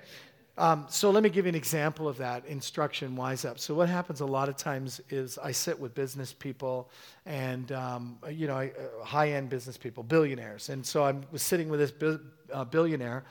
Um, 0.61 0.85
so 0.89 1.09
let 1.09 1.23
me 1.23 1.29
give 1.29 1.45
you 1.45 1.49
an 1.49 1.55
example 1.55 2.07
of 2.07 2.17
that 2.17 2.45
instruction 2.45 3.15
wise 3.15 3.45
up. 3.45 3.57
So 3.57 3.73
what 3.73 3.89
happens 3.89 4.21
a 4.21 4.27
lot 4.27 4.47
of 4.47 4.57
times 4.57 5.01
is 5.09 5.39
I 5.39 5.53
sit 5.53 5.79
with 5.79 5.95
business 5.95 6.33
people 6.33 6.91
and 7.25 7.71
um, 7.71 8.19
you 8.29 8.45
know 8.45 8.57
uh, 8.57 9.03
high 9.03 9.29
end 9.31 9.49
business 9.49 9.75
people, 9.75 10.03
billionaires, 10.03 10.69
and 10.69 10.85
so 10.85 11.03
I 11.03 11.15
was 11.31 11.41
sitting 11.41 11.67
with 11.67 11.79
this 11.79 11.89
bi- 11.89 12.23
uh, 12.53 12.63
billionaire, 12.63 13.23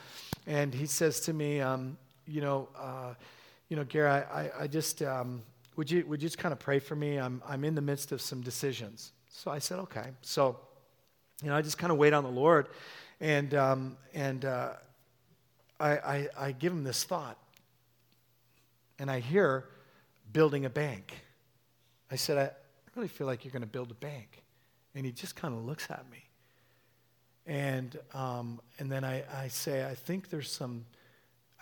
and 0.49 0.74
he 0.74 0.87
says 0.87 1.20
to 1.20 1.33
me, 1.33 1.61
um, 1.61 1.97
you 2.26 2.41
know, 2.41 2.68
uh, 2.76 3.14
you 3.68 3.76
know, 3.76 3.85
Gary, 3.85 4.11
I, 4.11 4.51
I 4.62 4.66
just 4.66 5.01
um, 5.01 5.41
would 5.76 5.89
you 5.89 6.05
would 6.07 6.20
you 6.20 6.28
just 6.28 6.39
kind 6.39 6.53
of 6.53 6.59
pray 6.59 6.81
for 6.81 6.97
me? 6.97 7.16
I'm 7.16 7.41
I'm 7.47 7.62
in 7.62 7.76
the 7.76 7.81
midst 7.81 8.11
of 8.11 8.20
some 8.20 8.41
decisions. 8.41 9.12
So 9.28 9.53
I 9.53 9.61
said, 9.61 9.78
okay. 9.78 10.09
So 10.22 10.59
you 11.45 11.51
know, 11.51 11.55
I 11.55 11.62
just 11.62 11.78
kind 11.78 11.93
of 11.93 11.97
wait 11.97 12.12
on 12.12 12.24
the 12.24 12.31
Lord, 12.31 12.70
and 13.20 13.55
um, 13.55 13.97
and 14.14 14.45
uh, 14.45 14.70
I, 15.81 15.91
I, 15.91 16.28
I 16.39 16.53
give 16.53 16.72
him 16.72 16.85
this 16.85 17.05
thought, 17.05 17.39
and 18.99 19.11
I 19.11 19.20
hear 19.20 19.64
building 20.33 20.64
a 20.64 20.70
bank. 20.70 21.14
I 22.11 22.16
said, 22.16 22.39
I 22.39 22.51
really 22.95 23.09
feel 23.09 23.26
like 23.26 23.45
you're 23.45 23.53
going 23.53 23.62
to 23.62 23.68
build 23.68 23.91
a 23.91 23.95
bank. 23.95 24.43
And 24.95 25.07
he 25.07 25.12
just 25.12 25.37
kind 25.37 25.55
of 25.55 25.64
looks 25.64 25.91
at 25.91 26.05
me. 26.11 26.24
And, 27.47 27.99
um, 28.12 28.61
and 28.78 28.91
then 28.91 29.05
I, 29.05 29.24
I 29.35 29.49
say, 29.49 29.85
I 29.85 29.95
think 29.95 30.28
there's 30.28 30.51
some, 30.51 30.85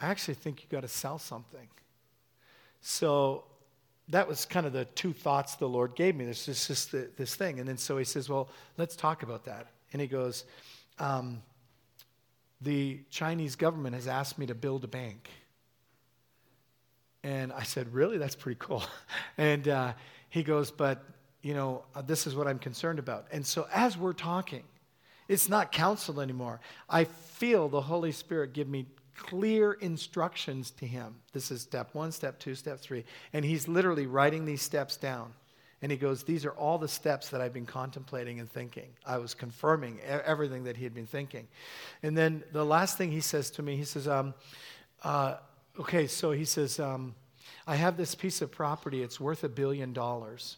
I 0.00 0.06
actually 0.06 0.34
think 0.34 0.62
you 0.62 0.68
got 0.70 0.82
to 0.82 0.88
sell 0.88 1.18
something. 1.18 1.68
So 2.80 3.44
that 4.08 4.26
was 4.26 4.44
kind 4.44 4.66
of 4.66 4.72
the 4.72 4.86
two 4.86 5.12
thoughts 5.12 5.56
the 5.56 5.68
Lord 5.68 5.94
gave 5.94 6.16
me. 6.16 6.24
There's 6.24 6.46
just, 6.46 6.66
just 6.66 6.92
this 6.92 7.34
thing. 7.34 7.60
And 7.60 7.68
then 7.68 7.76
so 7.76 7.98
he 7.98 8.04
says, 8.04 8.28
Well, 8.28 8.48
let's 8.76 8.96
talk 8.96 9.22
about 9.22 9.44
that. 9.44 9.66
And 9.92 10.00
he 10.00 10.08
goes, 10.08 10.44
um, 10.98 11.42
the 12.60 13.00
Chinese 13.10 13.56
government 13.56 13.94
has 13.94 14.08
asked 14.08 14.38
me 14.38 14.46
to 14.46 14.54
build 14.54 14.84
a 14.84 14.88
bank. 14.88 15.28
And 17.22 17.52
I 17.52 17.62
said, 17.62 17.92
Really? 17.92 18.18
That's 18.18 18.36
pretty 18.36 18.58
cool. 18.58 18.82
and 19.38 19.66
uh, 19.68 19.92
he 20.28 20.42
goes, 20.42 20.70
But, 20.70 21.04
you 21.42 21.54
know, 21.54 21.84
uh, 21.94 22.02
this 22.02 22.26
is 22.26 22.34
what 22.34 22.46
I'm 22.46 22.58
concerned 22.58 22.98
about. 22.98 23.26
And 23.32 23.46
so 23.46 23.66
as 23.72 23.96
we're 23.96 24.12
talking, 24.12 24.64
it's 25.28 25.48
not 25.48 25.72
counsel 25.72 26.20
anymore. 26.20 26.60
I 26.88 27.04
feel 27.04 27.68
the 27.68 27.82
Holy 27.82 28.12
Spirit 28.12 28.54
give 28.54 28.68
me 28.68 28.86
clear 29.16 29.72
instructions 29.74 30.70
to 30.70 30.86
him. 30.86 31.16
This 31.32 31.50
is 31.50 31.60
step 31.60 31.94
one, 31.94 32.12
step 32.12 32.38
two, 32.38 32.54
step 32.54 32.80
three. 32.80 33.04
And 33.32 33.44
he's 33.44 33.68
literally 33.68 34.06
writing 34.06 34.44
these 34.44 34.62
steps 34.62 34.96
down. 34.96 35.34
And 35.80 35.92
he 35.92 35.98
goes, 35.98 36.24
These 36.24 36.44
are 36.44 36.52
all 36.52 36.78
the 36.78 36.88
steps 36.88 37.28
that 37.30 37.40
I've 37.40 37.52
been 37.52 37.66
contemplating 37.66 38.40
and 38.40 38.50
thinking. 38.50 38.88
I 39.06 39.18
was 39.18 39.34
confirming 39.34 40.00
everything 40.00 40.64
that 40.64 40.76
he 40.76 40.84
had 40.84 40.94
been 40.94 41.06
thinking. 41.06 41.46
And 42.02 42.16
then 42.16 42.42
the 42.52 42.64
last 42.64 42.98
thing 42.98 43.12
he 43.12 43.20
says 43.20 43.50
to 43.52 43.62
me, 43.62 43.76
he 43.76 43.84
says, 43.84 44.08
um, 44.08 44.34
uh, 45.02 45.36
Okay, 45.78 46.08
so 46.08 46.32
he 46.32 46.44
says, 46.44 46.80
um, 46.80 47.14
I 47.66 47.76
have 47.76 47.96
this 47.96 48.14
piece 48.14 48.42
of 48.42 48.50
property, 48.50 49.02
it's 49.02 49.20
worth 49.20 49.44
a 49.44 49.48
billion 49.48 49.92
dollars. 49.92 50.56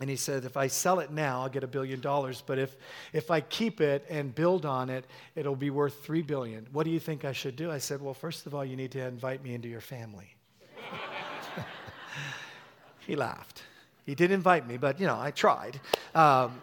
And 0.00 0.10
he 0.10 0.16
said, 0.16 0.44
if 0.44 0.56
I 0.56 0.66
sell 0.66 0.98
it 1.00 1.12
now, 1.12 1.42
I'll 1.42 1.48
get 1.48 1.62
a 1.62 1.68
billion 1.68 2.00
dollars. 2.00 2.42
But 2.44 2.58
if, 2.58 2.76
if 3.12 3.30
I 3.30 3.40
keep 3.40 3.80
it 3.80 4.04
and 4.08 4.34
build 4.34 4.66
on 4.66 4.90
it, 4.90 5.04
it'll 5.36 5.54
be 5.54 5.70
worth 5.70 6.04
three 6.04 6.22
billion. 6.22 6.66
What 6.72 6.84
do 6.84 6.90
you 6.90 6.98
think 6.98 7.24
I 7.24 7.32
should 7.32 7.54
do? 7.54 7.70
I 7.70 7.78
said, 7.78 8.02
well, 8.02 8.14
first 8.14 8.46
of 8.46 8.54
all, 8.54 8.64
you 8.64 8.76
need 8.76 8.90
to 8.92 9.06
invite 9.06 9.42
me 9.42 9.54
into 9.54 9.68
your 9.68 9.80
family. 9.80 10.34
he 13.06 13.14
laughed. 13.14 13.62
He 14.04 14.14
did 14.14 14.30
invite 14.30 14.66
me, 14.66 14.76
but 14.76 15.00
you 15.00 15.06
know, 15.06 15.18
I 15.18 15.30
tried. 15.30 15.80
Um, 16.14 16.60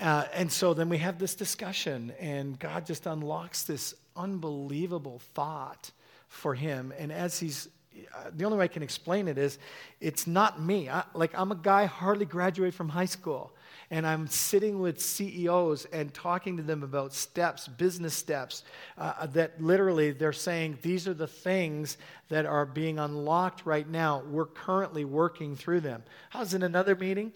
uh, 0.00 0.24
and 0.34 0.50
so 0.50 0.74
then 0.74 0.88
we 0.88 0.98
have 0.98 1.18
this 1.18 1.34
discussion, 1.34 2.12
and 2.18 2.58
God 2.58 2.86
just 2.86 3.06
unlocks 3.06 3.62
this 3.62 3.94
unbelievable 4.16 5.20
thought 5.34 5.90
for 6.28 6.54
him. 6.54 6.92
And 6.98 7.12
as 7.12 7.38
he's, 7.38 7.68
uh, 8.14 8.30
the 8.34 8.44
only 8.44 8.58
way 8.58 8.64
I 8.64 8.68
can 8.68 8.82
explain 8.82 9.28
it 9.28 9.36
is, 9.38 9.58
it's 10.00 10.26
not 10.26 10.60
me. 10.60 10.88
I, 10.88 11.04
like, 11.14 11.38
I'm 11.38 11.52
a 11.52 11.56
guy 11.56 11.84
hardly 11.84 12.24
graduated 12.24 12.74
from 12.74 12.88
high 12.88 13.04
school 13.04 13.52
and 13.92 14.06
I'm 14.06 14.26
sitting 14.26 14.80
with 14.80 15.02
CEOs 15.02 15.84
and 15.92 16.14
talking 16.14 16.56
to 16.56 16.62
them 16.62 16.82
about 16.82 17.12
steps, 17.12 17.68
business 17.68 18.14
steps, 18.14 18.64
uh, 18.96 19.26
that 19.26 19.62
literally 19.62 20.12
they're 20.12 20.32
saying 20.32 20.78
these 20.80 21.06
are 21.06 21.12
the 21.12 21.26
things 21.26 21.98
that 22.30 22.46
are 22.46 22.64
being 22.64 22.98
unlocked 22.98 23.66
right 23.66 23.86
now. 23.86 24.22
We're 24.30 24.46
currently 24.46 25.04
working 25.04 25.56
through 25.56 25.80
them. 25.80 26.04
I 26.32 26.40
was 26.40 26.54
in 26.54 26.62
another 26.62 26.96
meeting 26.96 27.34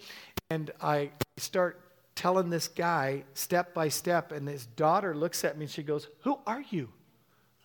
and 0.49 0.71
I 0.81 1.11
start 1.37 1.79
telling 2.15 2.49
this 2.49 2.67
guy 2.67 3.23
step 3.35 3.75
by 3.75 3.89
step, 3.89 4.31
and 4.31 4.47
his 4.47 4.65
daughter 4.65 5.13
looks 5.13 5.43
at 5.43 5.59
me 5.59 5.65
and 5.65 5.71
she 5.71 5.83
goes, 5.83 6.07
Who 6.21 6.39
are 6.47 6.63
you? 6.71 6.89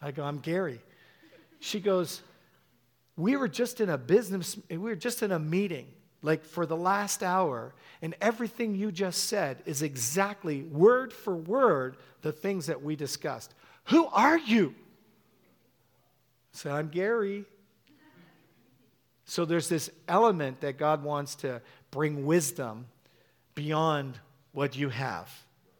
I 0.02 0.10
go, 0.10 0.22
I'm 0.22 0.38
Gary. 0.38 0.80
She 1.60 1.80
goes, 1.80 2.20
We 3.16 3.38
were 3.38 3.48
just 3.48 3.80
in 3.80 3.88
a 3.88 3.96
business, 3.96 4.58
we 4.68 4.76
were 4.76 4.96
just 4.96 5.22
in 5.22 5.32
a 5.32 5.38
meeting 5.38 5.86
like 6.22 6.44
for 6.44 6.66
the 6.66 6.76
last 6.76 7.22
hour, 7.22 7.74
and 8.00 8.14
everything 8.20 8.74
you 8.74 8.92
just 8.92 9.24
said 9.24 9.58
is 9.66 9.82
exactly 9.82 10.62
word 10.62 11.12
for 11.12 11.34
word 11.34 11.96
the 12.22 12.32
things 12.32 12.66
that 12.66 12.82
we 12.82 12.96
discussed. 12.96 13.54
Who 13.86 14.06
are 14.06 14.38
you? 14.38 14.74
Said, 16.52 16.72
I'm 16.72 16.88
Gary. 16.88 17.44
So 19.24 19.44
there's 19.44 19.68
this 19.68 19.90
element 20.08 20.60
that 20.60 20.78
God 20.78 21.02
wants 21.02 21.34
to 21.36 21.62
bring 21.90 22.26
wisdom 22.26 22.86
beyond 23.54 24.18
what 24.52 24.76
you 24.76 24.90
have. 24.90 25.32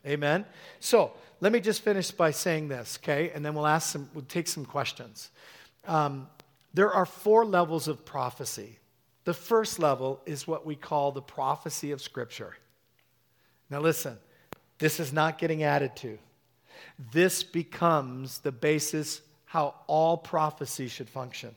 Amen? 0.06 0.44
So 0.80 1.12
let 1.40 1.52
me 1.52 1.60
just 1.60 1.82
finish 1.82 2.10
by 2.10 2.30
saying 2.30 2.68
this, 2.68 2.98
okay? 3.02 3.30
And 3.30 3.44
then 3.44 3.54
we'll 3.54 3.66
ask 3.66 3.92
some, 3.92 4.08
we'll 4.14 4.24
take 4.24 4.48
some 4.48 4.64
questions. 4.64 5.30
Um, 5.86 6.28
there 6.74 6.90
are 6.90 7.06
four 7.06 7.44
levels 7.44 7.88
of 7.88 8.04
prophecy. 8.04 8.78
The 9.24 9.34
first 9.34 9.78
level 9.78 10.20
is 10.26 10.46
what 10.46 10.66
we 10.66 10.74
call 10.74 11.12
the 11.12 11.22
prophecy 11.22 11.92
of 11.92 12.02
Scripture. 12.02 12.56
Now, 13.70 13.80
listen, 13.80 14.18
this 14.78 14.98
is 14.98 15.12
not 15.12 15.38
getting 15.38 15.62
added 15.62 15.94
to. 15.96 16.18
This 17.12 17.42
becomes 17.42 18.38
the 18.38 18.52
basis 18.52 19.22
how 19.44 19.74
all 19.86 20.16
prophecy 20.16 20.88
should 20.88 21.08
function. 21.08 21.54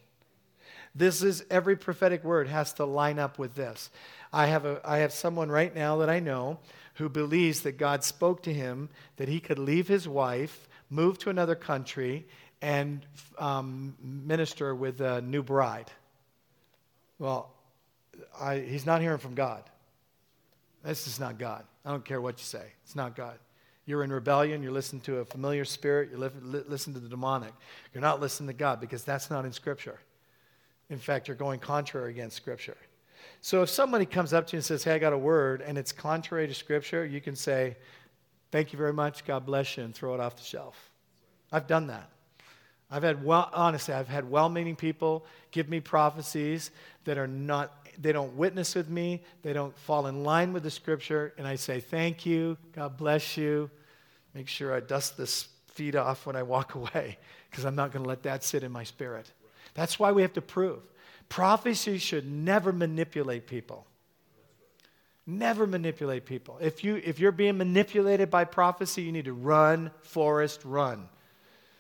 This 0.94 1.24
is 1.24 1.44
every 1.50 1.76
prophetic 1.76 2.24
word 2.24 2.48
has 2.48 2.74
to 2.74 2.86
line 2.86 3.20
up 3.20 3.38
with 3.40 3.56
this. 3.56 3.90
I 4.32 4.46
have, 4.48 4.66
a, 4.66 4.80
I 4.86 5.00
have 5.00 5.12
someone 5.12 5.50
right 5.50 5.74
now 5.74 5.98
that 5.98 6.10
I 6.10 6.20
know 6.20 6.60
who 6.96 7.10
believes 7.10 7.62
that 7.62 7.78
God 7.78 8.04
spoke 8.04 8.44
to 8.44 8.54
him 8.54 8.90
that 9.18 9.28
he 9.28 9.40
could 9.40 9.60
leave 9.60 9.88
his 9.88 10.08
wife, 10.08 10.70
move 10.90 11.18
to 11.20 11.30
another 11.30 11.56
country, 11.56 12.26
and 12.62 13.06
um, 13.38 13.96
minister 14.02 14.74
with 14.74 15.02
a 15.02 15.22
new 15.22 15.44
bride. 15.44 15.92
Well, 17.20 17.55
I, 18.40 18.60
he's 18.60 18.86
not 18.86 19.02
hearing 19.02 19.18
from 19.18 19.36
God. 19.36 19.64
This 20.84 21.08
is 21.08 21.20
not 21.20 21.40
God. 21.40 21.64
I 21.84 21.92
don't 21.92 22.06
care 22.06 22.22
what 22.22 22.38
you 22.38 22.44
say. 22.44 22.66
It's 22.84 22.96
not 22.96 23.16
God. 23.16 23.38
You're 23.86 24.04
in 24.04 24.12
rebellion. 24.12 24.64
You're 24.64 24.72
listening 24.72 25.02
to 25.04 25.18
a 25.18 25.26
familiar 25.26 25.66
spirit. 25.66 26.10
You 26.12 26.18
li- 26.18 26.64
listening 26.68 26.96
to 26.96 27.00
the 27.00 27.10
demonic. 27.10 27.54
You're 27.94 28.02
not 28.02 28.20
listening 28.20 28.48
to 28.48 28.54
God 28.54 28.80
because 28.80 29.04
that's 29.04 29.30
not 29.30 29.46
in 29.46 29.52
Scripture. 29.52 30.00
In 30.90 30.98
fact, 30.98 31.28
you're 31.28 31.38
going 31.38 31.60
contrary 31.60 32.12
against 32.12 32.36
Scripture. 32.36 32.78
So 33.42 33.62
if 33.64 33.70
somebody 33.70 34.06
comes 34.06 34.34
up 34.34 34.48
to 34.48 34.54
you 34.54 34.58
and 34.58 34.66
says, 34.66 34.84
Hey, 34.84 34.94
I 34.94 35.00
got 35.00 35.14
a 35.14 35.18
word, 35.18 35.62
and 35.62 35.78
it's 35.78 35.92
contrary 35.92 36.48
to 36.48 36.54
Scripture, 36.54 37.06
you 37.06 37.22
can 37.22 37.36
say, 37.36 37.78
Thank 38.52 38.72
you 38.72 38.78
very 38.78 38.94
much. 38.94 39.26
God 39.26 39.46
bless 39.46 39.78
you, 39.78 39.84
and 39.84 39.94
throw 39.94 40.14
it 40.14 40.20
off 40.20 40.36
the 40.36 40.44
shelf. 40.44 40.92
I've 41.52 41.68
done 41.68 41.88
that. 41.88 42.10
I've 42.90 43.04
had 43.04 43.24
well, 43.24 43.50
honestly, 43.54 43.94
I've 43.94 44.08
had 44.08 44.30
well-meaning 44.30 44.76
people 44.76 45.26
give 45.52 45.70
me 45.70 45.80
prophecies 45.80 46.72
that 47.04 47.18
are 47.18 47.28
not 47.28 47.85
they 48.02 48.12
don't 48.12 48.36
witness 48.36 48.76
with 48.76 48.90
me, 48.90 49.24
they 49.42 49.54
don't 49.54 49.78
fall 49.78 50.08
in 50.08 50.24
line 50.24 50.54
with 50.54 50.64
the 50.64 50.72
scripture, 50.72 51.34
and 51.38 51.48
I 51.48 51.56
say, 51.56 51.80
Thank 51.80 52.26
you, 52.26 52.58
God 52.74 52.98
bless 52.98 53.38
you. 53.38 53.70
Make 54.34 54.48
sure 54.48 54.74
I 54.74 54.80
dust 54.80 55.18
this 55.18 55.48
feet 55.68 55.96
off 55.96 56.26
when 56.26 56.36
I 56.36 56.44
walk 56.44 56.76
away, 56.76 57.18
because 57.50 57.66
I'm 57.66 57.76
not 57.76 57.92
going 57.92 58.04
to 58.04 58.10
let 58.10 58.24
that 58.24 58.44
sit 58.44 58.64
in 58.64 58.72
my 58.72 58.84
spirit. 58.84 59.32
That's 59.74 60.00
why 60.00 60.12
we 60.12 60.22
have 60.22 60.34
to 60.34 60.42
prove. 60.42 60.82
Prophecy 61.30 61.98
should 61.98 62.32
never 62.32 62.72
manipulate 62.72 63.48
people. 63.48 63.86
Never 65.28 65.66
manipulate 65.66 66.26
people. 66.26 66.58
If, 66.62 66.84
you, 66.84 67.02
if 67.04 67.20
you're 67.20 67.32
being 67.32 67.58
manipulated 67.58 68.30
by 68.30 68.46
prophecy, 68.46 69.02
you 69.02 69.12
need 69.12 69.26
to 69.26 69.34
run, 69.34 69.90
Forrest, 70.02 70.62
run. 70.64 71.10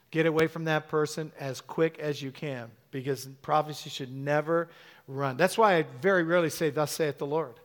Get 0.09 0.25
away 0.25 0.47
from 0.47 0.65
that 0.65 0.87
person 0.87 1.31
as 1.39 1.61
quick 1.61 1.99
as 1.99 2.21
you 2.21 2.31
can 2.31 2.71
because 2.89 3.25
prophecy 3.41 3.89
should 3.89 4.11
never 4.11 4.69
run. 5.07 5.37
That's 5.37 5.57
why 5.57 5.75
I 5.75 5.85
very 6.01 6.23
rarely 6.23 6.49
say, 6.49 6.69
Thus 6.69 6.91
saith 6.91 7.17
the 7.17 7.25
Lord. 7.25 7.55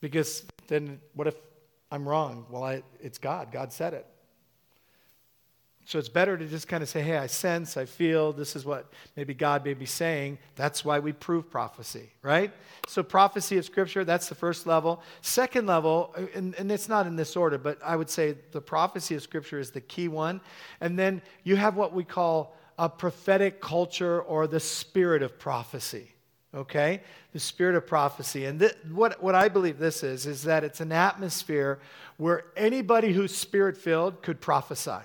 Because 0.00 0.44
then 0.68 1.00
what 1.14 1.26
if 1.26 1.34
I'm 1.90 2.08
wrong? 2.08 2.46
Well, 2.48 2.64
I, 2.64 2.82
it's 3.00 3.18
God. 3.18 3.52
God 3.52 3.72
said 3.72 3.94
it. 3.94 4.06
So 5.90 5.98
it's 5.98 6.08
better 6.08 6.38
to 6.38 6.46
just 6.46 6.68
kind 6.68 6.84
of 6.84 6.88
say, 6.88 7.02
hey, 7.02 7.16
I 7.16 7.26
sense, 7.26 7.76
I 7.76 7.84
feel, 7.84 8.32
this 8.32 8.54
is 8.54 8.64
what 8.64 8.92
maybe 9.16 9.34
God 9.34 9.64
may 9.64 9.74
be 9.74 9.86
saying. 9.86 10.38
That's 10.54 10.84
why 10.84 11.00
we 11.00 11.12
prove 11.12 11.50
prophecy, 11.50 12.10
right? 12.22 12.52
So 12.86 13.02
prophecy 13.02 13.58
of 13.58 13.64
Scripture, 13.64 14.04
that's 14.04 14.28
the 14.28 14.36
first 14.36 14.68
level. 14.68 15.02
Second 15.20 15.66
level, 15.66 16.14
uh, 16.16 16.26
and, 16.32 16.54
and 16.54 16.70
it's 16.70 16.88
not 16.88 17.08
in 17.08 17.16
this 17.16 17.34
order, 17.34 17.58
but 17.58 17.78
I 17.84 17.96
would 17.96 18.08
say 18.08 18.36
the 18.52 18.60
prophecy 18.60 19.16
of 19.16 19.22
Scripture 19.22 19.58
is 19.58 19.72
the 19.72 19.80
key 19.80 20.06
one. 20.06 20.40
And 20.80 20.96
then 20.96 21.22
you 21.42 21.56
have 21.56 21.74
what 21.74 21.92
we 21.92 22.04
call 22.04 22.56
a 22.78 22.88
prophetic 22.88 23.60
culture 23.60 24.22
or 24.22 24.46
the 24.46 24.60
spirit 24.60 25.22
of 25.22 25.40
prophecy 25.40 26.12
okay 26.54 27.00
the 27.32 27.40
spirit 27.40 27.76
of 27.76 27.86
prophecy 27.86 28.44
and 28.44 28.60
th- 28.60 28.74
what, 28.92 29.22
what 29.22 29.34
i 29.34 29.48
believe 29.48 29.78
this 29.78 30.02
is 30.02 30.26
is 30.26 30.42
that 30.42 30.64
it's 30.64 30.80
an 30.80 30.92
atmosphere 30.92 31.78
where 32.16 32.44
anybody 32.56 33.12
who's 33.12 33.34
spirit 33.34 33.76
filled 33.76 34.20
could 34.22 34.40
prophesy 34.40 35.00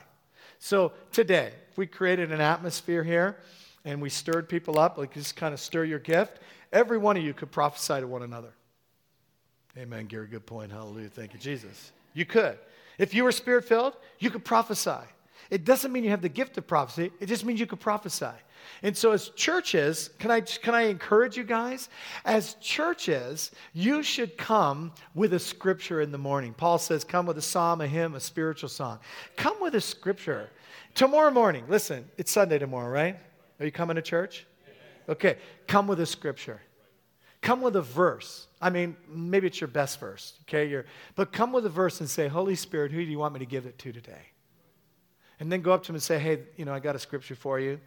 so 0.66 0.94
today, 1.12 1.54
if 1.70 1.78
we 1.78 1.86
created 1.86 2.32
an 2.32 2.42
atmosphere 2.42 3.04
here 3.04 3.38
and 3.84 4.02
we 4.02 4.10
stirred 4.10 4.50
people 4.50 4.80
up, 4.80 4.98
like 4.98 5.14
just 5.14 5.36
kind 5.36 5.54
of 5.54 5.60
stir 5.60 5.84
your 5.84 6.00
gift, 6.00 6.40
every 6.74 6.98
one 6.98 7.18
of 7.18 7.22
you 7.24 7.36
could 7.36 7.52
prophesy 7.52 8.00
to 8.00 8.08
one 8.08 8.24
another. 8.24 8.52
Amen, 9.78 10.08
Gary. 10.08 10.26
Good 10.26 10.48
point. 10.48 10.72
Hallelujah. 10.72 11.10
Thank 11.10 11.34
you, 11.34 11.40
Jesus. 11.40 11.92
You 12.16 12.26
could. 12.26 12.58
If 12.98 13.14
you 13.14 13.24
were 13.26 13.32
spirit 13.32 13.66
filled, 13.66 13.96
you 14.18 14.32
could 14.32 14.44
prophesy. 14.44 15.06
It 15.52 15.66
doesn't 15.66 15.92
mean 15.92 16.04
you 16.04 16.10
have 16.10 16.24
the 16.24 16.30
gift 16.30 16.58
of 16.58 16.66
prophecy, 16.66 17.12
it 17.20 17.28
just 17.28 17.46
means 17.46 17.60
you 17.60 17.68
could 17.68 17.80
prophesy. 17.80 18.26
And 18.84 18.96
so, 18.96 19.12
as 19.12 19.30
churches, 19.30 20.10
can 20.20 20.32
I, 20.32 20.42
can 20.42 20.76
I 20.76 20.84
encourage 20.84 21.38
you 21.38 21.44
guys? 21.44 21.90
As 22.26 22.56
churches, 22.56 23.52
you 23.74 24.04
should 24.04 24.38
come 24.38 24.92
with 25.14 25.34
a 25.34 25.40
scripture 25.40 26.02
in 26.02 26.12
the 26.12 26.18
morning. 26.18 26.54
Paul 26.54 26.78
says, 26.78 27.04
Come 27.04 27.26
with 27.26 27.38
a 27.38 27.42
psalm, 27.42 27.82
a 27.82 27.88
hymn, 27.88 28.16
a 28.16 28.20
spiritual 28.20 28.70
song. 28.70 29.00
Come 29.36 29.56
with 29.62 29.76
a 29.76 29.82
scripture. 29.82 30.50
Tomorrow 30.94 31.32
morning, 31.32 31.66
listen, 31.68 32.06
it's 32.18 32.32
Sunday 32.32 32.58
tomorrow, 32.58 32.90
right? 32.90 33.18
Are 33.60 33.66
you 33.66 33.72
coming 33.72 33.96
to 33.96 34.02
church? 34.02 34.46
Okay, 35.08 35.38
come 35.68 35.88
with 35.88 36.00
a 36.00 36.06
scripture. 36.06 36.62
Come 37.42 37.62
with 37.62 37.76
a 37.76 37.82
verse. 37.82 38.48
I 38.60 38.72
mean, 38.72 38.96
maybe 39.08 39.46
it's 39.46 39.62
your 39.62 39.68
best 39.68 40.00
verse, 40.00 40.34
okay? 40.44 40.68
You're, 40.68 40.86
but 41.16 41.32
come 41.32 41.52
with 41.52 41.66
a 41.66 41.70
verse 41.70 42.00
and 42.00 42.10
say, 42.10 42.28
Holy 42.28 42.56
Spirit, 42.56 42.92
who 42.92 43.06
do 43.06 43.12
you 43.12 43.20
want 43.20 43.34
me 43.34 43.40
to 43.40 43.46
give 43.46 43.68
it 43.68 43.78
to 43.80 43.92
today? 43.92 44.32
And 45.40 45.52
then 45.52 45.62
go 45.62 45.72
up 45.72 45.84
to 45.84 45.92
him 45.92 45.96
and 45.96 46.04
say, 46.04 46.18
Hey, 46.18 46.40
you 46.56 46.66
know, 46.66 46.74
I 46.74 46.80
got 46.80 46.96
a 46.96 47.00
scripture 47.00 47.36
for 47.36 47.60
you. 47.60 47.80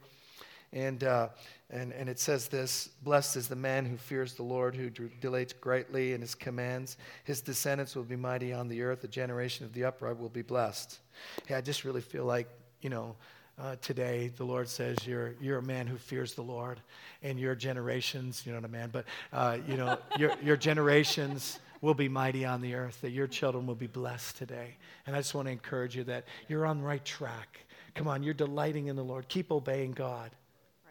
And, 0.73 1.03
uh, 1.05 1.29
and, 1.71 1.93
and 1.93 2.09
it 2.09 2.19
says 2.19 2.49
this 2.49 2.91
Blessed 3.03 3.37
is 3.37 3.49
the 3.49 3.57
man 3.57 3.87
who 3.87 3.97
fears 3.97 4.35
the 4.35 4.43
Lord, 4.43 4.75
who 4.75 4.91
delights 5.21 5.53
greatly 5.55 6.13
in 6.13 6.21
his 6.21 6.35
commands. 6.35 6.97
His 7.25 7.41
descendants 7.41 7.97
will 7.97 8.05
be 8.05 8.17
mighty 8.17 8.53
on 8.53 8.69
the 8.69 8.83
earth. 8.83 9.01
The 9.01 9.09
generation 9.09 9.65
of 9.65 9.73
the 9.73 9.85
upright 9.85 10.19
will 10.19 10.29
be 10.29 10.43
blessed. 10.43 10.99
Hey, 11.47 11.55
I 11.55 11.61
just 11.61 11.85
really 11.85 12.01
feel 12.01 12.25
like, 12.25 12.49
you 12.81 12.91
know, 12.91 13.17
uh, 13.61 13.77
today 13.81 14.31
the 14.37 14.45
Lord 14.45 14.69
says 14.69 14.97
you're, 15.05 15.35
you're 15.41 15.59
a 15.59 15.63
man 15.63 15.87
who 15.87 15.97
fears 15.97 16.35
the 16.35 16.43
Lord, 16.43 16.81
and 17.23 17.39
your 17.39 17.55
generations, 17.55 18.45
you 18.47 18.53
know 18.53 18.61
what 18.61 18.71
i 18.71 18.79
mean 18.81 18.89
but, 18.93 19.05
uh, 19.33 19.59
you 19.67 19.77
know, 19.77 19.99
your, 20.19 20.33
your 20.43 20.57
generations 20.57 21.59
will 21.81 21.95
be 21.95 22.09
mighty 22.09 22.45
on 22.45 22.61
the 22.61 22.75
earth, 22.75 23.01
that 23.01 23.11
your 23.11 23.27
children 23.27 23.67
will 23.67 23.75
be 23.75 23.87
blessed 23.87 24.37
today. 24.37 24.77
And 25.07 25.15
I 25.15 25.21
just 25.21 25.35
want 25.35 25.47
to 25.47 25.53
encourage 25.53 25.97
you 25.97 26.05
that 26.05 26.25
you're 26.49 26.67
on 26.67 26.79
the 26.79 26.85
right 26.85 27.05
track. 27.05 27.61
Come 27.95 28.09
on, 28.09 28.23
you're 28.23 28.35
delighting 28.35 28.87
in 28.87 28.97
the 28.97 29.05
Lord. 29.05 29.29
Keep 29.29 29.51
obeying 29.51 29.93
God. 29.93 30.31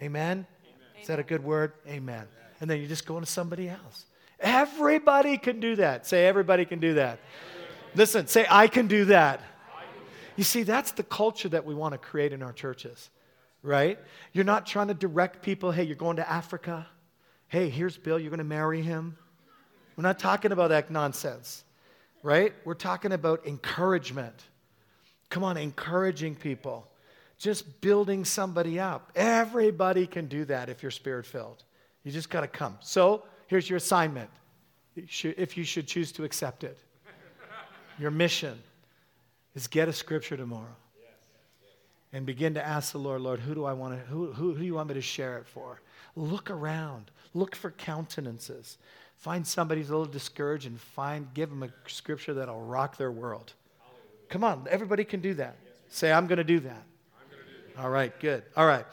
Amen? 0.02 0.45
Amen? 0.45 0.48
Is 1.02 1.07
that 1.07 1.19
a 1.19 1.24
good 1.24 1.44
word? 1.44 1.74
Amen. 1.88 2.26
And 2.61 2.69
then 2.69 2.80
you 2.80 2.88
just 2.88 3.06
go 3.06 3.18
into 3.18 3.30
somebody 3.30 3.69
else. 3.69 4.06
Everybody 4.40 5.38
can 5.38 5.60
do 5.60 5.76
that. 5.78 6.06
Say, 6.06 6.28
everybody 6.28 6.65
can 6.65 6.80
do 6.80 6.95
that. 6.95 7.19
Listen, 7.95 8.28
say, 8.28 8.45
I 8.49 8.68
can 8.68 8.88
do 8.88 9.06
that. 9.06 9.41
You 10.36 10.44
see, 10.44 10.64
that's 10.64 10.91
the 10.91 11.03
culture 11.03 11.49
that 11.49 11.65
we 11.65 11.74
want 11.74 11.94
to 11.94 11.98
create 11.98 12.32
in 12.32 12.44
our 12.44 12.53
churches, 12.53 13.10
right? 13.64 13.98
You're 14.34 14.45
not 14.45 14.68
trying 14.68 14.90
to 14.90 14.94
direct 14.94 15.41
people, 15.41 15.72
hey, 15.72 15.84
you're 15.84 15.95
going 15.95 16.18
to 16.18 16.30
Africa. 16.30 16.86
Hey, 17.48 17.69
here's 17.69 17.98
Bill, 17.98 18.19
you're 18.19 18.30
going 18.30 18.38
to 18.38 18.44
marry 18.44 18.84
him. 18.84 19.18
We're 19.95 20.03
not 20.03 20.19
talking 20.19 20.52
about 20.52 20.69
that 20.69 20.91
nonsense, 20.91 21.64
right? 22.22 22.53
We're 22.65 22.76
talking 22.76 23.14
about 23.14 23.48
encouragement. 23.48 24.44
Come 25.32 25.44
on, 25.44 25.57
encouraging 25.57 26.36
people 26.36 26.88
just 27.38 27.81
building 27.81 28.26
somebody 28.26 28.80
up. 28.80 29.11
Everybody 29.15 30.07
can 30.07 30.27
do 30.27 30.45
that 30.45 30.69
if 30.69 30.81
you're 30.81 30.91
spirit 30.91 31.26
filled. 31.26 31.64
You 32.03 32.11
just 32.11 32.30
got 32.30 32.41
to 32.41 32.47
come. 32.47 32.77
So 32.81 33.23
here's 33.47 33.69
your 33.69 33.77
assignment 33.77 34.30
if 34.95 35.57
you 35.57 35.64
should 35.64 35.88
choose 35.88 36.11
to 36.14 36.23
accept 36.23 36.64
it. 36.64 36.77
Your 37.99 38.11
mission 38.11 38.57
is 39.55 39.68
get 39.68 39.88
a 39.88 39.93
scripture 39.93 40.38
tomorrow 40.38 40.76
and 42.14 42.26
begin 42.26 42.53
to 42.53 42.65
ask 42.65 42.91
the 42.91 42.97
Lord, 42.97 43.22
Lord, 43.22 43.39
who 43.39 43.53
do 43.53 43.65
I 43.65 43.73
want 43.73 43.93
to, 43.93 44.05
who, 44.07 44.31
who, 44.31 44.53
who 44.53 44.59
do 44.59 44.65
you 44.65 44.76
want 44.76 44.88
me 44.88 44.93
to 44.95 45.01
share 45.01 45.38
it 45.38 45.45
for? 45.45 45.81
Look 46.15 46.49
around, 46.49 47.11
look 47.34 47.55
for 47.55 47.72
countenances. 47.72 48.77
Find 49.18 49.45
somebody 49.45 49.81
who's 49.81 49.89
a 49.89 49.97
little 49.97 50.11
discouraged 50.11 50.68
and 50.68 50.80
find, 50.80 51.27
give 51.34 51.49
them 51.49 51.64
a 51.64 51.69
scripture 51.89 52.35
that'll 52.35 52.61
rock 52.61 52.97
their 52.97 53.11
world. 53.11 53.53
Come 54.30 54.43
on, 54.43 54.68
everybody 54.69 55.03
can 55.03 55.19
do 55.19 55.34
that. 55.35 55.57
Say, 55.89 56.11
I'm 56.11 56.27
going 56.27 56.38
to 56.38 56.43
do 56.43 56.59
that. 56.61 56.84
All 57.80 57.90
right, 57.90 58.18
good. 58.20 58.44
All 58.56 58.66
right. 58.66 58.86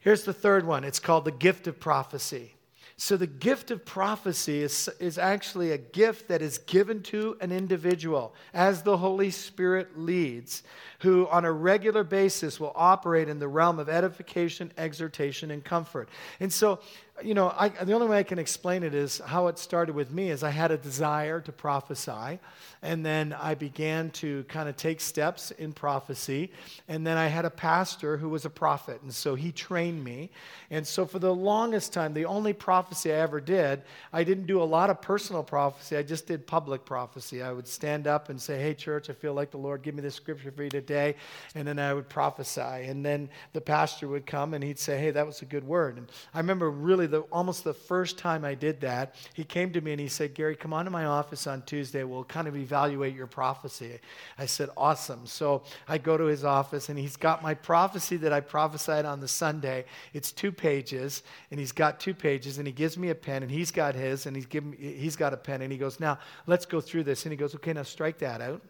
Here's 0.00 0.24
the 0.24 0.34
third 0.34 0.66
one 0.66 0.84
it's 0.84 1.00
called 1.00 1.24
the 1.24 1.32
gift 1.32 1.66
of 1.66 1.80
prophecy. 1.80 2.54
So, 2.96 3.16
the 3.16 3.26
gift 3.26 3.72
of 3.72 3.84
prophecy 3.84 4.62
is, 4.62 4.88
is 5.00 5.18
actually 5.18 5.72
a 5.72 5.78
gift 5.78 6.28
that 6.28 6.42
is 6.42 6.58
given 6.58 7.02
to 7.04 7.36
an 7.40 7.50
individual 7.50 8.34
as 8.52 8.82
the 8.82 8.98
Holy 8.98 9.30
Spirit 9.30 9.98
leads, 9.98 10.62
who 11.00 11.26
on 11.28 11.44
a 11.44 11.50
regular 11.50 12.04
basis 12.04 12.60
will 12.60 12.72
operate 12.76 13.28
in 13.28 13.40
the 13.40 13.48
realm 13.48 13.80
of 13.80 13.88
edification, 13.88 14.70
exhortation, 14.78 15.50
and 15.50 15.64
comfort. 15.64 16.08
And 16.38 16.52
so, 16.52 16.78
you 17.22 17.34
know, 17.34 17.54
I, 17.56 17.68
the 17.68 17.92
only 17.92 18.08
way 18.08 18.18
I 18.18 18.22
can 18.24 18.40
explain 18.40 18.82
it 18.82 18.94
is 18.94 19.18
how 19.18 19.46
it 19.46 19.58
started 19.58 19.94
with 19.94 20.10
me 20.10 20.30
is 20.30 20.42
I 20.42 20.50
had 20.50 20.72
a 20.72 20.76
desire 20.76 21.40
to 21.42 21.52
prophesy, 21.52 22.40
and 22.82 23.06
then 23.06 23.32
I 23.32 23.54
began 23.54 24.10
to 24.10 24.42
kind 24.44 24.68
of 24.68 24.76
take 24.76 25.00
steps 25.00 25.52
in 25.52 25.72
prophecy, 25.72 26.50
and 26.88 27.06
then 27.06 27.16
I 27.16 27.28
had 27.28 27.44
a 27.44 27.50
pastor 27.50 28.16
who 28.16 28.28
was 28.28 28.44
a 28.44 28.50
prophet, 28.50 29.00
and 29.02 29.14
so 29.14 29.36
he 29.36 29.52
trained 29.52 30.02
me. 30.02 30.30
And 30.70 30.84
so 30.84 31.06
for 31.06 31.20
the 31.20 31.32
longest 31.32 31.92
time, 31.92 32.14
the 32.14 32.24
only 32.24 32.52
prophecy 32.52 33.12
I 33.12 33.16
ever 33.16 33.40
did, 33.40 33.82
I 34.12 34.24
didn't 34.24 34.46
do 34.46 34.60
a 34.60 34.64
lot 34.64 34.90
of 34.90 35.00
personal 35.00 35.44
prophecy, 35.44 35.96
I 35.96 36.02
just 36.02 36.26
did 36.26 36.46
public 36.46 36.84
prophecy. 36.84 37.42
I 37.42 37.52
would 37.52 37.68
stand 37.68 38.08
up 38.08 38.28
and 38.28 38.40
say, 38.40 38.60
"Hey 38.60 38.74
church, 38.74 39.08
I 39.08 39.12
feel 39.12 39.34
like 39.34 39.52
the 39.52 39.56
Lord 39.58 39.82
give 39.82 39.94
me 39.94 40.02
this 40.02 40.16
scripture 40.16 40.50
for 40.50 40.64
you 40.64 40.70
today." 40.70 41.14
And 41.54 41.66
then 41.66 41.78
I 41.78 41.94
would 41.94 42.08
prophesy, 42.08 42.60
and 42.60 43.06
then 43.06 43.28
the 43.52 43.60
pastor 43.60 44.08
would 44.08 44.26
come 44.26 44.52
and 44.52 44.64
he'd 44.64 44.80
say, 44.80 44.98
"Hey, 44.98 45.12
that 45.12 45.26
was 45.26 45.42
a 45.42 45.46
good 45.46 45.64
word." 45.64 45.96
And 45.96 46.10
I 46.34 46.38
remember 46.38 46.70
really 46.70 47.03
the, 47.06 47.20
almost 47.32 47.64
the 47.64 47.74
first 47.74 48.18
time 48.18 48.44
I 48.44 48.54
did 48.54 48.80
that, 48.82 49.14
he 49.34 49.44
came 49.44 49.72
to 49.72 49.80
me 49.80 49.92
and 49.92 50.00
he 50.00 50.08
said, 50.08 50.34
Gary, 50.34 50.56
come 50.56 50.72
on 50.72 50.84
to 50.84 50.90
my 50.90 51.04
office 51.04 51.46
on 51.46 51.62
Tuesday. 51.62 52.04
We'll 52.04 52.24
kind 52.24 52.48
of 52.48 52.56
evaluate 52.56 53.14
your 53.14 53.26
prophecy. 53.26 53.98
I 54.38 54.46
said, 54.46 54.70
awesome. 54.76 55.26
So 55.26 55.62
I 55.88 55.98
go 55.98 56.16
to 56.16 56.24
his 56.24 56.44
office 56.44 56.88
and 56.88 56.98
he's 56.98 57.16
got 57.16 57.42
my 57.42 57.54
prophecy 57.54 58.16
that 58.18 58.32
I 58.32 58.40
prophesied 58.40 59.04
on 59.04 59.20
the 59.20 59.28
Sunday. 59.28 59.84
It's 60.12 60.32
two 60.32 60.52
pages 60.52 61.22
and 61.50 61.60
he's 61.60 61.72
got 61.72 62.00
two 62.00 62.14
pages 62.14 62.58
and 62.58 62.66
he 62.66 62.72
gives 62.72 62.96
me 62.98 63.10
a 63.10 63.14
pen 63.14 63.42
and 63.42 63.50
he's 63.50 63.70
got 63.70 63.94
his 63.94 64.26
and 64.26 64.36
he's, 64.36 64.46
given, 64.46 64.72
he's 64.78 65.16
got 65.16 65.32
a 65.32 65.36
pen 65.36 65.62
and 65.62 65.72
he 65.72 65.78
goes, 65.78 66.00
now 66.00 66.18
let's 66.46 66.66
go 66.66 66.80
through 66.80 67.04
this. 67.04 67.24
And 67.24 67.32
he 67.32 67.36
goes, 67.36 67.54
okay, 67.54 67.72
now 67.72 67.82
strike 67.82 68.18
that 68.18 68.40
out 68.40 68.62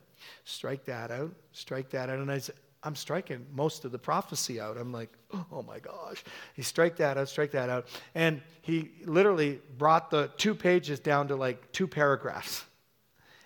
strike 0.44 0.84
that 0.84 1.10
out, 1.10 1.32
strike 1.52 1.90
that 1.90 2.08
out. 2.08 2.18
And 2.18 2.30
I 2.30 2.38
said, 2.38 2.54
I'm 2.84 2.94
striking 2.94 3.46
most 3.52 3.84
of 3.84 3.92
the 3.92 3.98
prophecy 3.98 4.60
out. 4.60 4.76
I'm 4.76 4.92
like, 4.92 5.10
oh 5.32 5.64
my 5.66 5.78
gosh. 5.78 6.22
He 6.54 6.62
strike 6.62 6.96
that 6.96 7.16
out, 7.16 7.28
strike 7.28 7.52
that 7.52 7.70
out. 7.70 7.86
And 8.14 8.42
he 8.60 8.90
literally 9.04 9.60
brought 9.78 10.10
the 10.10 10.30
two 10.36 10.54
pages 10.54 11.00
down 11.00 11.28
to 11.28 11.36
like 11.36 11.72
two 11.72 11.88
paragraphs. 11.88 12.64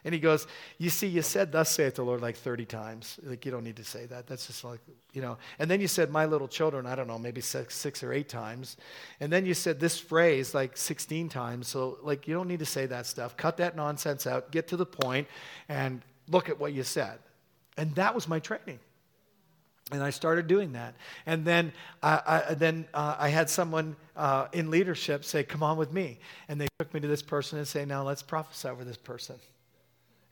And 0.05 0.15
he 0.15 0.21
goes, 0.21 0.47
You 0.79 0.91
see, 0.91 1.07
you 1.07 1.23
said, 1.23 1.53
Thus 1.53 1.71
saith 1.71 1.97
the 1.97 2.03
Lord, 2.03 2.23
like 2.23 2.37
30 2.37 2.65
times. 2.65 3.19
Like, 3.23 3.45
you 3.45 3.53
don't 3.53 3.65
need 3.65 3.77
to 3.77 3.85
say 3.85 4.07
that. 4.07 4.27
That's 4.27 4.47
just 4.47 4.65
like, 4.65 4.81
you 5.13 5.21
know. 5.21 5.39
And 5.59 5.71
then 5.71 5.81
you 5.81 5.89
said, 5.89 6.11
My 6.11 6.25
little 6.25 6.49
children, 6.49 6.87
I 6.87 6.95
don't 6.95 7.09
know, 7.09 7.19
maybe 7.19 7.41
six, 7.41 7.77
six 7.77 8.03
or 8.03 8.13
eight 8.13 8.29
times. 8.29 8.77
And 9.21 9.33
then 9.33 9.45
you 9.45 9.55
said 9.55 9.81
this 9.81 9.99
phrase 9.99 10.55
like 10.55 10.77
16 10.77 11.29
times. 11.29 11.69
So, 11.69 11.99
like, 12.03 12.27
you 12.27 12.35
don't 12.35 12.49
need 12.49 12.61
to 12.61 12.67
say 12.67 12.87
that 12.87 13.07
stuff. 13.07 13.37
Cut 13.37 13.57
that 13.59 13.77
nonsense 13.77 14.27
out, 14.27 14.51
get 14.51 14.69
to 14.69 14.77
the 14.77 14.87
point, 14.87 15.29
and 15.69 16.01
look 16.29 16.49
at 16.49 16.59
what 16.59 16.73
you 16.73 16.85
said. 16.85 17.19
And 17.77 17.95
that 17.97 18.15
was 18.15 18.29
my 18.29 18.39
training. 18.39 18.79
And 19.91 20.03
I 20.03 20.11
started 20.11 20.47
doing 20.47 20.73
that. 20.73 20.95
And 21.25 21.45
then, 21.45 21.73
I, 22.03 22.43
I 22.51 22.55
then 22.55 22.87
uh, 22.93 23.17
I 23.19 23.31
had 23.31 23.49
someone 23.49 23.97
uh, 24.17 24.49
in 24.53 24.71
leadership 24.71 25.25
say, 25.25 25.43
Come 25.43 25.63
on 25.63 25.79
with 25.79 25.93
me. 25.93 26.19
And 26.49 26.61
they 26.61 26.69
took 26.79 26.93
me 26.93 27.01
to 27.01 27.09
this 27.09 27.23
person 27.23 27.59
and 27.59 27.67
say, 27.67 27.85
Now 27.85 28.03
let's 28.03 28.23
prophesy 28.23 28.69
over 28.69 28.85
this 28.85 28.99
person. 28.99 29.37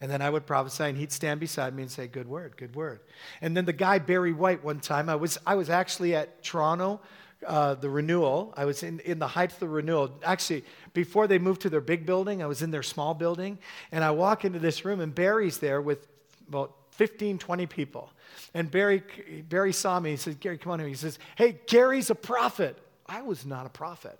And 0.00 0.10
then 0.10 0.20
I 0.20 0.28
would 0.28 0.44
prophesy, 0.44 0.84
and 0.84 0.98
he'd 0.98 1.10
stand 1.10 1.40
beside 1.40 1.74
me 1.74 1.82
and 1.82 1.90
say, 1.90 2.06
Good 2.06 2.28
word, 2.28 2.56
good 2.58 2.76
word. 2.76 3.00
And 3.40 3.56
then 3.56 3.64
the 3.64 3.72
guy, 3.72 3.98
Barry 3.98 4.32
White, 4.32 4.62
one 4.62 4.80
time, 4.80 5.08
I 5.08 5.16
was, 5.16 5.38
I 5.46 5.54
was 5.54 5.70
actually 5.70 6.14
at 6.14 6.42
Toronto, 6.42 7.00
uh, 7.46 7.74
the 7.74 7.88
renewal. 7.88 8.52
I 8.58 8.66
was 8.66 8.82
in, 8.82 9.00
in 9.00 9.18
the 9.18 9.26
height 9.26 9.52
of 9.52 9.58
the 9.58 9.68
renewal. 9.68 10.18
Actually, 10.22 10.64
before 10.92 11.26
they 11.26 11.38
moved 11.38 11.62
to 11.62 11.70
their 11.70 11.80
big 11.80 12.04
building, 12.04 12.42
I 12.42 12.46
was 12.46 12.60
in 12.60 12.70
their 12.70 12.82
small 12.82 13.14
building. 13.14 13.58
And 13.90 14.04
I 14.04 14.10
walk 14.10 14.44
into 14.44 14.58
this 14.58 14.84
room, 14.84 15.00
and 15.00 15.14
Barry's 15.14 15.58
there 15.58 15.80
with 15.80 16.08
about 16.48 16.74
15, 16.96 17.38
20 17.38 17.66
people. 17.66 18.10
And 18.54 18.70
Barry, 18.70 19.02
Barry 19.48 19.72
saw 19.72 20.00
me. 20.00 20.10
He 20.10 20.16
says, 20.16 20.34
Gary, 20.36 20.58
come 20.58 20.72
on 20.72 20.78
here. 20.78 20.88
He 20.88 20.94
says, 20.94 21.18
hey, 21.36 21.58
Gary's 21.66 22.10
a 22.10 22.14
prophet. 22.14 22.78
I 23.06 23.22
was 23.22 23.46
not 23.46 23.66
a 23.66 23.68
prophet. 23.68 24.18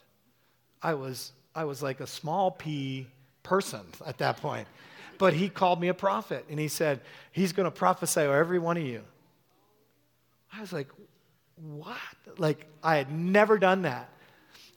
I 0.82 0.94
was, 0.94 1.32
I 1.54 1.64
was 1.64 1.82
like 1.82 2.00
a 2.00 2.06
small 2.06 2.50
p 2.50 3.06
person 3.42 3.80
at 4.04 4.18
that 4.18 4.38
point. 4.38 4.68
But 5.18 5.32
he 5.32 5.48
called 5.48 5.80
me 5.80 5.88
a 5.88 5.94
prophet. 5.94 6.44
And 6.50 6.60
he 6.60 6.68
said, 6.68 7.00
he's 7.32 7.52
going 7.52 7.64
to 7.64 7.70
prophesy 7.70 8.20
over 8.20 8.36
every 8.36 8.58
one 8.58 8.76
of 8.76 8.82
you. 8.82 9.02
I 10.52 10.60
was 10.60 10.72
like, 10.72 10.88
what? 11.56 11.96
Like, 12.36 12.66
I 12.82 12.96
had 12.96 13.10
never 13.10 13.58
done 13.58 13.82
that. 13.82 14.10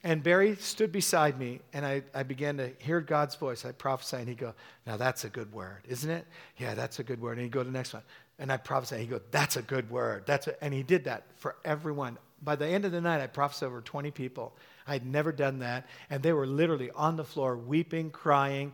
And 0.03 0.23
Barry 0.23 0.55
stood 0.55 0.93
beside 0.93 1.37
me, 1.37 1.59
and 1.73 1.85
I, 1.85 2.03
I 2.13 2.23
began 2.23 2.55
to 2.57 2.71
hear 2.79 3.01
God's 3.01 3.35
voice. 3.35 3.65
I 3.65 3.73
prophesy, 3.73 4.17
and 4.17 4.29
he'd 4.29 4.37
go, 4.37 4.53
Now 4.87 4.95
that's 4.95 5.25
a 5.25 5.29
good 5.29 5.51
word, 5.51 5.81
isn't 5.87 6.09
it? 6.09 6.25
Yeah, 6.57 6.73
that's 6.73 6.99
a 6.99 7.03
good 7.03 7.21
word. 7.21 7.33
And 7.33 7.41
he'd 7.41 7.51
go 7.51 7.59
to 7.59 7.69
the 7.69 7.77
next 7.77 7.93
one. 7.93 8.03
And 8.37 8.49
I 8.51 8.57
prophesy, 8.57 8.95
and 8.95 9.03
he'd 9.03 9.09
go, 9.09 9.21
That's 9.31 9.57
a 9.57 9.61
good 9.61 9.89
word. 9.89 10.23
That's 10.25 10.47
and 10.61 10.73
he 10.73 10.83
did 10.83 11.03
that 11.03 11.25
for 11.35 11.57
everyone. 11.65 12.17
By 12.41 12.55
the 12.55 12.67
end 12.67 12.85
of 12.85 12.93
the 12.93 13.01
night, 13.01 13.21
I 13.21 13.27
prophesied 13.27 13.67
over 13.67 13.81
20 13.81 14.11
people. 14.11 14.55
I 14.87 14.93
had 14.93 15.05
never 15.05 15.33
done 15.33 15.59
that. 15.59 15.87
And 16.09 16.23
they 16.23 16.31
were 16.31 16.47
literally 16.47 16.89
on 16.91 17.17
the 17.17 17.25
floor, 17.25 17.57
weeping, 17.57 18.11
crying. 18.11 18.71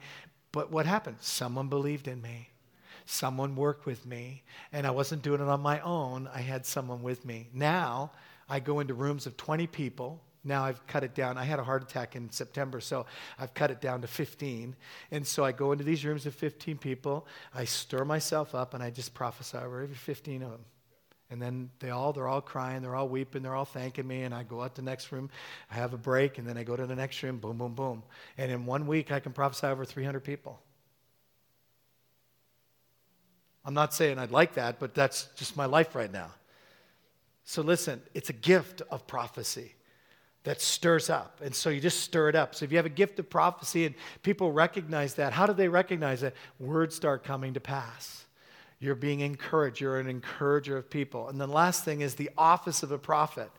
But 0.51 0.71
what 0.71 0.85
happened? 0.85 1.17
Someone 1.21 1.67
believed 1.69 2.07
in 2.07 2.21
me. 2.21 2.49
Someone 3.07 3.55
worked 3.55 3.87
with 3.87 4.05
me. 4.05 4.43
And 4.71 4.85
I 4.85 4.91
wasn't 4.91 5.23
doing 5.23 5.41
it 5.41 5.47
on 5.47 5.61
my 5.61 5.79
own, 5.79 6.29
I 6.33 6.41
had 6.41 6.67
someone 6.67 7.01
with 7.01 7.25
me. 7.25 7.49
Now, 7.51 8.11
I 8.47 8.59
go 8.59 8.79
into 8.79 8.93
rooms 8.93 9.25
of 9.25 9.35
20 9.37 9.65
people 9.67 10.21
now 10.45 10.63
I've 10.63 10.85
cut 10.85 11.03
it 11.03 11.15
down. 11.15 11.37
I 11.37 11.43
had 11.43 11.59
a 11.59 11.63
heart 11.63 11.81
attack 11.81 12.15
in 12.15 12.29
September, 12.31 12.79
so 12.79 13.05
I've 13.39 13.53
cut 13.53 13.71
it 13.71 13.81
down 13.81 14.01
to 14.01 14.07
15. 14.07 14.75
And 15.11 15.25
so 15.25 15.43
I 15.43 15.51
go 15.51 15.71
into 15.71 15.83
these 15.83 16.05
rooms 16.05 16.25
of 16.25 16.35
15 16.35 16.77
people. 16.77 17.25
I 17.53 17.65
stir 17.65 18.05
myself 18.05 18.53
up 18.53 18.73
and 18.73 18.83
I 18.83 18.91
just 18.91 19.13
prophesy 19.13 19.57
over 19.57 19.81
every 19.81 19.95
15 19.95 20.43
of 20.43 20.51
them. 20.51 20.65
And 21.31 21.41
then 21.41 21.71
they 21.79 21.89
all, 21.89 22.13
they're 22.13 22.27
all 22.27 22.41
crying, 22.41 22.83
they're 22.83 22.95
all 22.95 23.09
weeping, 23.09 23.41
they're 23.41 23.55
all 23.55 23.65
thanking 23.65 24.07
me. 24.07 24.21
And 24.21 24.33
I 24.33 24.43
go 24.43 24.61
out 24.61 24.75
the 24.75 24.83
next 24.83 25.11
room, 25.11 25.31
I 25.71 25.75
have 25.75 25.93
a 25.93 25.97
break, 25.97 26.37
and 26.37 26.47
then 26.47 26.57
I 26.57 26.63
go 26.63 26.75
to 26.75 26.85
the 26.85 26.95
next 26.95 27.23
room, 27.23 27.39
boom, 27.39 27.57
boom, 27.57 27.73
boom. 27.73 28.03
And 28.37 28.51
in 28.51 28.67
one 28.67 28.85
week, 28.85 29.11
I 29.11 29.19
can 29.19 29.33
prophesy 29.33 29.65
over 29.65 29.83
300 29.83 30.19
people. 30.19 30.61
I'm 33.65 33.73
not 33.73 33.95
saying 33.95 34.19
I'd 34.19 34.29
like 34.29 34.53
that, 34.53 34.79
but 34.79 34.93
that's 34.93 35.29
just 35.35 35.57
my 35.57 35.65
life 35.65 35.95
right 35.95 36.11
now. 36.11 36.29
So 37.43 37.63
listen, 37.63 38.01
it's 38.13 38.29
a 38.29 38.33
gift 38.33 38.83
of 38.91 39.07
prophecy 39.07 39.73
that 40.45 40.61
stirs 40.61 41.09
up. 41.09 41.41
And 41.43 41.53
so 41.53 41.69
you 41.69 41.81
just 41.81 42.01
stir 42.01 42.29
it 42.29 42.35
up. 42.35 42.55
So 42.55 42.63
if 42.63 42.71
you 42.71 42.77
have 42.77 42.85
a 42.85 42.89
gift 42.89 43.19
of 43.19 43.29
prophecy 43.29 43.85
and 43.85 43.95
people 44.21 44.51
recognize 44.51 45.15
that, 45.15 45.33
how 45.33 45.45
do 45.45 45.53
they 45.53 45.67
recognize 45.67 46.21
that? 46.21 46.33
Words 46.59 46.95
start 46.95 47.23
coming 47.23 47.55
to 47.55 47.59
pass. 47.59 48.25
You're 48.79 48.95
being 48.95 49.21
encouraged. 49.21 49.81
You're 49.81 49.99
an 49.99 50.07
encourager 50.07 50.77
of 50.77 50.89
people. 50.89 51.29
And 51.29 51.41
the 51.41 51.47
last 51.47 51.83
thing 51.83 52.01
is 52.01 52.15
the 52.15 52.29
office 52.37 52.83
of 52.83 52.91
a 52.91 52.97
prophet. 52.97 53.49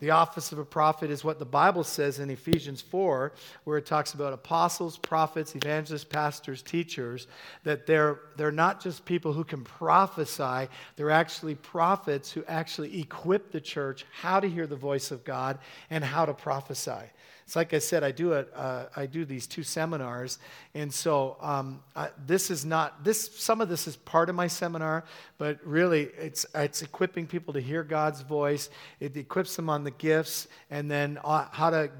The 0.00 0.10
office 0.10 0.50
of 0.50 0.58
a 0.58 0.64
prophet 0.64 1.10
is 1.10 1.22
what 1.22 1.38
the 1.38 1.44
Bible 1.44 1.84
says 1.84 2.18
in 2.20 2.30
Ephesians 2.30 2.80
4, 2.80 3.32
where 3.64 3.76
it 3.76 3.84
talks 3.84 4.14
about 4.14 4.32
apostles, 4.32 4.96
prophets, 4.96 5.54
evangelists, 5.54 6.04
pastors, 6.04 6.62
teachers, 6.62 7.26
that 7.64 7.86
they're, 7.86 8.20
they're 8.36 8.50
not 8.50 8.82
just 8.82 9.04
people 9.04 9.34
who 9.34 9.44
can 9.44 9.62
prophesy, 9.62 10.68
they're 10.96 11.10
actually 11.10 11.54
prophets 11.54 12.32
who 12.32 12.42
actually 12.46 12.98
equip 12.98 13.52
the 13.52 13.60
church 13.60 14.06
how 14.10 14.40
to 14.40 14.48
hear 14.48 14.66
the 14.66 14.74
voice 14.74 15.10
of 15.10 15.22
God 15.22 15.58
and 15.90 16.02
how 16.02 16.24
to 16.24 16.32
prophesy. 16.32 17.10
It's 17.50 17.56
like 17.56 17.74
I 17.74 17.80
said, 17.80 18.04
I 18.04 18.12
do, 18.12 18.32
a, 18.34 18.42
uh, 18.54 18.84
I 18.94 19.06
do 19.06 19.24
these 19.24 19.48
two 19.48 19.64
seminars, 19.64 20.38
and 20.72 20.94
so 20.94 21.36
um, 21.40 21.82
I, 21.96 22.10
this 22.24 22.48
is 22.48 22.64
not 22.64 23.02
this. 23.02 23.28
Some 23.38 23.60
of 23.60 23.68
this 23.68 23.88
is 23.88 23.96
part 23.96 24.28
of 24.28 24.36
my 24.36 24.46
seminar, 24.46 25.02
but 25.36 25.58
really, 25.64 26.10
it's 26.16 26.46
it's 26.54 26.82
equipping 26.82 27.26
people 27.26 27.52
to 27.54 27.60
hear 27.60 27.82
God's 27.82 28.20
voice. 28.20 28.70
It 29.00 29.16
equips 29.16 29.56
them 29.56 29.68
on 29.68 29.82
the 29.82 29.90
gifts, 29.90 30.46
and 30.70 30.88
then 30.88 31.18
uh, 31.24 31.46
how 31.50 31.70
to 31.70 31.90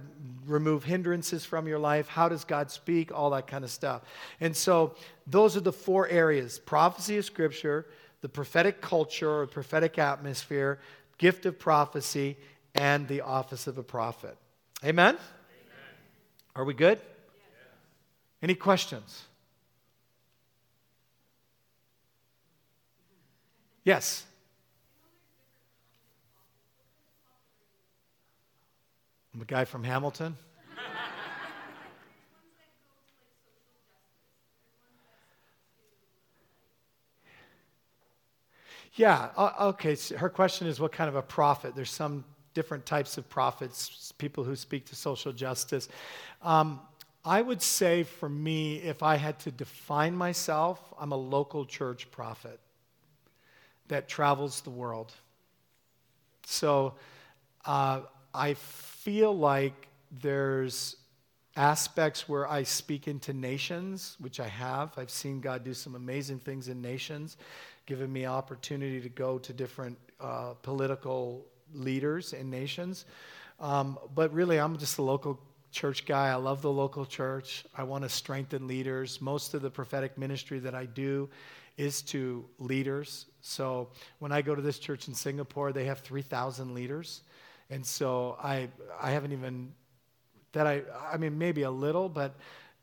remove 0.47 0.85
hindrances 0.85 1.45
from 1.45 1.67
your 1.67 1.81
life. 1.81 2.07
How 2.07 2.29
does 2.29 2.45
God 2.45 2.71
speak? 2.71 3.11
All 3.13 3.31
that 3.31 3.49
kind 3.49 3.65
of 3.65 3.73
stuff. 3.73 4.03
And 4.39 4.57
so, 4.57 4.95
those 5.27 5.57
are 5.57 5.63
the 5.63 5.73
four 5.73 6.07
areas: 6.07 6.61
prophecy 6.61 7.19
of 7.19 7.25
Scripture, 7.25 7.87
the 8.21 8.29
prophetic 8.29 8.81
culture 8.81 9.41
or 9.41 9.49
prophetic 9.49 9.99
atmosphere, 9.99 10.79
gift 11.19 11.45
of 11.45 11.59
prophecy, 11.59 12.37
and 12.77 13.09
the 13.09 13.23
office 13.23 13.67
of 13.67 13.79
a 13.79 13.83
prophet. 13.83 14.37
Amen. 14.85 15.19
Are 16.57 16.65
we 16.65 16.75
good? 16.75 17.01
Any 18.43 18.55
questions? 18.55 19.25
Yes. 23.85 24.25
I'm 29.35 29.41
a 29.41 29.45
guy 29.45 29.65
from 29.65 29.85
Hamilton. 29.85 30.37
yeah, 38.95 39.31
okay. 39.61 39.95
So 39.95 40.17
her 40.17 40.29
question 40.29 40.67
is 40.67 40.81
what 40.81 40.93
kind 40.93 41.09
of 41.09 41.15
a 41.17 41.23
prophet? 41.23 41.75
There's 41.75 41.91
some 41.91 42.25
different 42.55 42.87
types 42.87 43.19
of 43.19 43.29
prophets, 43.29 44.13
people 44.19 44.45
who 44.45 44.57
speak 44.57 44.87
to 44.87 44.97
social 44.97 45.33
justice. 45.33 45.89
Um, 46.43 46.81
I 47.25 47.43
would 47.43 47.61
say 47.61 48.03
for 48.03 48.29
me, 48.29 48.77
if 48.77 49.03
I 49.03 49.17
had 49.17 49.39
to 49.41 49.51
define 49.51 50.17
myself, 50.17 50.81
I'm 50.99 51.13
a 51.13 51.17
local 51.17 51.67
church 51.67 52.11
prophet 52.11 52.59
that 53.89 54.09
travels 54.09 54.63
the 54.63 54.71
world. 54.71 55.13
So 56.47 56.95
uh, 57.67 58.01
I 58.33 58.55
feel 58.55 59.37
like 59.37 59.89
there's 60.23 60.97
aspects 61.57 62.29
where 62.29 62.49
I 62.49 62.63
speak 62.63 63.07
into 63.07 63.33
nations, 63.33 64.17
which 64.19 64.41
I 64.41 64.49
have. 64.49 64.97
I've 64.97 65.11
seen 65.11 65.41
God 65.41 65.63
do 65.63 65.75
some 65.75 65.95
amazing 65.95 66.39
things 66.39 66.69
in 66.69 66.81
nations, 66.81 67.37
given 67.87 68.11
me 68.11 68.25
opportunity 68.25 69.01
to 69.01 69.09
go 69.09 69.39
to 69.39 69.53
different 69.53 69.99
uh, 70.21 70.55
political 70.63 71.45
leaders 71.75 72.33
in 72.33 72.51
nations. 72.51 73.05
Um, 73.59 73.99
but 74.15 74.33
really, 74.33 74.59
I'm 74.59 74.79
just 74.79 74.99
a 74.99 75.03
local 75.03 75.39
church 75.71 76.07
guy. 76.07 76.29
I 76.29 76.35
love 76.35 76.63
the 76.63 76.71
local 76.71 77.07
church. 77.07 77.65
I 77.77 77.85
want 77.85 78.05
to 78.05 78.09
strengthen 78.09 78.67
leaders. 78.67 79.21
Most 79.21 79.55
of 79.55 79.63
the 79.63 79.71
prophetic 79.71 80.19
ministry 80.19 80.59
that 80.61 80.75
I 80.75 80.87
do 80.87 81.29
is 81.77 82.03
to 82.03 82.45
leaders. 82.59 83.27
So 83.41 83.89
when 84.19 84.33
I 84.33 84.43
go 84.43 84.55
to 84.55 84.63
this 84.63 84.79
church 84.79 85.09
in 85.09 85.15
Singapore, 85.15 85.73
they 85.73 85.85
have 85.85 86.01
3,000 86.01 86.75
leaders. 86.75 87.23
And 87.71 87.87
so 87.87 88.37
I, 88.43 88.69
I 89.01 89.13
haven't 89.13 89.33
even, 89.33 89.73
that 90.53 90.67
I, 90.67 90.83
I 91.11 91.17
mean, 91.17 91.39
maybe 91.39 91.63
a 91.63 91.71
little, 91.71 92.09
but 92.09 92.35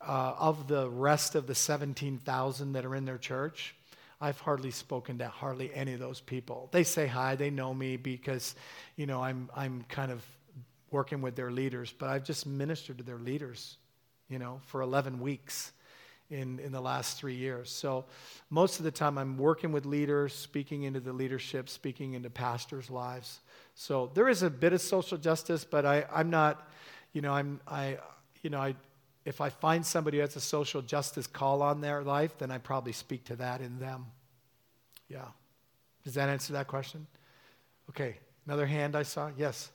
uh, 0.01 0.33
of 0.37 0.67
the 0.67 0.89
rest 0.89 1.35
of 1.35 1.47
the 1.47 1.55
17,000 1.55 2.73
that 2.73 2.85
are 2.85 2.95
in 2.95 3.05
their 3.05 3.17
church, 3.17 3.75
I've 4.19 4.39
hardly 4.39 4.71
spoken 4.71 5.19
to 5.19 5.27
hardly 5.27 5.73
any 5.73 5.93
of 5.93 5.99
those 5.99 6.21
people. 6.21 6.69
They 6.71 6.83
say 6.83 7.05
hi, 7.07 7.35
they 7.35 7.49
know 7.49 7.73
me 7.73 7.97
because, 7.97 8.55
you 8.95 9.05
know, 9.05 9.21
I'm, 9.21 9.49
I'm 9.55 9.83
kind 9.89 10.11
of 10.11 10.25
working 10.89 11.21
with 11.21 11.35
their 11.35 11.51
leaders, 11.51 11.93
but 11.97 12.09
I've 12.09 12.23
just 12.23 12.47
ministered 12.47 12.97
to 12.97 13.03
their 13.03 13.19
leaders, 13.19 13.77
you 14.29 14.39
know, 14.39 14.59
for 14.65 14.81
11 14.81 15.19
weeks 15.19 15.71
in, 16.29 16.59
in 16.59 16.71
the 16.71 16.81
last 16.81 17.17
three 17.17 17.35
years. 17.35 17.69
So 17.69 18.05
most 18.49 18.79
of 18.79 18.85
the 18.85 18.91
time 18.91 19.17
I'm 19.17 19.37
working 19.37 19.71
with 19.71 19.85
leaders, 19.85 20.33
speaking 20.33 20.83
into 20.83 20.99
the 20.99 21.13
leadership, 21.13 21.69
speaking 21.69 22.13
into 22.13 22.29
pastors' 22.29 22.89
lives. 22.89 23.39
So 23.75 24.11
there 24.13 24.27
is 24.27 24.43
a 24.43 24.49
bit 24.49 24.73
of 24.73 24.81
social 24.81 25.17
justice, 25.17 25.63
but 25.63 25.85
I, 25.85 26.05
I'm 26.11 26.29
not, 26.29 26.67
you 27.13 27.21
know, 27.21 27.33
I'm, 27.33 27.59
I, 27.67 27.97
you 28.41 28.49
know, 28.49 28.59
I, 28.59 28.75
if 29.27 29.41
I 29.41 29.49
find 29.49 29.85
somebody 29.85 30.17
who 30.17 30.21
has 30.21 30.37
a 30.37 30.39
social 30.39 30.81
justice 30.81 31.27
call 31.27 31.61
on 31.61 31.81
their 31.81 32.01
life, 32.01 32.37
then 32.37 32.49
I 32.49 32.59
probably 32.59 32.93
speak 32.93 33.25
to 33.25 33.35
that 33.35 33.59
in 33.59 33.77
them. 33.77 34.05
Yeah. 35.09 35.25
Does 36.05 36.13
that 36.13 36.29
answer 36.29 36.53
that 36.53 36.67
question? 36.67 37.05
Okay. 37.89 38.15
Another 38.45 38.65
hand 38.65 38.95
I 38.95 39.03
saw? 39.03 39.29
Yes. 39.37 39.69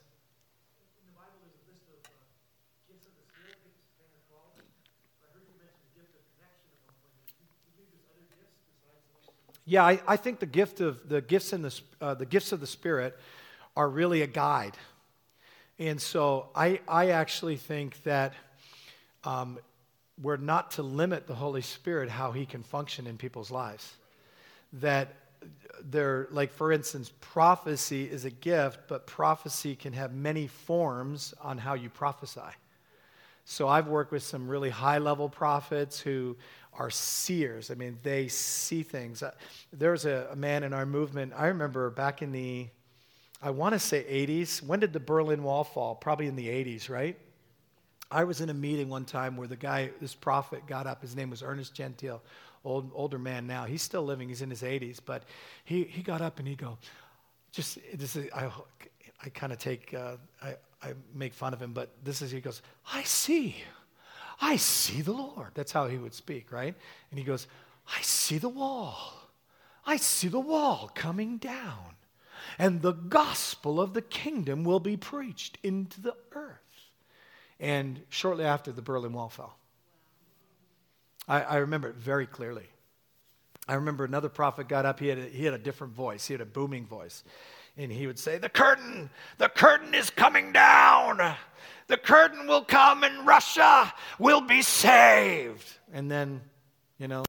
Yeah, 9.65 9.85
I, 9.85 10.01
I, 10.07 10.17
think 10.17 10.39
the 10.39 10.45
gift 10.47 10.81
of 10.81 11.07
the 11.07 11.21
gifts 11.21 11.53
in 11.53 11.61
the 11.61 11.79
uh, 12.01 12.15
the 12.15 12.25
gifts 12.25 12.51
of 12.51 12.59
the 12.59 12.67
Spirit 12.67 13.17
are 13.77 13.87
really 13.87 14.21
a 14.21 14.27
guide, 14.27 14.75
and 15.79 16.01
so 16.01 16.49
I 16.53 16.81
I 16.85 17.11
actually 17.11 17.55
think 17.55 18.03
that 18.03 18.33
um, 19.23 19.59
we're 20.21 20.37
not 20.37 20.71
to 20.71 20.83
limit 20.83 21.27
the 21.27 21.35
Holy 21.35 21.61
Spirit 21.61 22.09
how 22.09 22.31
he 22.31 22.45
can 22.45 22.63
function 22.63 23.07
in 23.07 23.17
people's 23.17 23.51
lives. 23.51 23.95
That 24.73 25.15
there, 25.83 26.27
like 26.31 26.51
for 26.51 26.71
instance, 26.71 27.11
prophecy 27.19 28.09
is 28.09 28.25
a 28.25 28.29
gift, 28.29 28.79
but 28.87 29.07
prophecy 29.07 29.75
can 29.75 29.93
have 29.93 30.13
many 30.13 30.47
forms 30.47 31.33
on 31.41 31.57
how 31.57 31.73
you 31.73 31.89
prophesy. 31.89 32.41
So 33.45 33.67
I've 33.67 33.87
worked 33.87 34.11
with 34.11 34.23
some 34.23 34.47
really 34.47 34.69
high 34.69 34.99
level 34.99 35.27
prophets 35.27 35.99
who 35.99 36.37
are 36.77 36.89
seers. 36.89 37.69
I 37.69 37.75
mean, 37.75 37.99
they 38.03 38.27
see 38.29 38.83
things. 38.83 39.21
Uh, 39.21 39.31
there's 39.71 40.05
a, 40.05 40.29
a 40.31 40.35
man 40.35 40.63
in 40.63 40.73
our 40.73 40.85
movement, 40.85 41.33
I 41.35 41.47
remember 41.47 41.89
back 41.89 42.21
in 42.21 42.31
the, 42.31 42.67
I 43.41 43.49
want 43.49 43.73
to 43.73 43.79
say 43.79 44.03
80s. 44.03 44.63
When 44.63 44.79
did 44.79 44.93
the 44.93 44.99
Berlin 44.99 45.43
Wall 45.43 45.63
fall? 45.63 45.95
Probably 45.95 46.27
in 46.27 46.35
the 46.35 46.47
80s, 46.47 46.89
right? 46.89 47.17
I 48.13 48.23
was 48.25 48.41
in 48.41 48.49
a 48.49 48.53
meeting 48.53 48.89
one 48.89 49.05
time 49.05 49.35
where 49.35 49.47
the 49.47 49.55
guy, 49.55 49.89
this 49.99 50.13
prophet, 50.13 50.67
got 50.67 50.85
up. 50.85 51.01
His 51.01 51.15
name 51.15 51.31
was 51.31 51.41
Ernest 51.41 51.73
Gentile, 51.73 52.21
old, 52.63 52.91
older 52.93 53.17
man 53.17 53.47
now. 53.47 53.65
He's 53.65 53.81
still 53.81 54.03
living, 54.03 54.29
he's 54.29 54.43
in 54.43 54.51
his 54.51 54.61
80s, 54.61 54.99
but 55.03 55.23
he, 55.65 55.83
he 55.85 56.03
got 56.03 56.21
up 56.21 56.37
and 56.37 56.47
he 56.47 56.55
go, 56.55 56.77
just, 57.51 57.79
this 57.93 58.15
is, 58.15 58.29
I, 58.31 58.51
I 59.23 59.29
kind 59.29 59.51
of 59.51 59.57
take, 59.57 59.95
uh, 59.95 60.17
I, 60.43 60.55
I 60.83 60.93
make 61.15 61.33
fun 61.33 61.53
of 61.53 61.61
him, 61.61 61.73
but 61.73 61.89
this 62.03 62.21
is, 62.21 62.29
he 62.29 62.39
goes, 62.39 62.61
I 62.93 63.01
see. 63.03 63.55
I 64.39 64.57
see 64.57 65.01
the 65.01 65.11
Lord. 65.11 65.49
That's 65.55 65.71
how 65.71 65.87
he 65.87 65.97
would 65.97 66.13
speak, 66.13 66.51
right? 66.51 66.75
And 67.09 67.17
he 67.19 67.25
goes, 67.25 67.47
I 67.87 68.01
see 68.01 68.37
the 68.37 68.49
wall. 68.49 69.13
I 69.87 69.97
see 69.97 70.27
the 70.27 70.39
wall 70.39 70.91
coming 70.93 71.37
down. 71.37 71.95
And 72.59 72.81
the 72.81 72.93
gospel 72.93 73.81
of 73.81 73.93
the 73.93 74.01
kingdom 74.03 74.63
will 74.63 74.79
be 74.79 74.97
preached 74.97 75.57
into 75.63 75.99
the 75.99 76.15
earth. 76.33 76.62
And 77.59 78.01
shortly 78.09 78.45
after, 78.45 78.71
the 78.71 78.81
Berlin 78.81 79.13
Wall 79.13 79.29
fell. 79.29 79.55
I, 81.27 81.41
I 81.41 81.55
remember 81.57 81.89
it 81.89 81.95
very 81.95 82.25
clearly. 82.25 82.65
I 83.67 83.75
remember 83.75 84.03
another 84.03 84.29
prophet 84.29 84.67
got 84.67 84.85
up, 84.85 84.99
he 84.99 85.07
had, 85.07 85.17
a, 85.17 85.25
he 85.25 85.45
had 85.45 85.53
a 85.53 85.57
different 85.57 85.93
voice, 85.93 86.27
he 86.27 86.33
had 86.33 86.41
a 86.41 86.45
booming 86.45 86.85
voice. 86.85 87.23
And 87.77 87.91
he 87.91 88.05
would 88.05 88.19
say, 88.19 88.37
The 88.37 88.49
curtain, 88.49 89.09
the 89.37 89.49
curtain 89.49 89.95
is 89.95 90.09
coming 90.09 90.51
down. 90.51 91.35
The 91.87 91.97
curtain 91.97 92.47
will 92.47 92.63
come 92.63 93.03
and 93.03 93.25
Russia 93.25 93.91
will 94.19 94.41
be 94.41 94.61
saved. 94.61 95.67
And 95.91 96.09
then, 96.09 96.41
you 96.97 97.07
know, 97.07 97.23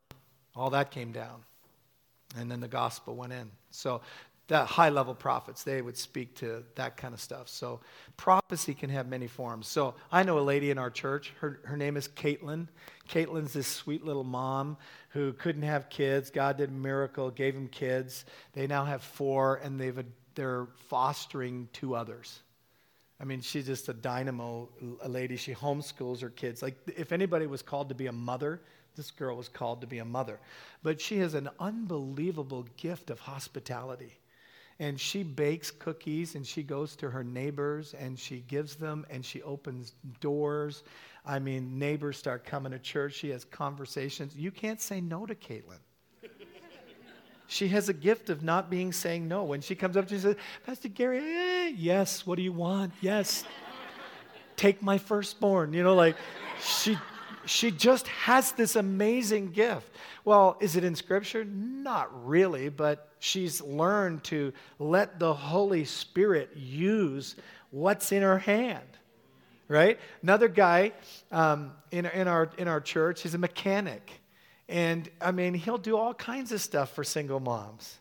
all 0.54 0.70
that 0.70 0.90
came 0.90 1.12
down. 1.12 1.42
And 2.36 2.50
then 2.50 2.60
the 2.60 2.68
gospel 2.68 3.16
went 3.16 3.32
in. 3.32 3.50
So 3.70 4.00
the 4.46 4.64
high 4.64 4.90
level 4.90 5.14
prophets, 5.14 5.62
they 5.62 5.80
would 5.80 5.96
speak 5.96 6.34
to 6.36 6.64
that 6.74 6.96
kind 6.96 7.14
of 7.14 7.20
stuff. 7.20 7.48
So 7.48 7.80
prophecy 8.16 8.74
can 8.74 8.90
have 8.90 9.08
many 9.08 9.26
forms. 9.26 9.66
So 9.66 9.94
I 10.12 10.22
know 10.22 10.38
a 10.38 10.40
lady 10.40 10.70
in 10.70 10.78
our 10.78 10.90
church, 10.90 11.32
her, 11.40 11.60
her 11.64 11.76
name 11.76 11.96
is 11.96 12.08
Caitlin. 12.08 12.68
Caitlin's 13.08 13.54
this 13.54 13.66
sweet 13.66 14.04
little 14.04 14.24
mom 14.24 14.76
who 15.10 15.32
couldn't 15.32 15.62
have 15.62 15.88
kids. 15.88 16.30
God 16.30 16.58
did 16.58 16.68
a 16.68 16.72
miracle, 16.72 17.30
gave 17.30 17.54
them 17.54 17.68
kids. 17.68 18.26
They 18.52 18.66
now 18.66 18.84
have 18.84 19.02
four, 19.02 19.56
and 19.56 19.80
they've 19.80 20.04
they're 20.34 20.66
fostering 20.88 21.68
two 21.72 21.94
others. 21.94 22.40
I 23.20 23.24
mean, 23.24 23.40
she's 23.40 23.66
just 23.66 23.88
a 23.88 23.94
dynamo, 23.94 24.68
a 25.00 25.08
lady. 25.08 25.36
She 25.36 25.54
homeschools 25.54 26.20
her 26.20 26.30
kids. 26.30 26.60
Like, 26.60 26.76
if 26.96 27.12
anybody 27.12 27.46
was 27.46 27.62
called 27.62 27.88
to 27.90 27.94
be 27.94 28.08
a 28.08 28.12
mother, 28.12 28.60
this 28.96 29.12
girl 29.12 29.36
was 29.36 29.48
called 29.48 29.80
to 29.82 29.86
be 29.86 29.98
a 29.98 30.04
mother. 30.04 30.40
But 30.82 31.00
she 31.00 31.18
has 31.18 31.34
an 31.34 31.48
unbelievable 31.60 32.66
gift 32.76 33.10
of 33.10 33.20
hospitality 33.20 34.18
and 34.80 34.98
she 34.98 35.22
bakes 35.22 35.70
cookies 35.70 36.34
and 36.34 36.46
she 36.46 36.62
goes 36.62 36.96
to 36.96 37.10
her 37.10 37.22
neighbors 37.22 37.94
and 37.94 38.18
she 38.18 38.40
gives 38.48 38.74
them 38.74 39.06
and 39.10 39.24
she 39.24 39.42
opens 39.42 39.94
doors. 40.20 40.82
I 41.24 41.38
mean, 41.38 41.78
neighbors 41.78 42.16
start 42.16 42.44
coming 42.44 42.72
to 42.72 42.78
church. 42.78 43.14
She 43.14 43.30
has 43.30 43.44
conversations. 43.44 44.36
You 44.36 44.50
can't 44.50 44.80
say 44.80 45.00
no 45.00 45.26
to 45.26 45.34
Caitlin. 45.34 45.78
she 47.46 47.68
has 47.68 47.88
a 47.88 47.92
gift 47.92 48.30
of 48.30 48.42
not 48.42 48.68
being 48.68 48.92
saying 48.92 49.28
no. 49.28 49.44
When 49.44 49.60
she 49.60 49.74
comes 49.74 49.96
up, 49.96 50.08
she 50.08 50.18
says, 50.18 50.36
Pastor 50.66 50.88
Gary, 50.88 51.20
eh, 51.20 51.72
yes, 51.76 52.26
what 52.26 52.36
do 52.36 52.42
you 52.42 52.52
want? 52.52 52.92
Yes. 53.00 53.44
Take 54.56 54.82
my 54.82 54.98
firstborn. 54.98 55.72
You 55.72 55.82
know, 55.82 55.94
like 55.94 56.16
she 56.60 56.98
she 57.46 57.70
just 57.70 58.08
has 58.08 58.52
this 58.52 58.76
amazing 58.76 59.50
gift. 59.50 59.90
Well, 60.24 60.56
is 60.60 60.76
it 60.76 60.84
in 60.84 60.94
Scripture? 60.94 61.44
Not 61.44 62.26
really, 62.26 62.68
but 62.68 63.08
she's 63.18 63.60
learned 63.60 64.24
to 64.24 64.52
let 64.78 65.18
the 65.18 65.34
Holy 65.34 65.84
Spirit 65.84 66.50
use 66.56 67.36
what's 67.70 68.12
in 68.12 68.22
her 68.22 68.38
hand. 68.38 68.86
Right? 69.66 69.98
Another 70.22 70.48
guy 70.48 70.92
um, 71.32 71.72
in, 71.90 72.06
in, 72.06 72.28
our, 72.28 72.50
in 72.58 72.68
our 72.68 72.80
church, 72.80 73.22
he's 73.22 73.34
a 73.34 73.38
mechanic. 73.38 74.10
And 74.68 75.08
I 75.20 75.30
mean, 75.30 75.54
he'll 75.54 75.78
do 75.78 75.96
all 75.96 76.14
kinds 76.14 76.52
of 76.52 76.60
stuff 76.60 76.94
for 76.94 77.04
single 77.04 77.40
moms. 77.40 77.98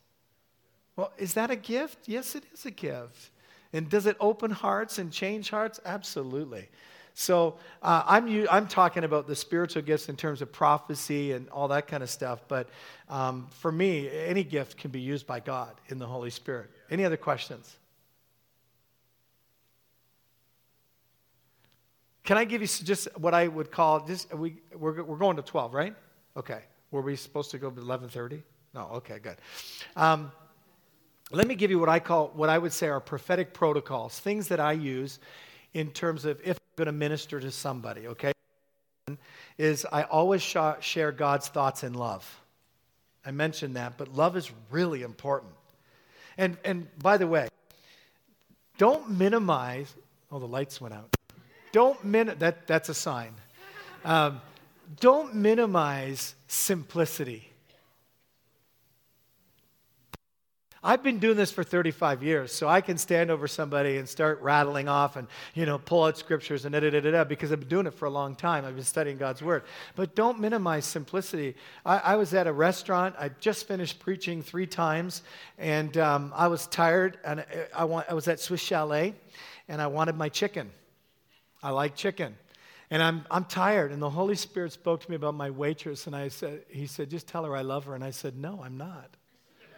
Well, 0.95 1.11
is 1.18 1.34
that 1.34 1.52
a 1.52 1.56
gift? 1.56 1.99
Yes, 2.06 2.36
it 2.36 2.44
is 2.53 2.65
a 2.65 2.72
gift. 2.72 3.32
And 3.72 3.90
does 3.90 4.06
it 4.06 4.15
open 4.20 4.52
hearts 4.52 4.99
and 4.99 5.11
change 5.11 5.49
hearts? 5.49 5.80
Absolutely. 5.86 6.70
So 7.14 7.57
uh, 7.81 8.03
I'm, 8.07 8.48
I'm 8.49 8.68
talking 8.68 9.03
about 9.03 9.27
the 9.27 9.35
spiritual 9.35 9.84
gifts 9.84 10.10
in 10.10 10.15
terms 10.15 10.41
of 10.41 10.52
prophecy 10.52 11.34
and 11.34 11.48
all 11.49 11.68
that 11.68 11.88
kind 11.88 12.02
of 12.02 12.10
stuff. 12.10 12.41
But 12.48 12.69
um, 13.07 13.48
for 13.52 13.72
me, 13.72 14.10
any 14.10 14.44
gift 14.44 14.77
can 14.77 14.90
be 14.90 14.99
used 14.99 15.27
by 15.27 15.40
God 15.40 15.76
in 15.90 15.99
the 15.99 16.07
Holy 16.07 16.31
Spirit. 16.31 16.72
Any 16.90 17.06
other 17.06 17.18
questions? 17.18 17.77
Can 22.23 22.38
I 22.38 22.45
give 22.45 22.61
you 22.61 22.68
just 22.68 23.07
what 23.18 23.34
I 23.34 23.48
would 23.48 23.69
call 23.69 24.06
just 24.06 24.34
we 24.34 24.56
we're, 24.73 25.03
we're 25.03 25.18
going 25.18 25.35
to 25.35 25.41
12, 25.41 25.73
right? 25.73 25.94
Okay. 26.38 26.61
Were 26.91 27.02
we 27.02 27.15
supposed 27.15 27.52
to 27.52 27.57
go 27.57 27.69
to 27.69 27.81
11:30? 27.81 28.41
No. 28.73 28.88
Okay, 28.94 29.19
good. 29.19 29.38
Um, 29.95 30.31
let 31.31 31.48
me 31.48 31.56
give 31.56 31.69
you 31.69 31.80
what 31.80 31.90
I 31.90 31.99
call 31.99 32.31
what 32.34 32.49
I 32.49 32.57
would 32.57 32.72
say 32.72 32.88
are 32.88 32.99
prophetic 32.99 33.53
protocols, 33.53 34.19
things 34.19 34.48
that 34.48 34.60
I 34.60 34.72
use 34.72 35.19
in 35.73 35.91
terms 35.91 36.23
of 36.23 36.40
if 36.45 36.57
going 36.76 36.88
to 36.88 36.91
minister 36.91 37.40
to 37.40 37.52
somebody, 37.52 38.08
okay? 38.08 38.32
Is 39.58 39.86
I 39.91 40.04
always 40.04 40.41
sh- 40.41 40.58
share 40.80 41.12
God's 41.12 41.48
thoughts 41.48 41.84
in 41.84 41.94
love. 41.94 42.41
I 43.26 43.32
mentioned 43.32 43.76
that, 43.76 43.98
but 43.98 44.14
love 44.14 44.36
is 44.36 44.52
really 44.72 45.02
important. 45.04 45.54
And, 46.38 46.58
and 46.66 46.88
by 47.00 47.18
the 47.18 47.28
way, 47.28 47.48
don't 48.78 49.10
minimize, 49.10 49.94
oh, 50.32 50.40
the 50.40 50.48
lights 50.48 50.82
went 50.82 50.94
out. 50.94 51.16
Don't 51.72 52.04
min, 52.04 52.36
that, 52.40 52.68
that's 52.68 52.90
a 52.90 52.94
sign. 52.94 53.34
Um, 54.04 54.41
don't 55.00 55.36
minimize 55.36 56.36
simplicity. 56.48 57.52
I've 60.85 61.01
been 61.01 61.19
doing 61.19 61.38
this 61.38 61.49
for 61.49 61.64
35 61.64 62.23
years, 62.23 62.51
so 62.51 62.68
I 62.68 62.81
can 62.81 62.97
stand 62.97 63.31
over 63.31 63.47
somebody 63.47 63.97
and 63.97 64.10
start 64.10 64.41
rattling 64.41 64.89
off 64.89 65.15
and, 65.15 65.30
you 65.53 65.65
know, 65.65 65.77
pull 65.77 66.03
out 66.03 66.18
scriptures 66.18 66.65
and 66.65 66.73
da 66.73 66.81
da 66.81 66.89
da 66.89 66.99
da 66.99 67.23
because 67.23 67.53
I've 67.53 67.61
been 67.61 67.69
doing 67.69 67.88
it 67.88 67.93
for 67.93 68.05
a 68.05 68.10
long 68.10 68.35
time. 68.35 68.65
I've 68.65 68.76
been 68.76 68.84
studying 68.84 69.18
God's 69.18 69.41
Word. 69.41 69.64
But 69.95 70.14
don't 70.14 70.41
minimize 70.41 70.84
simplicity. 70.84 71.55
I, 71.85 71.99
I 71.99 72.15
was 72.18 72.34
at 72.34 72.47
a 72.47 72.51
restaurant. 72.51 73.15
I 73.18 73.30
just 73.39 73.65
finished 73.65 73.99
preaching 73.99 74.43
three 74.43 74.68
times, 74.68 75.23
and 75.57 75.97
um, 75.97 76.34
I 76.35 76.47
was 76.47 76.68
tired, 76.68 77.18
and 77.23 77.39
I, 77.39 77.45
I, 77.73 77.85
want, 77.85 78.07
I 78.10 78.14
was 78.14 78.27
at 78.27 78.41
Swiss 78.41 78.61
Chalet, 78.61 79.14
and 79.69 79.81
I 79.81 79.88
wanted 79.88 80.18
my 80.18 80.27
chicken. 80.27 80.69
I 81.61 81.69
like 81.69 81.95
chicken. 81.95 82.35
And 82.91 83.01
I'm, 83.01 83.26
I'm 83.31 83.45
tired. 83.45 83.93
And 83.93 84.01
the 84.01 84.10
Holy 84.10 84.35
Spirit 84.35 84.73
spoke 84.73 84.99
to 84.99 85.10
me 85.10 85.15
about 85.15 85.34
my 85.34 85.49
waitress. 85.49 86.07
And 86.07 86.15
I 86.15 86.27
said, 86.27 86.65
He 86.68 86.88
said, 86.88 87.10
just 87.10 87.26
tell 87.26 87.45
her 87.45 87.55
I 87.55 87.61
love 87.61 87.85
her. 87.85 87.95
And 87.95 88.03
I 88.03 88.11
said, 88.11 88.35
No, 88.35 88.61
I'm 88.61 88.77
not 88.77 89.15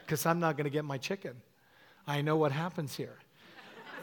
because 0.06 0.26
I'm 0.26 0.40
not 0.40 0.58
going 0.58 0.66
to 0.66 0.70
get 0.70 0.86
my 0.86 0.98
chicken. 0.98 1.34
I 2.08 2.22
know 2.22 2.38
what 2.38 2.52
happens 2.52 2.96
here. 2.96 3.18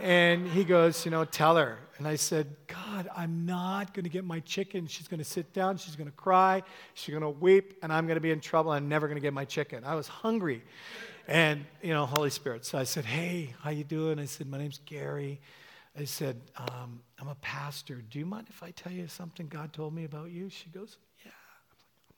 And 0.00 0.48
he 0.48 0.64
goes, 0.64 1.04
You 1.04 1.10
know, 1.10 1.24
tell 1.24 1.56
her. 1.56 1.78
And 1.98 2.08
I 2.08 2.16
said, 2.16 2.56
God, 2.66 3.08
I'm 3.16 3.46
not 3.46 3.94
going 3.94 4.04
to 4.04 4.10
get 4.10 4.24
my 4.24 4.40
chicken. 4.40 4.86
She's 4.86 5.06
going 5.06 5.18
to 5.18 5.24
sit 5.24 5.52
down. 5.52 5.76
She's 5.76 5.94
going 5.94 6.10
to 6.10 6.16
cry. 6.16 6.62
She's 6.94 7.12
going 7.12 7.22
to 7.22 7.30
weep. 7.30 7.78
And 7.82 7.92
I'm 7.92 8.06
going 8.06 8.16
to 8.16 8.20
be 8.20 8.32
in 8.32 8.40
trouble. 8.40 8.72
I'm 8.72 8.88
never 8.88 9.06
going 9.06 9.16
to 9.16 9.22
get 9.22 9.32
my 9.32 9.44
chicken. 9.44 9.84
I 9.84 9.94
was 9.94 10.08
hungry. 10.08 10.62
And, 11.28 11.64
you 11.82 11.90
know, 11.90 12.04
Holy 12.04 12.30
Spirit. 12.30 12.64
So 12.64 12.78
I 12.78 12.84
said, 12.84 13.04
Hey, 13.04 13.54
how 13.60 13.70
you 13.70 13.84
doing? 13.84 14.18
I 14.18 14.24
said, 14.24 14.48
My 14.48 14.58
name's 14.58 14.80
Gary. 14.84 15.40
I 15.98 16.04
said, 16.04 16.40
um, 16.56 17.00
I'm 17.20 17.28
a 17.28 17.34
pastor. 17.36 18.02
Do 18.08 18.18
you 18.18 18.24
mind 18.24 18.46
if 18.48 18.62
I 18.62 18.70
tell 18.70 18.92
you 18.92 19.06
something 19.08 19.46
God 19.48 19.74
told 19.74 19.94
me 19.94 20.04
about 20.04 20.30
you? 20.30 20.48
She 20.48 20.70
goes, 20.70 20.96
Yeah. 21.24 21.32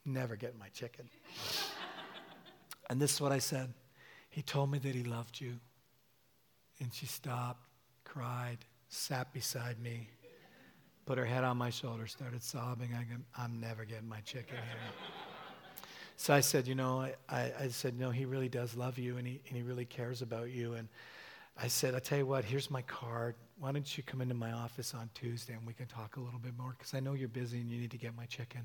I'm 0.06 0.12
never 0.12 0.36
getting 0.36 0.59
my 0.59 0.69
chicken. 0.69 1.09
And 2.90 3.01
this 3.01 3.15
is 3.15 3.20
what 3.20 3.32
I 3.32 3.39
said 3.39 3.73
He 4.31 4.43
told 4.43 4.70
me 4.70 4.78
that 4.78 4.94
He 4.94 5.05
loved 5.05 5.40
you. 5.40 5.55
And 6.81 6.93
she 6.93 7.06
stopped, 7.06 7.62
cried, 8.05 8.59
sat 8.89 9.32
beside 9.32 9.81
me, 9.81 10.09
put 11.06 11.19
her 11.19 11.24
head 11.24 11.44
on 11.44 11.56
my 11.56 11.70
shoulder, 11.70 12.06
started 12.06 12.43
sobbing. 12.43 12.90
I 12.94 13.05
go, 13.05 13.20
I'm 13.39 13.61
never 13.61 13.85
getting 13.85 14.09
my 14.09 14.20
chicken 14.20 14.56
here. 14.56 14.78
so 16.16 16.35
I 16.35 16.40
said, 16.40 16.66
You 16.66 16.74
know, 16.74 17.09
I, 17.28 17.52
I 17.61 17.69
said, 17.69 17.98
No, 17.98 18.11
He 18.11 18.24
really 18.24 18.48
does 18.48 18.77
love 18.77 18.98
you 18.98 19.16
and 19.19 19.27
he, 19.27 19.40
and 19.48 19.56
he 19.56 19.62
really 19.62 19.85
cares 19.85 20.23
about 20.23 20.51
you. 20.51 20.74
And 20.74 20.89
I 21.56 21.69
said, 21.69 21.94
I'll 21.94 22.01
tell 22.01 22.19
you 22.19 22.27
what, 22.27 22.44
here's 22.44 22.70
my 22.70 22.82
card. 22.82 23.36
Why 23.59 23.70
don't 23.70 23.97
you 23.97 24.02
come 24.02 24.20
into 24.20 24.35
my 24.35 24.51
office 24.51 24.93
on 24.94 25.09
Tuesday 25.15 25.52
and 25.52 25.65
we 25.65 25.73
can 25.73 25.86
talk 25.86 26.16
a 26.16 26.20
little 26.20 26.40
bit 26.40 26.59
more? 26.59 26.74
Because 26.77 26.94
I 26.94 27.01
know 27.01 27.15
you're 27.15 27.28
busy 27.28 27.61
and 27.61 27.70
you 27.70 27.78
need 27.78 27.93
to 27.93 27.98
get 27.98 28.16
my 28.16 28.27
chicken. 28.27 28.62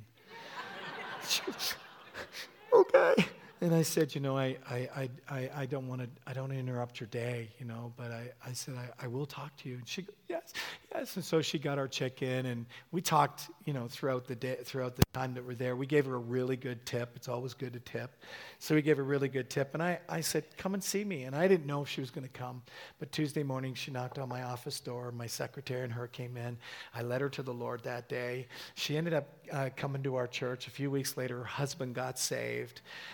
okay. 2.73 3.15
And 3.61 3.75
I 3.75 3.81
said, 3.81 4.15
you 4.15 4.21
know, 4.21 4.37
I, 4.37 4.57
I, 4.69 5.09
I, 5.29 5.49
I 5.53 5.65
don't 5.65 5.89
want 5.89 6.01
to, 6.01 6.07
I 6.25 6.31
don't 6.31 6.53
interrupt 6.53 7.01
your 7.01 7.07
day, 7.07 7.49
you 7.59 7.65
know, 7.65 7.91
but 7.97 8.09
I, 8.09 8.31
I 8.45 8.53
said, 8.53 8.75
I, 8.75 9.03
I 9.03 9.07
will 9.07 9.25
talk 9.25 9.53
to 9.57 9.69
you. 9.69 9.75
And 9.75 9.87
she, 9.87 10.05
yes, 10.29 10.53
yes. 10.95 11.17
And 11.17 11.25
so 11.25 11.41
she 11.41 11.59
got 11.59 11.77
our 11.77 11.87
check 11.89 12.21
in 12.21 12.45
and 12.45 12.65
we 12.93 13.01
talked, 13.01 13.49
you 13.65 13.73
know, 13.73 13.89
throughout 13.89 14.27
the 14.27 14.35
day, 14.35 14.59
throughout 14.63 14.95
the 14.95 15.03
time 15.13 15.33
that 15.33 15.45
we're 15.45 15.55
there. 15.55 15.75
We 15.75 15.87
gave 15.87 16.05
her 16.05 16.15
a 16.15 16.19
really 16.19 16.55
good 16.55 16.85
tip. 16.85 17.11
It's 17.17 17.27
always 17.27 17.53
good 17.53 17.73
to 17.73 17.79
tip. 17.79 18.15
So 18.59 18.75
we 18.75 18.81
gave 18.81 18.95
her 18.95 19.03
a 19.03 19.05
really 19.05 19.27
good 19.27 19.49
tip. 19.49 19.73
And 19.73 19.83
I, 19.83 19.99
I 20.07 20.21
said, 20.21 20.45
come 20.55 20.73
and 20.73 20.81
see 20.81 21.03
me. 21.03 21.23
And 21.23 21.35
I 21.35 21.49
didn't 21.49 21.65
know 21.65 21.81
if 21.81 21.89
she 21.89 21.99
was 21.99 22.11
going 22.11 22.25
to 22.25 22.33
come. 22.33 22.61
But 22.97 23.11
Tuesday 23.11 23.43
morning, 23.43 23.73
she 23.73 23.91
knocked 23.91 24.19
on 24.19 24.29
my 24.29 24.43
office 24.43 24.79
door. 24.79 25.11
My 25.11 25.27
secretary 25.27 25.83
and 25.83 25.91
her 25.91 26.07
came 26.07 26.37
in. 26.37 26.57
I 26.95 27.01
led 27.01 27.19
her 27.19 27.29
to 27.31 27.43
the 27.43 27.53
Lord 27.53 27.83
that 27.83 28.07
day. 28.07 28.47
She 28.75 28.95
ended 28.95 29.13
up 29.13 29.27
uh, 29.51 29.69
coming 29.75 30.01
to 30.03 30.15
our 30.15 30.27
church. 30.27 30.67
A 30.67 30.71
few 30.71 30.89
weeks 30.89 31.17
later, 31.17 31.39
her 31.39 31.43
husband 31.43 31.93
got 31.93 32.17
saved. 32.17 32.59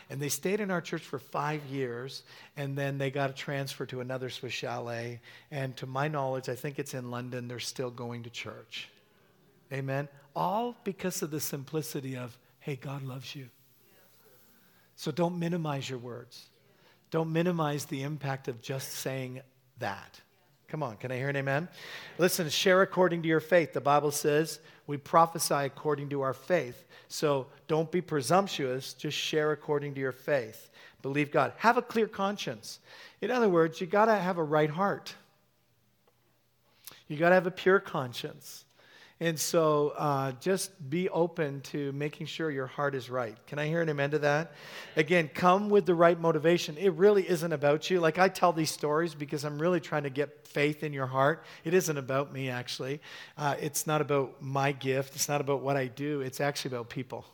And 0.10 0.22
they 0.22 0.30
stayed 0.30 0.60
in 0.60 0.72
our 0.72 0.82
church 0.82 1.02
for 1.02 1.20
five 1.20 1.64
years, 1.66 2.24
and 2.58 2.78
then 2.78 2.98
they 2.98 3.12
got 3.12 3.30
a 3.30 3.34
transfer 3.34 3.86
to 3.88 4.02
another 4.02 4.30
Swiss 4.30 4.54
chalet. 4.54 5.20
And 5.52 5.76
to 5.78 5.86
my 5.86 6.08
knowledge, 6.08 6.50
I 6.50 6.56
think 6.56 6.80
it's 6.80 6.94
in 6.94 7.12
London, 7.12 7.48
they're 7.48 7.60
still 7.60 7.92
going 7.92 8.24
to 8.24 8.30
church. 8.30 8.90
Amen. 9.72 10.08
All 10.36 10.76
because 10.84 11.22
of 11.22 11.32
the 11.32 11.40
simplicity 11.40 12.18
of, 12.18 12.38
hey, 12.60 12.76
God 12.76 13.04
loves 13.04 13.36
you. 13.36 13.50
So 14.96 15.12
don't 15.12 15.40
minimize 15.40 15.90
your 15.90 16.00
words. 16.00 16.46
Don't 17.12 17.32
minimize 17.32 17.86
the 17.86 18.04
impact 18.04 18.48
of 18.48 18.62
just 18.62 18.92
saying 18.92 19.42
that. 19.80 20.20
Come 20.68 20.82
on, 20.82 20.98
can 20.98 21.12
I 21.12 21.18
hear 21.18 21.30
an 21.30 21.36
amen? 21.36 21.68
Listen, 22.18 22.50
share 22.50 22.82
according 22.82 23.22
to 23.22 23.28
your 23.28 23.40
faith. 23.40 23.74
The 23.74 23.82
Bible 23.82 24.12
says 24.12 24.60
we 24.88 24.98
prophesy 24.98 25.54
according 25.54 26.10
to 26.10 26.22
our 26.22 26.34
faith. 26.34 26.86
So 27.08 27.48
don't 27.68 27.92
be 27.92 28.02
presumptuous, 28.02 28.94
just 28.94 29.18
share 29.18 29.52
according 29.52 29.94
to 29.96 30.00
your 30.00 30.12
faith. 30.12 30.70
Believe 31.02 31.32
God. 31.32 31.54
Have 31.58 31.78
a 31.78 31.82
clear 31.82 32.08
conscience. 32.08 32.80
In 33.22 33.32
other 33.32 33.50
words, 33.50 33.80
you 33.80 33.88
got 33.88 34.06
to 34.06 34.16
have 34.16 34.38
a 34.38 34.44
right 34.44 34.70
heart. 34.70 35.16
You 37.08 37.18
got 37.18 37.30
to 37.30 37.36
have 37.36 37.48
a 37.48 37.52
pure 37.52 37.80
conscience. 37.80 38.65
And 39.22 39.40
so 39.40 39.94
uh, 39.98 40.34
just 40.42 40.90
be 40.90 41.08
open 41.08 41.62
to 41.62 41.94
making 41.94 42.28
sure 42.28 42.52
your 42.52 42.68
heart 42.68 42.96
is 42.96 43.10
right. 43.10 43.38
Can 43.48 43.60
I 43.60 43.68
hear 43.68 43.82
an 43.82 43.88
amen 43.88 44.12
to 44.12 44.20
that? 44.20 44.52
Again, 44.98 45.30
come 45.34 45.70
with 45.70 45.86
the 45.86 45.96
right 45.96 46.20
motivation. 46.20 46.78
It 46.78 46.90
really 46.96 47.28
isn't 47.28 47.54
about 47.54 47.90
you. 47.90 48.02
Like 48.02 48.20
I 48.20 48.28
tell 48.28 48.52
these 48.52 48.72
stories 48.72 49.16
because 49.16 49.46
I'm 49.46 49.58
really 49.58 49.80
trying 49.80 50.04
to 50.04 50.10
get 50.10 50.46
faith 50.46 50.84
in 50.84 50.92
your 50.92 51.06
heart. 51.06 51.46
It 51.64 51.74
isn't 51.74 51.98
about 51.98 52.34
me, 52.34 52.50
actually. 52.50 53.00
Uh, 53.38 53.56
it's 53.62 53.88
not 53.88 54.02
about 54.02 54.42
my 54.42 54.74
gift, 54.74 55.16
it's 55.16 55.30
not 55.30 55.40
about 55.40 55.62
what 55.62 55.78
I 55.78 55.88
do. 55.88 56.20
It's 56.20 56.42
actually 56.42 56.76
about 56.76 56.90
people. 56.90 57.26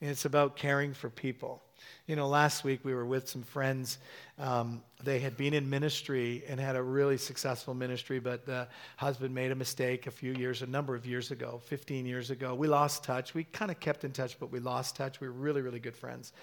And 0.00 0.08
it's 0.08 0.24
about 0.24 0.54
caring 0.54 0.94
for 0.94 1.10
people. 1.10 1.63
You 2.06 2.16
know, 2.16 2.28
last 2.28 2.64
week 2.64 2.80
we 2.84 2.92
were 2.92 3.06
with 3.06 3.30
some 3.30 3.42
friends. 3.42 3.96
Um, 4.38 4.82
they 5.02 5.20
had 5.20 5.38
been 5.38 5.54
in 5.54 5.70
ministry 5.70 6.44
and 6.46 6.60
had 6.60 6.76
a 6.76 6.82
really 6.82 7.16
successful 7.16 7.72
ministry, 7.72 8.18
but 8.18 8.44
the 8.44 8.68
husband 8.98 9.34
made 9.34 9.50
a 9.52 9.54
mistake 9.54 10.06
a 10.06 10.10
few 10.10 10.34
years, 10.34 10.60
a 10.60 10.66
number 10.66 10.94
of 10.94 11.06
years 11.06 11.30
ago, 11.30 11.62
15 11.64 12.04
years 12.04 12.28
ago. 12.28 12.54
We 12.54 12.68
lost 12.68 13.04
touch. 13.04 13.32
We 13.32 13.44
kind 13.44 13.70
of 13.70 13.80
kept 13.80 14.04
in 14.04 14.12
touch, 14.12 14.38
but 14.38 14.52
we 14.52 14.60
lost 14.60 14.96
touch. 14.96 15.18
We 15.22 15.28
were 15.28 15.32
really, 15.32 15.62
really 15.62 15.80
good 15.80 15.96
friends. 15.96 16.34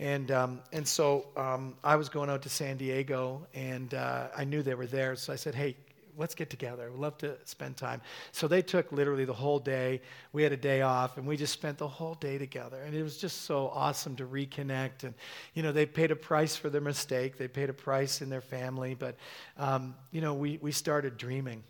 And, 0.00 0.32
um, 0.32 0.60
and 0.72 0.86
so 0.86 1.28
um, 1.36 1.76
I 1.84 1.94
was 1.94 2.08
going 2.08 2.28
out 2.28 2.42
to 2.42 2.48
San 2.48 2.76
Diego, 2.76 3.46
and 3.54 3.94
uh, 3.94 4.28
I 4.36 4.42
knew 4.42 4.62
they 4.62 4.74
were 4.74 4.88
there. 4.88 5.14
So 5.14 5.32
I 5.32 5.36
said, 5.36 5.54
hey, 5.54 5.76
let's 6.16 6.34
get 6.34 6.50
together. 6.50 6.90
We'd 6.90 7.00
love 7.00 7.18
to 7.18 7.36
spend 7.44 7.76
time. 7.76 8.00
So 8.32 8.48
they 8.48 8.62
took 8.62 8.92
literally 8.92 9.24
the 9.24 9.32
whole 9.32 9.58
day. 9.58 10.00
We 10.32 10.42
had 10.42 10.52
a 10.52 10.56
day 10.56 10.82
off, 10.82 11.16
and 11.18 11.26
we 11.26 11.36
just 11.36 11.52
spent 11.52 11.78
the 11.78 11.88
whole 11.88 12.14
day 12.14 12.38
together. 12.38 12.82
And 12.82 12.94
it 12.94 13.02
was 13.02 13.16
just 13.16 13.42
so 13.42 13.68
awesome 13.68 14.16
to 14.16 14.26
reconnect. 14.26 15.04
And, 15.04 15.14
you 15.54 15.62
know, 15.62 15.72
they 15.72 15.86
paid 15.86 16.10
a 16.10 16.16
price 16.16 16.56
for 16.56 16.70
their 16.70 16.80
mistake, 16.80 17.36
they 17.36 17.48
paid 17.48 17.70
a 17.70 17.74
price 17.74 18.22
in 18.22 18.30
their 18.30 18.40
family. 18.40 18.94
But, 18.94 19.16
um, 19.56 19.94
you 20.10 20.20
know, 20.20 20.34
we, 20.34 20.58
we 20.60 20.72
started 20.72 21.16
dreaming. 21.16 21.62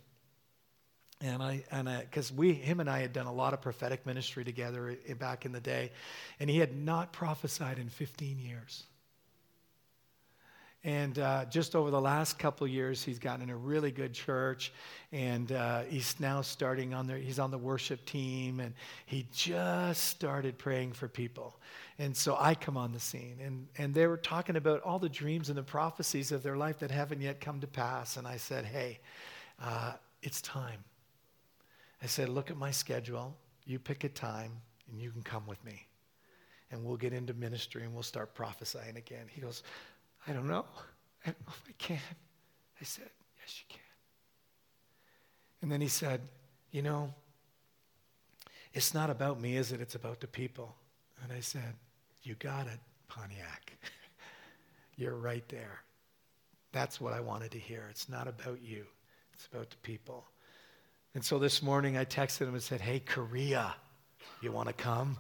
And 1.21 1.43
I, 1.43 1.65
and 1.71 1.89
I 1.89 2.01
because 2.01 2.33
we, 2.33 2.53
him 2.53 2.81
and 2.81 2.91
I 2.91 2.99
had 2.99 3.13
done 3.13 3.27
a 3.27 3.33
lot 3.33 3.55
of 3.55 3.63
prophetic 3.63 4.05
ministry 4.05 4.45
together 4.45 4.99
back 5.19 5.47
in 5.47 5.53
the 5.53 5.61
day, 5.61 5.93
and 6.39 6.51
he 6.51 6.59
had 6.59 6.77
not 6.77 7.13
prophesied 7.13 7.79
in 7.79 7.89
15 7.89 8.39
years. 8.39 8.85
And 10.85 11.19
uh, 11.19 11.47
just 11.47 11.75
over 11.75 11.91
the 11.91 12.01
last 12.01 12.39
couple 12.39 12.67
years, 12.67 13.03
he's 13.03 13.19
gotten 13.19 13.41
in 13.41 13.49
a 13.49 13.57
really 13.57 13.91
good 13.91 14.13
church, 14.13 14.71
and 15.13 15.51
uh, 15.51 15.85
he's 15.85 16.21
now 16.21 16.43
starting 16.43 16.93
on 16.93 17.07
the 17.07 17.17
he's 17.17 17.39
on 17.39 17.51
the 17.51 17.57
worship 17.57 18.05
team, 18.05 18.61
and 18.61 18.75
he 19.07 19.27
just 19.33 20.05
started 20.05 20.59
praying 20.59 20.93
for 20.93 21.09
people. 21.09 21.59
And 21.99 22.15
so 22.15 22.37
I 22.39 22.55
come 22.55 22.77
on 22.77 22.93
the 22.93 23.01
scene, 23.01 23.39
and 23.43 23.67
and 23.79 23.95
they 23.95 24.07
were 24.07 24.19
talking 24.19 24.57
about 24.57 24.83
all 24.83 24.99
the 24.99 25.09
dreams 25.09 25.49
and 25.49 25.57
the 25.57 25.63
prophecies 25.63 26.33
of 26.33 26.43
their 26.43 26.57
life 26.57 26.81
that 26.81 26.91
haven't 26.91 27.23
yet 27.23 27.41
come 27.41 27.61
to 27.61 27.67
pass. 27.67 28.19
And 28.19 28.27
I 28.27 28.37
said, 28.37 28.67
hey, 28.67 29.01
uh, 29.63 29.93
it's 30.23 30.43
time. 30.43 30.85
I 32.03 32.07
said, 32.07 32.29
look 32.29 32.51
at 32.51 32.59
my 32.59 32.71
schedule. 32.71 33.35
You 33.65 33.79
pick 33.79 34.05
a 34.05 34.11
time, 34.11 34.53
and 34.91 35.01
you 35.01 35.11
can 35.11 35.23
come 35.23 35.47
with 35.47 35.65
me, 35.65 35.87
and 36.71 36.85
we'll 36.85 36.99
get 36.99 37.15
into 37.15 37.33
ministry, 37.33 37.85
and 37.85 37.95
we'll 37.95 38.03
start 38.03 38.35
prophesying 38.35 38.99
again. 38.99 39.25
He 39.31 39.41
goes. 39.41 39.63
I 40.27 40.33
don't 40.33 40.49
know. 40.49 40.65
I 41.27 41.31
don't 41.31 41.47
know 41.47 41.53
if 41.53 41.63
I 41.69 41.73
can. 41.79 42.01
I 42.81 42.85
said, 42.85 43.11
Yes, 43.41 43.61
you 43.61 43.67
can. 43.69 43.81
And 45.63 45.71
then 45.71 45.81
he 45.81 45.89
said, 45.89 46.21
You 46.71 46.83
know, 46.83 47.13
it's 48.73 48.95
not 48.95 49.11
about 49.11 49.41
me, 49.41 49.57
is 49.57 49.73
it? 49.73 49.81
It's 49.81 49.95
about 49.95 50.21
the 50.21 50.27
people. 50.27 50.75
And 51.23 51.33
I 51.33 51.41
said, 51.41 51.75
You 52.23 52.35
got 52.37 52.67
it, 52.67 52.81
Pontiac. 53.09 53.73
You're 54.97 55.17
right 55.17 55.47
there. 55.49 55.81
That's 56.73 57.01
what 57.01 57.13
I 57.13 57.21
wanted 57.21 57.51
to 57.53 57.59
hear. 57.59 57.87
It's 57.91 58.09
not 58.09 58.27
about 58.27 58.61
you, 58.63 58.85
it's 59.33 59.47
about 59.47 59.71
the 59.71 59.77
people. 59.79 60.25
And 61.15 61.25
so 61.25 61.39
this 61.39 61.63
morning 61.63 61.97
I 61.97 62.05
texted 62.05 62.43
him 62.43 62.55
and 62.55 62.63
said, 62.63 62.81
Hey, 62.81 63.01
Korea, 63.01 63.75
you 64.41 64.53
want 64.53 64.69
to 64.69 64.75
come? 64.75 65.19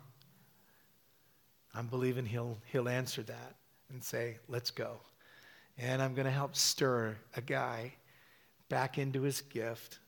I'm 1.75 1.89
believing 1.89 2.25
he'll, 2.25 2.59
he'll 2.71 2.89
answer 2.89 3.23
that 3.25 3.57
and 3.95 4.05
say, 4.05 4.37
let's 4.49 4.71
go. 4.71 4.99
And 5.79 6.03
I'm 6.03 6.15
going 6.15 6.27
to 6.27 6.33
help 6.33 6.55
stir 6.55 7.16
a 7.37 7.41
guy 7.41 7.95
back 8.69 8.99
into 8.99 9.23
his 9.23 9.41
gift 9.41 9.99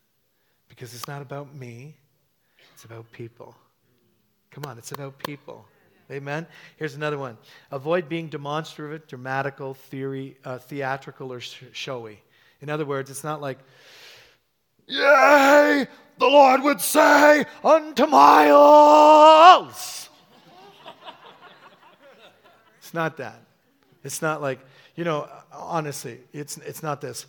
because 0.69 0.93
it's 0.93 1.09
not 1.09 1.23
about 1.23 1.55
me, 1.55 1.97
it's 2.75 2.85
about 2.85 3.11
people. 3.13 3.55
Come 4.51 4.65
on, 4.67 4.77
it's 4.77 4.93
about 4.93 5.19
people. 5.19 5.65
Amen. 6.11 6.47
Here's 6.77 6.95
another 6.95 7.19
one. 7.19 7.39
Avoid 7.71 8.09
being 8.09 8.29
demonstrative, 8.29 9.07
dramatical, 9.07 9.75
theory, 9.75 10.37
uh, 10.45 10.59
theatrical, 10.59 11.33
or 11.33 11.41
sh- 11.41 11.65
showy. 11.73 12.21
In 12.61 12.71
other 12.71 12.85
words, 12.85 13.11
it's 13.11 13.25
not 13.25 13.41
like, 13.41 13.59
"Yay, 14.87 15.87
the 16.19 16.27
Lord 16.27 16.63
would 16.63 16.81
say 16.81 17.45
unto 17.65 18.07
Miles." 18.07 20.09
it's 22.79 22.95
not 22.95 23.17
that. 23.17 23.46
It's 24.07 24.23
not 24.23 24.41
like, 24.41 24.61
you 24.95 25.03
know, 25.03 25.29
honestly, 25.53 26.21
it's, 26.33 26.59
it's 26.59 26.81
not 26.81 27.01
this. 27.01 27.27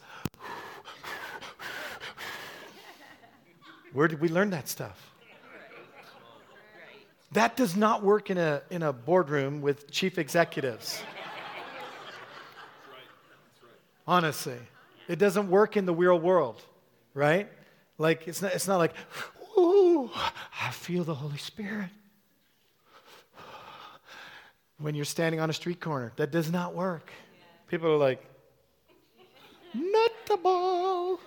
Where 3.93 4.07
did 4.07 4.21
we 4.21 4.29
learn 4.29 4.51
that 4.51 4.69
stuff? 4.69 5.11
That 7.31 7.57
does 7.57 7.75
not 7.75 8.03
work 8.03 8.29
in 8.29 8.37
a, 8.37 8.61
in 8.69 8.83
a 8.83 8.93
boardroom 8.93 9.61
with 9.61 9.89
chief 9.89 10.19
executives. 10.19 11.01
Honestly, 14.07 14.59
it 15.07 15.17
doesn't 15.17 15.49
work 15.49 15.77
in 15.77 15.87
the 15.87 15.95
real 15.95 16.19
world, 16.19 16.61
right? 17.15 17.49
Like, 17.97 18.27
it's 18.27 18.43
not, 18.43 18.53
it's 18.53 18.67
not 18.67 18.77
like, 18.77 18.93
ooh, 19.57 20.11
I 20.61 20.69
feel 20.69 21.03
the 21.03 21.15
Holy 21.15 21.37
Spirit 21.39 21.89
when 24.79 24.95
you're 24.95 25.05
standing 25.05 25.39
on 25.39 25.49
a 25.49 25.53
street 25.53 25.79
corner. 25.79 26.13
That 26.17 26.31
does 26.31 26.51
not 26.51 26.75
work. 26.75 27.11
People 27.67 27.91
are 27.91 27.97
like, 27.97 28.23
nutable. 29.73 31.19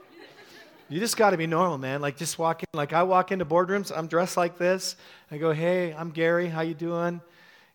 You 0.89 0.99
just 0.99 1.17
got 1.17 1.31
to 1.31 1.37
be 1.37 1.47
normal, 1.47 1.79
man. 1.79 2.01
Like 2.01 2.17
just 2.17 2.39
walk 2.39 2.63
in. 2.63 2.69
Like 2.73 2.93
I 2.93 3.05
walk 3.05 3.31
into 3.31 3.45
boardrooms, 3.45 3.97
I'm 3.97 4.09
dressed 4.09 4.37
like 4.37 4.59
this. 4.59 4.97
I 5.31 5.39
go, 5.39 5.53
"Hey, 5.53 5.95
I'm 5.95 6.11
Gary. 6.11 6.49
How 6.49 6.63
you 6.63 6.75
doing?" 6.75 7.21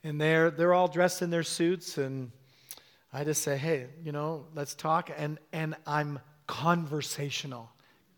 And 0.03 0.19
they're 0.19 0.52
they're 0.52 0.73
all 0.73 0.89
dressed 0.89 1.22
in 1.22 1.30
their 1.30 1.43
suits, 1.43 1.97
and 1.97 2.31
I 3.14 3.23
just 3.23 3.41
say, 3.41 3.56
"Hey, 3.57 3.88
you 4.03 4.11
know, 4.11 4.47
let's 4.53 4.76
talk." 4.76 5.11
And 5.15 5.39
and 5.53 5.76
I'm 5.88 6.19
conversational. 6.45 7.72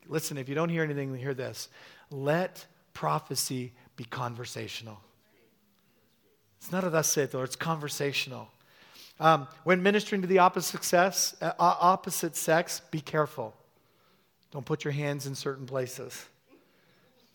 Listen, 0.07 0.38
if 0.38 0.49
you 0.49 0.55
don't 0.55 0.69
hear 0.69 0.84
anything, 0.84 1.13
hear 1.15 1.35
this. 1.35 1.69
Let 2.09 2.65
prophecy 2.93 3.73
be 3.97 4.05
conversational. 4.05 4.99
It's 6.68 6.73
not 6.73 6.84
a 6.84 6.89
thus 6.89 7.07
saith 7.07 7.31
the 7.31 7.38
Lord, 7.38 7.48
it's 7.48 7.56
conversational. 7.56 8.49
Um, 9.22 9.48
when 9.64 9.81
ministering 9.81 10.22
to 10.22 10.27
the 10.27 10.39
opposite, 10.39 10.68
success, 10.68 11.34
uh, 11.41 11.53
opposite 11.57 12.35
sex, 12.35 12.81
be 12.91 12.99
careful. 12.99 13.56
Don't 14.52 14.65
put 14.65 14.84
your 14.84 14.91
hands 14.91 15.27
in 15.27 15.34
certain 15.34 15.65
places. 15.65 16.26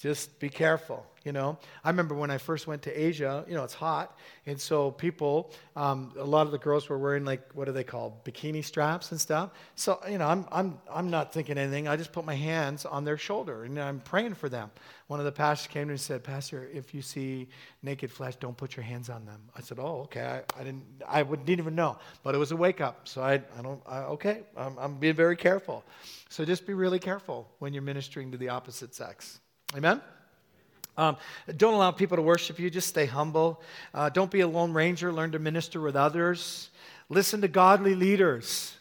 Just 0.02 0.40
be 0.40 0.48
careful 0.48 1.06
you 1.24 1.32
know? 1.32 1.56
I 1.84 1.90
remember 1.90 2.14
when 2.14 2.30
i 2.30 2.38
first 2.38 2.66
went 2.66 2.82
to 2.82 2.90
asia 2.90 3.44
you 3.46 3.54
know 3.54 3.64
it's 3.64 3.74
hot 3.74 4.18
and 4.46 4.60
so 4.60 4.90
people 4.90 5.52
um, 5.76 6.12
a 6.18 6.24
lot 6.24 6.46
of 6.46 6.52
the 6.52 6.58
girls 6.58 6.88
were 6.88 6.98
wearing 6.98 7.24
like 7.24 7.42
what 7.54 7.68
are 7.68 7.72
they 7.72 7.84
called? 7.84 8.24
Bikini 8.24 8.64
straps 8.64 9.12
and 9.12 9.20
stuff. 9.20 9.50
So 9.76 10.00
you 10.08 10.18
know 10.18 10.26
i'm, 10.26 10.46
I'm, 10.50 10.78
I'm 10.92 11.10
not 11.10 11.32
thinking 11.32 11.58
anything. 11.58 11.88
I 11.88 11.96
just 11.96 12.12
put 12.12 12.24
my 12.24 12.34
hands 12.34 12.84
on 12.84 13.04
their 13.04 13.16
shoulder 13.16 13.64
and 13.64 13.78
i'm 13.80 14.00
praying 14.00 14.34
for 14.34 14.48
them. 14.48 14.70
One 15.06 15.20
of 15.20 15.26
the 15.26 15.32
pastors 15.32 15.68
came 15.68 15.82
to 15.82 15.86
me 15.88 15.92
and 15.92 16.00
said 16.00 16.24
pastor 16.24 16.68
if 16.72 16.94
you 16.94 17.02
see 17.02 17.48
naked 17.82 18.10
flesh 18.10 18.36
don't 18.36 18.56
put 18.56 18.76
your 18.76 18.84
hands 18.84 19.08
on 19.10 19.24
them. 19.24 19.40
I 19.56 19.60
said 19.60 19.78
oh 19.78 20.02
okay. 20.04 20.42
I, 20.56 20.60
I 20.60 20.64
didn't 20.64 20.84
i 21.06 21.22
would, 21.22 21.44
didn't 21.44 21.60
even 21.60 21.74
know. 21.74 21.98
But 22.22 22.34
it 22.34 22.38
was 22.38 22.52
a 22.52 22.56
wake 22.56 22.80
up 22.80 23.06
so 23.08 23.22
i, 23.22 23.34
I 23.34 23.62
don't 23.62 23.82
I, 23.86 23.98
okay 24.16 24.42
I'm, 24.56 24.76
I'm 24.78 24.96
being 24.96 25.14
very 25.14 25.36
careful. 25.36 25.84
So 26.28 26.44
just 26.44 26.66
be 26.66 26.74
really 26.74 26.98
careful 26.98 27.48
when 27.58 27.72
you're 27.72 27.82
ministering 27.82 28.32
to 28.32 28.38
the 28.38 28.48
opposite 28.48 28.94
sex 28.94 29.41
Amen? 29.76 30.00
Um, 30.96 31.16
don't 31.56 31.72
allow 31.72 31.90
people 31.90 32.16
to 32.16 32.22
worship 32.22 32.58
you. 32.58 32.68
Just 32.68 32.88
stay 32.88 33.06
humble. 33.06 33.62
Uh, 33.94 34.10
don't 34.10 34.30
be 34.30 34.40
a 34.40 34.48
lone 34.48 34.72
ranger. 34.72 35.12
Learn 35.12 35.32
to 35.32 35.38
minister 35.38 35.80
with 35.80 35.96
others. 35.96 36.68
Listen 37.08 37.40
to 37.40 37.48
godly 37.48 37.94
leaders. 37.94 38.76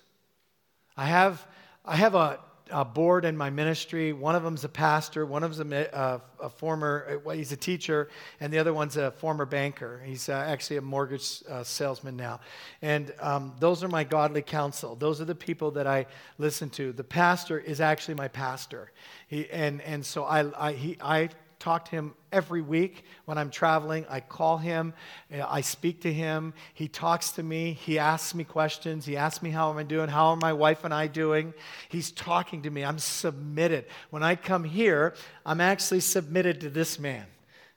I 0.97 1.05
have, 1.05 1.45
I 1.85 1.95
have 1.95 2.15
a, 2.15 2.39
a 2.71 2.85
board 2.85 3.25
in 3.25 3.37
my 3.37 3.49
ministry. 3.49 4.13
One 4.13 4.35
of 4.35 4.43
them's 4.43 4.63
a 4.63 4.69
pastor. 4.69 5.25
One 5.25 5.43
of 5.43 5.55
them's 5.55 5.73
a, 5.73 6.21
a, 6.41 6.45
a 6.45 6.49
former, 6.49 7.21
well, 7.23 7.35
he's 7.35 7.51
a 7.51 7.57
teacher, 7.57 8.09
and 8.39 8.51
the 8.51 8.59
other 8.59 8.73
one's 8.73 8.97
a 8.97 9.11
former 9.11 9.45
banker. 9.45 10.01
He's 10.05 10.29
uh, 10.29 10.33
actually 10.33 10.77
a 10.77 10.81
mortgage 10.81 11.43
uh, 11.49 11.63
salesman 11.63 12.15
now. 12.15 12.39
And 12.81 13.13
um, 13.19 13.53
those 13.59 13.83
are 13.83 13.87
my 13.87 14.03
godly 14.03 14.41
counsel. 14.41 14.95
Those 14.95 15.21
are 15.21 15.25
the 15.25 15.35
people 15.35 15.71
that 15.71 15.87
I 15.87 16.07
listen 16.37 16.69
to. 16.71 16.91
The 16.93 17.03
pastor 17.03 17.59
is 17.59 17.81
actually 17.81 18.15
my 18.15 18.27
pastor. 18.27 18.91
He, 19.27 19.49
and, 19.49 19.81
and 19.81 20.05
so 20.05 20.23
I, 20.23 20.69
I, 20.69 20.73
he, 20.73 20.97
I 21.01 21.29
talk 21.61 21.85
to 21.85 21.91
him 21.91 22.13
every 22.31 22.61
week 22.61 23.03
when 23.25 23.37
I'm 23.37 23.51
traveling. 23.51 24.05
I 24.09 24.19
call 24.19 24.57
him, 24.57 24.93
uh, 25.33 25.45
I 25.47 25.61
speak 25.61 26.01
to 26.01 26.11
him. 26.11 26.53
He 26.73 26.87
talks 26.87 27.31
to 27.33 27.43
me. 27.43 27.73
He 27.73 27.99
asks 27.99 28.33
me 28.33 28.43
questions. 28.43 29.05
He 29.05 29.15
asks 29.15 29.43
me 29.43 29.51
how 29.51 29.71
am 29.71 29.77
I 29.77 29.83
doing? 29.83 30.09
How 30.09 30.29
are 30.29 30.35
my 30.35 30.53
wife 30.53 30.83
and 30.83 30.93
I 30.93 31.07
doing? 31.07 31.53
He's 31.89 32.11
talking 32.11 32.63
to 32.63 32.69
me. 32.69 32.83
I'm 32.83 32.99
submitted. 32.99 33.85
When 34.09 34.23
I 34.23 34.35
come 34.35 34.63
here, 34.63 35.13
I'm 35.45 35.61
actually 35.61 35.99
submitted 35.99 36.61
to 36.61 36.69
this 36.69 36.97
man. 36.99 37.25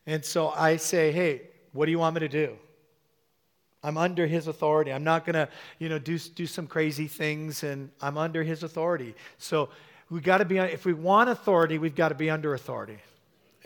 And 0.06 0.24
so 0.24 0.48
I 0.48 0.76
say, 0.76 1.12
hey, 1.12 1.42
what 1.72 1.86
do 1.86 1.92
you 1.92 1.98
want 1.98 2.14
me 2.14 2.20
to 2.20 2.28
do? 2.28 2.56
I'm 3.82 3.98
under 3.98 4.26
his 4.26 4.46
authority. 4.46 4.92
I'm 4.92 5.04
not 5.04 5.26
going 5.26 5.34
to, 5.34 5.48
you 5.78 5.90
know, 5.90 5.98
do, 5.98 6.18
do 6.18 6.46
some 6.46 6.66
crazy 6.66 7.06
things, 7.06 7.62
and 7.62 7.90
I'm 8.00 8.16
under 8.16 8.42
his 8.42 8.62
authority. 8.62 9.14
So 9.36 9.68
we 10.08 10.20
got 10.20 10.38
to 10.38 10.46
be, 10.46 10.56
if 10.56 10.86
we 10.86 10.94
want 10.94 11.28
authority, 11.28 11.76
we've 11.76 11.94
got 11.94 12.08
to 12.08 12.14
be 12.14 12.30
under 12.30 12.54
authority. 12.54 12.98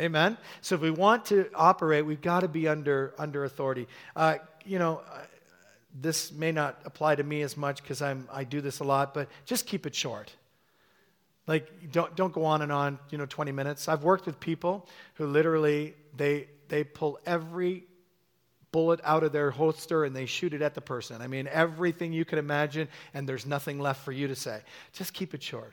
Amen? 0.01 0.39
So 0.61 0.77
if 0.77 0.81
we 0.81 0.91
want 0.91 1.27
to 1.27 1.49
operate, 1.55 2.07
we've 2.07 2.21
got 2.21 2.41
to 2.41 2.49
be 2.49 2.69
under, 2.69 3.15
under 3.19 3.45
authority. 3.45 3.89
Uh, 4.15 4.37
you 4.65 4.79
know, 4.79 5.03
uh, 5.13 5.21
this 6.01 6.31
may 6.33 6.53
not 6.53 6.79
apply 6.85 7.17
to 7.17 7.25
me 7.25 7.43
as 7.43 7.57
much 7.57 7.83
because 7.83 8.01
I'm 8.01 8.29
I 8.33 8.45
do 8.45 8.61
this 8.61 8.79
a 8.79 8.85
lot, 8.85 9.13
but 9.13 9.29
just 9.45 9.67
keep 9.67 9.87
it 9.87 9.95
short. 9.95 10.33
Like, 11.49 11.91
don't, 11.91 12.15
don't 12.15 12.33
go 12.33 12.45
on 12.45 12.61
and 12.63 12.71
on, 12.71 12.99
you 13.11 13.17
know, 13.17 13.27
20 13.27 13.53
minutes. 13.53 13.89
I've 13.89 14.05
worked 14.05 14.27
with 14.27 14.39
people 14.39 14.87
who 15.15 15.27
literally, 15.27 15.95
they, 16.15 16.47
they 16.69 16.85
pull 16.85 17.19
every 17.25 17.85
bullet 18.71 19.01
out 19.03 19.25
of 19.25 19.33
their 19.33 19.51
holster 19.51 20.05
and 20.05 20.15
they 20.15 20.27
shoot 20.27 20.53
it 20.53 20.61
at 20.61 20.75
the 20.75 20.83
person. 20.83 21.23
I 21.23 21.27
mean, 21.27 21.49
everything 21.51 22.13
you 22.13 22.27
can 22.27 22.39
imagine, 22.39 22.87
and 23.15 23.27
there's 23.27 23.47
nothing 23.47 23.81
left 23.81 24.05
for 24.05 24.13
you 24.13 24.29
to 24.29 24.37
say. 24.37 24.61
Just 24.93 25.15
keep 25.15 25.33
it 25.33 25.43
short. 25.43 25.73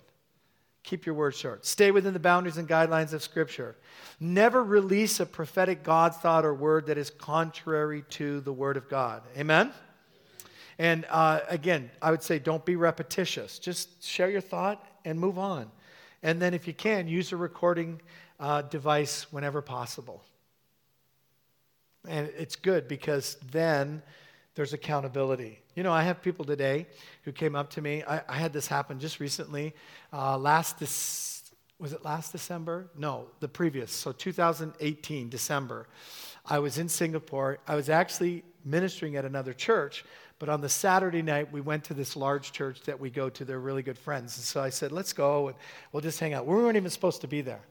Keep 0.85 1.07
your 1.07 1.15
words 1.15 1.35
short. 1.35 1.65
Stay 1.65 1.89
within 1.89 2.13
the 2.13 2.19
boundaries 2.19 2.57
and 2.57 2.67
guidelines 2.67 3.11
of 3.11 3.23
Scripture. 3.23 3.75
Never 4.19 4.63
release 4.63 5.19
a 5.19 5.25
prophetic 5.25 5.83
God 5.83 6.15
thought 6.15 6.45
or 6.45 6.53
word 6.53 6.85
that 6.85 6.97
is 6.99 7.09
contrary 7.09 8.03
to 8.11 8.39
the 8.41 8.53
Word 8.53 8.77
of 8.77 8.87
God. 8.87 9.23
Amen? 9.35 9.71
And 10.77 11.07
uh, 11.09 11.39
again, 11.49 11.89
I 12.03 12.11
would 12.11 12.21
say 12.21 12.37
don't 12.37 12.63
be 12.63 12.75
repetitious. 12.75 13.57
Just 13.57 14.03
share 14.03 14.29
your 14.29 14.41
thought 14.41 14.85
and 15.05 15.19
move 15.19 15.39
on. 15.39 15.71
And 16.21 16.39
then, 16.39 16.53
if 16.53 16.67
you 16.67 16.73
can, 16.73 17.07
use 17.07 17.31
a 17.31 17.37
recording 17.37 17.99
uh, 18.39 18.61
device 18.63 19.25
whenever 19.31 19.63
possible. 19.63 20.23
And 22.07 22.29
it's 22.37 22.55
good 22.55 22.87
because 22.87 23.37
then 23.51 24.03
there's 24.53 24.73
accountability. 24.73 25.59
You 25.75 25.83
know, 25.83 25.91
I 25.91 26.03
have 26.03 26.21
people 26.21 26.45
today 26.45 26.87
who 27.23 27.33
came 27.33 27.53
up 27.53 27.69
to 27.71 27.81
me. 27.81 28.01
I, 28.03 28.21
I 28.29 28.37
had 28.37 28.53
this 28.53 28.65
happen 28.65 28.97
just 28.97 29.19
recently. 29.19 29.75
Uh, 30.13 30.37
last 30.37 30.79
this, 30.79 31.51
was 31.79 31.91
it 31.91 32.05
last 32.05 32.31
December? 32.31 32.87
No, 32.97 33.27
the 33.41 33.49
previous. 33.49 33.91
So 33.91 34.13
2018 34.13 35.27
December. 35.27 35.87
I 36.45 36.59
was 36.59 36.77
in 36.77 36.87
Singapore. 36.87 37.59
I 37.67 37.75
was 37.75 37.89
actually 37.89 38.45
ministering 38.63 39.17
at 39.17 39.25
another 39.25 39.51
church, 39.51 40.05
but 40.39 40.47
on 40.47 40.61
the 40.61 40.69
Saturday 40.69 41.21
night 41.21 41.51
we 41.51 41.59
went 41.59 41.83
to 41.85 41.93
this 41.93 42.15
large 42.15 42.53
church 42.53 42.81
that 42.83 42.97
we 42.97 43.09
go 43.09 43.29
to. 43.31 43.43
They're 43.43 43.59
really 43.59 43.83
good 43.83 43.97
friends, 43.97 44.37
and 44.37 44.45
so 44.45 44.61
I 44.61 44.69
said, 44.69 44.93
"Let's 44.93 45.11
go 45.11 45.49
and 45.49 45.57
we'll 45.91 46.01
just 46.01 46.21
hang 46.21 46.33
out." 46.33 46.45
We 46.45 46.55
weren't 46.55 46.77
even 46.77 46.89
supposed 46.89 47.19
to 47.21 47.27
be 47.27 47.41
there, 47.41 47.61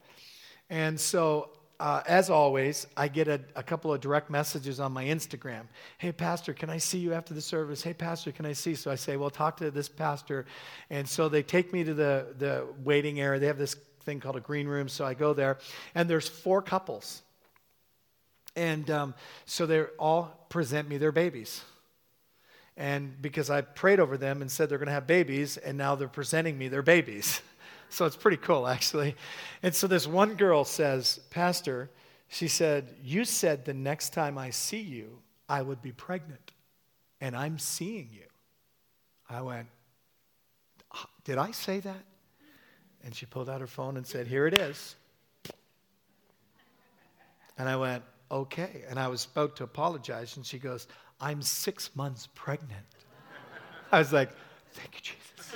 and 0.68 1.00
so 1.00 1.48
uh, 1.80 2.02
as 2.06 2.30
always, 2.30 2.86
I 2.96 3.08
get 3.08 3.28
a, 3.28 3.40
a, 3.56 3.62
couple 3.62 3.92
of 3.92 4.00
direct 4.00 4.30
messages 4.30 4.78
on 4.78 4.92
my 4.92 5.04
Instagram. 5.04 5.62
Hey, 5.98 6.12
Pastor, 6.12 6.52
can 6.52 6.70
I 6.70 6.78
see 6.78 6.98
you 6.98 7.12
after 7.12 7.34
the 7.34 7.40
service? 7.40 7.82
Hey, 7.82 7.94
Pastor, 7.94 8.30
can 8.32 8.46
I 8.46 8.52
see? 8.52 8.74
So 8.74 8.90
I 8.90 8.94
say, 8.94 9.16
well, 9.16 9.30
talk 9.30 9.56
to 9.58 9.70
this 9.70 9.88
pastor. 9.88 10.46
And 10.90 11.08
so 11.08 11.28
they 11.28 11.42
take 11.42 11.72
me 11.72 11.82
to 11.84 11.92
the, 11.92 12.26
the 12.38 12.66
waiting 12.84 13.20
area. 13.20 13.40
They 13.40 13.48
have 13.48 13.58
this 13.58 13.74
thing 14.04 14.20
called 14.20 14.36
a 14.36 14.40
green 14.40 14.68
room. 14.68 14.88
So 14.88 15.04
I 15.04 15.14
go 15.14 15.34
there, 15.34 15.58
and 15.94 16.08
there's 16.08 16.28
four 16.28 16.62
couples. 16.62 17.22
And 18.54 18.88
um, 18.90 19.14
so 19.46 19.66
they 19.66 19.82
all 19.98 20.46
present 20.48 20.88
me 20.88 20.96
their 20.98 21.12
babies. 21.12 21.62
And 22.76 23.20
because 23.20 23.50
I 23.50 23.60
prayed 23.60 24.00
over 24.00 24.16
them 24.16 24.42
and 24.42 24.50
said 24.50 24.68
they're 24.68 24.78
going 24.78 24.86
to 24.86 24.92
have 24.92 25.06
babies, 25.06 25.56
and 25.56 25.76
now 25.78 25.94
they're 25.94 26.08
presenting 26.08 26.56
me 26.56 26.68
their 26.68 26.82
babies. 26.82 27.40
So 27.94 28.06
it's 28.06 28.16
pretty 28.16 28.38
cool, 28.38 28.66
actually. 28.66 29.14
And 29.62 29.72
so 29.72 29.86
this 29.86 30.04
one 30.04 30.34
girl 30.34 30.64
says, 30.64 31.20
Pastor, 31.30 31.90
she 32.26 32.48
said, 32.48 32.92
You 33.04 33.24
said 33.24 33.64
the 33.64 33.72
next 33.72 34.12
time 34.12 34.36
I 34.36 34.50
see 34.50 34.80
you, 34.80 35.20
I 35.48 35.62
would 35.62 35.80
be 35.80 35.92
pregnant. 35.92 36.50
And 37.20 37.36
I'm 37.36 37.56
seeing 37.56 38.08
you. 38.12 38.26
I 39.30 39.42
went, 39.42 39.68
Did 41.22 41.38
I 41.38 41.52
say 41.52 41.78
that? 41.78 42.04
And 43.04 43.14
she 43.14 43.26
pulled 43.26 43.48
out 43.48 43.60
her 43.60 43.68
phone 43.68 43.96
and 43.96 44.04
said, 44.04 44.26
Here 44.26 44.48
it 44.48 44.54
is. 44.54 44.96
And 47.56 47.68
I 47.68 47.76
went, 47.76 48.02
Okay. 48.28 48.82
And 48.88 48.98
I 48.98 49.06
was 49.06 49.26
about 49.26 49.54
to 49.56 49.62
apologize. 49.62 50.36
And 50.36 50.44
she 50.44 50.58
goes, 50.58 50.88
I'm 51.20 51.40
six 51.40 51.94
months 51.94 52.28
pregnant. 52.34 52.86
I 53.92 54.00
was 54.00 54.12
like, 54.12 54.30
Thank 54.72 54.94
you, 54.96 55.00
Jesus. 55.00 55.54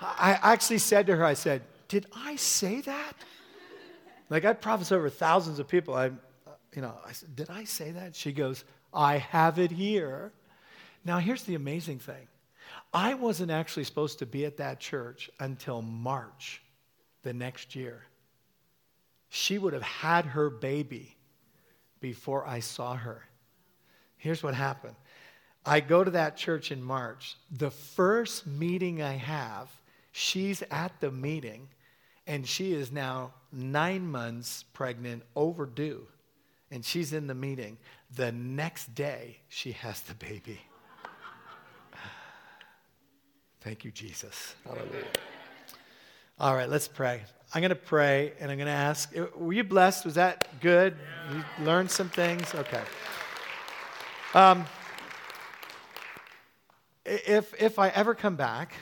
I 0.00 0.38
actually 0.42 0.78
said 0.78 1.06
to 1.06 1.16
her, 1.16 1.24
I 1.24 1.34
said, 1.34 1.62
Did 1.88 2.06
I 2.14 2.36
say 2.36 2.80
that? 2.82 3.14
Like 4.28 4.44
I 4.44 4.52
prophesy 4.52 4.94
over 4.94 5.08
thousands 5.08 5.58
of 5.58 5.68
people. 5.68 5.94
I, 5.94 6.06
uh, 6.06 6.10
you 6.74 6.82
know, 6.82 6.94
I 7.06 7.12
said, 7.12 7.34
Did 7.36 7.50
I 7.50 7.64
say 7.64 7.92
that? 7.92 8.14
She 8.14 8.32
goes, 8.32 8.64
I 8.92 9.18
have 9.18 9.58
it 9.58 9.70
here. 9.70 10.32
Now, 11.04 11.18
here's 11.18 11.44
the 11.44 11.54
amazing 11.54 11.98
thing 12.00 12.26
I 12.92 13.14
wasn't 13.14 13.50
actually 13.50 13.84
supposed 13.84 14.18
to 14.20 14.26
be 14.26 14.44
at 14.44 14.56
that 14.56 14.80
church 14.80 15.30
until 15.38 15.82
March 15.82 16.62
the 17.22 17.32
next 17.32 17.74
year. 17.74 18.02
She 19.28 19.58
would 19.58 19.72
have 19.72 19.82
had 19.82 20.24
her 20.24 20.50
baby 20.50 21.16
before 22.00 22.46
I 22.46 22.60
saw 22.60 22.94
her. 22.94 23.24
Here's 24.16 24.42
what 24.42 24.54
happened 24.54 24.96
I 25.64 25.80
go 25.80 26.04
to 26.04 26.12
that 26.12 26.36
church 26.36 26.70
in 26.70 26.82
March. 26.82 27.36
The 27.50 27.70
first 27.70 28.46
meeting 28.46 29.02
I 29.02 29.14
have, 29.14 29.68
She's 30.18 30.62
at 30.70 30.98
the 31.00 31.10
meeting, 31.10 31.68
and 32.26 32.48
she 32.48 32.72
is 32.72 32.90
now 32.90 33.34
nine 33.52 34.06
months 34.10 34.64
pregnant, 34.72 35.24
overdue. 35.36 36.06
And 36.70 36.82
she's 36.82 37.12
in 37.12 37.26
the 37.26 37.34
meeting. 37.34 37.76
The 38.14 38.32
next 38.32 38.94
day, 38.94 39.40
she 39.50 39.72
has 39.72 40.00
the 40.00 40.14
baby. 40.14 40.58
Thank 43.60 43.84
you, 43.84 43.90
Jesus. 43.90 44.54
Hallelujah. 44.64 45.04
All 46.40 46.54
right, 46.54 46.70
let's 46.70 46.88
pray. 46.88 47.22
I'm 47.52 47.60
going 47.60 47.68
to 47.68 47.74
pray 47.74 48.32
and 48.40 48.50
I'm 48.50 48.56
going 48.56 48.68
to 48.68 48.72
ask 48.72 49.12
Were 49.36 49.52
you 49.52 49.64
blessed? 49.64 50.06
Was 50.06 50.14
that 50.14 50.48
good? 50.62 50.96
You 51.30 51.44
learned 51.62 51.90
some 51.90 52.08
things? 52.08 52.54
Okay. 52.54 52.82
Um, 54.32 54.64
if, 57.04 57.52
if 57.60 57.78
I 57.78 57.90
ever 57.90 58.14
come 58.14 58.36
back, 58.36 58.72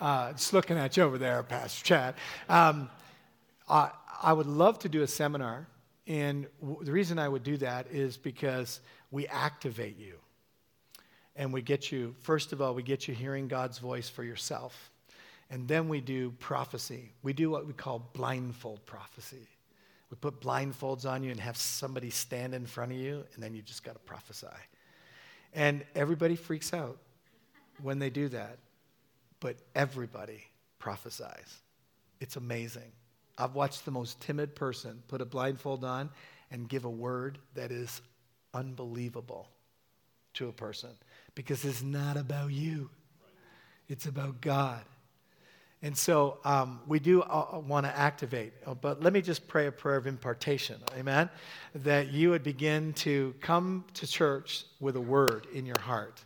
uh, 0.00 0.32
just 0.32 0.52
looking 0.52 0.76
at 0.76 0.96
you 0.96 1.02
over 1.02 1.18
there, 1.18 1.42
Pastor 1.42 1.84
Chad. 1.84 2.14
Um, 2.48 2.90
I, 3.68 3.90
I 4.22 4.32
would 4.32 4.46
love 4.46 4.78
to 4.80 4.88
do 4.88 5.02
a 5.02 5.06
seminar, 5.06 5.66
and 6.06 6.46
w- 6.60 6.84
the 6.84 6.92
reason 6.92 7.18
I 7.18 7.28
would 7.28 7.42
do 7.42 7.56
that 7.58 7.86
is 7.90 8.16
because 8.16 8.80
we 9.10 9.26
activate 9.28 9.98
you. 9.98 10.14
And 11.34 11.52
we 11.52 11.62
get 11.62 11.90
you, 11.90 12.14
first 12.20 12.52
of 12.52 12.60
all, 12.60 12.74
we 12.74 12.82
get 12.82 13.08
you 13.08 13.14
hearing 13.14 13.48
God's 13.48 13.78
voice 13.78 14.08
for 14.08 14.22
yourself. 14.22 14.90
And 15.50 15.66
then 15.66 15.88
we 15.88 16.00
do 16.00 16.30
prophecy. 16.32 17.10
We 17.22 17.32
do 17.32 17.50
what 17.50 17.66
we 17.66 17.72
call 17.72 18.10
blindfold 18.12 18.84
prophecy. 18.86 19.48
We 20.10 20.16
put 20.16 20.40
blindfolds 20.40 21.06
on 21.06 21.22
you 21.22 21.30
and 21.30 21.40
have 21.40 21.56
somebody 21.56 22.10
stand 22.10 22.54
in 22.54 22.66
front 22.66 22.92
of 22.92 22.98
you, 22.98 23.24
and 23.34 23.42
then 23.42 23.54
you 23.54 23.62
just 23.62 23.82
got 23.82 23.94
to 23.94 23.98
prophesy. 24.00 24.46
And 25.54 25.84
everybody 25.94 26.36
freaks 26.36 26.74
out 26.74 26.98
when 27.82 27.98
they 27.98 28.10
do 28.10 28.28
that, 28.28 28.58
but 29.42 29.56
everybody 29.74 30.44
prophesies. 30.78 31.60
It's 32.20 32.36
amazing. 32.36 32.92
I've 33.36 33.54
watched 33.56 33.84
the 33.84 33.90
most 33.90 34.20
timid 34.20 34.54
person 34.54 35.02
put 35.08 35.20
a 35.20 35.24
blindfold 35.24 35.84
on 35.84 36.10
and 36.52 36.68
give 36.68 36.84
a 36.84 36.90
word 36.90 37.38
that 37.54 37.72
is 37.72 38.00
unbelievable 38.54 39.48
to 40.34 40.48
a 40.48 40.52
person 40.52 40.90
because 41.34 41.64
it's 41.64 41.82
not 41.82 42.16
about 42.16 42.52
you, 42.52 42.88
it's 43.88 44.06
about 44.06 44.40
God. 44.40 44.82
And 45.84 45.98
so 45.98 46.38
um, 46.44 46.80
we 46.86 47.00
do 47.00 47.22
uh, 47.22 47.46
uh 47.54 47.58
want 47.58 47.86
to 47.86 47.98
activate, 47.98 48.52
uh, 48.64 48.74
but 48.74 49.02
let 49.02 49.12
me 49.12 49.20
just 49.20 49.48
pray 49.48 49.66
a 49.66 49.72
prayer 49.72 49.96
of 49.96 50.06
impartation, 50.06 50.76
amen? 50.96 51.28
That 51.74 52.12
you 52.12 52.30
would 52.30 52.44
begin 52.44 52.92
to 52.92 53.34
come 53.40 53.84
to 53.94 54.06
church 54.06 54.64
with 54.78 54.94
a 54.94 55.00
word 55.00 55.48
in 55.52 55.66
your 55.66 55.80
heart 55.80 56.22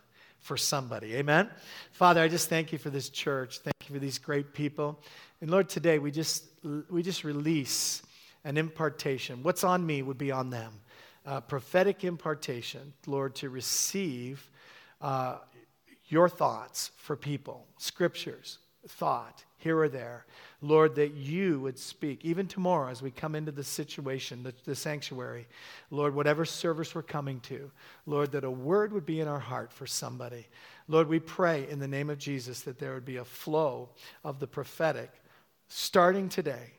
for 0.46 0.56
somebody, 0.56 1.16
amen? 1.16 1.50
Father, 1.90 2.22
I 2.22 2.28
just 2.28 2.48
thank 2.48 2.70
you 2.70 2.78
for 2.78 2.88
this 2.88 3.08
church. 3.08 3.58
Thank 3.58 3.74
you 3.88 3.94
for 3.94 3.98
these 3.98 4.16
great 4.16 4.54
people. 4.54 5.02
And 5.40 5.50
Lord, 5.50 5.68
today 5.68 5.98
we 5.98 6.12
just, 6.12 6.44
we 6.88 7.02
just 7.02 7.24
release 7.24 8.02
an 8.44 8.56
impartation. 8.56 9.42
What's 9.42 9.64
on 9.64 9.84
me 9.84 10.02
would 10.02 10.18
be 10.18 10.30
on 10.30 10.50
them. 10.50 10.72
Prophetic 11.48 12.04
impartation, 12.04 12.92
Lord, 13.08 13.34
to 13.36 13.50
receive 13.50 14.48
uh, 15.02 15.38
your 16.06 16.28
thoughts 16.28 16.92
for 16.96 17.16
people, 17.16 17.66
scriptures, 17.78 18.58
thought, 18.86 19.44
here 19.58 19.76
or 19.76 19.88
there. 19.88 20.26
Lord, 20.62 20.94
that 20.94 21.12
you 21.12 21.60
would 21.60 21.78
speak, 21.78 22.24
even 22.24 22.46
tomorrow 22.46 22.90
as 22.90 23.02
we 23.02 23.10
come 23.10 23.34
into 23.34 23.52
the 23.52 23.64
situation, 23.64 24.42
the, 24.42 24.54
the, 24.64 24.74
sanctuary. 24.74 25.46
Lord, 25.90 26.14
whatever 26.14 26.46
service 26.46 26.94
we're 26.94 27.02
coming 27.02 27.40
to, 27.40 27.70
Lord, 28.06 28.32
that 28.32 28.44
a 28.44 28.50
word 28.50 28.92
would 28.92 29.04
be 29.04 29.20
in 29.20 29.28
our 29.28 29.38
heart 29.38 29.70
for 29.70 29.86
somebody. 29.86 30.46
Lord, 30.88 31.08
we 31.08 31.18
pray 31.18 31.68
in 31.68 31.78
the 31.78 31.88
name 31.88 32.08
of 32.08 32.18
Jesus 32.18 32.62
that 32.62 32.78
there 32.78 32.94
would 32.94 33.04
be 33.04 33.18
a 33.18 33.24
flow 33.24 33.90
of 34.24 34.38
the 34.38 34.46
prophetic 34.46 35.10
starting 35.68 36.28
today. 36.28 36.72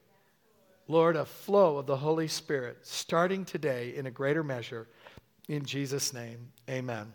Lord, 0.88 1.16
a 1.16 1.26
flow 1.26 1.78
of 1.78 1.86
the 1.86 1.98
Holy 1.98 2.28
Spirit 2.28 2.78
starting 2.82 3.45
today 3.45 3.94
in 3.95 4.08
a 4.08 4.12
greater 4.12 4.44
measure. 4.44 4.88
In 5.49 5.66
Jesus' 5.66 6.14
name, 6.14 6.52
amen. 6.70 7.12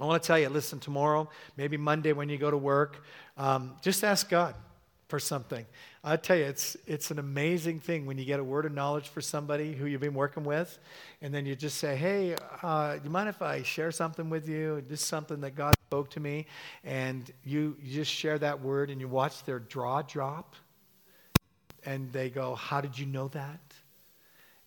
I 0.00 0.04
want 0.04 0.22
to 0.22 0.26
tell 0.26 0.38
you, 0.38 0.48
listen, 0.50 0.78
tomorrow, 0.78 1.28
maybe 1.56 1.76
Monday 1.76 2.12
when 2.12 2.28
you 2.28 2.38
go 2.38 2.50
to 2.50 2.56
work, 2.56 3.04
um, 3.36 3.74
just 3.82 4.04
ask 4.04 4.28
God 4.28 4.54
for 5.08 5.18
something. 5.18 5.64
I 6.04 6.16
tell 6.16 6.36
you, 6.36 6.44
it's, 6.44 6.76
it's 6.86 7.10
an 7.10 7.18
amazing 7.18 7.80
thing 7.80 8.06
when 8.06 8.18
you 8.18 8.24
get 8.24 8.40
a 8.40 8.44
word 8.44 8.66
of 8.66 8.72
knowledge 8.72 9.08
for 9.08 9.20
somebody 9.20 9.72
who 9.72 9.86
you've 9.86 10.00
been 10.00 10.14
working 10.14 10.44
with, 10.44 10.78
and 11.22 11.34
then 11.34 11.46
you 11.46 11.56
just 11.56 11.78
say, 11.78 11.96
hey, 11.96 12.36
uh, 12.62 12.96
do 12.96 13.00
you 13.04 13.10
mind 13.10 13.28
if 13.28 13.42
I 13.42 13.62
share 13.62 13.90
something 13.90 14.30
with 14.30 14.48
you? 14.48 14.82
Just 14.88 15.06
something 15.06 15.40
that 15.40 15.56
God 15.56 15.74
spoke 15.86 16.10
to 16.10 16.20
me. 16.20 16.46
And 16.84 17.30
you, 17.44 17.76
you 17.82 17.94
just 17.94 18.12
share 18.12 18.38
that 18.38 18.60
word, 18.60 18.90
and 18.90 19.00
you 19.00 19.08
watch 19.08 19.44
their 19.44 19.60
jaw 19.60 20.02
drop, 20.02 20.54
and 21.84 22.12
they 22.12 22.28
go, 22.28 22.54
how 22.54 22.80
did 22.80 22.98
you 22.98 23.06
know 23.06 23.28
that? 23.28 23.60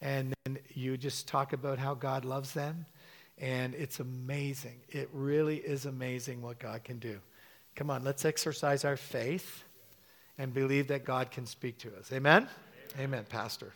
And 0.02 0.34
then 0.44 0.58
you 0.74 0.98
just 0.98 1.28
talk 1.28 1.54
about 1.54 1.78
how 1.78 1.94
God 1.94 2.26
loves 2.26 2.54
them 2.54 2.88
and 3.38 3.74
it's 3.74 4.00
amazing. 4.00 4.80
It 4.90 5.10
really 5.14 5.58
is 5.58 5.86
amazing 5.86 6.42
what 6.42 6.60
God 6.60 6.84
can 6.84 7.00
do. 7.00 7.20
Come 7.76 7.90
on, 7.90 8.04
let's 8.04 8.24
exercise 8.24 8.86
our 8.86 8.98
faith 8.98 9.64
and 10.38 10.53
believe 10.53 10.88
that 10.88 11.06
God 11.06 11.32
can 11.32 11.45
speak 11.45 11.78
to 11.80 11.90
us. 11.98 12.12
Amen? 12.12 12.48
Amen, 12.95 13.06
Amen 13.06 13.26
Pastor. 13.30 13.74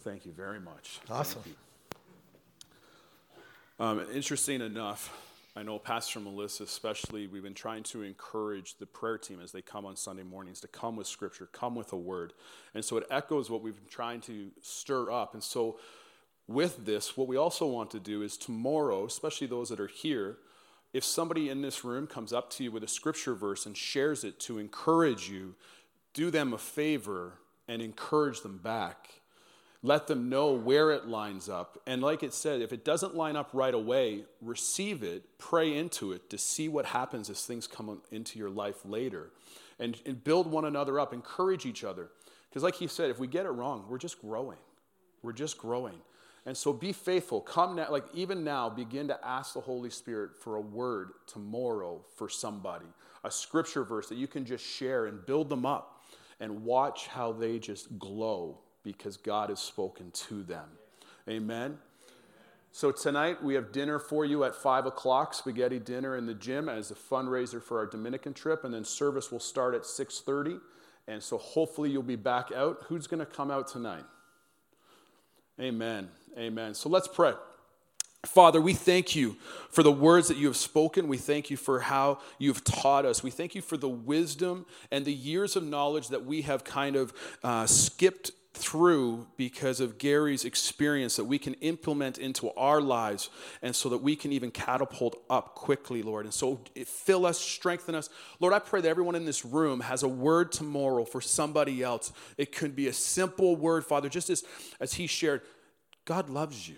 Thank 0.00 0.26
you 0.26 0.32
very 0.32 0.60
much. 0.60 1.00
Awesome. 1.08 1.42
Um, 3.80 4.06
interesting 4.12 4.60
enough, 4.60 5.10
I 5.56 5.62
know 5.62 5.78
Pastor 5.78 6.20
Melissa, 6.20 6.64
especially, 6.64 7.26
we've 7.26 7.42
been 7.42 7.54
trying 7.54 7.84
to 7.84 8.02
encourage 8.02 8.76
the 8.78 8.86
prayer 8.86 9.18
team 9.18 9.40
as 9.40 9.52
they 9.52 9.62
come 9.62 9.86
on 9.86 9.96
Sunday 9.96 10.24
mornings 10.24 10.60
to 10.60 10.68
come 10.68 10.96
with 10.96 11.06
scripture, 11.06 11.48
come 11.52 11.74
with 11.74 11.92
a 11.92 11.96
word. 11.96 12.32
And 12.74 12.84
so 12.84 12.96
it 12.96 13.06
echoes 13.10 13.50
what 13.50 13.62
we've 13.62 13.76
been 13.76 13.88
trying 13.88 14.20
to 14.22 14.50
stir 14.62 15.10
up. 15.10 15.34
And 15.34 15.42
so 15.42 15.78
with 16.48 16.84
this, 16.84 17.16
what 17.16 17.28
we 17.28 17.36
also 17.36 17.66
want 17.66 17.90
to 17.92 18.00
do 18.00 18.22
is 18.22 18.36
tomorrow, 18.36 19.06
especially 19.06 19.46
those 19.46 19.68
that 19.68 19.80
are 19.80 19.86
here, 19.86 20.38
if 20.94 21.04
somebody 21.04 21.50
in 21.50 21.60
this 21.60 21.84
room 21.84 22.06
comes 22.06 22.32
up 22.32 22.48
to 22.50 22.62
you 22.62 22.70
with 22.70 22.84
a 22.84 22.88
scripture 22.88 23.34
verse 23.34 23.66
and 23.66 23.76
shares 23.76 24.22
it 24.22 24.38
to 24.38 24.58
encourage 24.58 25.28
you, 25.28 25.56
do 26.14 26.30
them 26.30 26.54
a 26.54 26.58
favor 26.58 27.32
and 27.66 27.82
encourage 27.82 28.40
them 28.42 28.58
back. 28.58 29.08
Let 29.82 30.06
them 30.06 30.30
know 30.30 30.52
where 30.52 30.92
it 30.92 31.08
lines 31.08 31.48
up. 31.48 31.78
And 31.84 32.00
like 32.00 32.22
it 32.22 32.32
said, 32.32 32.62
if 32.62 32.72
it 32.72 32.84
doesn't 32.84 33.16
line 33.16 33.34
up 33.34 33.50
right 33.52 33.74
away, 33.74 34.24
receive 34.40 35.02
it, 35.02 35.24
pray 35.36 35.76
into 35.76 36.12
it 36.12 36.30
to 36.30 36.38
see 36.38 36.68
what 36.68 36.86
happens 36.86 37.28
as 37.28 37.44
things 37.44 37.66
come 37.66 38.00
into 38.12 38.38
your 38.38 38.48
life 38.48 38.76
later. 38.84 39.30
And, 39.80 40.00
and 40.06 40.22
build 40.22 40.46
one 40.46 40.64
another 40.64 41.00
up, 41.00 41.12
encourage 41.12 41.66
each 41.66 41.82
other. 41.82 42.08
Because, 42.48 42.62
like 42.62 42.76
he 42.76 42.86
said, 42.86 43.10
if 43.10 43.18
we 43.18 43.26
get 43.26 43.46
it 43.46 43.50
wrong, 43.50 43.84
we're 43.88 43.98
just 43.98 44.20
growing. 44.22 44.58
We're 45.22 45.32
just 45.32 45.58
growing. 45.58 45.98
And 46.46 46.56
so 46.56 46.72
be 46.72 46.92
faithful. 46.92 47.40
Come 47.40 47.76
now, 47.76 47.90
like 47.90 48.04
even 48.12 48.44
now, 48.44 48.68
begin 48.68 49.08
to 49.08 49.18
ask 49.26 49.54
the 49.54 49.60
Holy 49.60 49.88
Spirit 49.88 50.36
for 50.36 50.56
a 50.56 50.60
word 50.60 51.12
tomorrow 51.26 52.04
for 52.16 52.28
somebody, 52.28 52.86
a 53.24 53.30
scripture 53.30 53.82
verse 53.82 54.08
that 54.08 54.18
you 54.18 54.26
can 54.26 54.44
just 54.44 54.64
share 54.64 55.06
and 55.06 55.24
build 55.24 55.48
them 55.48 55.64
up 55.64 56.04
and 56.40 56.64
watch 56.64 57.06
how 57.06 57.32
they 57.32 57.58
just 57.58 57.98
glow 57.98 58.58
because 58.82 59.16
God 59.16 59.48
has 59.48 59.60
spoken 59.60 60.10
to 60.10 60.42
them. 60.42 60.68
Amen. 61.28 61.78
So 62.72 62.90
tonight 62.90 63.42
we 63.42 63.54
have 63.54 63.72
dinner 63.72 63.98
for 63.98 64.24
you 64.24 64.44
at 64.44 64.54
five 64.54 64.84
o'clock, 64.84 65.32
spaghetti 65.32 65.78
dinner 65.78 66.16
in 66.16 66.26
the 66.26 66.34
gym 66.34 66.68
as 66.68 66.90
a 66.90 66.94
fundraiser 66.94 67.62
for 67.62 67.78
our 67.78 67.86
Dominican 67.86 68.34
trip, 68.34 68.64
and 68.64 68.74
then 68.74 68.84
service 68.84 69.32
will 69.32 69.40
start 69.40 69.74
at 69.74 69.86
six 69.86 70.20
thirty. 70.20 70.56
And 71.06 71.22
so 71.22 71.38
hopefully 71.38 71.90
you'll 71.90 72.02
be 72.02 72.16
back 72.16 72.50
out. 72.52 72.82
Who's 72.88 73.06
going 73.06 73.20
to 73.20 73.26
come 73.26 73.50
out 73.50 73.68
tonight? 73.68 74.04
Amen. 75.60 76.08
Amen. 76.36 76.74
So 76.74 76.88
let's 76.88 77.08
pray. 77.08 77.34
Father, 78.26 78.60
we 78.60 78.74
thank 78.74 79.14
you 79.14 79.36
for 79.70 79.82
the 79.82 79.92
words 79.92 80.28
that 80.28 80.36
you 80.36 80.46
have 80.46 80.56
spoken. 80.56 81.08
We 81.08 81.18
thank 81.18 81.50
you 81.50 81.56
for 81.56 81.80
how 81.80 82.18
you've 82.38 82.64
taught 82.64 83.04
us. 83.04 83.22
We 83.22 83.30
thank 83.30 83.54
you 83.54 83.62
for 83.62 83.76
the 83.76 83.88
wisdom 83.88 84.66
and 84.90 85.04
the 85.04 85.12
years 85.12 85.56
of 85.56 85.62
knowledge 85.62 86.08
that 86.08 86.24
we 86.24 86.42
have 86.42 86.64
kind 86.64 86.96
of 86.96 87.12
uh, 87.42 87.66
skipped 87.66 88.30
through 88.54 89.26
because 89.36 89.80
of 89.80 89.98
Gary's 89.98 90.44
experience 90.44 91.16
that 91.16 91.24
we 91.24 91.38
can 91.38 91.54
implement 91.54 92.18
into 92.18 92.50
our 92.52 92.80
lives 92.80 93.28
and 93.62 93.74
so 93.74 93.88
that 93.88 93.98
we 93.98 94.14
can 94.14 94.32
even 94.32 94.52
catapult 94.52 95.20
up 95.28 95.56
quickly, 95.56 96.02
Lord. 96.02 96.24
And 96.24 96.32
so 96.32 96.60
fill 96.86 97.26
us, 97.26 97.38
strengthen 97.38 97.96
us. 97.96 98.08
Lord, 98.38 98.54
I 98.54 98.60
pray 98.60 98.80
that 98.80 98.88
everyone 98.88 99.16
in 99.16 99.24
this 99.24 99.44
room 99.44 99.80
has 99.80 100.04
a 100.04 100.08
word 100.08 100.52
tomorrow 100.52 101.04
for 101.04 101.20
somebody 101.20 101.82
else. 101.82 102.12
It 102.38 102.52
could 102.52 102.76
be 102.76 102.86
a 102.86 102.92
simple 102.92 103.56
word, 103.56 103.84
Father, 103.84 104.08
just 104.08 104.30
as, 104.30 104.44
as 104.78 104.94
he 104.94 105.08
shared. 105.08 105.42
God 106.04 106.30
loves 106.30 106.68
you. 106.68 106.76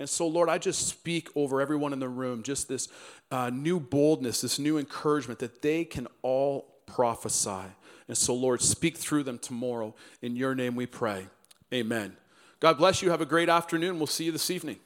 And 0.00 0.08
so, 0.08 0.26
Lord, 0.26 0.48
I 0.48 0.58
just 0.58 0.88
speak 0.88 1.28
over 1.36 1.60
everyone 1.60 1.92
in 1.92 2.00
the 2.00 2.08
room 2.08 2.42
just 2.42 2.68
this 2.68 2.88
uh, 3.30 3.50
new 3.50 3.78
boldness, 3.78 4.40
this 4.40 4.58
new 4.58 4.78
encouragement 4.78 5.38
that 5.40 5.62
they 5.62 5.84
can 5.84 6.08
all 6.22 6.74
prophesy. 6.86 7.66
And 8.08 8.16
so, 8.16 8.34
Lord, 8.34 8.62
speak 8.62 8.96
through 8.96 9.22
them 9.24 9.38
tomorrow. 9.38 9.94
In 10.22 10.34
your 10.34 10.54
name 10.54 10.74
we 10.74 10.86
pray. 10.86 11.26
Amen. 11.72 12.16
God 12.60 12.78
bless 12.78 13.02
you. 13.02 13.10
Have 13.10 13.20
a 13.20 13.26
great 13.26 13.48
afternoon. 13.48 13.98
We'll 13.98 14.06
see 14.06 14.24
you 14.24 14.32
this 14.32 14.50
evening. 14.50 14.78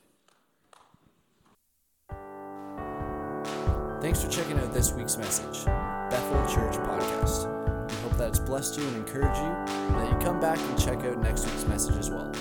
Thanks 4.00 4.20
for 4.20 4.28
checking 4.28 4.58
out 4.58 4.74
this 4.74 4.92
week's 4.92 5.16
message, 5.16 5.64
Bethel 5.64 6.46
Church 6.52 6.74
Podcast. 6.74 7.88
We 7.88 7.96
hope 7.98 8.18
that 8.18 8.30
it's 8.30 8.40
blessed 8.40 8.76
you 8.76 8.84
and 8.84 8.96
encouraged 8.96 9.38
you, 9.38 9.44
and 9.44 9.94
that 9.94 10.10
you 10.10 10.18
come 10.18 10.40
back 10.40 10.58
and 10.58 10.76
check 10.76 10.98
out 11.04 11.22
next 11.22 11.46
week's 11.46 11.64
message 11.66 11.96
as 11.96 12.10
well. 12.10 12.32